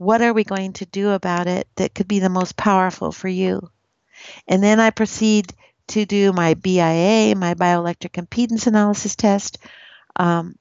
what 0.00 0.22
are 0.22 0.32
we 0.32 0.44
going 0.44 0.72
to 0.72 0.86
do 0.86 1.10
about 1.10 1.46
it 1.46 1.68
that 1.76 1.94
could 1.94 2.08
be 2.08 2.20
the 2.20 2.30
most 2.30 2.56
powerful 2.56 3.12
for 3.12 3.28
you. 3.28 3.60
And 4.48 4.62
then 4.62 4.80
I 4.80 4.88
proceed 4.88 5.52
to 5.88 6.06
do 6.06 6.32
my 6.32 6.54
BIA, 6.54 7.36
my 7.36 7.52
bioelectric 7.52 8.12
impedance 8.12 8.66
analysis 8.66 9.14
test. 9.14 9.58
Um, 10.16 10.56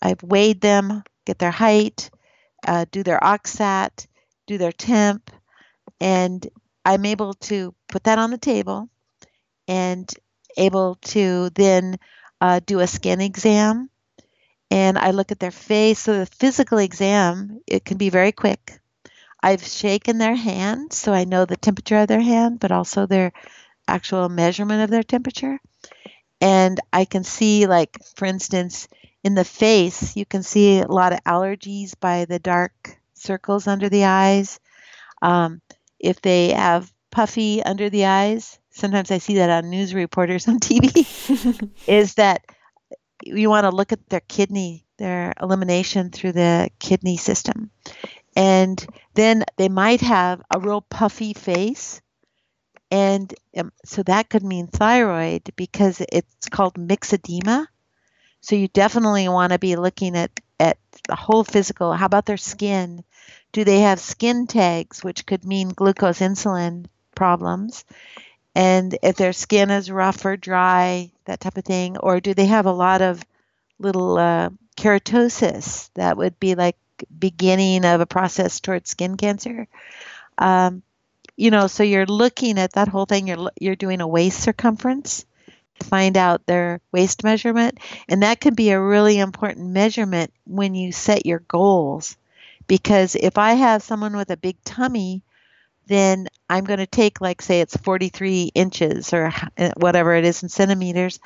I've 0.00 0.22
weighed 0.22 0.60
them, 0.60 1.02
get 1.24 1.40
their 1.40 1.50
height, 1.50 2.08
uh, 2.68 2.84
do 2.92 3.02
their 3.02 3.18
OXAT, 3.18 4.06
do 4.46 4.58
their 4.58 4.70
temp, 4.70 5.28
and 6.00 6.46
I'm 6.84 7.04
able 7.04 7.34
to 7.34 7.74
put 7.88 8.04
that 8.04 8.20
on 8.20 8.30
the 8.30 8.38
table 8.38 8.88
and 9.66 10.08
able 10.56 10.98
to 11.06 11.50
then 11.50 11.98
uh, 12.40 12.60
do 12.64 12.78
a 12.78 12.86
skin 12.86 13.20
exam 13.20 13.90
and 14.70 14.96
I 14.96 15.10
look 15.10 15.32
at 15.32 15.40
their 15.40 15.50
face. 15.50 15.98
So 15.98 16.20
the 16.20 16.26
physical 16.26 16.78
exam, 16.78 17.60
it 17.66 17.84
can 17.84 17.98
be 17.98 18.08
very 18.08 18.30
quick. 18.30 18.78
I've 19.44 19.62
shaken 19.62 20.16
their 20.16 20.34
hand 20.34 20.94
so 20.94 21.12
I 21.12 21.24
know 21.24 21.44
the 21.44 21.58
temperature 21.58 21.98
of 21.98 22.08
their 22.08 22.22
hand, 22.22 22.60
but 22.60 22.72
also 22.72 23.04
their 23.04 23.30
actual 23.86 24.30
measurement 24.30 24.82
of 24.82 24.88
their 24.88 25.02
temperature. 25.02 25.60
And 26.40 26.80
I 26.94 27.04
can 27.04 27.24
see, 27.24 27.66
like, 27.66 27.98
for 28.16 28.24
instance, 28.24 28.88
in 29.22 29.34
the 29.34 29.44
face, 29.44 30.16
you 30.16 30.24
can 30.24 30.42
see 30.42 30.78
a 30.78 30.88
lot 30.88 31.12
of 31.12 31.22
allergies 31.24 31.92
by 32.00 32.24
the 32.24 32.38
dark 32.38 32.98
circles 33.12 33.66
under 33.66 33.90
the 33.90 34.06
eyes. 34.06 34.60
Um, 35.20 35.60
if 36.00 36.22
they 36.22 36.52
have 36.52 36.90
puffy 37.10 37.62
under 37.62 37.90
the 37.90 38.06
eyes, 38.06 38.58
sometimes 38.70 39.10
I 39.10 39.18
see 39.18 39.34
that 39.34 39.50
on 39.50 39.68
news 39.68 39.92
reporters 39.92 40.48
on 40.48 40.58
TV, 40.58 41.70
is 41.86 42.14
that 42.14 42.46
you 43.22 43.50
want 43.50 43.64
to 43.64 43.76
look 43.76 43.92
at 43.92 44.08
their 44.08 44.20
kidney, 44.20 44.86
their 44.96 45.34
elimination 45.38 46.08
through 46.08 46.32
the 46.32 46.70
kidney 46.78 47.18
system. 47.18 47.70
And 48.36 48.84
then 49.14 49.44
they 49.56 49.68
might 49.68 50.00
have 50.00 50.42
a 50.54 50.58
real 50.58 50.80
puffy 50.80 51.34
face. 51.34 52.00
And 52.90 53.32
um, 53.56 53.72
so 53.84 54.02
that 54.04 54.28
could 54.28 54.42
mean 54.42 54.66
thyroid 54.68 55.50
because 55.56 56.00
it's 56.00 56.48
called 56.48 56.74
myxedema. 56.74 57.66
So 58.40 58.56
you 58.56 58.68
definitely 58.68 59.28
want 59.28 59.52
to 59.52 59.58
be 59.58 59.76
looking 59.76 60.16
at, 60.16 60.30
at 60.60 60.78
the 61.08 61.16
whole 61.16 61.44
physical. 61.44 61.92
How 61.92 62.06
about 62.06 62.26
their 62.26 62.36
skin? 62.36 63.04
Do 63.52 63.64
they 63.64 63.80
have 63.80 64.00
skin 64.00 64.46
tags, 64.46 65.02
which 65.02 65.26
could 65.26 65.44
mean 65.44 65.68
glucose 65.70 66.20
insulin 66.20 66.86
problems? 67.14 67.84
and 68.54 68.96
if 69.02 69.16
their 69.16 69.32
skin 69.32 69.70
is 69.70 69.90
rough 69.90 70.24
or 70.24 70.36
dry, 70.36 71.10
that 71.24 71.40
type 71.40 71.56
of 71.56 71.64
thing, 71.64 71.98
or 71.98 72.20
do 72.20 72.34
they 72.34 72.46
have 72.46 72.66
a 72.66 72.72
lot 72.72 73.02
of 73.02 73.22
little 73.78 74.16
uh, 74.16 74.50
keratosis 74.76 75.90
that 75.94 76.16
would 76.16 76.38
be 76.38 76.54
like 76.54 76.76
beginning 77.18 77.84
of 77.84 78.00
a 78.00 78.06
process 78.06 78.60
towards 78.60 78.90
skin 78.90 79.16
cancer? 79.16 79.66
Um, 80.38 80.82
you 81.36 81.50
know, 81.50 81.66
so 81.66 81.82
you're 81.82 82.06
looking 82.06 82.58
at 82.58 82.74
that 82.74 82.88
whole 82.88 83.06
thing. 83.06 83.26
You're 83.28 83.50
you're 83.60 83.76
doing 83.76 84.00
a 84.00 84.06
waist 84.06 84.40
circumference 84.40 85.24
to 85.80 85.86
find 85.86 86.16
out 86.16 86.46
their 86.46 86.80
waist 86.92 87.24
measurement, 87.24 87.78
and 88.08 88.22
that 88.22 88.40
could 88.40 88.56
be 88.56 88.70
a 88.70 88.80
really 88.80 89.18
important 89.18 89.70
measurement 89.70 90.32
when 90.44 90.74
you 90.74 90.92
set 90.92 91.26
your 91.26 91.40
goals. 91.40 92.16
Because 92.66 93.14
if 93.14 93.36
I 93.36 93.54
have 93.54 93.82
someone 93.82 94.16
with 94.16 94.30
a 94.30 94.36
big 94.36 94.56
tummy, 94.64 95.22
then 95.86 96.28
I'm 96.48 96.64
going 96.64 96.78
to 96.78 96.86
take, 96.86 97.20
like, 97.20 97.42
say 97.42 97.60
it's 97.60 97.76
43 97.76 98.52
inches 98.54 99.12
or 99.12 99.32
whatever 99.76 100.14
it 100.14 100.24
is 100.24 100.42
in 100.42 100.48
centimeters, 100.48 101.20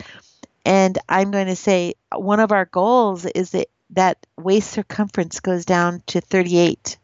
and 0.69 0.99
I'm 1.09 1.31
going 1.31 1.47
to 1.47 1.57
say 1.57 1.95
one 2.15 2.40
of 2.40 2.53
our 2.53 2.66
goals 2.66 3.24
is 3.24 3.53
that 3.53 3.69
that 3.90 4.27
waist 4.36 4.70
circumference 4.70 5.40
goes 5.40 5.65
down 5.65 6.03
to 6.09 6.20
38 6.20 6.99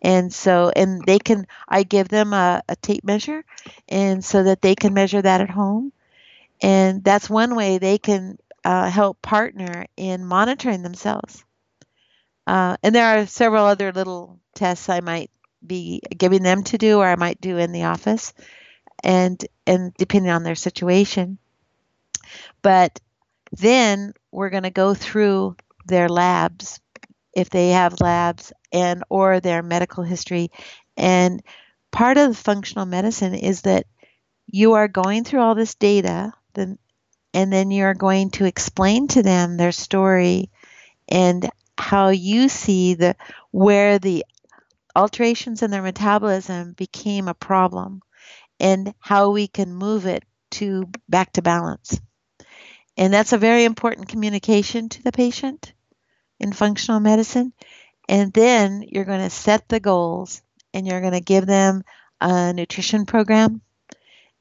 and 0.00 0.32
so 0.32 0.72
and 0.74 1.02
they 1.04 1.18
can 1.18 1.46
i 1.68 1.82
give 1.82 2.08
them 2.08 2.32
a, 2.32 2.62
a, 2.66 2.76
tape 2.76 3.04
measure 3.04 3.44
and 3.86 4.24
so 4.24 4.44
that 4.44 4.62
they 4.62 4.74
can 4.74 4.94
measure 4.94 5.20
that 5.20 5.42
at 5.42 5.50
home. 5.50 5.92
And 6.62 7.04
that's 7.04 7.28
one 7.28 7.54
way 7.54 7.76
they 7.76 7.98
can 7.98 8.38
uh, 8.64 8.88
help 8.88 9.20
partner 9.20 9.84
in 9.98 10.24
monitoring 10.24 10.82
themselves. 10.82 11.44
Uh, 12.46 12.78
and 12.82 12.94
there 12.94 13.18
are 13.18 13.26
several 13.26 13.66
other 13.66 13.92
little 13.92 14.38
tests 14.54 14.88
i 14.88 15.00
might 15.00 15.30
be 15.66 16.00
giving 16.16 16.42
them 16.42 16.62
to 16.62 16.78
do 16.78 16.98
or 16.98 17.06
i 17.06 17.16
might 17.16 17.42
do 17.42 17.58
in 17.58 17.72
the 17.72 17.84
office. 17.84 18.32
And 19.02 19.44
and 19.66 19.92
depending 19.98 20.32
on 20.32 20.44
their 20.44 20.54
situation 20.54 21.38
but 22.64 22.98
then 23.52 24.14
we're 24.32 24.50
going 24.50 24.62
to 24.64 24.70
go 24.70 24.94
through 24.94 25.54
their 25.86 26.08
labs 26.08 26.80
if 27.36 27.50
they 27.50 27.70
have 27.70 28.00
labs 28.00 28.52
and 28.72 29.04
or 29.10 29.38
their 29.38 29.62
medical 29.62 30.02
history. 30.02 30.50
And 30.96 31.42
part 31.92 32.16
of 32.16 32.30
the 32.30 32.42
functional 32.42 32.86
medicine 32.86 33.34
is 33.34 33.62
that 33.62 33.86
you 34.46 34.72
are 34.72 34.88
going 34.88 35.24
through 35.24 35.40
all 35.40 35.54
this 35.54 35.74
data 35.74 36.32
then 36.54 36.78
and 37.34 37.52
then 37.52 37.70
you're 37.70 37.94
going 37.94 38.30
to 38.30 38.46
explain 38.46 39.08
to 39.08 39.22
them 39.22 39.56
their 39.56 39.72
story 39.72 40.50
and 41.08 41.50
how 41.76 42.08
you 42.10 42.48
see 42.48 42.94
the 42.94 43.16
where 43.50 43.98
the 43.98 44.24
alterations 44.96 45.62
in 45.62 45.70
their 45.70 45.82
metabolism 45.82 46.72
became 46.72 47.28
a 47.28 47.34
problem 47.34 48.00
and 48.60 48.94
how 49.00 49.30
we 49.30 49.48
can 49.48 49.74
move 49.74 50.06
it 50.06 50.24
to 50.50 50.88
back 51.08 51.32
to 51.32 51.42
balance 51.42 52.00
and 52.96 53.12
that's 53.12 53.32
a 53.32 53.38
very 53.38 53.64
important 53.64 54.08
communication 54.08 54.88
to 54.88 55.02
the 55.02 55.12
patient 55.12 55.72
in 56.38 56.52
functional 56.52 57.00
medicine. 57.00 57.52
And 58.08 58.32
then 58.32 58.84
you're 58.88 59.04
going 59.04 59.20
to 59.20 59.30
set 59.30 59.68
the 59.68 59.80
goals 59.80 60.42
and 60.72 60.86
you're 60.86 61.00
going 61.00 61.14
to 61.14 61.20
give 61.20 61.46
them 61.46 61.84
a 62.20 62.52
nutrition 62.52 63.06
program 63.06 63.62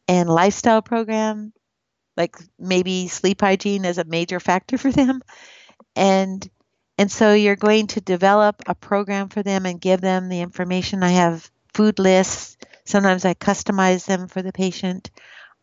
and 0.07 0.29
lifestyle 0.29 0.81
program, 0.81 1.53
like 2.17 2.35
maybe 2.59 3.07
sleep 3.07 3.41
hygiene 3.41 3.85
is 3.85 3.97
a 3.97 4.03
major 4.03 4.39
factor 4.39 4.77
for 4.77 4.91
them. 4.91 5.21
And 5.95 6.47
and 6.97 7.11
so 7.11 7.33
you're 7.33 7.55
going 7.55 7.87
to 7.87 8.01
develop 8.01 8.61
a 8.67 8.75
program 8.75 9.29
for 9.29 9.41
them 9.41 9.65
and 9.65 9.81
give 9.81 9.99
them 9.99 10.29
the 10.29 10.41
information. 10.41 11.01
I 11.01 11.11
have 11.11 11.49
food 11.73 11.97
lists. 11.97 12.55
Sometimes 12.85 13.25
I 13.25 13.33
customize 13.33 14.05
them 14.05 14.27
for 14.27 14.43
the 14.43 14.53
patient. 14.53 15.09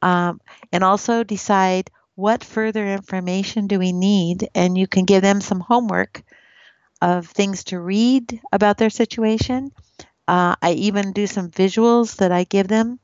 Um, 0.02 0.40
and 0.72 0.82
also 0.82 1.22
decide 1.22 1.90
what 2.20 2.44
further 2.44 2.86
information 2.86 3.66
do 3.66 3.78
we 3.78 3.92
need? 3.92 4.48
And 4.54 4.76
you 4.76 4.86
can 4.86 5.06
give 5.06 5.22
them 5.22 5.40
some 5.40 5.60
homework 5.60 6.22
of 7.00 7.26
things 7.26 7.64
to 7.64 7.80
read 7.80 8.40
about 8.52 8.76
their 8.76 8.90
situation. 8.90 9.72
Uh, 10.28 10.54
I 10.60 10.72
even 10.72 11.12
do 11.12 11.26
some 11.26 11.50
visuals 11.50 12.16
that 12.16 12.30
I 12.30 12.44
give 12.44 12.68
them, 12.68 13.00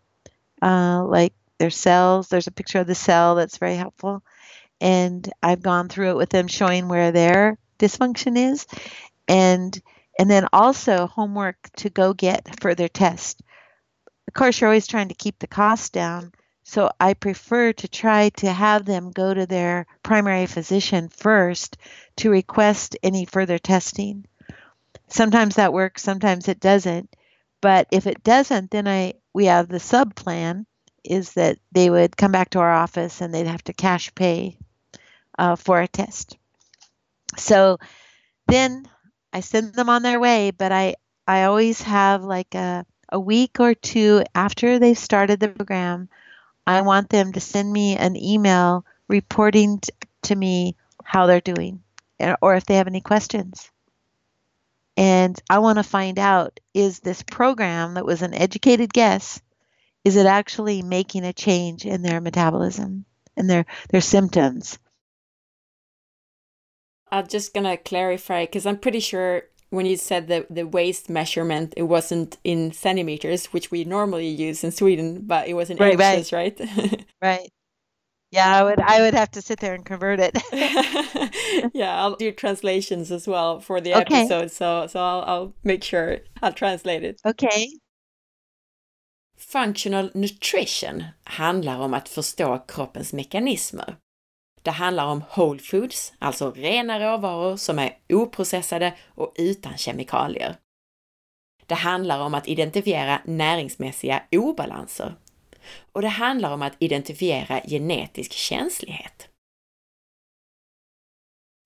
uh, 0.61 1.03
like 1.05 1.33
their 1.59 1.71
cells. 1.71 2.29
There's 2.29 2.47
a 2.47 2.53
picture 2.53 2.79
of 2.79 2.87
the 2.87 2.95
cell 2.95 3.35
that's 3.35 3.57
very 3.57 3.77
helpful. 3.77 4.23
And 4.81 5.33
I've 5.43 5.63
gone 5.63 5.89
through 5.89 6.11
it 6.11 6.17
with 6.17 6.29
them, 6.29 6.47
showing 6.47 6.89
where 6.89 7.11
their 7.11 7.59
dysfunction 7.79 8.37
is. 8.37 8.67
And 9.27 9.81
and 10.19 10.31
then 10.31 10.47
also 10.53 11.07
homework 11.07 11.57
to 11.77 11.91
go 11.91 12.15
get 12.15 12.61
further 12.61 12.89
tests. 12.89 13.43
Of 14.29 14.35
course, 14.35 14.61
you're 14.61 14.69
always 14.69 14.87
trying 14.87 15.09
to 15.09 15.15
keep 15.15 15.39
the 15.39 15.47
cost 15.47 15.93
down, 15.93 16.33
so 16.69 16.91
I 16.99 17.15
prefer 17.15 17.73
to 17.75 17.87
try 17.87 18.31
to 18.41 18.53
have 18.53 18.85
them 18.85 19.13
go 19.13 19.33
to 19.33 19.47
their 19.47 19.87
primary 20.03 20.47
physician 20.47 21.09
first 21.09 21.77
to 22.17 22.29
request 22.29 22.97
any 23.05 23.25
further 23.25 23.57
testing. 23.57 24.27
Sometimes 25.07 25.55
that 25.55 25.73
works, 25.73 26.03
sometimes 26.03 26.49
it 26.49 26.59
doesn't. 26.59 27.15
But 27.61 27.87
if 27.93 28.09
it 28.09 28.25
doesn't, 28.25 28.73
then 28.73 28.89
I 28.89 29.15
we 29.33 29.45
have 29.45 29.69
the 29.69 29.79
sub 29.79 30.17
plan 30.17 30.67
is 31.05 31.35
that 31.35 31.59
they 31.71 31.89
would 31.89 32.17
come 32.17 32.33
back 32.33 32.51
to 32.51 32.59
our 32.59 32.73
office 32.73 33.21
and 33.21 33.33
they'd 33.33 33.47
have 33.47 33.63
to 33.65 33.73
cash 33.73 34.13
pay 34.17 34.59
uh, 35.39 35.55
for 35.55 35.81
a 35.81 35.87
test. 35.87 36.37
So 37.37 37.79
then 38.49 38.89
I 39.33 39.39
send 39.39 39.75
them 39.75 39.89
on 39.89 40.03
their 40.03 40.19
way, 40.19 40.51
but 40.51 40.73
I 40.73 40.97
I 41.29 41.45
always 41.45 41.81
have 41.83 42.25
like 42.25 42.57
a 42.57 42.85
a 43.09 43.21
week 43.21 43.61
or 43.61 43.73
two 43.73 44.25
after 44.35 44.81
they've 44.81 44.99
started 44.99 45.39
the 45.39 45.49
program 45.49 46.09
I 46.67 46.83
want 46.83 47.09
them 47.11 47.33
to 47.33 47.41
send 47.41 47.73
me 47.73 47.97
an 47.97 48.17
email 48.17 48.85
reporting 49.09 49.79
t- 49.79 49.93
to 50.23 50.35
me 50.35 50.77
how 51.05 51.27
they're 51.27 51.41
doing 51.41 51.83
eh, 52.19 52.35
or 52.41 52.57
if 52.57 52.67
they 52.67 52.77
have 52.77 52.89
any 52.89 53.01
questions. 53.01 53.71
And 54.97 55.39
I 55.49 55.59
want 55.59 55.79
to 55.79 55.83
find 55.83 56.19
out 56.19 56.59
is 56.75 57.01
this 57.01 57.23
program 57.23 57.95
that 57.95 58.07
was 58.07 58.23
an 58.23 58.35
educated 58.35 58.93
guess, 58.93 59.41
is 60.05 60.17
it 60.17 60.27
actually 60.27 60.83
making 60.83 61.25
a 61.25 61.33
change 61.33 61.85
in 61.85 62.03
their 62.03 62.21
metabolism 62.21 63.05
and 63.37 63.49
their, 63.49 63.67
their 63.91 64.01
symptoms? 64.01 64.79
I'm 67.13 67.27
just 67.27 67.55
going 67.55 67.65
to 67.65 67.77
clarify 67.77 68.45
because 68.45 68.67
I'm 68.67 68.79
pretty 68.79 69.01
sure 69.01 69.45
when 69.71 69.87
you 69.87 69.97
said 69.97 70.29
the, 70.29 70.47
the 70.49 70.67
waist 70.67 71.11
measurement, 71.11 71.75
it 71.77 71.85
wasn't 71.85 72.39
in 72.45 72.73
centimeters, 72.73 73.47
which 73.47 73.71
we 73.71 73.85
normally 73.85 74.29
use 74.29 74.63
in 74.63 74.71
Sweden, 74.71 75.23
but 75.23 75.49
it 75.49 75.55
was 75.55 75.71
in 75.71 75.77
right, 75.79 75.99
inches, 75.99 76.33
right? 76.33 76.59
Right. 76.61 77.07
right. 77.23 77.51
Yeah, 78.33 78.57
I 78.57 78.65
would 78.65 78.81
I 78.81 79.01
would 79.01 79.15
have 79.15 79.31
to 79.33 79.43
sit 79.43 79.61
there 79.61 79.75
and 79.75 79.85
convert 79.85 80.19
it. 80.21 80.37
yeah, 81.75 81.97
I'll 81.97 82.17
do 82.17 82.33
translations 82.33 83.13
as 83.13 83.29
well 83.29 83.61
for 83.61 83.81
the 83.81 83.95
okay. 83.95 84.23
episode, 84.23 84.51
so 84.51 84.87
so 84.89 85.01
I'll, 85.01 85.23
I'll 85.23 85.55
make 85.63 85.85
sure 85.85 86.19
I'll 86.43 86.53
translate 86.53 87.05
it. 87.05 87.21
Okay. 87.25 87.69
Functional 89.39 90.11
nutrition 90.15 91.05
handlar 91.25 91.79
om 91.79 91.95
att 91.95 92.09
förstå 92.09 92.59
kroppens 92.69 93.13
mekanismer. 93.13 93.97
Det 94.67 94.73
handlar 94.73 95.07
om 95.07 95.23
whole 95.37 95.59
foods, 95.59 96.13
alltså 96.19 96.51
rena 96.51 97.01
råvaror 97.01 97.57
som 97.57 97.79
är 97.79 97.97
oprocessade 98.09 98.95
och 99.15 99.35
utan 99.39 99.77
kemikalier. 99.77 100.57
Det 101.67 101.75
handlar 101.75 102.21
om 102.21 102.35
att 102.35 102.49
identifiera 102.49 103.21
näringsmässiga 103.25 104.23
obalanser. 104.31 105.15
Och 105.93 106.03
det 106.03 106.09
handlar 106.09 106.53
om 106.53 106.63
att 106.63 106.73
identifiera 106.79 107.61
genetisk 107.61 108.33
känslighet. 108.33 109.29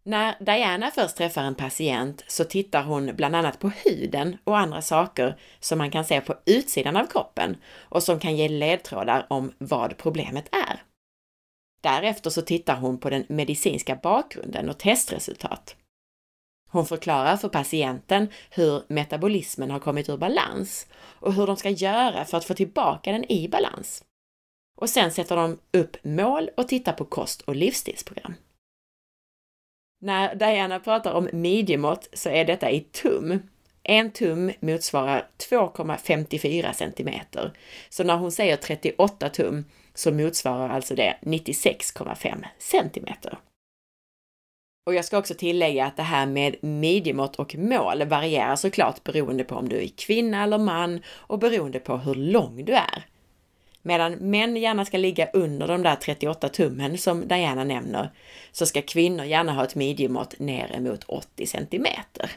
När 0.02 0.44
Diana 0.44 0.90
först 0.90 1.16
träffar 1.16 1.42
en 1.42 1.54
patient 1.54 2.24
så 2.26 2.44
tittar 2.44 2.82
hon 2.82 3.16
bland 3.16 3.36
annat 3.36 3.58
på 3.58 3.68
huden 3.68 4.36
och 4.44 4.58
andra 4.58 4.82
saker 4.82 5.38
som 5.60 5.78
man 5.78 5.90
kan 5.90 6.04
se 6.04 6.20
på 6.20 6.34
utsidan 6.46 6.96
av 6.96 7.06
kroppen 7.06 7.56
och 7.78 8.02
som 8.02 8.20
kan 8.20 8.36
ge 8.36 8.48
ledtrådar 8.48 9.26
om 9.30 9.52
vad 9.58 9.96
problemet 9.96 10.54
är. 10.54 10.89
Därefter 11.80 12.30
så 12.30 12.42
tittar 12.42 12.76
hon 12.76 12.98
på 12.98 13.10
den 13.10 13.24
medicinska 13.28 13.96
bakgrunden 13.96 14.68
och 14.68 14.78
testresultat. 14.78 15.76
Hon 16.70 16.86
förklarar 16.86 17.36
för 17.36 17.48
patienten 17.48 18.28
hur 18.50 18.82
metabolismen 18.88 19.70
har 19.70 19.78
kommit 19.78 20.08
ur 20.08 20.16
balans 20.16 20.86
och 20.94 21.34
hur 21.34 21.46
de 21.46 21.56
ska 21.56 21.70
göra 21.70 22.24
för 22.24 22.38
att 22.38 22.44
få 22.44 22.54
tillbaka 22.54 23.12
den 23.12 23.32
i 23.32 23.48
balans. 23.48 24.04
Och 24.76 24.90
sen 24.90 25.12
sätter 25.12 25.36
de 25.36 25.58
upp 25.72 25.96
mål 26.04 26.50
och 26.56 26.68
tittar 26.68 26.92
på 26.92 27.04
kost 27.04 27.40
och 27.40 27.56
livsstilsprogram. 27.56 28.34
När 30.02 30.34
Diana 30.34 30.80
pratar 30.80 31.12
om 31.12 31.28
midjemått 31.32 32.08
så 32.12 32.28
är 32.28 32.44
detta 32.44 32.70
i 32.70 32.80
tum. 32.80 33.42
En 33.82 34.12
tum 34.12 34.52
motsvarar 34.60 35.28
2,54 35.50 36.72
centimeter. 36.72 37.52
Så 37.88 38.04
när 38.04 38.16
hon 38.16 38.32
säger 38.32 38.56
38 38.56 39.28
tum 39.28 39.64
så 40.00 40.12
motsvarar 40.12 40.68
alltså 40.68 40.94
det 40.94 41.16
96,5 41.22 42.44
centimeter. 42.58 43.38
Och 44.86 44.94
jag 44.94 45.04
ska 45.04 45.18
också 45.18 45.34
tillägga 45.34 45.86
att 45.86 45.96
det 45.96 46.02
här 46.02 46.26
med 46.26 46.56
midjemått 46.64 47.36
och 47.36 47.54
mål 47.54 48.04
varierar 48.04 48.56
såklart 48.56 49.04
beroende 49.04 49.44
på 49.44 49.54
om 49.54 49.68
du 49.68 49.82
är 49.82 49.88
kvinna 49.88 50.42
eller 50.42 50.58
man 50.58 51.00
och 51.08 51.38
beroende 51.38 51.78
på 51.78 51.96
hur 51.96 52.14
lång 52.14 52.64
du 52.64 52.72
är. 52.72 53.06
Medan 53.82 54.12
män 54.12 54.56
gärna 54.56 54.84
ska 54.84 54.98
ligga 54.98 55.30
under 55.30 55.68
de 55.68 55.82
där 55.82 55.96
38 55.96 56.48
tummen 56.48 56.98
som 56.98 57.28
Diana 57.28 57.64
nämner, 57.64 58.10
så 58.52 58.66
ska 58.66 58.82
kvinnor 58.82 59.24
gärna 59.24 59.52
ha 59.52 59.64
ett 59.64 59.74
midjemått 59.74 60.38
ner 60.38 60.76
emot 60.76 61.04
80 61.04 61.46
centimeter. 61.46 62.30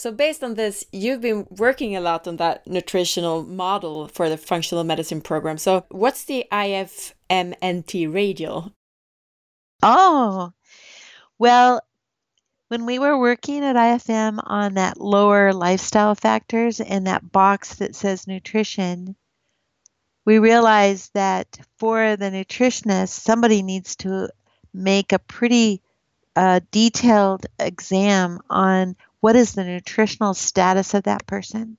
So, 0.00 0.10
based 0.10 0.42
on 0.42 0.54
this, 0.54 0.82
you've 0.92 1.20
been 1.20 1.46
working 1.50 1.94
a 1.94 2.00
lot 2.00 2.26
on 2.26 2.38
that 2.38 2.66
nutritional 2.66 3.42
model 3.42 4.08
for 4.08 4.30
the 4.30 4.38
functional 4.38 4.82
medicine 4.82 5.20
program. 5.20 5.58
So, 5.58 5.84
what's 5.90 6.24
the 6.24 6.46
IFMNT 6.50 8.10
radial? 8.10 8.72
Oh, 9.82 10.52
well, 11.38 11.82
when 12.68 12.86
we 12.86 12.98
were 12.98 13.18
working 13.18 13.62
at 13.62 13.76
IFM 13.76 14.40
on 14.42 14.72
that 14.74 14.98
lower 14.98 15.52
lifestyle 15.52 16.14
factors 16.14 16.80
and 16.80 17.06
that 17.06 17.30
box 17.30 17.74
that 17.74 17.94
says 17.94 18.26
nutrition, 18.26 19.16
we 20.24 20.38
realized 20.38 21.12
that 21.12 21.58
for 21.76 22.16
the 22.16 22.30
nutritionist, 22.30 23.10
somebody 23.10 23.60
needs 23.60 23.96
to 23.96 24.30
make 24.72 25.12
a 25.12 25.18
pretty 25.18 25.82
uh, 26.36 26.60
detailed 26.70 27.44
exam 27.58 28.40
on 28.48 28.96
what 29.20 29.36
is 29.36 29.52
the 29.52 29.64
nutritional 29.64 30.34
status 30.34 30.94
of 30.94 31.04
that 31.04 31.26
person. 31.26 31.76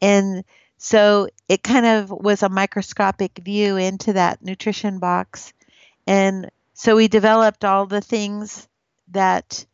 And 0.00 0.44
so 0.78 1.28
it 1.48 1.62
kind 1.62 1.84
of 1.84 2.10
was 2.10 2.42
a 2.42 2.48
microscopic 2.48 3.38
view 3.44 3.76
into 3.76 4.14
that 4.14 4.42
nutrition 4.42 4.98
box. 4.98 5.52
And 6.06 6.50
so 6.74 6.96
we 6.96 7.08
developed 7.08 7.64
all 7.64 7.86
the 7.86 8.00
things 8.00 8.66
that 9.08 9.66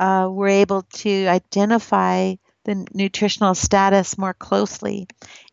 uh, 0.00 0.28
were 0.30 0.48
able 0.48 0.82
to 0.82 1.26
identify 1.26 2.36
the 2.64 2.86
nutritional 2.94 3.54
status 3.54 4.16
more 4.16 4.34
closely. 4.34 5.06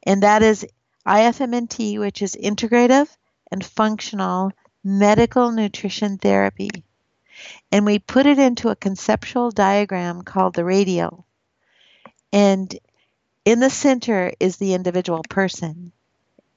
And 0.04 0.24
that 0.24 0.44
is 0.44 0.66
IFMNT, 1.06 2.00
which 2.00 2.22
is 2.22 2.36
integrative 2.36 3.08
and 3.52 3.64
functional 3.64 4.52
medical 4.84 5.52
nutrition 5.52 6.18
therapy. 6.18 6.70
And 7.72 7.86
we 7.86 8.00
put 8.00 8.26
it 8.26 8.40
into 8.40 8.70
a 8.70 8.76
conceptual 8.76 9.52
diagram 9.52 10.22
called 10.24 10.56
the 10.56 10.66
radial. 10.66 11.26
And 12.34 12.74
in 13.46 13.60
the 13.60 13.70
center 13.70 14.34
is 14.40 14.58
the 14.58 14.74
individual 14.74 15.24
person. 15.30 15.92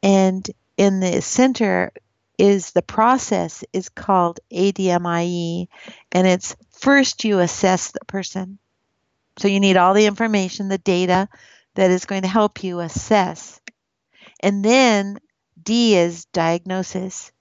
And 0.03 0.49
in 0.77 1.01
the 1.01 1.23
center 1.23 1.93
is 2.39 2.73
the 2.73 2.83
process 2.83 3.65
is 3.73 3.89
called 3.89 4.41
ADIME 4.51 5.69
and 6.13 6.27
it's 6.27 6.57
first 6.71 7.25
you 7.25 7.39
assess 7.39 7.93
the 7.93 8.05
person. 8.07 8.59
So 9.39 9.49
you 9.49 9.61
need 9.61 9.77
all 9.77 9.95
the 9.95 10.07
information, 10.07 10.69
the 10.69 10.79
data 10.79 11.29
that 11.75 11.91
is 11.91 12.07
going 12.07 12.23
to 12.23 12.29
help 12.29 12.63
you 12.63 12.81
assess. 12.81 13.61
And 14.41 14.65
then 14.65 15.19
D 15.61 15.97
is 15.97 16.27
diagnosis. 16.27 17.33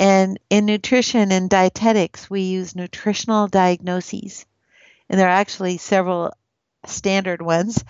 And 0.00 0.40
in 0.48 0.64
nutrition 0.64 1.30
and 1.30 1.50
dietetics, 1.50 2.30
we 2.30 2.40
use 2.40 2.74
nutritional 2.74 3.48
diagnoses. 3.48 4.46
And 5.10 5.20
there 5.20 5.26
are 5.26 5.30
actually 5.30 5.76
several 5.76 6.32
standard 6.86 7.42
ones, 7.42 7.84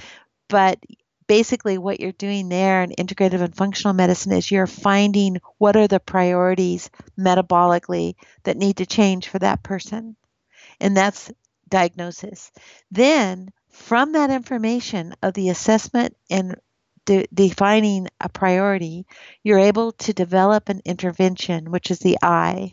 but 0.48 0.80
basically 1.28 1.78
what 1.78 2.00
you're 2.00 2.10
doing 2.10 2.48
there 2.48 2.82
in 2.82 2.90
integrative 2.90 3.40
and 3.40 3.54
functional 3.54 3.94
medicine 3.94 4.32
is 4.32 4.50
you're 4.50 4.66
finding 4.66 5.36
what 5.58 5.76
are 5.76 5.86
the 5.86 6.00
priorities 6.00 6.90
metabolically 7.16 8.16
that 8.42 8.56
need 8.56 8.78
to 8.78 8.86
change 8.86 9.28
for 9.28 9.38
that 9.38 9.62
person. 9.62 10.16
And 10.80 10.96
that's 10.96 11.30
diagnosis. 11.68 12.50
Then 12.90 13.52
from 13.68 14.12
that 14.12 14.30
information 14.30 15.14
of 15.22 15.34
the 15.34 15.50
assessment 15.50 16.16
and 16.28 16.56
de- 17.10 17.26
defining 17.34 18.06
a 18.20 18.28
priority, 18.28 19.04
you're 19.42 19.58
able 19.58 19.90
to 19.92 20.12
develop 20.12 20.68
an 20.68 20.80
intervention, 20.84 21.72
which 21.72 21.90
is 21.90 21.98
the 21.98 22.18
I. 22.22 22.72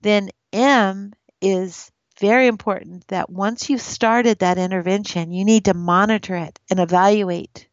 Then 0.00 0.30
M 0.52 1.12
is 1.40 1.92
very 2.18 2.48
important 2.48 3.06
that 3.06 3.30
once 3.30 3.70
you've 3.70 3.80
started 3.80 4.40
that 4.40 4.58
intervention, 4.58 5.30
you 5.30 5.44
need 5.44 5.66
to 5.66 5.74
monitor 5.74 6.34
it 6.34 6.58
and 6.70 6.80
evaluate 6.80 7.68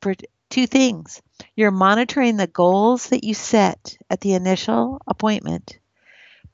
for 0.00 0.14
two 0.48 0.66
things. 0.66 1.20
You're 1.54 1.70
monitoring 1.70 2.38
the 2.38 2.46
goals 2.46 3.08
that 3.08 3.22
you 3.22 3.34
set 3.34 3.98
at 4.08 4.22
the 4.22 4.32
initial 4.32 5.02
appointment, 5.06 5.78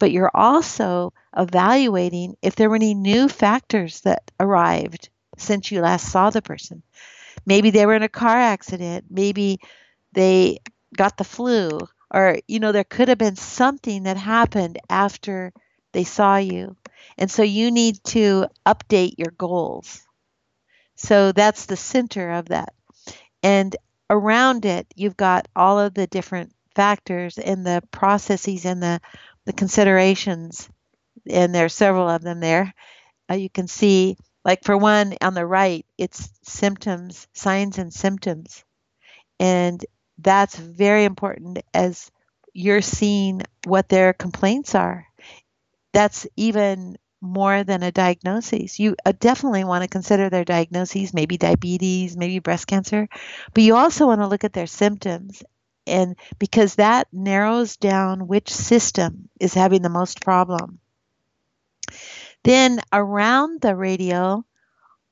but 0.01 0.11
you're 0.11 0.33
also 0.35 1.13
evaluating 1.37 2.37
if 2.43 2.57
there 2.57 2.69
were 2.69 2.77
any 2.77 2.95
new 2.95 3.29
factors 3.29 4.01
that 4.01 4.33
arrived 4.41 5.11
since 5.39 5.71
you 5.71 5.81
last 5.81 6.11
saw 6.11 6.31
the 6.31 6.43
person. 6.43 6.83
Maybe 7.47 7.71
they 7.71 7.87
were 7.87 7.95
in 7.95 8.03
a 8.03 8.09
car 8.09 8.37
accident. 8.37 9.07
Maybe 9.09 9.61
they 10.13 10.59
got 10.97 11.17
the 11.17 11.25
flu. 11.25 11.79
Or, 12.13 12.39
you 12.47 12.61
know, 12.61 12.73
there 12.73 12.85
could 12.85 13.09
have 13.09 13.19
been 13.19 13.37
something 13.37 14.05
that 14.05 14.17
happened 14.17 14.79
after 14.91 15.53
they 15.93 16.05
saw 16.05 16.37
you. 16.37 16.77
And 17.17 17.31
so 17.31 17.43
you 17.43 17.71
need 17.71 18.03
to 18.05 18.47
update 18.67 19.15
your 19.19 19.33
goals. 19.39 20.03
So 20.97 21.33
that's 21.33 21.67
the 21.67 21.77
center 21.77 22.33
of 22.33 22.49
that. 22.49 22.75
And 23.43 23.75
around 24.11 24.65
it, 24.65 24.87
you've 24.95 25.17
got 25.17 25.49
all 25.55 25.79
of 25.79 25.95
the 25.95 26.07
different 26.07 26.53
factors 26.75 27.39
and 27.39 27.67
the 27.67 27.83
processes 27.91 28.65
and 28.65 28.83
the, 28.83 29.01
the 29.45 29.53
considerations. 29.53 30.69
And 31.29 31.55
there 31.55 31.65
are 31.65 31.71
several 31.71 32.09
of 32.09 32.23
them 32.23 32.41
there. 32.41 32.73
Uh, 33.31 33.35
you 33.35 33.51
can 33.51 33.67
see 33.67 34.17
like 34.47 34.63
for 34.63 34.77
one, 34.77 35.17
on 35.21 35.35
the 35.35 35.45
right, 35.45 35.85
it's 35.99 36.31
symptoms, 36.45 37.27
signs 37.33 37.79
and 37.79 37.93
symptoms. 37.93 38.65
And 39.41 39.85
that's 40.19 40.57
very 40.57 41.03
important 41.05 41.59
as 41.75 42.13
you're 42.53 42.81
seeing 42.81 43.43
what 43.65 43.89
their 43.89 44.13
complaints 44.13 44.77
are. 44.77 45.05
That's 45.93 46.29
even 46.37 46.97
more 47.21 47.65
than 47.65 47.83
a 47.83 47.91
diagnosis. 47.91 48.79
You 48.79 48.95
uh, 49.05 49.15
definitely 49.19 49.65
want 49.65 49.83
to 49.83 49.89
consider 49.89 50.31
their 50.31 50.45
diagnoses, 50.45 51.13
maybe 51.13 51.37
diabetes, 51.37 52.17
maybe 52.17 52.39
breast 52.39 52.69
cancer, 52.69 53.09
but 53.53 53.65
you 53.65 53.75
also 53.75 54.07
want 54.07 54.21
to 54.21 54.29
look 54.29 54.45
at 54.45 54.53
their 54.53 54.69
symptoms. 54.69 55.43
And 55.89 56.15
because 56.39 56.77
that 56.77 57.09
narrows 57.13 57.77
down 57.79 58.29
which 58.29 58.49
system 58.53 59.29
is 59.41 59.55
having 59.55 59.83
the 59.83 59.89
most 59.89 60.21
problem. 60.21 60.79
Then 62.47 62.81
around 62.93 63.61
the 63.61 63.75
radial 63.75 64.47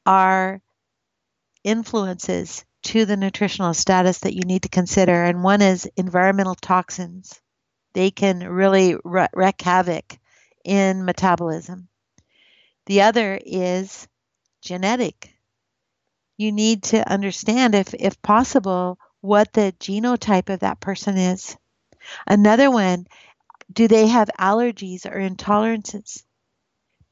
are 0.07 0.63
influences 1.65 2.65
to 2.85 3.07
the 3.07 3.17
nutritional 3.17 3.75
status 3.75 4.21
that 4.21 4.37
you 4.37 4.43
need 4.43 4.63
to 4.63 4.69
consider. 4.69 5.25
And 5.25 5.43
one 5.43 5.61
is 5.61 5.91
environmental 5.97 6.55
toxins. 6.55 7.41
They 7.93 8.13
can 8.13 8.49
really 8.49 8.95
wreak 9.03 9.61
havoc 9.61 10.17
in 10.65 11.05
metabolism. 11.05 11.89
The 12.87 13.03
other 13.03 13.37
is 13.45 14.07
genetic. 14.63 15.35
You 16.37 16.53
need 16.53 16.85
to 16.85 17.11
understand, 17.11 17.75
if, 17.75 17.95
if 17.95 18.23
possible, 18.23 18.97
what 19.23 19.53
the 19.53 19.75
genotype 19.81 20.51
of 20.51 20.61
that 20.61 20.79
person 20.79 21.19
is. 21.19 21.57
Another 22.29 22.71
one, 22.71 23.09
do 23.73 23.89
they 23.89 24.07
have 24.07 24.31
allergies 24.39 25.05
or 25.05 25.19
intolerances? 25.19 26.23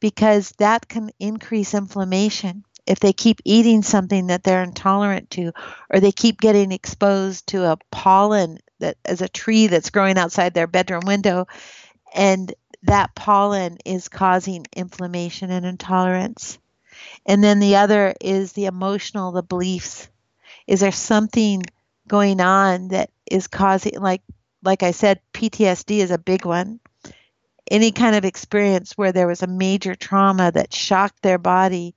Because 0.02 0.50
that 0.58 0.88
can 0.88 1.12
increase 1.20 1.74
inflammation 1.74 2.64
if 2.86 2.98
they 2.98 3.12
keep 3.12 3.40
eating 3.44 3.84
something 3.84 4.26
that 4.26 4.42
they're 4.42 4.64
intolerant 4.64 5.30
to 5.30 5.52
or 5.88 6.00
they 6.00 6.10
keep 6.10 6.40
getting 6.40 6.72
exposed 6.72 7.46
to 7.46 7.70
a 7.70 7.78
pollen 7.92 8.58
that 8.80 8.96
is 9.08 9.22
a 9.22 9.28
tree 9.28 9.68
that's 9.68 9.90
growing 9.90 10.18
outside 10.18 10.52
their 10.52 10.66
bedroom 10.66 11.04
window 11.06 11.46
and 12.12 12.52
that 12.82 13.14
pollen 13.14 13.78
is 13.84 14.08
causing 14.08 14.66
inflammation 14.74 15.52
and 15.52 15.64
intolerance. 15.64 16.58
And 17.24 17.42
then 17.42 17.60
the 17.60 17.76
other 17.76 18.12
is 18.20 18.52
the 18.52 18.64
emotional 18.64 19.30
the 19.30 19.44
beliefs. 19.44 20.08
Is 20.66 20.80
there 20.80 20.90
something 20.90 21.62
going 22.08 22.40
on 22.40 22.88
that 22.88 23.10
is 23.30 23.46
causing 23.46 24.00
like 24.00 24.22
like 24.64 24.82
i 24.82 24.90
said 24.90 25.20
ptsd 25.32 25.98
is 25.98 26.10
a 26.10 26.18
big 26.18 26.44
one 26.44 26.80
any 27.70 27.92
kind 27.92 28.16
of 28.16 28.24
experience 28.24 28.92
where 28.92 29.12
there 29.12 29.26
was 29.26 29.42
a 29.42 29.46
major 29.46 29.94
trauma 29.94 30.50
that 30.52 30.74
shocked 30.74 31.22
their 31.22 31.38
body 31.38 31.94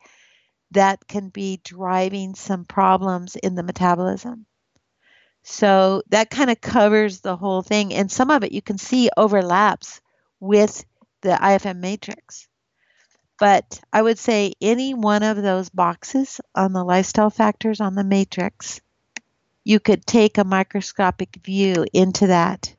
that 0.72 1.08
can 1.08 1.30
be 1.30 1.60
driving 1.64 2.36
some 2.36 2.66
problems 2.66 3.36
in 3.36 3.56
the 3.56 3.64
metabolism. 3.64 4.46
So 5.44 6.02
that 6.10 6.30
kind 6.30 6.50
of 6.50 6.60
covers 6.60 7.22
the 7.22 7.38
whole 7.38 7.62
thing. 7.62 7.94
And 7.94 8.12
some 8.12 8.32
of 8.32 8.44
it 8.44 8.52
you 8.52 8.62
can 8.62 8.78
see 8.78 9.10
overlaps 9.16 10.02
with 10.40 10.84
the 11.22 11.30
IFM 11.30 11.78
matrix. 11.78 12.48
But 13.38 13.80
I 13.92 14.02
would 14.02 14.18
say 14.18 14.54
any 14.62 14.94
one 14.94 15.24
of 15.24 15.42
those 15.42 15.70
boxes 15.70 16.40
on 16.56 16.74
the 16.74 16.84
lifestyle 16.84 17.30
factors 17.30 17.82
on 17.82 17.96
the 17.96 18.04
matrix, 18.04 18.82
you 19.64 19.80
could 19.80 20.06
take 20.06 20.38
a 20.38 20.44
microscopic 20.44 21.40
view 21.44 21.86
into 21.94 22.28
that 22.28 22.74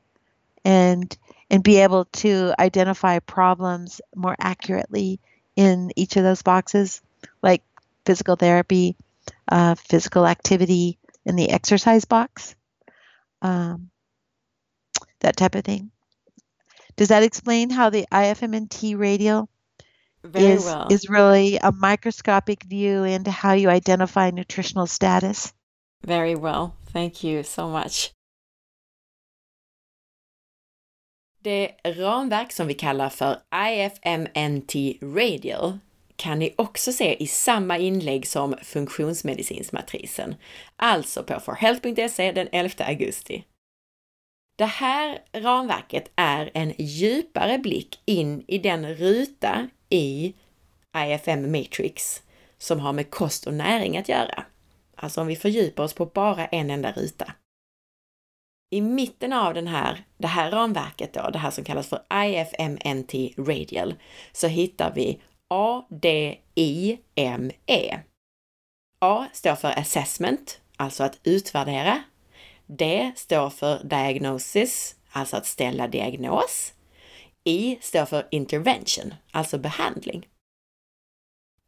and 0.65 1.15
and 1.49 1.63
be 1.63 1.77
able 1.77 2.05
to 2.05 2.53
identify 2.59 3.19
problems 3.19 4.01
more 4.15 4.35
accurately 4.39 5.19
in 5.55 5.91
each 5.95 6.17
of 6.17 6.23
those 6.23 6.41
boxes, 6.41 7.01
like 7.41 7.63
physical 8.05 8.35
therapy, 8.35 8.95
uh, 9.49 9.75
physical 9.75 10.27
activity 10.27 10.97
in 11.25 11.35
the 11.35 11.49
exercise 11.49 12.05
box, 12.05 12.55
um, 13.41 13.89
that 15.21 15.37
type 15.37 15.55
of 15.55 15.63
thing. 15.63 15.91
Does 16.95 17.09
that 17.09 17.23
explain 17.23 17.69
how 17.69 17.89
the 17.89 18.07
IFMNT 18.11 18.97
radial 18.97 19.49
Very 20.23 20.53
is 20.53 20.65
well. 20.65 20.87
is 20.91 21.09
really 21.09 21.57
a 21.57 21.71
microscopic 21.71 22.63
view 22.63 23.03
into 23.03 23.31
how 23.31 23.53
you 23.53 23.69
identify 23.69 24.31
nutritional 24.31 24.87
status. 24.87 25.53
Very 26.03 26.35
well. 26.35 26.75
Thank 26.87 27.23
you 27.23 27.43
so 27.43 27.69
much. 27.69 28.13
Det 31.39 31.71
ramverk 31.83 32.51
som 32.51 32.67
vi 32.67 32.73
kallar 32.73 33.09
för 33.09 33.39
IFMNT 33.71 34.75
Radial 35.01 35.77
kan 36.15 36.39
ni 36.39 36.53
också 36.57 36.91
se 36.91 37.23
i 37.23 37.27
samma 37.27 37.77
inlägg 37.77 38.27
som 38.27 38.55
funktionsmedicinsmatrisen, 38.63 40.35
alltså 40.75 41.23
på 41.23 41.39
forhealth.se 41.39 42.31
den 42.31 42.47
11 42.51 42.85
augusti. 42.85 43.43
Det 44.57 44.65
här 44.65 45.19
ramverket 45.33 46.11
är 46.15 46.51
en 46.53 46.73
djupare 46.77 47.57
blick 47.57 48.01
in 48.05 48.43
i 48.47 48.57
den 48.57 48.95
ruta 48.95 49.69
i 49.89 50.33
IFM 50.97 51.51
Matrix 51.51 52.23
som 52.57 52.79
har 52.79 52.93
med 52.93 53.11
kost 53.11 53.47
och 53.47 53.53
näring 53.53 53.97
att 53.97 54.09
göra. 54.09 54.43
Alltså 54.95 55.21
om 55.21 55.27
vi 55.27 55.35
fördjupar 55.35 55.83
oss 55.83 55.93
på 55.93 56.05
bara 56.05 56.45
en 56.45 56.69
enda 56.69 56.91
ruta. 56.91 57.33
I 58.69 58.81
mitten 58.81 59.33
av 59.33 59.53
den 59.53 59.67
här, 59.67 60.03
det 60.17 60.27
här 60.27 60.51
ramverket 60.51 61.13
då, 61.13 61.29
det 61.29 61.39
här 61.39 61.51
som 61.51 61.63
kallas 61.63 61.89
för 61.89 62.01
IFMNT 62.25 63.13
Radial, 63.37 63.95
så 64.31 64.47
hittar 64.47 64.93
vi 64.93 65.21
A-D-I-M-E. 65.49 65.99
A 69.01 69.25
står 69.33 69.55
för 69.55 69.79
Assessment, 69.79 70.61
alltså 70.77 71.03
att 71.03 71.19
utvärdera. 71.23 72.03
D 72.65 73.11
står 73.15 73.49
för 73.49 73.83
Diagnosis, 73.83 74.95
alltså 75.11 75.37
att 75.37 75.45
ställa 75.45 75.87
diagnos. 75.87 76.73
I 77.43 77.77
står 77.81 78.05
för 78.05 78.27
Intervention, 78.31 79.13
alltså 79.31 79.57
behandling. 79.57 80.27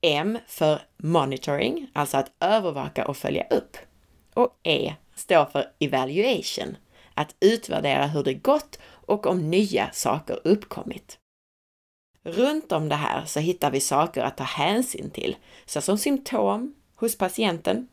M 0.02 0.38
för 0.48 0.82
Monitoring, 0.98 1.90
alltså 1.94 2.18
att 2.18 2.32
övervaka 2.40 3.08
och 3.08 3.18
följa 3.18 3.44
upp. 3.50 3.78
Och 4.34 4.60
E 4.64 4.96
står 5.16 5.46
för 5.46 5.72
Evaluation, 5.80 6.78
att 7.14 7.36
utvärdera 7.40 8.08
hur 8.08 8.24
det 8.24 8.34
gått 8.34 8.80
och 8.86 9.26
om 9.26 9.50
nya 9.50 9.92
saker 9.92 10.40
uppkommit. 10.44 11.20
Runt 12.24 12.72
om 12.72 12.90
det 12.90 12.96
här 12.96 13.26
så 13.26 13.40
hittar 13.40 13.72
vi 13.72 13.80
saker 13.80 14.22
att 14.22 14.38
ta 14.38 14.44
hänsyn 14.44 15.12
till, 15.12 15.36
såsom 15.66 15.98
symptom 15.98 16.76
hos 16.96 17.18
patienten 17.18 17.88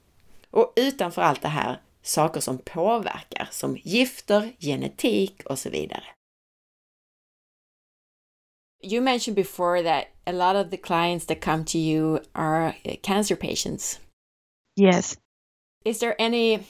och 0.51 0.73
utanför 0.77 1.23
allt 1.23 1.43
det 1.43 1.49
här 1.49 1.81
saker 2.03 2.41
som 2.41 2.59
påverkar, 2.59 3.49
som 3.51 3.77
gifter, 3.77 4.53
genetik 4.59 5.43
och 5.45 5.59
så 5.59 5.71
vidare. 5.71 6.05
You 8.83 9.01
mentioned 9.01 9.37
before 9.37 9.83
that 9.83 10.05
a 10.27 10.33
lot 10.33 10.67
of 10.67 10.71
the 10.71 10.77
clients 10.77 11.27
that 11.27 11.41
come 11.41 11.65
to 11.65 11.79
you 11.79 12.21
are 12.33 12.75
uh, 12.85 12.95
cancer 13.03 13.37
patients. 13.37 14.01
Yes. 14.81 15.19
Is 15.85 15.99
there 15.99 16.15
any 16.19 16.61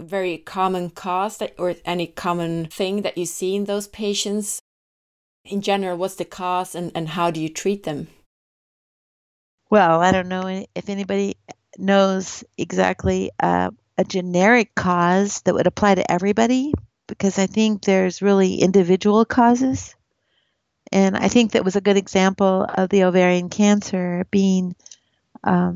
very 0.00 0.38
common 0.38 0.90
cause 0.90 1.38
that, 1.38 1.54
or 1.58 1.74
any 1.84 2.06
common 2.06 2.66
thing 2.66 3.02
that 3.02 3.18
you 3.18 3.26
see 3.26 3.56
in 3.56 3.64
those 3.64 3.88
patients? 3.88 4.60
In 5.44 5.60
general, 5.60 5.96
what's 5.96 6.16
the 6.16 6.24
cause 6.24 6.74
and, 6.74 6.92
and 6.94 7.08
how 7.10 7.30
do 7.30 7.40
you 7.40 7.48
treat 7.48 7.84
them? 7.84 8.08
Well, 9.70 10.00
I 10.00 10.12
don't 10.12 10.28
know 10.28 10.64
if 10.74 10.88
anybody 10.88 11.36
knows 11.78 12.44
exactly 12.56 13.30
uh, 13.40 13.70
a 13.98 14.04
generic 14.04 14.74
cause 14.74 15.40
that 15.42 15.54
would 15.54 15.66
apply 15.66 15.96
to 15.96 16.10
everybody 16.10 16.72
because 17.08 17.38
I 17.38 17.46
think 17.46 17.82
there's 17.82 18.22
really 18.22 18.56
individual 18.56 19.24
causes. 19.24 19.94
And 20.92 21.16
I 21.16 21.28
think 21.28 21.52
that 21.52 21.64
was 21.64 21.76
a 21.76 21.80
good 21.80 21.96
example 21.96 22.66
of 22.74 22.88
the 22.90 23.04
ovarian 23.04 23.48
cancer 23.48 24.24
being, 24.30 24.76
um, 25.46 25.74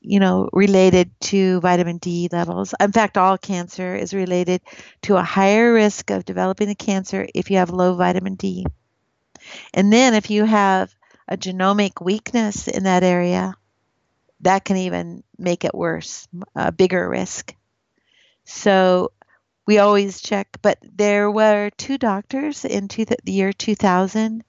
you 0.00 0.20
know, 0.20 0.48
related 0.52 1.10
to 1.20 1.60
vitamin 1.60 1.98
D 1.98 2.28
levels. 2.32 2.72
In 2.80 2.92
fact, 2.92 3.18
all 3.18 3.36
cancer 3.36 3.94
is 3.96 4.14
related 4.14 4.62
to 5.02 5.16
a 5.16 5.22
higher 5.22 5.72
risk 5.72 6.10
of 6.10 6.24
developing 6.24 6.70
a 6.70 6.74
cancer 6.74 7.26
if 7.34 7.50
you 7.50 7.58
have 7.58 7.70
low 7.70 7.94
vitamin 7.94 8.36
D. 8.36 8.64
And 9.74 9.92
then 9.92 10.14
if 10.14 10.30
you 10.30 10.44
have 10.44 10.94
a 11.26 11.36
genomic 11.36 12.02
weakness 12.02 12.68
in 12.68 12.84
that 12.84 13.02
area, 13.02 13.54
that 14.40 14.64
can 14.64 14.76
even 14.76 15.24
make 15.36 15.64
it 15.64 15.74
worse, 15.74 16.28
a 16.54 16.70
bigger 16.70 17.08
risk. 17.08 17.54
So 18.44 19.12
we 19.66 19.78
always 19.78 20.22
check, 20.22 20.48
but 20.62 20.78
there 20.82 21.30
were 21.30 21.70
two 21.76 21.98
doctors 21.98 22.64
in 22.64 22.88
two, 22.88 23.04
the 23.04 23.18
year 23.26 23.52
2000 23.52 24.44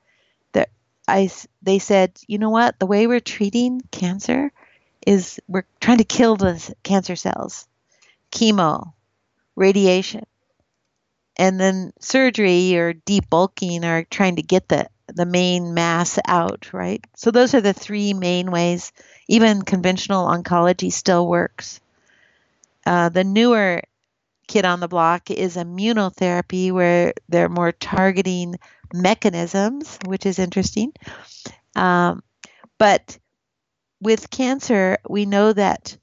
that 0.54 0.70
I 1.08 1.30
they 1.62 1.80
said, 1.80 2.18
you 2.28 2.38
know 2.38 2.52
what, 2.52 2.80
the 2.80 2.86
way 2.86 3.08
we're 3.08 3.20
treating 3.20 3.82
cancer 3.92 4.52
is 5.10 5.40
we're 5.48 5.66
trying 5.82 5.98
to 5.98 6.04
kill 6.04 6.36
the 6.36 6.76
cancer 6.84 7.16
cells, 7.16 7.68
chemo, 8.32 8.94
radiation, 9.56 10.24
and 11.36 11.60
then 11.60 11.92
surgery 12.00 12.78
or 12.78 12.94
debulking 12.94 13.84
or 13.84 14.04
trying 14.04 14.36
to 14.36 14.44
get 14.44 14.70
the 14.70 14.88
the 15.08 15.26
main 15.26 15.74
mass 15.74 16.20
out, 16.28 16.72
right? 16.74 17.04
So 17.16 17.32
those 17.32 17.56
are 17.56 17.62
the 17.62 17.74
three 17.74 18.14
main 18.14 18.52
ways. 18.52 18.92
Even 19.28 19.64
conventional 19.64 20.28
oncology 20.28 20.94
still 20.94 21.28
works. 21.28 21.82
Uh, 22.86 23.10
the 23.10 23.24
newer 23.24 23.82
kid 24.48 24.64
on 24.64 24.80
the 24.80 24.88
block 24.88 25.32
is 25.32 25.58
immunotherapy, 25.58 26.72
where 26.72 27.14
they're 27.28 27.50
more 27.50 27.72
targeting 27.72 28.58
mechanisms, 28.94 29.98
which 30.06 30.28
is 30.28 30.38
interesting. 30.38 30.94
Um, 31.76 32.22
but 32.78 33.18
with 34.02 34.30
cancer, 34.30 34.98
we 35.08 35.26
know 35.26 35.54
that 35.54 35.98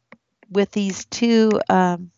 with 0.50 0.70
these 0.72 1.04
two 1.06 1.50
um, 1.68 2.10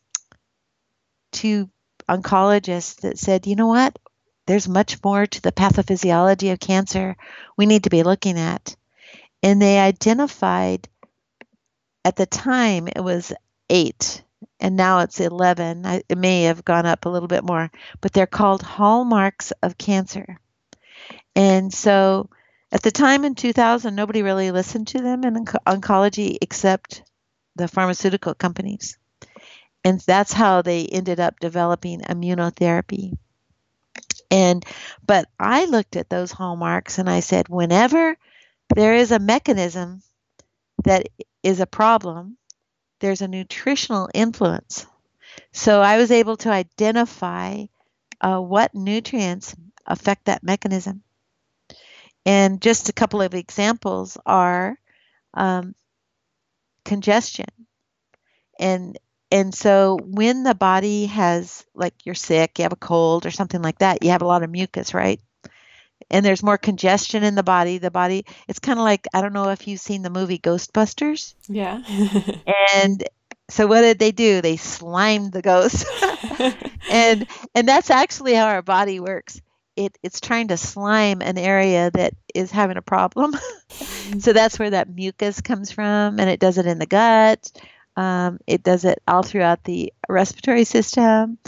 two 1.32 1.68
oncologists 2.09 3.00
that 3.02 3.18
said, 3.18 3.46
you 3.46 3.56
know 3.56 3.66
what, 3.66 3.98
there's 4.46 4.68
much 4.68 5.02
more 5.05 5.26
to 5.26 5.42
the 5.42 5.52
pathophysiology 5.52 6.52
of 6.52 6.60
cancer 6.60 7.16
we 7.56 7.66
need 7.66 7.84
to 7.84 7.90
be 7.90 8.02
looking 8.02 8.38
at, 8.38 8.76
and 9.42 9.60
they 9.60 9.78
identified 9.78 10.88
at 12.05 12.16
the 12.16 12.26
time 12.26 12.88
it 12.88 13.00
was 13.02 13.32
eight 13.68 14.22
and 14.60 14.76
now 14.76 15.00
it's 15.00 15.20
11. 15.20 15.86
I, 15.86 16.02
it 16.09 16.18
may 16.18 16.44
have 16.44 16.64
gone 16.64 16.86
up 16.86 17.05
a 17.05 17.09
little 17.09 17.28
bit 17.28 17.44
more, 17.44 17.70
but 18.00 18.12
they're 18.12 18.26
called 18.26 18.62
hallmarks 18.62 19.52
of 19.62 19.78
cancer. 19.78 20.38
And 21.36 21.72
so 21.72 22.28
at 22.70 22.82
the 22.82 22.90
time 22.90 23.24
in 23.24 23.35
2000, 23.35 23.95
nobody 23.95 24.23
really 24.23 24.51
listened 24.51 24.89
to 24.89 24.99
them 25.01 25.24
in 25.24 25.45
oncology 25.45 26.36
except 26.43 27.03
the 27.57 27.69
pharmaceutical 27.69 28.35
companies. 28.35 28.99
And 29.85 30.01
that's 30.01 30.32
how 30.32 30.62
they 30.62 30.85
ended 30.86 31.19
up 31.20 31.40
developing 31.40 32.01
immunotherapy. 32.01 33.16
And 34.31 34.65
but 35.07 35.28
I 35.40 35.65
looked 35.65 35.97
at 35.97 36.11
those 36.11 36.31
hallmarks 36.31 36.99
and 36.99 37.09
I 37.09 37.20
said, 37.20 37.49
whenever 37.49 38.16
there 38.74 38.95
is 38.95 39.12
a 39.12 39.19
mechanism 39.19 40.03
that 40.85 41.09
is 41.43 41.61
a 41.61 41.66
problem, 41.66 42.36
there's 43.01 43.23
a 43.23 43.28
nutritional 43.28 44.11
influence. 44.12 44.86
So 45.53 45.81
I 45.81 45.97
was 45.97 46.11
able 46.11 46.36
to 46.39 46.51
identify 46.51 47.65
uh, 48.20 48.40
what 48.40 48.74
nutrients 48.74 49.55
affect 49.86 50.27
that 50.27 50.43
mechanism. 50.43 51.03
And 52.28 52.60
just 52.60 52.90
a 52.90 52.92
couple 52.92 53.22
of 53.22 53.32
examples 53.32 54.18
are 54.26 54.78
um, 55.32 55.74
congestion. 56.84 57.46
And 58.60 58.98
and 59.30 59.55
so 59.55 59.98
when 60.02 60.42
the 60.42 60.55
body 60.55 61.06
has 61.06 61.64
like 61.74 61.94
you're 62.05 62.14
sick, 62.14 62.59
you 62.59 62.64
have 62.64 62.74
a 62.74 62.76
cold 62.76 63.24
or 63.24 63.30
something 63.30 63.62
like 63.62 63.78
that, 63.78 64.02
you 64.02 64.10
have 64.10 64.20
a 64.20 64.26
lot 64.26 64.42
of 64.42 64.50
mucus, 64.50 64.92
right? 64.92 65.20
And 66.10 66.24
there's 66.24 66.42
more 66.42 66.59
congestion 66.59 67.24
in 67.24 67.34
the 67.34 67.42
body. 67.42 67.78
The 67.78 67.90
body 67.90 68.26
it's 68.46 68.59
kind 68.59 68.78
of 68.78 68.84
like 68.84 69.06
I 69.14 69.22
don't 69.22 69.32
know 69.32 69.48
if 69.48 69.66
you've 69.66 69.80
seen 69.80 70.02
the 70.02 70.10
movie 70.10 70.38
Ghostbusters. 70.38 71.32
Yeah. 71.48 71.82
and 72.74 73.05
so 73.48 73.66
what 73.66 73.80
did 73.80 73.98
they 73.98 74.12
do? 74.12 74.42
They 74.42 74.59
slimed 74.59 75.32
the 75.32 75.40
ghost. 75.40 75.86
and 76.90 77.26
and 77.55 77.66
that's 77.66 77.88
actually 77.88 78.34
how 78.34 78.48
our 78.48 78.60
body 78.60 79.00
works. 79.00 79.40
It 79.78 79.96
it's 80.02 80.20
trying 80.20 80.48
to 80.48 80.56
slime 80.56 81.22
an 81.22 81.38
area 81.38 81.88
that 81.92 82.14
is 82.34 82.50
having 82.50 82.76
a 82.76 82.82
problem. 82.82 83.32
so 84.18 84.32
that's 84.32 84.59
where 84.59 84.70
that 84.70 84.92
mucus 84.92 85.40
comes 85.40 85.70
from 85.70 86.18
and 86.18 86.28
it 86.28 86.40
does 86.40 86.59
it 86.59 86.66
in 86.66 86.80
the 86.80 86.86
gut. 86.86 87.52
Um, 87.96 88.40
it 88.46 88.64
does 88.64 88.84
it 88.84 89.00
all 89.06 89.22
throughout 89.22 89.62
the 89.62 89.92
respiratory 90.09 90.64
system, 90.64 91.38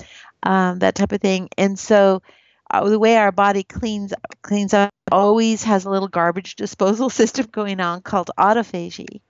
um, 0.45 0.79
that 0.79 0.95
type 0.95 1.11
of 1.11 1.21
thing. 1.21 1.49
And 1.59 1.77
so 1.77 2.23
uh, 2.71 2.89
the 2.89 3.01
way 3.01 3.17
our 3.17 3.33
body 3.33 3.65
cleans 3.65 4.15
cleans 4.43 4.75
up 4.75 4.91
always 5.11 5.65
has 5.65 5.85
a 5.85 5.91
little 5.91 6.07
garbage 6.07 6.55
disposal 6.65 7.11
system 7.11 7.47
going 7.51 7.81
on 7.81 8.01
called 8.03 8.31
autophagy. 8.39 9.23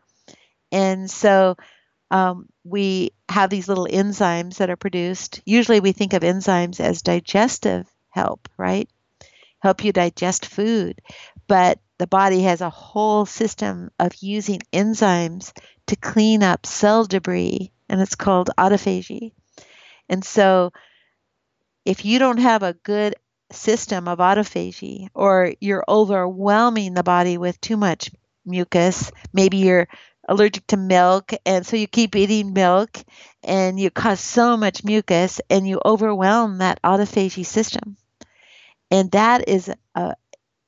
And 0.70 1.10
so 1.10 1.56
um, 2.10 2.50
we 2.64 3.12
have 3.30 3.48
these 3.48 3.66
little 3.66 3.86
enzymes 3.86 4.58
that 4.58 4.68
are 4.68 4.76
produced. 4.76 5.40
Usually 5.46 5.80
we 5.80 5.92
think 5.92 6.12
of 6.12 6.22
enzymes 6.22 6.80
as 6.80 7.00
digestive 7.00 7.86
help, 8.10 8.48
right? 8.56 8.88
Help 9.60 9.84
you 9.84 9.92
digest 9.92 10.46
food. 10.46 11.00
But 11.46 11.78
the 11.98 12.06
body 12.06 12.42
has 12.42 12.60
a 12.60 12.70
whole 12.70 13.26
system 13.26 13.90
of 13.98 14.12
using 14.22 14.60
enzymes 14.72 15.52
to 15.88 15.96
clean 15.96 16.42
up 16.42 16.66
cell 16.66 17.04
debris, 17.04 17.72
and 17.88 18.00
it's 18.00 18.14
called 18.14 18.50
autophagy. 18.58 19.32
And 20.08 20.24
so, 20.24 20.72
if 21.84 22.04
you 22.04 22.18
don't 22.18 22.38
have 22.38 22.62
a 22.62 22.74
good 22.74 23.16
system 23.52 24.08
of 24.08 24.18
autophagy, 24.18 25.08
or 25.14 25.52
you're 25.60 25.84
overwhelming 25.88 26.94
the 26.94 27.02
body 27.02 27.36
with 27.38 27.60
too 27.60 27.76
much 27.76 28.10
mucus, 28.46 29.10
maybe 29.32 29.58
you're 29.58 29.88
allergic 30.30 30.66
to 30.68 30.76
milk, 30.76 31.32
and 31.44 31.66
so 31.66 31.76
you 31.76 31.88
keep 31.88 32.14
eating 32.14 32.52
milk 32.52 33.02
and 33.42 33.80
you 33.80 33.90
cause 33.90 34.20
so 34.20 34.56
much 34.56 34.84
mucus 34.84 35.40
and 35.50 35.66
you 35.66 35.80
overwhelm 35.84 36.58
that 36.58 36.80
autophagy 36.82 37.44
system. 37.44 37.96
And 38.90 39.10
that 39.10 39.48
is 39.48 39.70
a, 39.94 40.14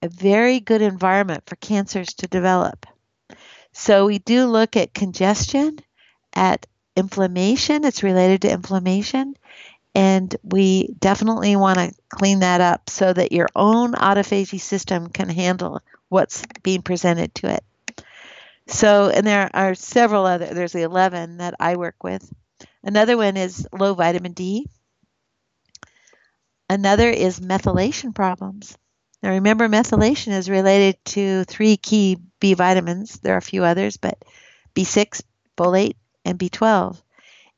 a 0.03 0.09
very 0.09 0.59
good 0.59 0.83
environment 0.83 1.45
for 1.47 1.57
cancers 1.57 2.09
to 2.15 2.27
develop. 2.27 2.87
So 3.73 4.07
we 4.07 4.19
do 4.19 4.47
look 4.47 4.77
at 4.77 4.95
congestion, 4.95 5.79
at 6.35 6.67
inflammation, 6.97 7.85
it's 7.85 8.03
related 8.03 8.43
to 8.43 8.53
inflammation, 8.53 9.37
and 9.95 10.35
we 10.43 10.95
definitely 10.99 11.55
want 11.55 11.79
to 11.79 11.95
clean 12.09 12.41
that 12.41 12.61
up 12.61 12.91
so 12.91 13.13
that 13.13 13.33
your 13.33 13.49
own 13.55 13.93
autophagy 13.93 14.61
system 14.61 15.09
can 15.09 15.29
handle 15.29 15.81
what's 16.09 16.45
being 16.63 16.83
presented 16.83 17.35
to 17.37 17.55
it. 17.55 17.65
So, 18.69 19.11
and 19.11 19.27
there 19.27 19.51
are 19.55 19.75
several 19.75 20.27
other, 20.27 20.47
there's 20.47 20.73
the 20.73 20.83
11 20.83 21.39
that 21.39 21.55
I 21.59 21.77
work 21.77 22.03
with. 22.03 22.33
Another 22.83 23.17
one 23.17 23.37
is 23.37 23.67
low 23.73 23.95
vitamin 23.95 24.33
D. 24.33 24.67
Another 26.69 27.11
is 27.11 27.41
methylation 27.41 28.15
problems. 28.15 28.77
Now, 29.23 29.31
remember, 29.31 29.69
methylation 29.69 30.33
is 30.33 30.51
related 30.51 30.97
to 31.07 31.45
three 31.45 31.77
key 31.77 32.19
B 32.41 32.55
vitamins. 32.55 33.21
There 33.21 33.35
are 33.35 33.39
a 33.39 33.43
few 33.43 33.63
others, 33.63 33.97
but 33.97 34.19
B6, 34.75 35.23
folate, 35.57 35.97
and 36.25 36.39
B12. 36.39 37.01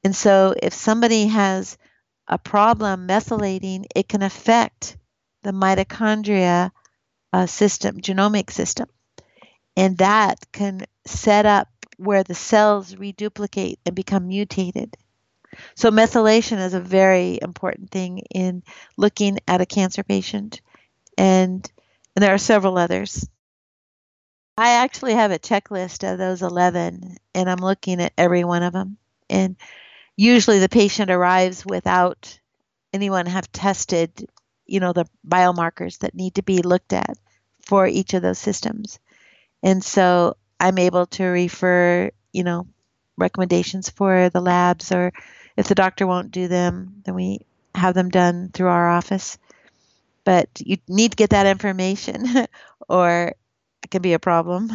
And 0.02 0.14
so, 0.14 0.54
if 0.60 0.74
somebody 0.74 1.26
has 1.28 1.78
a 2.28 2.38
problem 2.38 3.08
methylating, 3.08 3.86
it 3.94 4.08
can 4.08 4.22
affect 4.22 4.96
the 5.42 5.52
mitochondria 5.52 6.70
uh, 7.32 7.46
system, 7.46 8.00
genomic 8.00 8.50
system. 8.50 8.88
And 9.76 9.98
that 9.98 10.38
can 10.52 10.86
set 11.06 11.46
up 11.46 11.68
where 11.96 12.22
the 12.22 12.34
cells 12.34 12.96
reduplicate 12.96 13.78
and 13.86 13.94
become 13.94 14.28
mutated. 14.28 14.96
So, 15.76 15.90
methylation 15.90 16.58
is 16.58 16.74
a 16.74 16.80
very 16.80 17.38
important 17.40 17.90
thing 17.90 18.18
in 18.34 18.62
looking 18.96 19.38
at 19.46 19.60
a 19.60 19.66
cancer 19.66 20.02
patient, 20.02 20.60
and, 21.16 21.70
and 22.16 22.22
there 22.22 22.34
are 22.34 22.38
several 22.38 22.76
others. 22.76 23.28
I 24.56 24.82
actually 24.82 25.14
have 25.14 25.30
a 25.30 25.38
checklist 25.38 26.10
of 26.10 26.18
those 26.18 26.42
11, 26.42 27.16
and 27.34 27.50
I'm 27.50 27.58
looking 27.58 28.00
at 28.00 28.12
every 28.16 28.44
one 28.44 28.62
of 28.62 28.72
them. 28.72 28.98
And 29.28 29.56
usually 30.16 30.60
the 30.60 30.68
patient 30.68 31.10
arrives 31.10 31.64
without 31.66 32.38
anyone 32.92 33.26
have 33.26 33.50
tested, 33.50 34.28
you 34.66 34.78
know, 34.78 34.92
the 34.92 35.06
biomarkers 35.26 35.98
that 35.98 36.14
need 36.14 36.36
to 36.36 36.42
be 36.42 36.62
looked 36.62 36.92
at 36.92 37.18
for 37.62 37.86
each 37.86 38.14
of 38.14 38.22
those 38.22 38.38
systems. 38.38 39.00
And 39.64 39.82
so 39.82 40.36
I'm 40.60 40.78
able 40.78 41.06
to 41.06 41.24
refer, 41.24 42.10
you 42.32 42.44
know, 42.44 42.68
recommendations 43.16 43.88
for 43.88 44.28
the 44.28 44.42
labs, 44.42 44.92
or 44.92 45.12
if 45.56 45.66
the 45.66 45.74
doctor 45.74 46.06
won't 46.06 46.30
do 46.30 46.48
them, 46.48 47.02
then 47.04 47.14
we 47.14 47.40
have 47.74 47.94
them 47.94 48.10
done 48.10 48.50
through 48.52 48.68
our 48.68 48.90
office. 48.90 49.38
But 50.24 50.48
you 50.58 50.76
need 50.86 51.12
to 51.12 51.16
get 51.16 51.30
that 51.30 51.46
information, 51.46 52.26
or 52.88 53.32
it 53.82 53.90
can 53.90 54.02
be 54.02 54.12
a 54.12 54.18
problem. 54.18 54.70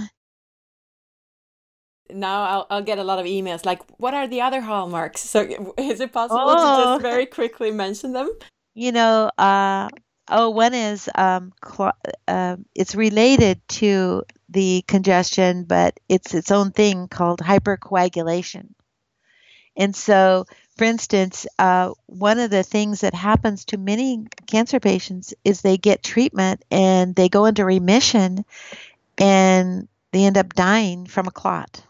Now 2.12 2.44
I'll, 2.44 2.68
I'll 2.72 2.84
get 2.84 2.98
a 2.98 3.04
lot 3.04 3.20
of 3.20 3.28
emails 3.28 3.66
like, 3.66 3.84
what 4.00 4.16
are 4.16 4.28
the 4.28 4.42
other 4.42 4.62
hallmarks? 4.62 5.22
So 5.22 5.42
is 5.78 6.00
it 6.00 6.12
possible 6.12 6.42
oh. 6.44 6.56
to 6.56 6.84
just 6.84 6.88
oh. 6.88 6.98
very 7.00 7.28
quickly 7.28 7.70
mention 7.70 8.14
them? 8.14 8.32
You 8.74 8.92
know, 8.92 9.30
uh, 9.38 9.90
oh, 10.30 10.50
one 10.50 10.74
is 10.74 11.08
um, 11.14 11.54
cl- 11.64 11.98
uh, 12.28 12.58
it's 12.74 12.96
related 12.96 13.62
to 13.70 14.24
the 14.50 14.84
congestion, 14.88 15.64
but 15.64 16.00
it's 16.10 16.34
its 16.34 16.52
own 16.52 16.72
thing 16.72 17.08
called 17.08 17.40
hypercoagulation. 17.40 18.70
And 19.78 19.96
so, 19.96 20.46
for 20.78 20.84
instance, 20.84 21.48
uh, 21.58 21.92
one 22.08 22.40
of 22.40 22.52
the 22.52 22.64
things 22.64 23.02
that 23.02 23.14
happens 23.14 23.66
to 23.66 23.78
many 23.78 24.26
cancer 24.48 24.80
patients 24.80 25.34
is 25.46 25.62
they 25.62 25.78
get 25.78 26.04
treatment 26.04 26.64
and 26.70 27.16
they 27.16 27.30
go 27.30 27.46
into 27.46 27.64
remission 27.64 28.44
and 29.18 29.88
they 30.12 30.26
end 30.26 30.38
up 30.38 30.54
dying 30.54 31.06
from 31.06 31.28
a 31.28 31.32
clot. 31.32 31.82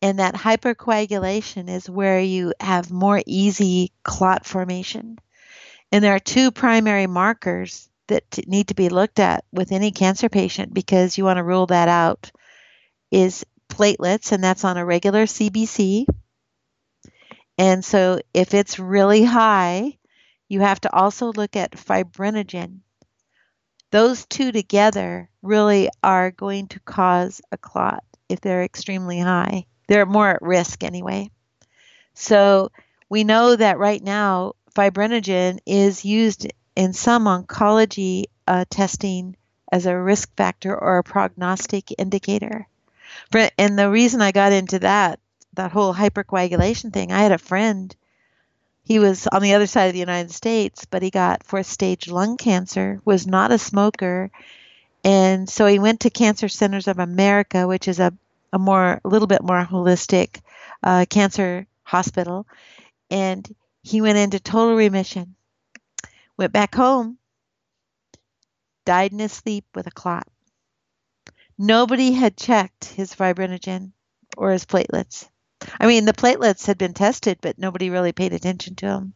And 0.00 0.18
that 0.18 0.34
hypercoagulation 0.34 1.68
is 1.68 1.90
where 1.90 2.20
you 2.20 2.54
have 2.58 2.90
more 2.90 3.20
easy 3.26 3.92
clot 4.02 4.46
formation. 4.46 5.18
And 5.92 6.02
there 6.02 6.14
are 6.14 6.20
two 6.20 6.50
primary 6.52 7.06
markers 7.06 7.89
that 8.10 8.46
need 8.46 8.68
to 8.68 8.74
be 8.74 8.88
looked 8.88 9.18
at 9.18 9.44
with 9.50 9.72
any 9.72 9.90
cancer 9.90 10.28
patient 10.28 10.72
because 10.72 11.18
you 11.18 11.24
want 11.24 11.38
to 11.38 11.42
rule 11.42 11.66
that 11.66 11.88
out 11.88 12.30
is 13.10 13.44
platelets, 13.68 14.32
and 14.32 14.44
that's 14.44 14.64
on 14.64 14.76
a 14.76 14.84
regular 14.84 15.24
CBC. 15.24 16.06
And 17.56 17.84
so 17.84 18.20
if 18.34 18.54
it's 18.54 18.78
really 18.78 19.24
high, 19.24 19.98
you 20.48 20.60
have 20.60 20.80
to 20.82 20.94
also 20.94 21.32
look 21.32 21.56
at 21.56 21.72
fibrinogen. 21.72 22.80
Those 23.90 24.26
two 24.26 24.52
together 24.52 25.30
really 25.42 25.88
are 26.02 26.30
going 26.30 26.68
to 26.68 26.80
cause 26.80 27.40
a 27.50 27.56
clot 27.56 28.04
if 28.28 28.40
they're 28.40 28.64
extremely 28.64 29.18
high. 29.18 29.66
They're 29.88 30.06
more 30.06 30.28
at 30.28 30.42
risk 30.42 30.84
anyway. 30.84 31.30
So 32.14 32.70
we 33.08 33.24
know 33.24 33.56
that 33.56 33.78
right 33.78 34.02
now 34.02 34.52
fibrinogen 34.74 35.58
is 35.66 36.04
used 36.04 36.46
in 36.76 36.92
some 36.92 37.24
oncology 37.24 38.24
uh, 38.46 38.64
testing 38.70 39.36
as 39.70 39.86
a 39.86 39.96
risk 39.96 40.34
factor 40.36 40.76
or 40.76 40.98
a 40.98 41.04
prognostic 41.04 41.92
indicator. 41.98 42.66
And 43.58 43.78
the 43.78 43.90
reason 43.90 44.20
I 44.20 44.32
got 44.32 44.52
into 44.52 44.80
that, 44.80 45.20
that 45.54 45.72
whole 45.72 45.94
hypercoagulation 45.94 46.92
thing, 46.92 47.12
I 47.12 47.20
had 47.20 47.32
a 47.32 47.38
friend. 47.38 47.94
He 48.84 48.98
was 48.98 49.26
on 49.26 49.42
the 49.42 49.54
other 49.54 49.66
side 49.66 49.86
of 49.86 49.92
the 49.92 50.00
United 50.00 50.32
States, 50.32 50.84
but 50.84 51.02
he 51.02 51.10
got 51.10 51.44
fourth 51.44 51.66
stage 51.66 52.08
lung 52.08 52.36
cancer, 52.36 53.00
was 53.04 53.26
not 53.26 53.52
a 53.52 53.58
smoker. 53.58 54.30
And 55.04 55.48
so 55.48 55.66
he 55.66 55.78
went 55.78 56.00
to 56.00 56.10
Cancer 56.10 56.48
Centers 56.48 56.88
of 56.88 56.98
America, 56.98 57.66
which 57.66 57.88
is 57.88 58.00
a, 58.00 58.12
a 58.52 58.58
more, 58.58 59.00
a 59.04 59.08
little 59.08 59.28
bit 59.28 59.42
more 59.42 59.64
holistic 59.64 60.40
uh, 60.82 61.04
cancer 61.08 61.66
hospital. 61.84 62.46
And 63.10 63.48
he 63.82 64.00
went 64.00 64.18
into 64.18 64.40
total 64.40 64.74
remission 64.74 65.34
went 66.40 66.52
back 66.54 66.74
home, 66.74 67.18
died 68.86 69.12
in 69.12 69.18
his 69.18 69.30
sleep 69.30 69.66
with 69.74 69.86
a 69.86 69.90
clot. 69.90 70.26
Nobody 71.58 72.12
had 72.12 72.38
checked 72.38 72.86
his 72.86 73.14
fibrinogen 73.14 73.92
or 74.38 74.50
his 74.50 74.64
platelets. 74.64 75.28
I 75.78 75.86
mean, 75.86 76.06
the 76.06 76.14
platelets 76.14 76.66
had 76.66 76.78
been 76.78 76.94
tested, 76.94 77.36
but 77.42 77.58
nobody 77.58 77.90
really 77.90 78.12
paid 78.12 78.32
attention 78.32 78.74
to 78.76 78.86
them. 78.86 79.12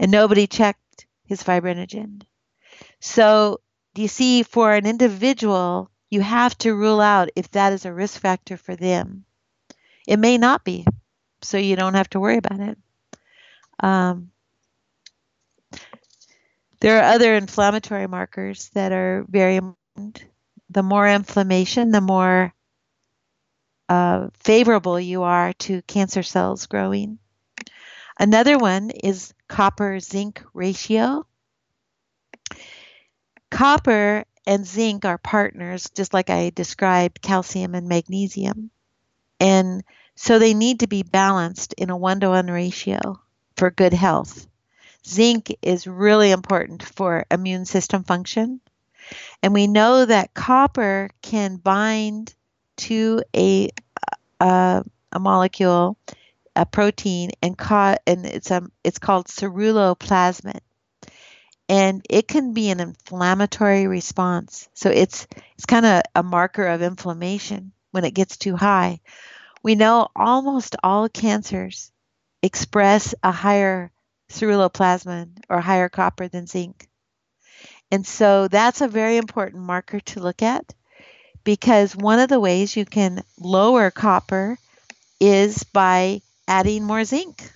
And 0.00 0.10
nobody 0.10 0.48
checked 0.48 1.06
his 1.24 1.44
fibrinogen. 1.44 2.22
So, 3.00 3.60
do 3.94 4.02
you 4.02 4.08
see, 4.08 4.42
for 4.42 4.74
an 4.74 4.84
individual, 4.84 5.92
you 6.10 6.22
have 6.22 6.58
to 6.58 6.74
rule 6.74 7.00
out 7.00 7.28
if 7.36 7.48
that 7.52 7.72
is 7.72 7.84
a 7.84 7.92
risk 7.92 8.20
factor 8.20 8.56
for 8.56 8.74
them. 8.74 9.24
It 10.08 10.18
may 10.18 10.38
not 10.38 10.64
be, 10.64 10.84
so 11.40 11.56
you 11.56 11.76
don't 11.76 11.94
have 11.94 12.10
to 12.10 12.20
worry 12.20 12.38
about 12.38 12.58
it. 12.58 12.78
Um, 13.78 14.32
there 16.84 16.98
are 16.98 17.14
other 17.14 17.34
inflammatory 17.34 18.06
markers 18.06 18.68
that 18.74 18.92
are 18.92 19.24
very 19.26 19.56
important. 19.56 20.26
The 20.68 20.82
more 20.82 21.08
inflammation, 21.08 21.90
the 21.90 22.02
more 22.02 22.52
uh, 23.88 24.28
favorable 24.40 25.00
you 25.00 25.22
are 25.22 25.54
to 25.54 25.80
cancer 25.80 26.22
cells 26.22 26.66
growing. 26.66 27.18
Another 28.20 28.58
one 28.58 28.90
is 28.90 29.32
copper 29.48 29.98
zinc 29.98 30.42
ratio. 30.52 31.26
Copper 33.50 34.26
and 34.46 34.66
zinc 34.66 35.06
are 35.06 35.16
partners, 35.16 35.88
just 35.94 36.12
like 36.12 36.28
I 36.28 36.50
described 36.50 37.22
calcium 37.22 37.74
and 37.74 37.88
magnesium. 37.88 38.70
And 39.40 39.82
so 40.16 40.38
they 40.38 40.52
need 40.52 40.80
to 40.80 40.86
be 40.86 41.02
balanced 41.02 41.72
in 41.78 41.88
a 41.88 41.96
one 41.96 42.20
to 42.20 42.28
one 42.28 42.48
ratio 42.48 43.22
for 43.56 43.70
good 43.70 43.94
health. 43.94 44.46
Zinc 45.06 45.56
is 45.62 45.86
really 45.86 46.30
important 46.30 46.82
for 46.82 47.26
immune 47.30 47.64
system 47.66 48.04
function. 48.04 48.60
And 49.42 49.54
we 49.54 49.66
know 49.68 50.04
that 50.04 50.34
copper 50.34 51.10
can 51.22 51.56
bind 51.56 52.34
to 52.78 53.22
a, 53.36 53.70
a, 54.40 54.84
a 55.12 55.20
molecule, 55.20 55.98
a 56.56 56.66
protein, 56.66 57.30
and, 57.42 57.56
and 58.06 58.26
it's, 58.26 58.50
a, 58.50 58.62
it's 58.84 58.98
called 58.98 59.26
ceruloplasmin. 59.28 60.60
and 61.68 62.04
it 62.10 62.28
can 62.28 62.52
be 62.52 62.70
an 62.70 62.80
inflammatory 62.80 63.86
response. 63.86 64.68
So 64.74 64.90
it's 64.90 65.26
it's 65.56 65.66
kind 65.66 65.86
of 65.86 66.02
a 66.14 66.22
marker 66.22 66.66
of 66.66 66.82
inflammation 66.82 67.72
when 67.90 68.04
it 68.04 68.14
gets 68.14 68.36
too 68.36 68.56
high. 68.56 69.00
We 69.62 69.74
know 69.76 70.08
almost 70.16 70.76
all 70.82 71.08
cancers 71.08 71.92
express 72.42 73.14
a 73.22 73.32
higher 73.32 73.92
ceruloplasmin 74.30 75.38
or 75.48 75.60
higher 75.60 75.88
copper 75.88 76.28
than 76.28 76.46
zinc. 76.46 76.88
And 77.90 78.06
so 78.06 78.48
that's 78.48 78.80
a 78.80 78.88
very 78.88 79.16
important 79.16 79.62
marker 79.62 80.00
to 80.00 80.20
look 80.20 80.42
at 80.42 80.74
because 81.44 81.94
one 81.94 82.18
of 82.18 82.28
the 82.28 82.40
ways 82.40 82.76
you 82.76 82.84
can 82.84 83.22
lower 83.38 83.90
copper 83.90 84.58
is 85.20 85.62
by 85.64 86.22
adding 86.48 86.84
more 86.84 87.04
zinc. 87.04 87.50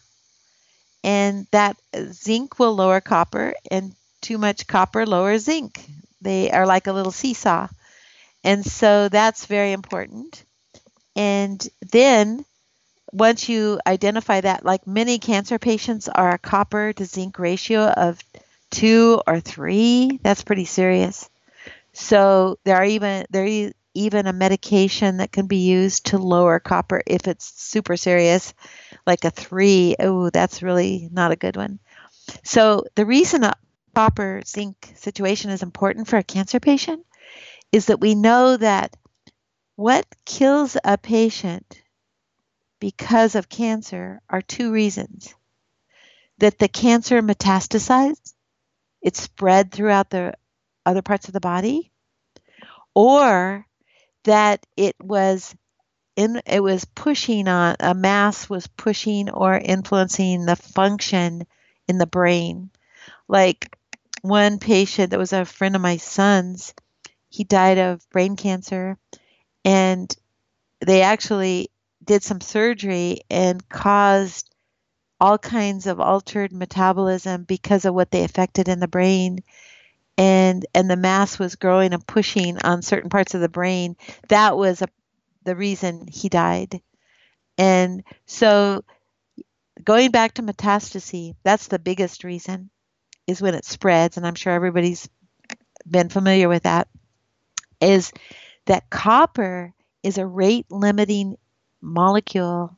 And 1.05 1.47
that 1.53 1.77
zinc 2.12 2.59
will 2.59 2.74
lower 2.74 3.01
copper, 3.01 3.55
and 3.70 3.95
too 4.20 4.39
much 4.39 4.66
copper 4.66 5.07
lowers 5.07 5.45
zinc. 5.45 5.81
They 6.20 6.51
are 6.51 6.66
like 6.66 6.86
a 6.86 6.93
little 6.93 7.12
seesaw. 7.12 7.69
And 8.45 8.65
so 8.65 9.09
that's 9.09 9.47
very 9.47 9.73
important. 9.73 10.45
And 11.16 11.66
then 11.93 12.45
once 13.12 13.48
you 13.48 13.80
identify 13.86 14.40
that, 14.40 14.64
like 14.64 14.86
many 14.86 15.18
cancer 15.18 15.59
patients 15.59 16.09
are 16.09 16.32
a 16.32 16.39
copper 16.39 16.93
to 16.93 17.05
zinc 17.05 17.39
ratio 17.39 17.86
of 17.86 18.22
two 18.70 19.20
or 19.26 19.40
three, 19.40 20.20
that's 20.22 20.44
pretty 20.44 20.64
serious. 20.64 21.28
So 21.93 22.59
there 22.64 22.76
are 22.76 22.85
even 22.85 23.26
there 23.30 23.72
even 23.94 24.26
a 24.26 24.32
medication 24.32 25.16
that 25.16 25.32
can 25.32 25.47
be 25.47 25.56
used 25.56 26.06
to 26.06 26.18
lower 26.18 26.60
copper 26.60 27.02
if 27.06 27.26
it's 27.26 27.44
super 27.60 27.97
serious, 27.97 28.55
like 29.06 29.24
a 29.24 29.30
three. 29.30 29.97
Oh, 29.98 30.30
that's 30.30 30.62
really 30.62 31.09
not 31.10 31.32
a 31.32 31.36
good 31.36 31.56
one. 31.56 31.80
So 32.44 32.85
the 32.94 33.06
reason 33.06 33.44
a 33.44 33.55
copper 33.94 34.43
zinc 34.47 34.93
situation 34.94 35.51
is 35.51 35.62
important 35.62 36.06
for 36.09 36.18
a 36.18 36.22
cancer 36.22 36.60
patient 36.60 37.05
is 37.72 37.86
that 37.86 38.01
we 38.01 38.14
know 38.14 38.56
that 38.56 38.94
what 39.76 40.06
kills 40.24 40.76
a 40.85 40.98
patient 40.98 41.80
because 42.81 43.35
of 43.35 43.49
cancer 43.49 44.21
are 44.29 44.43
two 44.43 44.73
reasons 44.73 45.35
that 46.39 46.59
the 46.59 46.69
cancer 46.69 47.21
metastasized, 47.21 48.35
it 49.03 49.17
spread 49.17 49.73
throughout 49.73 50.11
the 50.11 50.35
other 50.87 51.03
parts 51.03 51.29
of 51.29 51.35
the 51.35 51.41
body, 51.41 51.91
or 52.95 53.67
that 54.25 54.65
it 54.77 54.97
was 55.01 55.55
in 56.17 56.41
it 56.47 56.63
was 56.63 56.85
pushing 56.85 57.47
on 57.47 57.77
a 57.79 57.95
mass 57.95 58.51
was 58.51 58.67
pushing 58.67 59.31
or 59.31 59.57
influencing 59.57 60.47
the 60.47 60.57
function 60.57 61.47
in 61.87 61.99
the 61.99 62.07
brain. 62.07 62.71
Like 63.29 63.77
one 64.23 64.59
patient 64.59 65.11
that 65.11 65.19
was 65.19 65.33
a 65.33 65.45
friend 65.45 65.77
of 65.77 65.83
my 65.83 65.97
son's, 65.97 66.75
he 67.29 67.45
died 67.45 67.79
of 67.79 68.09
brain 68.11 68.37
cancer 68.37 68.99
and 69.65 70.13
they 70.81 71.03
actually 71.03 71.71
did 72.09 72.22
some 72.22 72.40
surgery 72.40 73.20
and 73.30 73.68
caused 73.68 74.51
all 75.20 75.36
kinds 75.36 75.86
of 75.86 76.01
altered 76.01 76.52
metabolism 76.52 77.44
because 77.44 77.85
of 77.85 77.94
what 77.94 78.10
they 78.10 78.24
affected 78.24 78.66
in 78.66 78.80
the 78.80 78.89
brain. 78.89 79.40
And 80.16 80.66
and 80.74 80.90
the 80.90 80.97
mass 80.97 81.39
was 81.39 81.55
growing 81.55 81.93
and 81.93 82.05
pushing 82.05 82.59
on 82.59 82.82
certain 82.82 83.10
parts 83.10 83.35
of 83.35 83.40
the 83.40 83.48
brain. 83.48 83.94
That 84.28 84.56
was 84.56 84.80
a, 84.82 84.89
the 85.44 85.55
reason 85.55 86.09
he 86.10 86.28
died. 86.28 86.80
And 87.59 88.02
so 88.26 88.85
going 89.85 90.10
back 90.10 90.35
to 90.35 90.43
metastasis 90.43 91.35
that's 91.44 91.68
the 91.68 91.78
biggest 91.78 92.24
reason 92.24 92.70
is 93.26 93.43
when 93.43 93.55
it 93.55 93.66
spreads. 93.66 94.16
And 94.16 94.26
i'm 94.26 94.35
sure 94.35 94.52
everybody's 94.52 95.09
been 95.89 96.09
familiar 96.09 96.48
with 96.48 96.64
that 96.64 96.89
is 97.80 98.12
that 98.66 98.90
copper 98.90 99.72
is 100.02 100.18
a 100.18 100.26
rate 100.26 100.66
limiting 100.70 101.36
molecule 101.81 102.77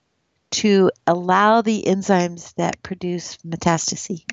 to 0.51 0.91
allow 1.07 1.63
the 1.63 1.85
enzymes 1.87 2.55
that 2.55 2.83
produce 2.83 3.37
metastasis. 3.39 4.25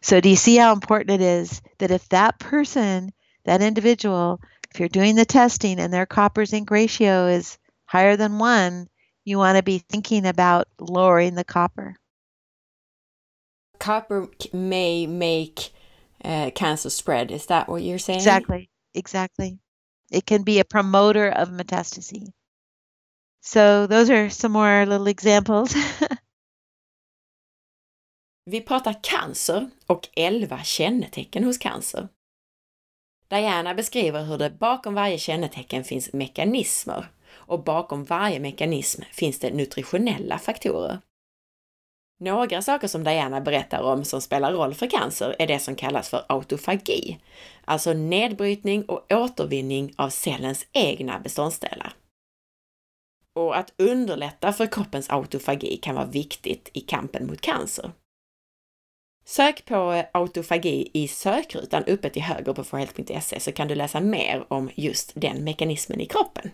So, 0.00 0.20
do 0.20 0.28
you 0.28 0.36
see 0.36 0.56
how 0.56 0.72
important 0.72 1.20
it 1.20 1.24
is 1.24 1.62
that 1.78 1.90
if 1.90 2.08
that 2.08 2.38
person, 2.38 3.12
that 3.44 3.62
individual, 3.62 4.40
if 4.72 4.80
you're 4.80 4.88
doing 4.88 5.14
the 5.14 5.24
testing 5.24 5.78
and 5.78 5.92
their 5.92 6.06
copper 6.06 6.44
zinc 6.44 6.70
ratio 6.70 7.26
is 7.26 7.58
higher 7.84 8.16
than 8.16 8.38
one, 8.38 8.88
you 9.24 9.38
want 9.38 9.56
to 9.56 9.62
be 9.62 9.78
thinking 9.78 10.26
about 10.26 10.68
lowering 10.80 11.34
the 11.34 11.44
copper. 11.44 11.94
Copper 13.78 14.28
may 14.52 15.06
make 15.06 15.70
uh, 16.24 16.50
cancer 16.54 16.90
spread. 16.90 17.30
Is 17.30 17.46
that 17.46 17.68
what 17.68 17.82
you're 17.82 17.98
saying? 17.98 18.18
Exactly. 18.18 18.70
Exactly. 18.94 19.58
It 20.10 20.26
can 20.26 20.42
be 20.42 20.58
a 20.58 20.64
promoter 20.64 21.28
of 21.28 21.50
metastasis. 21.50 22.32
So 23.48 23.86
those 23.86 24.10
are 24.10 24.30
some 24.30 24.52
more 24.52 24.86
little 24.86 25.10
examples. 25.10 25.74
Vi 28.44 28.60
pratar 28.60 29.02
cancer 29.02 29.70
och 29.86 30.08
11 30.16 30.60
kännetecken 30.64 31.44
hos 31.44 31.58
cancer. 31.58 32.08
Diana 33.28 33.74
beskriver 33.74 34.24
hur 34.24 34.38
det 34.38 34.50
bakom 34.50 34.94
varje 34.94 35.18
kännetecken 35.18 35.84
finns 35.84 36.12
mekanismer 36.12 37.10
och 37.30 37.64
bakom 37.64 38.04
varje 38.04 38.40
mekanism 38.40 39.02
finns 39.12 39.38
det 39.38 39.50
nutritionella 39.50 40.38
faktorer. 40.38 41.00
Några 42.20 42.62
saker 42.62 42.88
som 42.88 43.04
Diana 43.04 43.40
berättar 43.40 43.82
om 43.82 44.04
som 44.04 44.20
spelar 44.20 44.52
roll 44.52 44.74
för 44.74 44.90
cancer 44.90 45.36
är 45.38 45.46
det 45.46 45.58
som 45.58 45.74
kallas 45.74 46.08
för 46.08 46.24
autofagi, 46.28 47.18
alltså 47.64 47.92
nedbrytning 47.92 48.84
och 48.84 49.12
återvinning 49.12 49.94
av 49.96 50.10
cellens 50.10 50.66
egna 50.72 51.20
beståndsdelar. 51.20 51.94
Och 53.38 53.56
att 53.56 53.72
underlätta 53.76 54.52
för 54.52 54.66
kroppens 54.66 55.10
autofagi 55.10 55.76
kan 55.76 55.94
vara 55.94 56.06
viktigt 56.06 56.70
i 56.72 56.80
kampen 56.80 57.26
mot 57.26 57.40
cancer. 57.40 57.92
Sök 59.24 59.64
på 59.64 59.92
eh, 59.92 60.04
autofagi 60.12 60.90
i 60.92 61.08
sökrutan 61.08 61.84
uppe 61.84 62.10
till 62.10 62.22
höger 62.22 62.52
på 62.52 62.64
forhealth.se 62.64 63.40
så 63.40 63.52
kan 63.52 63.68
du 63.68 63.74
läsa 63.74 64.00
mer 64.00 64.52
om 64.52 64.70
just 64.74 65.12
den 65.14 65.44
mekanismen 65.44 66.00
i 66.00 66.06
kroppen. 66.06 66.50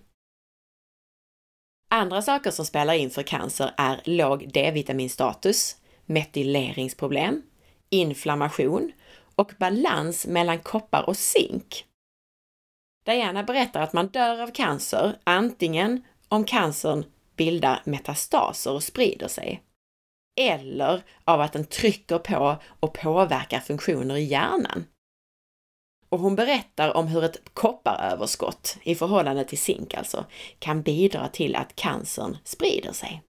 Andra 1.88 2.22
saker 2.22 2.50
som 2.50 2.66
spelar 2.66 2.94
in 2.94 3.10
för 3.10 3.22
cancer 3.22 3.74
är 3.76 4.00
låg 4.04 4.52
D-vitaminstatus, 4.52 5.76
metyleringsproblem, 6.06 7.42
inflammation 7.90 8.92
och 9.34 9.52
balans 9.58 10.26
mellan 10.26 10.58
koppar 10.58 11.08
och 11.08 11.16
zink. 11.16 11.86
Diana 13.06 13.42
berättar 13.42 13.80
att 13.80 13.92
man 13.92 14.06
dör 14.06 14.42
av 14.42 14.50
cancer 14.50 15.18
antingen 15.24 16.02
om 16.28 16.44
cancern 16.44 17.04
bildar 17.36 17.82
metastaser 17.84 18.72
och 18.72 18.82
sprider 18.82 19.28
sig, 19.28 19.62
eller 20.40 21.02
av 21.24 21.40
att 21.40 21.52
den 21.52 21.64
trycker 21.64 22.18
på 22.18 22.56
och 22.80 22.94
påverkar 22.94 23.60
funktioner 23.60 24.16
i 24.16 24.24
hjärnan. 24.24 24.84
Och 26.08 26.20
hon 26.20 26.36
berättar 26.36 26.96
om 26.96 27.06
hur 27.06 27.24
ett 27.24 27.54
kopparöverskott, 27.54 28.78
i 28.82 28.94
förhållande 28.94 29.44
till 29.44 29.58
zink 29.58 29.94
alltså, 29.94 30.26
kan 30.58 30.82
bidra 30.82 31.28
till 31.28 31.56
att 31.56 31.76
cancern 31.76 32.36
sprider 32.44 32.92
sig. 32.92 33.22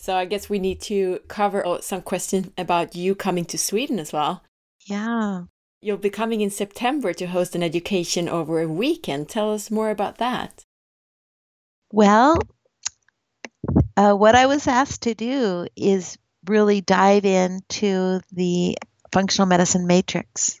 So 0.00 0.20
I 0.20 0.26
guess 0.26 0.50
we 0.50 0.58
need 0.58 0.80
to 0.80 1.18
cover 1.28 1.80
some 1.82 2.02
questions 2.02 2.46
about 2.56 2.96
you 2.96 3.14
coming 3.14 3.44
to 3.44 3.58
Sweden 3.58 3.98
as 3.98 4.14
well. 4.14 4.36
Yeah. 4.90 5.44
You'll 5.82 5.96
be 5.96 6.10
coming 6.10 6.42
in 6.42 6.50
September 6.50 7.14
to 7.14 7.26
host 7.26 7.54
an 7.54 7.62
education 7.62 8.28
over 8.28 8.60
a 8.60 8.68
weekend. 8.68 9.30
Tell 9.30 9.54
us 9.54 9.70
more 9.70 9.88
about 9.88 10.18
that. 10.18 10.66
Well, 11.90 12.38
uh, 13.96 14.12
what 14.12 14.34
I 14.34 14.46
was 14.46 14.66
asked 14.66 15.02
to 15.02 15.14
do 15.14 15.66
is 15.76 16.18
really 16.46 16.82
dive 16.82 17.24
into 17.24 18.20
the 18.30 18.76
functional 19.10 19.46
medicine 19.46 19.86
matrix. 19.86 20.60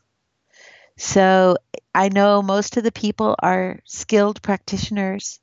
So 0.96 1.56
I 1.94 2.08
know 2.08 2.40
most 2.40 2.76
of 2.78 2.84
the 2.84 2.92
people 2.92 3.36
are 3.38 3.80
skilled 3.84 4.42
practitioners, 4.42 5.38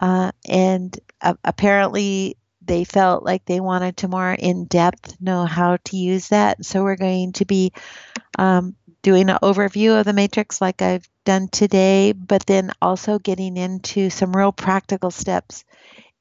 uh, 0.00 0.32
and 0.48 0.98
uh, 1.20 1.34
apparently 1.44 2.36
they 2.60 2.84
felt 2.84 3.24
like 3.24 3.44
they 3.44 3.60
wanted 3.60 3.96
to 3.98 4.08
more 4.08 4.32
in 4.32 4.66
depth 4.66 5.16
know 5.20 5.44
how 5.44 5.78
to 5.84 5.96
use 5.96 6.28
that. 6.28 6.64
So 6.64 6.82
we're 6.84 6.96
going 6.96 7.32
to 7.34 7.44
be 7.44 7.72
um, 8.38 8.76
doing 9.02 9.30
an 9.30 9.38
overview 9.42 9.98
of 9.98 10.04
the 10.04 10.12
matrix 10.12 10.60
like 10.60 10.82
I've 10.82 11.08
done 11.24 11.48
today, 11.48 12.12
but 12.12 12.46
then 12.46 12.72
also 12.80 13.18
getting 13.18 13.56
into 13.56 14.10
some 14.10 14.36
real 14.36 14.52
practical 14.52 15.10
steps 15.10 15.64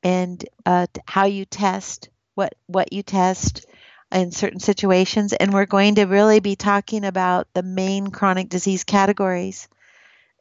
and 0.04 0.44
uh, 0.66 0.88
how 1.06 1.26
you 1.26 1.46
test 1.46 2.10
what 2.36 2.54
what 2.68 2.94
you 2.94 3.04
test 3.04 3.66
in 4.12 4.32
certain 4.32 4.60
situations. 4.60 5.34
And 5.34 5.54
we're 5.54 5.66
going 5.66 5.96
to 5.96 6.06
really 6.06 6.40
be 6.40 6.56
talking 6.56 7.06
about 7.06 7.48
the 7.54 7.64
main 7.64 8.08
chronic 8.08 8.50
disease 8.50 8.84
categories. 8.84 9.68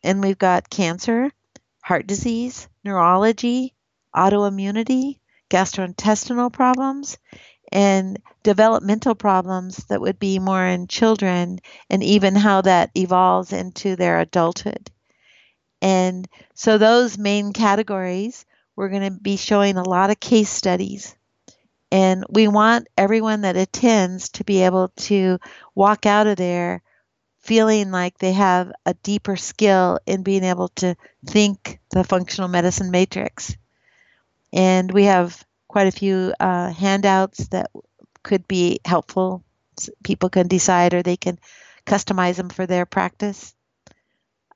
And 0.02 0.22
we've 0.22 0.38
got 0.38 0.70
cancer, 0.70 1.32
heart 1.82 2.06
disease, 2.06 2.68
neurology, 2.84 3.74
autoimmunity, 4.14 5.18
gastrointestinal 5.50 6.52
problems, 6.52 7.18
and 7.70 8.18
developmental 8.42 9.14
problems 9.14 9.76
that 9.86 10.00
would 10.00 10.18
be 10.18 10.38
more 10.38 10.64
in 10.64 10.86
children 10.86 11.60
and 11.90 12.02
even 12.02 12.34
how 12.34 12.62
that 12.62 12.90
evolves 12.94 13.52
into 13.52 13.96
their 13.96 14.20
adulthood. 14.20 14.90
And 15.80 16.28
so, 16.54 16.78
those 16.78 17.18
main 17.18 17.52
categories, 17.52 18.44
we're 18.74 18.88
going 18.88 19.12
to 19.12 19.20
be 19.20 19.36
showing 19.36 19.76
a 19.76 19.88
lot 19.88 20.10
of 20.10 20.20
case 20.20 20.50
studies. 20.50 21.14
And 21.90 22.24
we 22.28 22.48
want 22.48 22.88
everyone 22.96 23.42
that 23.42 23.56
attends 23.56 24.28
to 24.30 24.44
be 24.44 24.62
able 24.62 24.88
to 24.96 25.38
walk 25.74 26.04
out 26.04 26.26
of 26.26 26.36
there 26.36 26.82
feeling 27.38 27.90
like 27.90 28.18
they 28.18 28.32
have 28.32 28.70
a 28.84 28.94
deeper 28.94 29.36
skill 29.36 29.98
in 30.06 30.22
being 30.22 30.44
able 30.44 30.68
to 30.68 30.94
think 31.26 31.80
the 31.90 32.04
functional 32.04 32.48
medicine 32.48 32.90
matrix. 32.90 33.56
And 34.52 34.92
we 34.92 35.04
have 35.04 35.46
quite 35.68 35.86
a 35.86 35.92
few 35.92 36.34
uh, 36.40 36.72
handouts 36.72 37.48
that 37.48 37.70
could 38.22 38.48
be 38.48 38.80
helpful. 38.84 39.44
People 40.02 40.28
can 40.28 40.48
decide 40.48 40.94
or 40.94 41.02
they 41.02 41.16
can 41.16 41.38
customize 41.86 42.36
them 42.36 42.48
for 42.48 42.66
their 42.66 42.86
practice. 42.86 43.54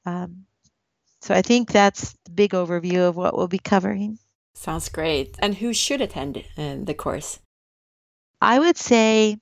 Um, 0.05 0.47
so 1.21 1.35
I 1.35 1.43
think 1.43 1.71
that's 1.71 2.17
the 2.25 2.33
big 2.33 2.51
overview 2.51 3.09
of 3.09 3.17
what 3.17 3.37
we'll 3.37 3.49
be 3.49 3.59
covering. 3.59 4.19
Sounds 4.55 4.89
great. 4.89 5.37
And 5.39 5.55
who 5.55 5.73
should 5.73 6.01
attend 6.01 6.45
uh, 6.59 6.77
the 6.83 6.95
course? 6.95 7.39
I 8.41 8.59
would 8.59 8.77
say, 8.77 9.39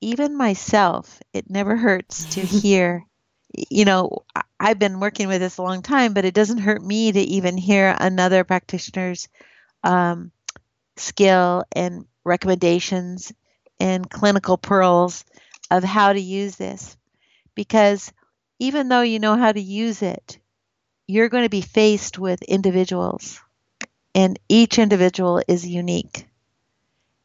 even 0.00 0.36
myself, 0.36 1.20
it 1.32 1.50
never 1.50 1.76
hurts 1.76 2.34
to 2.34 2.40
hear. 2.46 3.04
You 3.70 3.84
know, 3.84 4.24
I've 4.58 4.78
been 4.78 4.98
working 4.98 5.28
with 5.28 5.40
this 5.40 5.58
a 5.58 5.62
long 5.62 5.82
time, 5.82 6.14
but 6.14 6.24
it 6.24 6.34
doesn't 6.34 6.58
hurt 6.58 6.82
me 6.82 7.12
to 7.12 7.20
even 7.20 7.56
hear 7.56 7.94
another 8.00 8.42
practitioner's 8.42 9.28
um, 9.84 10.32
skill 10.96 11.64
and 11.72 12.06
recommendations 12.24 13.32
and 13.80 14.08
clinical 14.08 14.56
pearls 14.56 15.24
of 15.70 15.84
how 15.84 16.12
to 16.12 16.20
use 16.20 16.56
this. 16.56 16.96
Because 17.54 18.12
even 18.58 18.88
though 18.88 19.02
you 19.02 19.18
know 19.18 19.36
how 19.36 19.52
to 19.52 19.60
use 19.60 20.02
it, 20.02 20.38
you're 21.06 21.28
going 21.28 21.44
to 21.44 21.50
be 21.50 21.60
faced 21.60 22.18
with 22.18 22.42
individuals, 22.42 23.40
and 24.14 24.38
each 24.48 24.78
individual 24.78 25.42
is 25.46 25.66
unique. 25.66 26.26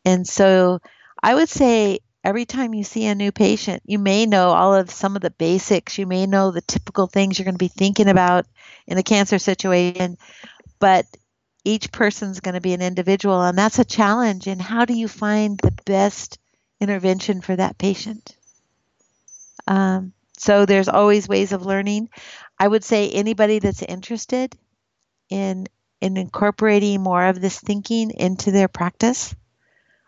And 0.05 0.27
so 0.27 0.81
I 1.21 1.35
would 1.35 1.49
say 1.49 1.99
every 2.23 2.45
time 2.45 2.73
you 2.73 2.83
see 2.83 3.05
a 3.05 3.15
new 3.15 3.31
patient, 3.31 3.83
you 3.85 3.99
may 3.99 4.25
know 4.25 4.49
all 4.49 4.75
of 4.75 4.91
some 4.91 5.15
of 5.15 5.21
the 5.21 5.29
basics, 5.29 5.97
you 5.97 6.05
may 6.05 6.25
know 6.25 6.51
the 6.51 6.61
typical 6.61 7.07
things 7.07 7.37
you're 7.37 7.45
going 7.45 7.55
to 7.55 7.59
be 7.59 7.69
thinking 7.69 8.09
about 8.09 8.45
in 8.87 8.97
a 8.97 9.03
cancer 9.03 9.39
situation, 9.39 10.17
but 10.79 11.05
each 11.69 11.91
person's 11.91 12.39
going 12.39 12.55
to 12.55 12.61
be 12.61 12.73
an 12.73 12.81
individual, 12.81 13.41
and 13.41 13.57
that's 13.57 13.79
a 13.79 13.85
challenge. 13.85 14.47
And 14.47 14.61
how 14.61 14.85
do 14.85 14.93
you 14.93 15.07
find 15.07 15.59
the 15.59 15.73
best 15.85 16.39
intervention 16.79 17.41
for 17.41 17.55
that 17.55 17.77
patient? 17.77 18.35
Um, 19.67 20.13
so 20.37 20.65
there's 20.65 20.89
always 20.89 21.27
ways 21.27 21.51
of 21.51 21.65
learning. 21.65 22.09
I 22.57 22.67
would 22.67 22.83
say 22.83 23.09
anybody 23.09 23.59
that's 23.59 23.83
interested 23.83 24.57
in 25.29 25.67
in 26.01 26.17
incorporating 26.17 27.01
more 27.01 27.25
of 27.25 27.41
this 27.41 27.59
thinking 27.59 28.11
into 28.11 28.51
their 28.51 28.69
practice. 28.69 29.35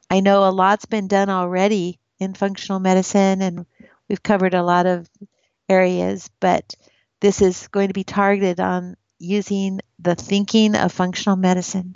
I 0.09 0.21
know 0.21 0.47
a 0.47 0.49
lot's 0.49 0.85
been 0.85 1.07
done 1.07 1.29
already 1.29 1.99
in 2.17 2.33
functional 2.33 2.79
medicine, 2.79 3.41
and 3.41 3.65
we've 4.07 4.23
covered 4.23 4.53
a 4.53 4.63
lot 4.63 4.85
of 4.85 5.09
areas, 5.67 6.29
but 6.39 6.75
this 7.19 7.41
is 7.41 7.67
going 7.67 7.89
to 7.89 7.93
be 7.93 8.05
targeted 8.05 8.59
on 8.59 8.95
using 9.21 9.79
the 9.99 10.15
thinking 10.15 10.75
of 10.75 10.91
functional 10.91 11.35
medicine 11.35 11.95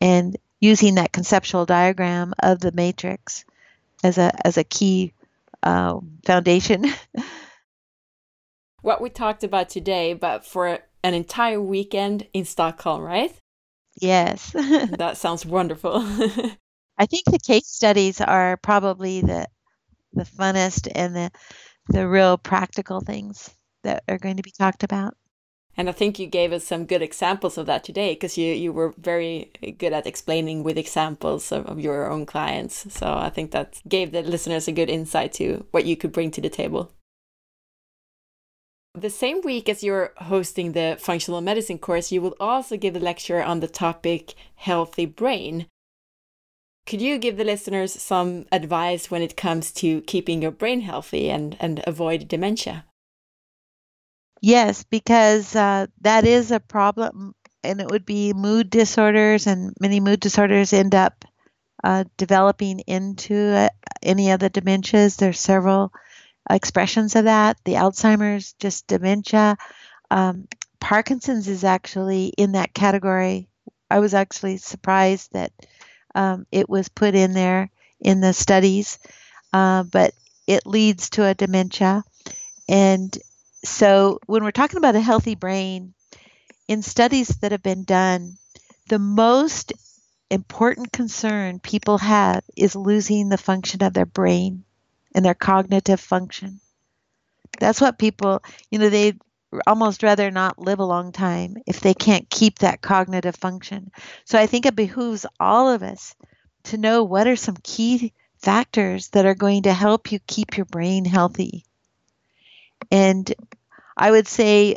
and 0.00 0.36
using 0.60 0.96
that 0.96 1.12
conceptual 1.12 1.64
diagram 1.64 2.34
of 2.38 2.60
the 2.60 2.72
matrix 2.72 3.44
as 4.02 4.18
a 4.18 4.46
as 4.46 4.56
a 4.58 4.64
key 4.64 5.12
uh, 5.62 5.98
foundation. 6.24 6.84
what 8.82 9.00
we 9.00 9.08
talked 9.08 9.42
about 9.42 9.70
today, 9.70 10.12
but 10.12 10.44
for 10.44 10.78
an 11.02 11.14
entire 11.14 11.60
weekend 11.60 12.26
in 12.32 12.44
Stockholm, 12.44 13.02
right? 13.02 13.34
Yes. 14.00 14.50
that 14.52 15.16
sounds 15.16 15.46
wonderful. 15.46 15.96
I 16.98 17.06
think 17.06 17.24
the 17.24 17.38
case 17.38 17.66
studies 17.66 18.20
are 18.20 18.56
probably 18.58 19.20
the 19.22 19.48
the 20.12 20.24
funnest 20.24 20.88
and 20.94 21.16
the 21.16 21.30
the 21.88 22.06
real 22.06 22.38
practical 22.38 23.00
things 23.00 23.50
that 23.82 24.04
are 24.08 24.18
going 24.18 24.36
to 24.36 24.42
be 24.42 24.52
talked 24.52 24.84
about. 24.84 25.14
And 25.76 25.88
I 25.88 25.92
think 25.92 26.18
you 26.18 26.26
gave 26.26 26.52
us 26.52 26.64
some 26.64 26.86
good 26.86 27.02
examples 27.02 27.58
of 27.58 27.66
that 27.66 27.82
today 27.82 28.14
because 28.14 28.38
you, 28.38 28.52
you 28.52 28.72
were 28.72 28.94
very 28.96 29.50
good 29.78 29.92
at 29.92 30.06
explaining 30.06 30.62
with 30.62 30.78
examples 30.78 31.50
of, 31.50 31.66
of 31.66 31.80
your 31.80 32.10
own 32.10 32.26
clients. 32.26 32.86
So 32.94 33.12
I 33.12 33.30
think 33.30 33.50
that 33.50 33.82
gave 33.88 34.12
the 34.12 34.22
listeners 34.22 34.68
a 34.68 34.72
good 34.72 34.88
insight 34.88 35.32
to 35.34 35.66
what 35.72 35.84
you 35.84 35.96
could 35.96 36.12
bring 36.12 36.30
to 36.32 36.40
the 36.40 36.48
table. 36.48 36.92
The 38.94 39.10
same 39.10 39.40
week 39.42 39.68
as 39.68 39.82
you're 39.82 40.12
hosting 40.18 40.70
the 40.70 40.96
functional 41.00 41.40
medicine 41.40 41.78
course, 41.78 42.12
you 42.12 42.22
will 42.22 42.36
also 42.38 42.76
give 42.76 42.94
a 42.94 43.00
lecture 43.00 43.42
on 43.42 43.58
the 43.58 43.66
topic 43.66 44.34
healthy 44.54 45.06
brain. 45.06 45.66
Could 46.86 47.02
you 47.02 47.18
give 47.18 47.36
the 47.36 47.44
listeners 47.44 48.00
some 48.00 48.46
advice 48.52 49.10
when 49.10 49.22
it 49.22 49.36
comes 49.36 49.72
to 49.72 50.02
keeping 50.02 50.42
your 50.42 50.52
brain 50.52 50.82
healthy 50.82 51.28
and, 51.28 51.56
and 51.58 51.82
avoid 51.88 52.28
dementia? 52.28 52.84
Yes, 54.46 54.84
because 54.84 55.56
uh, 55.56 55.86
that 56.02 56.26
is 56.26 56.50
a 56.50 56.60
problem, 56.60 57.34
and 57.62 57.80
it 57.80 57.88
would 57.90 58.04
be 58.04 58.32
mood 58.34 58.68
disorders, 58.68 59.46
and 59.46 59.72
many 59.80 60.00
mood 60.00 60.20
disorders 60.20 60.72
end 60.74 60.94
up 60.94 61.24
uh, 61.84 62.04
developing 62.18 62.80
into 62.80 63.34
uh, 63.36 63.70
any 64.02 64.30
of 64.32 64.40
the 64.40 64.50
dementias. 64.50 65.16
There's 65.16 65.40
several 65.40 65.92
expressions 66.50 67.16
of 67.16 67.24
that. 67.26 67.58
The 67.64 67.74
Alzheimer's, 67.74 68.54
just 68.54 68.86
dementia. 68.88 69.56
Um, 70.10 70.48
Parkinson's 70.80 71.48
is 71.48 71.64
actually 71.64 72.28
in 72.38 72.52
that 72.52 72.74
category. 72.74 73.48
I 73.90 74.00
was 74.00 74.14
actually 74.14 74.58
surprised 74.58 75.32
that 75.34 75.52
um, 76.14 76.46
it 76.52 76.68
was 76.68 76.88
put 76.88 77.14
in 77.14 77.34
there 77.34 77.70
in 78.00 78.20
the 78.20 78.32
studies, 78.34 78.98
uh, 79.52 79.84
but 79.84 80.14
it 80.46 80.66
leads 80.66 81.10
to 81.10 81.26
a 81.26 81.34
dementia. 81.34 82.04
And 82.68 83.16
so, 83.64 84.20
when 84.26 84.44
we're 84.44 84.50
talking 84.52 84.78
about 84.78 84.96
a 84.96 85.00
healthy 85.00 85.34
brain, 85.34 85.94
in 86.68 86.82
studies 86.82 87.28
that 87.40 87.52
have 87.52 87.62
been 87.62 87.84
done, 87.84 88.38
the 88.88 88.98
most 88.98 89.72
important 90.30 90.92
concern 90.92 91.58
people 91.60 91.98
have 91.98 92.44
is 92.56 92.76
losing 92.76 93.28
the 93.28 93.38
function 93.38 93.82
of 93.82 93.94
their 93.94 94.06
brain 94.06 94.64
and 95.14 95.24
their 95.24 95.34
cognitive 95.34 96.00
function. 96.00 96.60
That's 97.58 97.80
what 97.80 97.98
people, 97.98 98.42
you 98.70 98.78
know, 98.78 98.90
they'd 98.90 99.20
almost 99.66 100.02
rather 100.02 100.30
not 100.30 100.58
live 100.58 100.78
a 100.78 100.84
long 100.84 101.12
time 101.12 101.56
if 101.66 101.80
they 101.80 101.94
can't 101.94 102.28
keep 102.30 102.58
that 102.60 102.82
cognitive 102.82 103.36
function. 103.36 103.90
So 104.24 104.38
I 104.38 104.46
think 104.46 104.66
it 104.66 104.76
behooves 104.76 105.26
all 105.40 105.70
of 105.70 105.82
us 105.82 106.14
to 106.64 106.76
know 106.78 107.04
what 107.04 107.26
are 107.26 107.36
some 107.36 107.56
key 107.62 108.12
factors 108.38 109.08
that 109.10 109.26
are 109.26 109.34
going 109.34 109.62
to 109.64 109.72
help 109.72 110.12
you 110.12 110.18
keep 110.26 110.56
your 110.56 110.66
brain 110.66 111.04
healthy. 111.04 111.64
And 112.90 113.32
I 113.96 114.10
would 114.10 114.28
say 114.28 114.76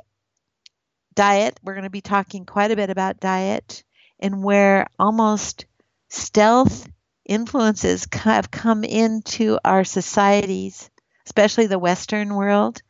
diet, 1.16 1.60
we're 1.64 1.74
going 1.74 1.84
to 1.84 1.90
be 1.90 2.02
talking 2.02 2.46
quite 2.46 2.72
a 2.72 2.76
bit 2.76 2.90
about 2.90 3.20
diet 3.20 3.84
and 4.20 4.44
where 4.44 4.88
almost 4.98 5.66
stealth 6.10 6.88
influences 7.26 8.08
have 8.14 8.52
come 8.52 8.84
into 8.84 9.60
our 9.66 9.84
societies, 9.84 10.90
especially 11.26 11.68
the 11.68 11.80
Western 11.80 12.34
world, 12.36 12.82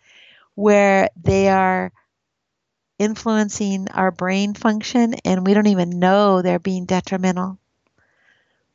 where 0.55 1.09
they 1.21 1.49
are 1.49 1.91
influencing 2.99 3.87
our 3.89 4.11
brain 4.11 4.53
function 4.53 5.13
and 5.25 5.45
we 5.45 5.53
don't 5.53 5.67
even 5.67 5.99
know 5.99 6.41
they're 6.41 6.59
being 6.59 6.85
detrimental. 6.85 7.59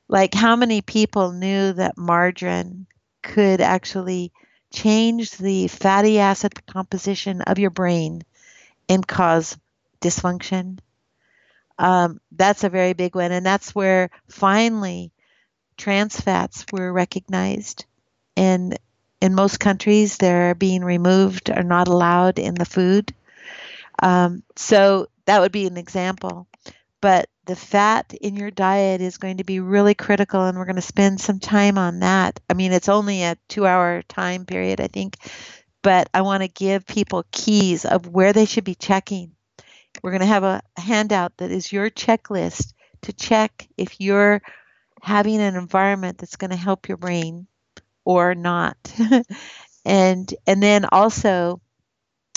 Like, 0.08 0.34
how 0.34 0.56
many 0.56 0.82
people 0.82 1.32
knew 1.32 1.72
that 1.72 1.96
margarine 1.96 2.86
could 3.22 3.60
actually 3.60 4.32
change 4.72 5.32
the 5.32 5.68
fatty 5.68 6.18
acid 6.18 6.66
composition 6.66 7.42
of 7.42 7.58
your 7.58 7.70
brain 7.70 8.22
and 8.88 9.06
cause 9.06 9.56
dysfunction. 10.00 10.78
Um, 11.78 12.20
that's 12.32 12.64
a 12.64 12.68
very 12.70 12.92
big 12.92 13.14
one. 13.14 13.32
And 13.32 13.44
that's 13.44 13.74
where 13.74 14.10
finally 14.28 15.12
trans 15.76 16.20
fats 16.20 16.64
were 16.72 16.92
recognized. 16.92 17.86
And 18.36 18.78
in 19.20 19.34
most 19.34 19.60
countries, 19.60 20.16
they're 20.16 20.54
being 20.54 20.84
removed 20.84 21.50
or 21.50 21.62
not 21.62 21.88
allowed 21.88 22.38
in 22.38 22.54
the 22.54 22.64
food. 22.64 23.14
Um, 24.02 24.42
so 24.56 25.08
that 25.26 25.40
would 25.40 25.52
be 25.52 25.66
an 25.66 25.76
example. 25.76 26.46
But 27.00 27.28
the 27.46 27.56
fat 27.56 28.14
in 28.20 28.36
your 28.36 28.50
diet 28.50 29.00
is 29.00 29.18
going 29.18 29.38
to 29.38 29.44
be 29.44 29.60
really 29.60 29.94
critical 29.94 30.44
and 30.44 30.56
we're 30.56 30.64
going 30.64 30.76
to 30.76 30.82
spend 30.82 31.20
some 31.20 31.40
time 31.40 31.76
on 31.76 32.00
that. 32.00 32.38
I 32.48 32.54
mean, 32.54 32.72
it's 32.72 32.88
only 32.88 33.22
a 33.22 33.36
2-hour 33.48 34.02
time 34.08 34.46
period, 34.46 34.80
I 34.80 34.86
think, 34.86 35.16
but 35.82 36.08
I 36.14 36.22
want 36.22 36.42
to 36.42 36.48
give 36.48 36.86
people 36.86 37.24
keys 37.32 37.84
of 37.84 38.06
where 38.06 38.32
they 38.32 38.44
should 38.44 38.64
be 38.64 38.76
checking. 38.76 39.32
We're 40.02 40.12
going 40.12 40.20
to 40.20 40.26
have 40.26 40.44
a 40.44 40.62
handout 40.76 41.36
that 41.38 41.50
is 41.50 41.72
your 41.72 41.90
checklist 41.90 42.72
to 43.02 43.12
check 43.12 43.66
if 43.76 44.00
you're 44.00 44.40
having 45.02 45.40
an 45.40 45.56
environment 45.56 46.18
that's 46.18 46.36
going 46.36 46.50
to 46.50 46.56
help 46.56 46.88
your 46.88 46.96
brain 46.96 47.48
or 48.04 48.34
not. 48.34 48.76
and 49.84 50.32
and 50.46 50.62
then 50.62 50.84
also 50.90 51.60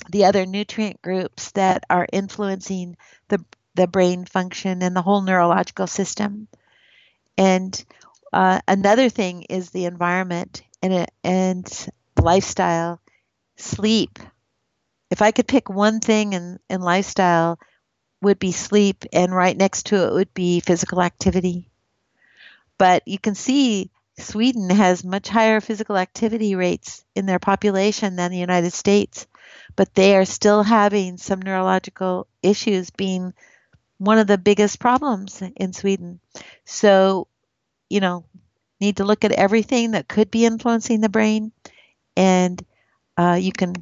the 0.10 0.26
other 0.26 0.46
nutrient 0.46 1.02
groups 1.02 1.52
that 1.52 1.84
are 1.90 2.08
influencing 2.12 2.98
the 3.28 3.44
the 3.76 3.88
brain 3.88 4.26
function 4.26 4.82
and 4.82 4.96
the 4.96 5.02
whole 5.02 5.22
neurological 5.22 5.88
system. 5.88 6.48
And 7.38 7.86
uh, 8.34 8.60
another 8.68 9.10
thing 9.10 9.44
is 9.44 9.70
the 9.70 9.86
environment 9.86 10.64
and 10.82 11.08
and 11.24 11.88
lifestyle, 12.22 13.00
sleep. 13.58 14.20
If 15.12 15.22
I 15.22 15.32
could 15.32 15.48
pick 15.48 15.70
one 15.70 16.00
thing 16.00 16.34
in, 16.34 16.60
in 16.70 16.82
lifestyle, 16.82 17.60
would 18.22 18.40
be 18.40 18.52
sleep, 18.52 19.06
and 19.14 19.34
right 19.34 19.56
next 19.56 19.88
to 19.88 20.08
it 20.08 20.14
would 20.14 20.34
be 20.34 20.60
physical 20.60 21.02
activity. 21.02 21.70
But 22.78 23.08
you 23.08 23.20
can 23.20 23.36
see 23.36 23.92
Sweden 24.18 24.70
has 24.70 25.04
much 25.04 25.28
higher 25.28 25.60
physical 25.60 25.98
activity 25.98 26.56
rates 26.56 27.04
in 27.16 27.26
their 27.26 27.40
population 27.40 28.16
than 28.16 28.32
the 28.32 28.38
United 28.38 28.72
States, 28.72 29.28
but 29.76 29.94
they 29.94 30.16
are 30.16 30.26
still 30.26 30.64
having 30.64 31.18
some 31.18 31.42
neurological 31.42 32.28
issues 32.42 32.90
being 32.92 33.34
one 33.98 34.18
of 34.20 34.28
the 34.28 34.38
biggest 34.38 34.80
problems 34.80 35.42
in 35.56 35.74
Sweden. 35.74 36.20
So, 36.66 37.28
you 37.90 38.00
know, 38.02 38.26
need 38.82 38.98
to 38.98 39.06
look 39.06 39.26
at 39.26 39.32
everything 39.34 39.92
that 39.92 40.08
could 40.10 40.32
be 40.32 40.46
influencing 40.46 41.02
the 41.02 41.10
brain, 41.10 41.52
and 42.18 42.64
uh, 43.18 43.38
you 43.42 43.52
can 43.54 43.74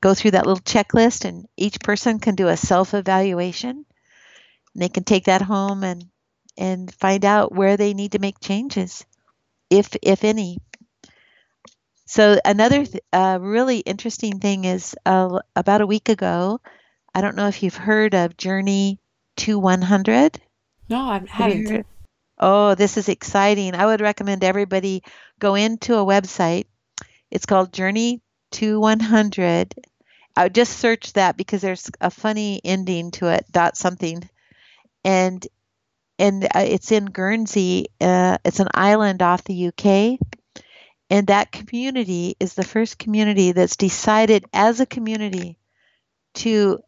go 0.00 0.14
through 0.14 0.32
that 0.32 0.46
little 0.46 0.62
checklist, 0.62 1.24
and 1.26 1.48
each 1.56 1.80
person 1.80 2.20
can 2.20 2.34
do 2.36 2.48
a 2.48 2.56
self 2.56 2.94
evaluation. 2.94 3.86
And 4.74 4.82
they 4.82 4.88
can 4.88 5.04
take 5.04 5.26
that 5.26 5.42
home 5.42 5.84
and 5.84 6.08
and 6.58 6.92
find 6.94 7.24
out 7.24 7.52
where 7.52 7.76
they 7.76 7.94
need 7.94 8.12
to 8.12 8.18
make 8.18 8.40
changes, 8.40 9.06
if 9.70 9.96
if 10.02 10.24
any. 10.24 10.58
So 12.06 12.38
another 12.44 12.84
th- 12.84 13.02
uh, 13.12 13.38
really 13.40 13.78
interesting 13.78 14.38
thing 14.38 14.64
is 14.66 14.94
uh, 15.06 15.38
about 15.56 15.80
a 15.80 15.86
week 15.86 16.08
ago. 16.10 16.60
I 17.14 17.22
don't 17.22 17.36
know 17.36 17.48
if 17.48 17.62
you've 17.62 17.76
heard 17.76 18.14
of 18.14 18.38
Journey 18.38 18.99
to 19.40 19.58
100. 19.58 20.40
No, 20.88 20.98
I 20.98 21.22
haven't. 21.26 21.86
Oh, 22.38 22.74
this 22.74 22.96
is 22.96 23.08
exciting. 23.08 23.74
I 23.74 23.86
would 23.86 24.00
recommend 24.00 24.44
everybody 24.44 25.02
go 25.38 25.54
into 25.54 25.94
a 25.94 26.04
website. 26.04 26.64
It's 27.30 27.46
called 27.46 27.72
Journey 27.72 28.20
to 28.52 28.80
100. 28.80 29.74
I 30.36 30.44
would 30.44 30.54
just 30.54 30.78
search 30.78 31.14
that 31.14 31.36
because 31.36 31.62
there's 31.62 31.90
a 32.00 32.10
funny 32.10 32.60
ending 32.64 33.10
to 33.12 33.28
it, 33.28 33.46
dot 33.50 33.76
something. 33.76 34.28
And 35.04 35.46
and 36.18 36.44
uh, 36.44 36.64
it's 36.66 36.92
in 36.92 37.06
Guernsey. 37.06 37.86
Uh, 37.98 38.36
it's 38.44 38.60
an 38.60 38.68
island 38.74 39.22
off 39.22 39.44
the 39.44 39.68
UK. 39.68 40.18
And 41.08 41.26
that 41.28 41.50
community 41.50 42.36
is 42.38 42.54
the 42.54 42.62
first 42.62 42.98
community 42.98 43.52
that's 43.52 43.76
decided 43.76 44.44
as 44.52 44.80
a 44.80 44.86
community 44.86 45.58
to 46.34 46.80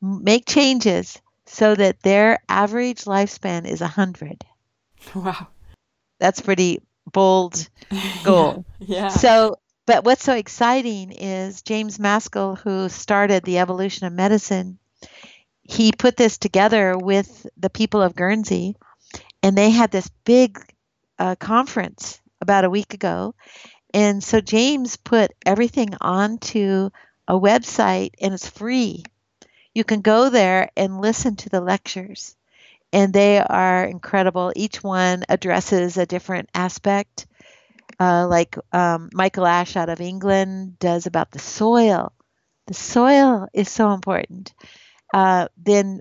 make 0.00 0.46
changes 0.46 1.20
so 1.46 1.74
that 1.74 2.00
their 2.02 2.38
average 2.48 3.04
lifespan 3.04 3.66
is 3.66 3.80
100. 3.80 4.44
Wow. 5.14 5.46
That's 6.18 6.40
pretty 6.40 6.80
bold 7.12 7.68
goal. 8.24 8.64
yeah. 8.80 9.02
yeah. 9.02 9.08
So, 9.08 9.56
but 9.86 10.04
what's 10.04 10.24
so 10.24 10.34
exciting 10.34 11.12
is 11.12 11.62
James 11.62 11.98
Maskell, 11.98 12.56
who 12.56 12.88
started 12.88 13.44
the 13.44 13.58
evolution 13.58 14.06
of 14.06 14.12
medicine, 14.12 14.78
he 15.62 15.92
put 15.92 16.16
this 16.16 16.38
together 16.38 16.96
with 16.96 17.46
the 17.56 17.70
people 17.70 18.02
of 18.02 18.16
Guernsey, 18.16 18.76
and 19.42 19.56
they 19.56 19.70
had 19.70 19.90
this 19.90 20.08
big 20.24 20.58
uh, 21.18 21.36
conference 21.36 22.20
about 22.40 22.64
a 22.64 22.70
week 22.70 22.94
ago. 22.94 23.34
And 23.94 24.22
so 24.22 24.40
James 24.40 24.96
put 24.96 25.32
everything 25.44 25.94
onto 26.00 26.90
a 27.28 27.34
website, 27.34 28.10
and 28.20 28.34
it's 28.34 28.48
free 28.48 29.04
you 29.76 29.84
can 29.84 30.00
go 30.00 30.30
there 30.30 30.70
and 30.74 31.02
listen 31.02 31.36
to 31.36 31.50
the 31.50 31.60
lectures. 31.60 32.34
And 32.94 33.12
they 33.12 33.38
are 33.38 33.84
incredible. 33.84 34.50
Each 34.56 34.82
one 34.82 35.24
addresses 35.28 35.98
a 35.98 36.06
different 36.06 36.48
aspect. 36.54 37.26
Uh, 38.00 38.26
like 38.26 38.56
um, 38.72 39.10
Michael 39.12 39.46
Ash 39.46 39.76
out 39.76 39.90
of 39.90 40.00
England 40.00 40.78
does 40.78 41.04
about 41.04 41.30
the 41.30 41.38
soil. 41.38 42.14
The 42.68 42.72
soil 42.72 43.48
is 43.52 43.68
so 43.68 43.90
important. 43.90 44.54
Uh, 45.12 45.48
then 45.58 46.00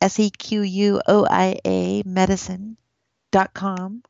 S 0.00 0.18
E 0.18 0.30
Q 0.30 0.62
U 0.62 1.00
O 1.06 1.26
I 1.30 1.60
A 1.64 2.02
medicine.com 2.04 4.02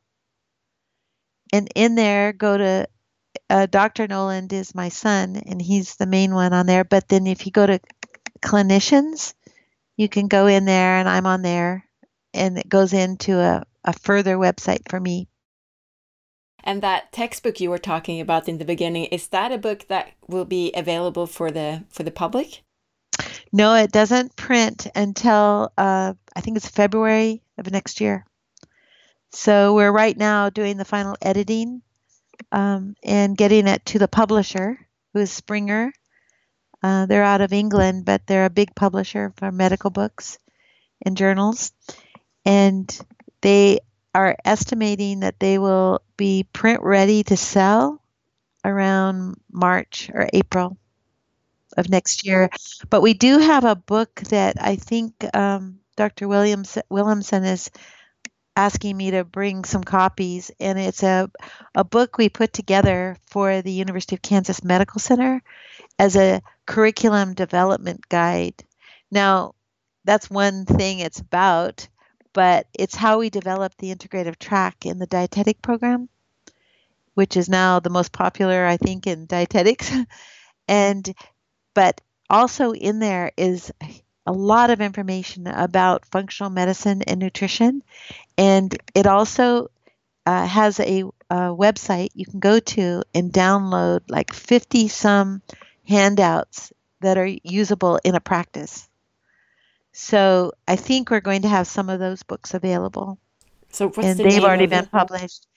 and 1.53 1.69
in 1.75 1.95
there 1.95 2.33
go 2.33 2.57
to 2.57 2.87
uh, 3.49 3.67
Dr. 3.67 4.07
Noland 4.07 4.51
is 4.51 4.73
my 4.73 4.89
son, 4.89 5.35
and 5.35 5.61
he's 5.61 5.95
the 5.95 6.07
main 6.07 6.33
one 6.33 6.53
on 6.53 6.65
there. 6.65 6.83
But 6.83 7.07
then 7.07 7.27
if 7.27 7.45
you 7.45 7.51
go 7.51 7.67
to 7.67 7.79
clinicians, 8.41 9.35
you 9.95 10.09
can 10.09 10.27
go 10.27 10.47
in 10.47 10.65
there, 10.65 10.97
and 10.97 11.07
I'm 11.07 11.27
on 11.27 11.43
there, 11.43 11.85
and 12.33 12.57
it 12.57 12.67
goes 12.67 12.93
into 12.93 13.39
a, 13.39 13.63
a 13.83 13.93
further 13.93 14.37
website 14.37 14.89
for 14.89 14.99
me. 14.99 15.27
And 16.63 16.81
that 16.81 17.11
textbook 17.11 17.59
you 17.59 17.69
were 17.69 17.77
talking 17.77 18.19
about 18.19 18.49
in 18.49 18.57
the 18.57 18.65
beginning 18.65 19.05
is 19.05 19.27
that 19.27 19.51
a 19.51 19.57
book 19.57 19.87
that 19.89 20.13
will 20.27 20.45
be 20.45 20.71
available 20.73 21.27
for 21.27 21.51
the 21.51 21.83
for 21.89 22.03
the 22.03 22.11
public? 22.11 22.63
No, 23.51 23.75
it 23.75 23.91
doesn't 23.91 24.35
print 24.35 24.87
until 24.95 25.71
uh, 25.77 26.13
I 26.35 26.41
think 26.41 26.57
it's 26.57 26.67
February 26.67 27.43
of 27.57 27.69
next 27.69 28.01
year. 28.01 28.25
So 29.33 29.73
we're 29.73 29.91
right 29.91 30.15
now 30.15 30.51
doing 30.51 30.77
the 30.77 30.85
final 30.85 31.17
editing 31.19 31.81
um, 32.51 32.95
and 33.03 33.35
getting 33.35 33.67
it 33.67 33.83
to 33.87 33.99
the 33.99 34.07
publisher, 34.07 34.77
who 35.11 35.19
is 35.19 35.31
Springer. 35.31 35.91
Uh, 36.83 37.07
they're 37.07 37.23
out 37.23 37.41
of 37.41 37.51
England, 37.51 38.05
but 38.05 38.27
they're 38.27 38.45
a 38.45 38.51
big 38.51 38.75
publisher 38.75 39.33
for 39.37 39.51
medical 39.51 39.89
books 39.89 40.37
and 41.03 41.17
journals. 41.17 41.71
And 42.45 42.87
they 43.41 43.79
are 44.13 44.35
estimating 44.45 45.21
that 45.21 45.39
they 45.39 45.57
will 45.57 46.01
be 46.15 46.45
print 46.53 46.83
ready 46.83 47.23
to 47.23 47.35
sell 47.35 47.99
around 48.63 49.35
March 49.51 50.11
or 50.13 50.29
April 50.31 50.77
of 51.75 51.89
next 51.89 52.23
year. 52.23 52.49
But 52.87 53.01
we 53.01 53.15
do 53.15 53.39
have 53.39 53.63
a 53.63 53.75
book 53.75 54.13
that 54.29 54.57
I 54.61 54.75
think 54.75 55.25
um, 55.33 55.79
Dr. 55.95 56.27
Williams 56.27 56.77
Wilhelmsson 56.91 57.51
is 57.51 57.71
asking 58.55 58.95
me 58.97 59.11
to 59.11 59.23
bring 59.23 59.65
some 59.65 59.83
copies, 59.83 60.51
and 60.59 60.79
it's 60.79 61.03
a, 61.03 61.29
a 61.73 61.83
book 61.83 62.17
we 62.17 62.29
put 62.29 62.53
together 62.53 63.17
for 63.27 63.61
the 63.61 63.71
University 63.71 64.15
of 64.15 64.21
Kansas 64.21 64.63
Medical 64.63 64.99
Center 64.99 65.41
as 65.97 66.15
a 66.15 66.41
curriculum 66.65 67.33
development 67.33 68.07
guide. 68.09 68.63
Now, 69.11 69.55
that's 70.05 70.29
one 70.29 70.65
thing 70.65 70.99
it's 70.99 71.19
about, 71.19 71.87
but 72.33 72.67
it's 72.73 72.95
how 72.95 73.19
we 73.19 73.29
develop 73.29 73.73
the 73.77 73.93
integrative 73.93 74.37
track 74.37 74.85
in 74.85 74.99
the 74.99 75.07
dietetic 75.07 75.61
program, 75.61 76.09
which 77.13 77.37
is 77.37 77.49
now 77.49 77.79
the 77.79 77.89
most 77.89 78.11
popular, 78.11 78.65
I 78.65 78.77
think, 78.77 79.07
in 79.07 79.25
dietetics. 79.25 79.91
and 80.67 81.13
but 81.73 82.01
also 82.29 82.73
in 82.73 82.99
there 82.99 83.31
is 83.37 83.71
lot 84.31 84.69
of 84.69 84.79
information 84.79 85.47
about 85.47 86.05
functional 86.05 86.49
medicine 86.49 87.01
and 87.03 87.19
nutrition. 87.19 87.83
And 88.37 88.75
it 88.95 89.05
also 89.05 89.69
uh, 90.25 90.45
has 90.45 90.79
a, 90.79 91.03
a 91.29 91.35
website 91.51 92.09
you 92.13 92.25
can 92.25 92.39
go 92.39 92.59
to 92.59 93.03
and 93.13 93.31
download 93.31 94.01
like 94.07 94.33
50 94.33 94.87
some 94.87 95.41
handouts 95.87 96.71
that 97.01 97.17
are 97.17 97.29
usable 97.43 97.99
in 98.03 98.15
a 98.15 98.21
practice. 98.21 98.87
So 99.91 100.53
I 100.67 100.75
think 100.75 101.09
we're 101.09 101.19
going 101.19 101.43
to 101.43 101.49
have 101.49 101.67
some 101.67 101.89
of 101.89 101.99
those 101.99 102.23
books 102.23 102.53
available. 102.53 103.19
So 103.69 103.89
what's 103.89 104.07
and 104.07 104.19
the 104.19 104.23
they've 104.23 104.43
already 104.43 104.65
been 104.65 104.85
it? 104.85 104.91
published. 104.91 105.47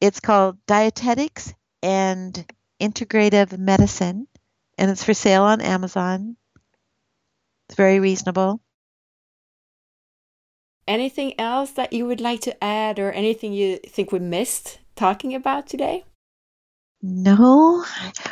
It's 0.00 0.20
called 0.20 0.58
Dietetics 0.66 1.54
and 1.82 2.44
Integrative 2.80 3.56
Medicine, 3.58 4.26
and 4.78 4.90
it's 4.90 5.04
for 5.04 5.14
sale 5.14 5.42
on 5.42 5.60
Amazon. 5.60 6.36
It's 7.68 7.76
very 7.76 8.00
reasonable. 8.00 8.60
Anything 10.86 11.38
else 11.38 11.70
that 11.72 11.92
you 11.92 12.06
would 12.06 12.20
like 12.20 12.40
to 12.42 12.64
add 12.64 12.98
or 12.98 13.12
anything 13.12 13.52
you 13.52 13.78
think 13.78 14.12
we 14.12 14.18
missed 14.18 14.78
talking 14.96 15.34
about 15.34 15.66
today? 15.66 16.04
No, 17.00 17.84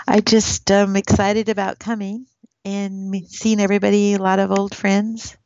I 0.07 0.21
just 0.21 0.71
am 0.71 0.97
excited 0.97 1.49
about 1.49 1.79
coming 1.79 2.27
and 2.65 3.15
seeing 3.29 3.61
everybody, 3.61 4.15
a 4.15 4.19
lot 4.19 4.39
of 4.39 4.51
old 4.51 4.75
friends. 4.75 5.37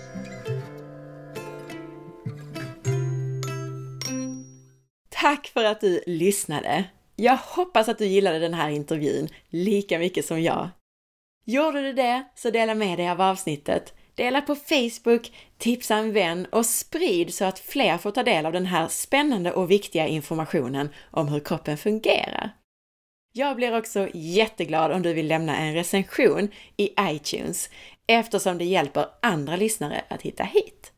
Tack 5.21 5.47
för 5.47 5.65
att 5.65 5.81
du 5.81 6.03
lyssnade! 6.07 6.85
Jag 7.17 7.37
hoppas 7.37 7.89
att 7.89 7.99
du 7.99 8.07
gillade 8.07 8.39
den 8.39 8.55
här 8.55 8.71
intervjun 8.71 9.29
lika 9.49 9.99
mycket 9.99 10.25
som 10.25 10.43
jag. 10.43 10.69
Gjorde 11.45 11.83
du 11.83 11.93
det, 11.93 12.25
så 12.35 12.51
dela 12.51 12.75
med 12.75 12.99
dig 12.99 13.11
av 13.11 13.21
avsnittet. 13.21 13.95
Dela 14.15 14.41
på 14.41 14.55
Facebook, 14.55 15.33
tipsa 15.59 15.97
en 15.97 16.13
vän 16.13 16.47
och 16.53 16.67
sprid 16.67 17.35
så 17.35 17.45
att 17.45 17.59
fler 17.59 17.99
får 17.99 18.11
ta 18.11 18.23
del 18.23 18.47
av 18.47 18.53
den 18.53 18.67
här 18.67 18.89
spännande 18.89 19.53
och 19.53 19.71
viktiga 19.71 20.07
informationen 20.07 20.89
om 21.11 21.29
hur 21.29 21.41
kroppen 21.41 21.79
fungerar. 21.79 22.51
Jag 23.33 23.57
blir 23.57 23.79
också 23.79 24.09
jätteglad 24.15 24.93
om 24.93 25.03
du 25.03 25.13
vill 25.13 25.29
lämna 25.29 25.57
en 25.57 25.75
recension 25.75 26.49
i 26.77 26.91
iTunes 27.01 27.71
eftersom 28.07 28.59
det 28.59 28.65
hjälper 28.65 29.07
andra 29.23 29.57
lyssnare 29.57 30.05
att 30.09 30.23
hitta 30.23 30.45
hit. 30.45 30.93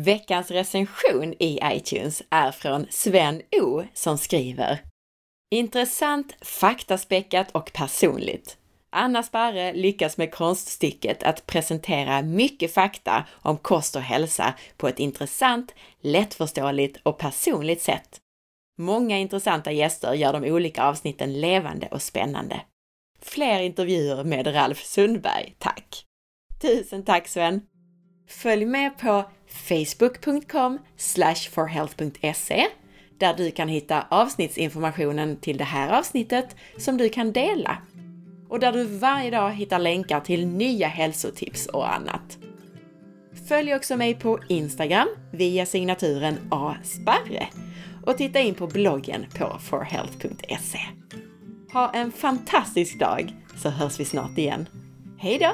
Veckans 0.00 0.50
recension 0.50 1.34
i 1.38 1.58
iTunes 1.64 2.22
är 2.30 2.50
från 2.52 2.86
Sven 2.90 3.42
O 3.60 3.82
som 3.94 4.18
skriver 4.18 4.82
Intressant, 5.54 6.36
faktaspäckat 6.40 7.50
och 7.50 7.72
personligt. 7.72 8.56
Anna 8.90 9.22
Sparre 9.22 9.72
lyckas 9.72 10.16
med 10.16 10.34
konststycket 10.34 11.22
att 11.22 11.46
presentera 11.46 12.22
mycket 12.22 12.74
fakta 12.74 13.26
om 13.32 13.56
kost 13.56 13.96
och 13.96 14.02
hälsa 14.02 14.54
på 14.76 14.88
ett 14.88 14.98
intressant, 14.98 15.74
lättförståeligt 16.00 16.98
och 17.02 17.18
personligt 17.18 17.82
sätt. 17.82 18.20
Många 18.78 19.18
intressanta 19.18 19.72
gäster 19.72 20.14
gör 20.14 20.32
de 20.32 20.44
olika 20.44 20.84
avsnitten 20.84 21.40
levande 21.40 21.86
och 21.86 22.02
spännande. 22.02 22.60
Fler 23.20 23.60
intervjuer 23.60 24.24
med 24.24 24.54
Ralf 24.54 24.84
Sundberg, 24.84 25.54
tack! 25.58 26.04
Tusen 26.60 27.04
tack 27.04 27.28
Sven! 27.28 27.60
Följ 28.32 28.64
med 28.64 28.98
på 28.98 29.24
facebook.com 29.46 30.78
forhealth.se 31.50 32.66
där 33.18 33.34
du 33.34 33.50
kan 33.50 33.68
hitta 33.68 34.06
avsnittsinformationen 34.10 35.36
till 35.36 35.56
det 35.56 35.64
här 35.64 35.98
avsnittet 35.98 36.56
som 36.78 36.96
du 36.96 37.08
kan 37.08 37.32
dela 37.32 37.78
och 38.48 38.60
där 38.60 38.72
du 38.72 38.84
varje 38.84 39.30
dag 39.30 39.50
hittar 39.50 39.78
länkar 39.78 40.20
till 40.20 40.46
nya 40.46 40.88
hälsotips 40.88 41.66
och 41.66 41.94
annat. 41.94 42.38
Följ 43.48 43.74
också 43.74 43.96
mig 43.96 44.14
på 44.14 44.38
Instagram 44.48 45.08
via 45.32 45.66
signaturen 45.66 46.38
asparre 46.50 47.48
och 48.06 48.18
titta 48.18 48.40
in 48.40 48.54
på 48.54 48.66
bloggen 48.66 49.26
på 49.38 49.58
forhealth.se. 49.58 50.80
Ha 51.72 51.90
en 51.94 52.12
fantastisk 52.12 52.98
dag 52.98 53.34
så 53.56 53.68
hörs 53.68 54.00
vi 54.00 54.04
snart 54.04 54.38
igen. 54.38 54.68
Hej 55.18 55.38
då! 55.38 55.52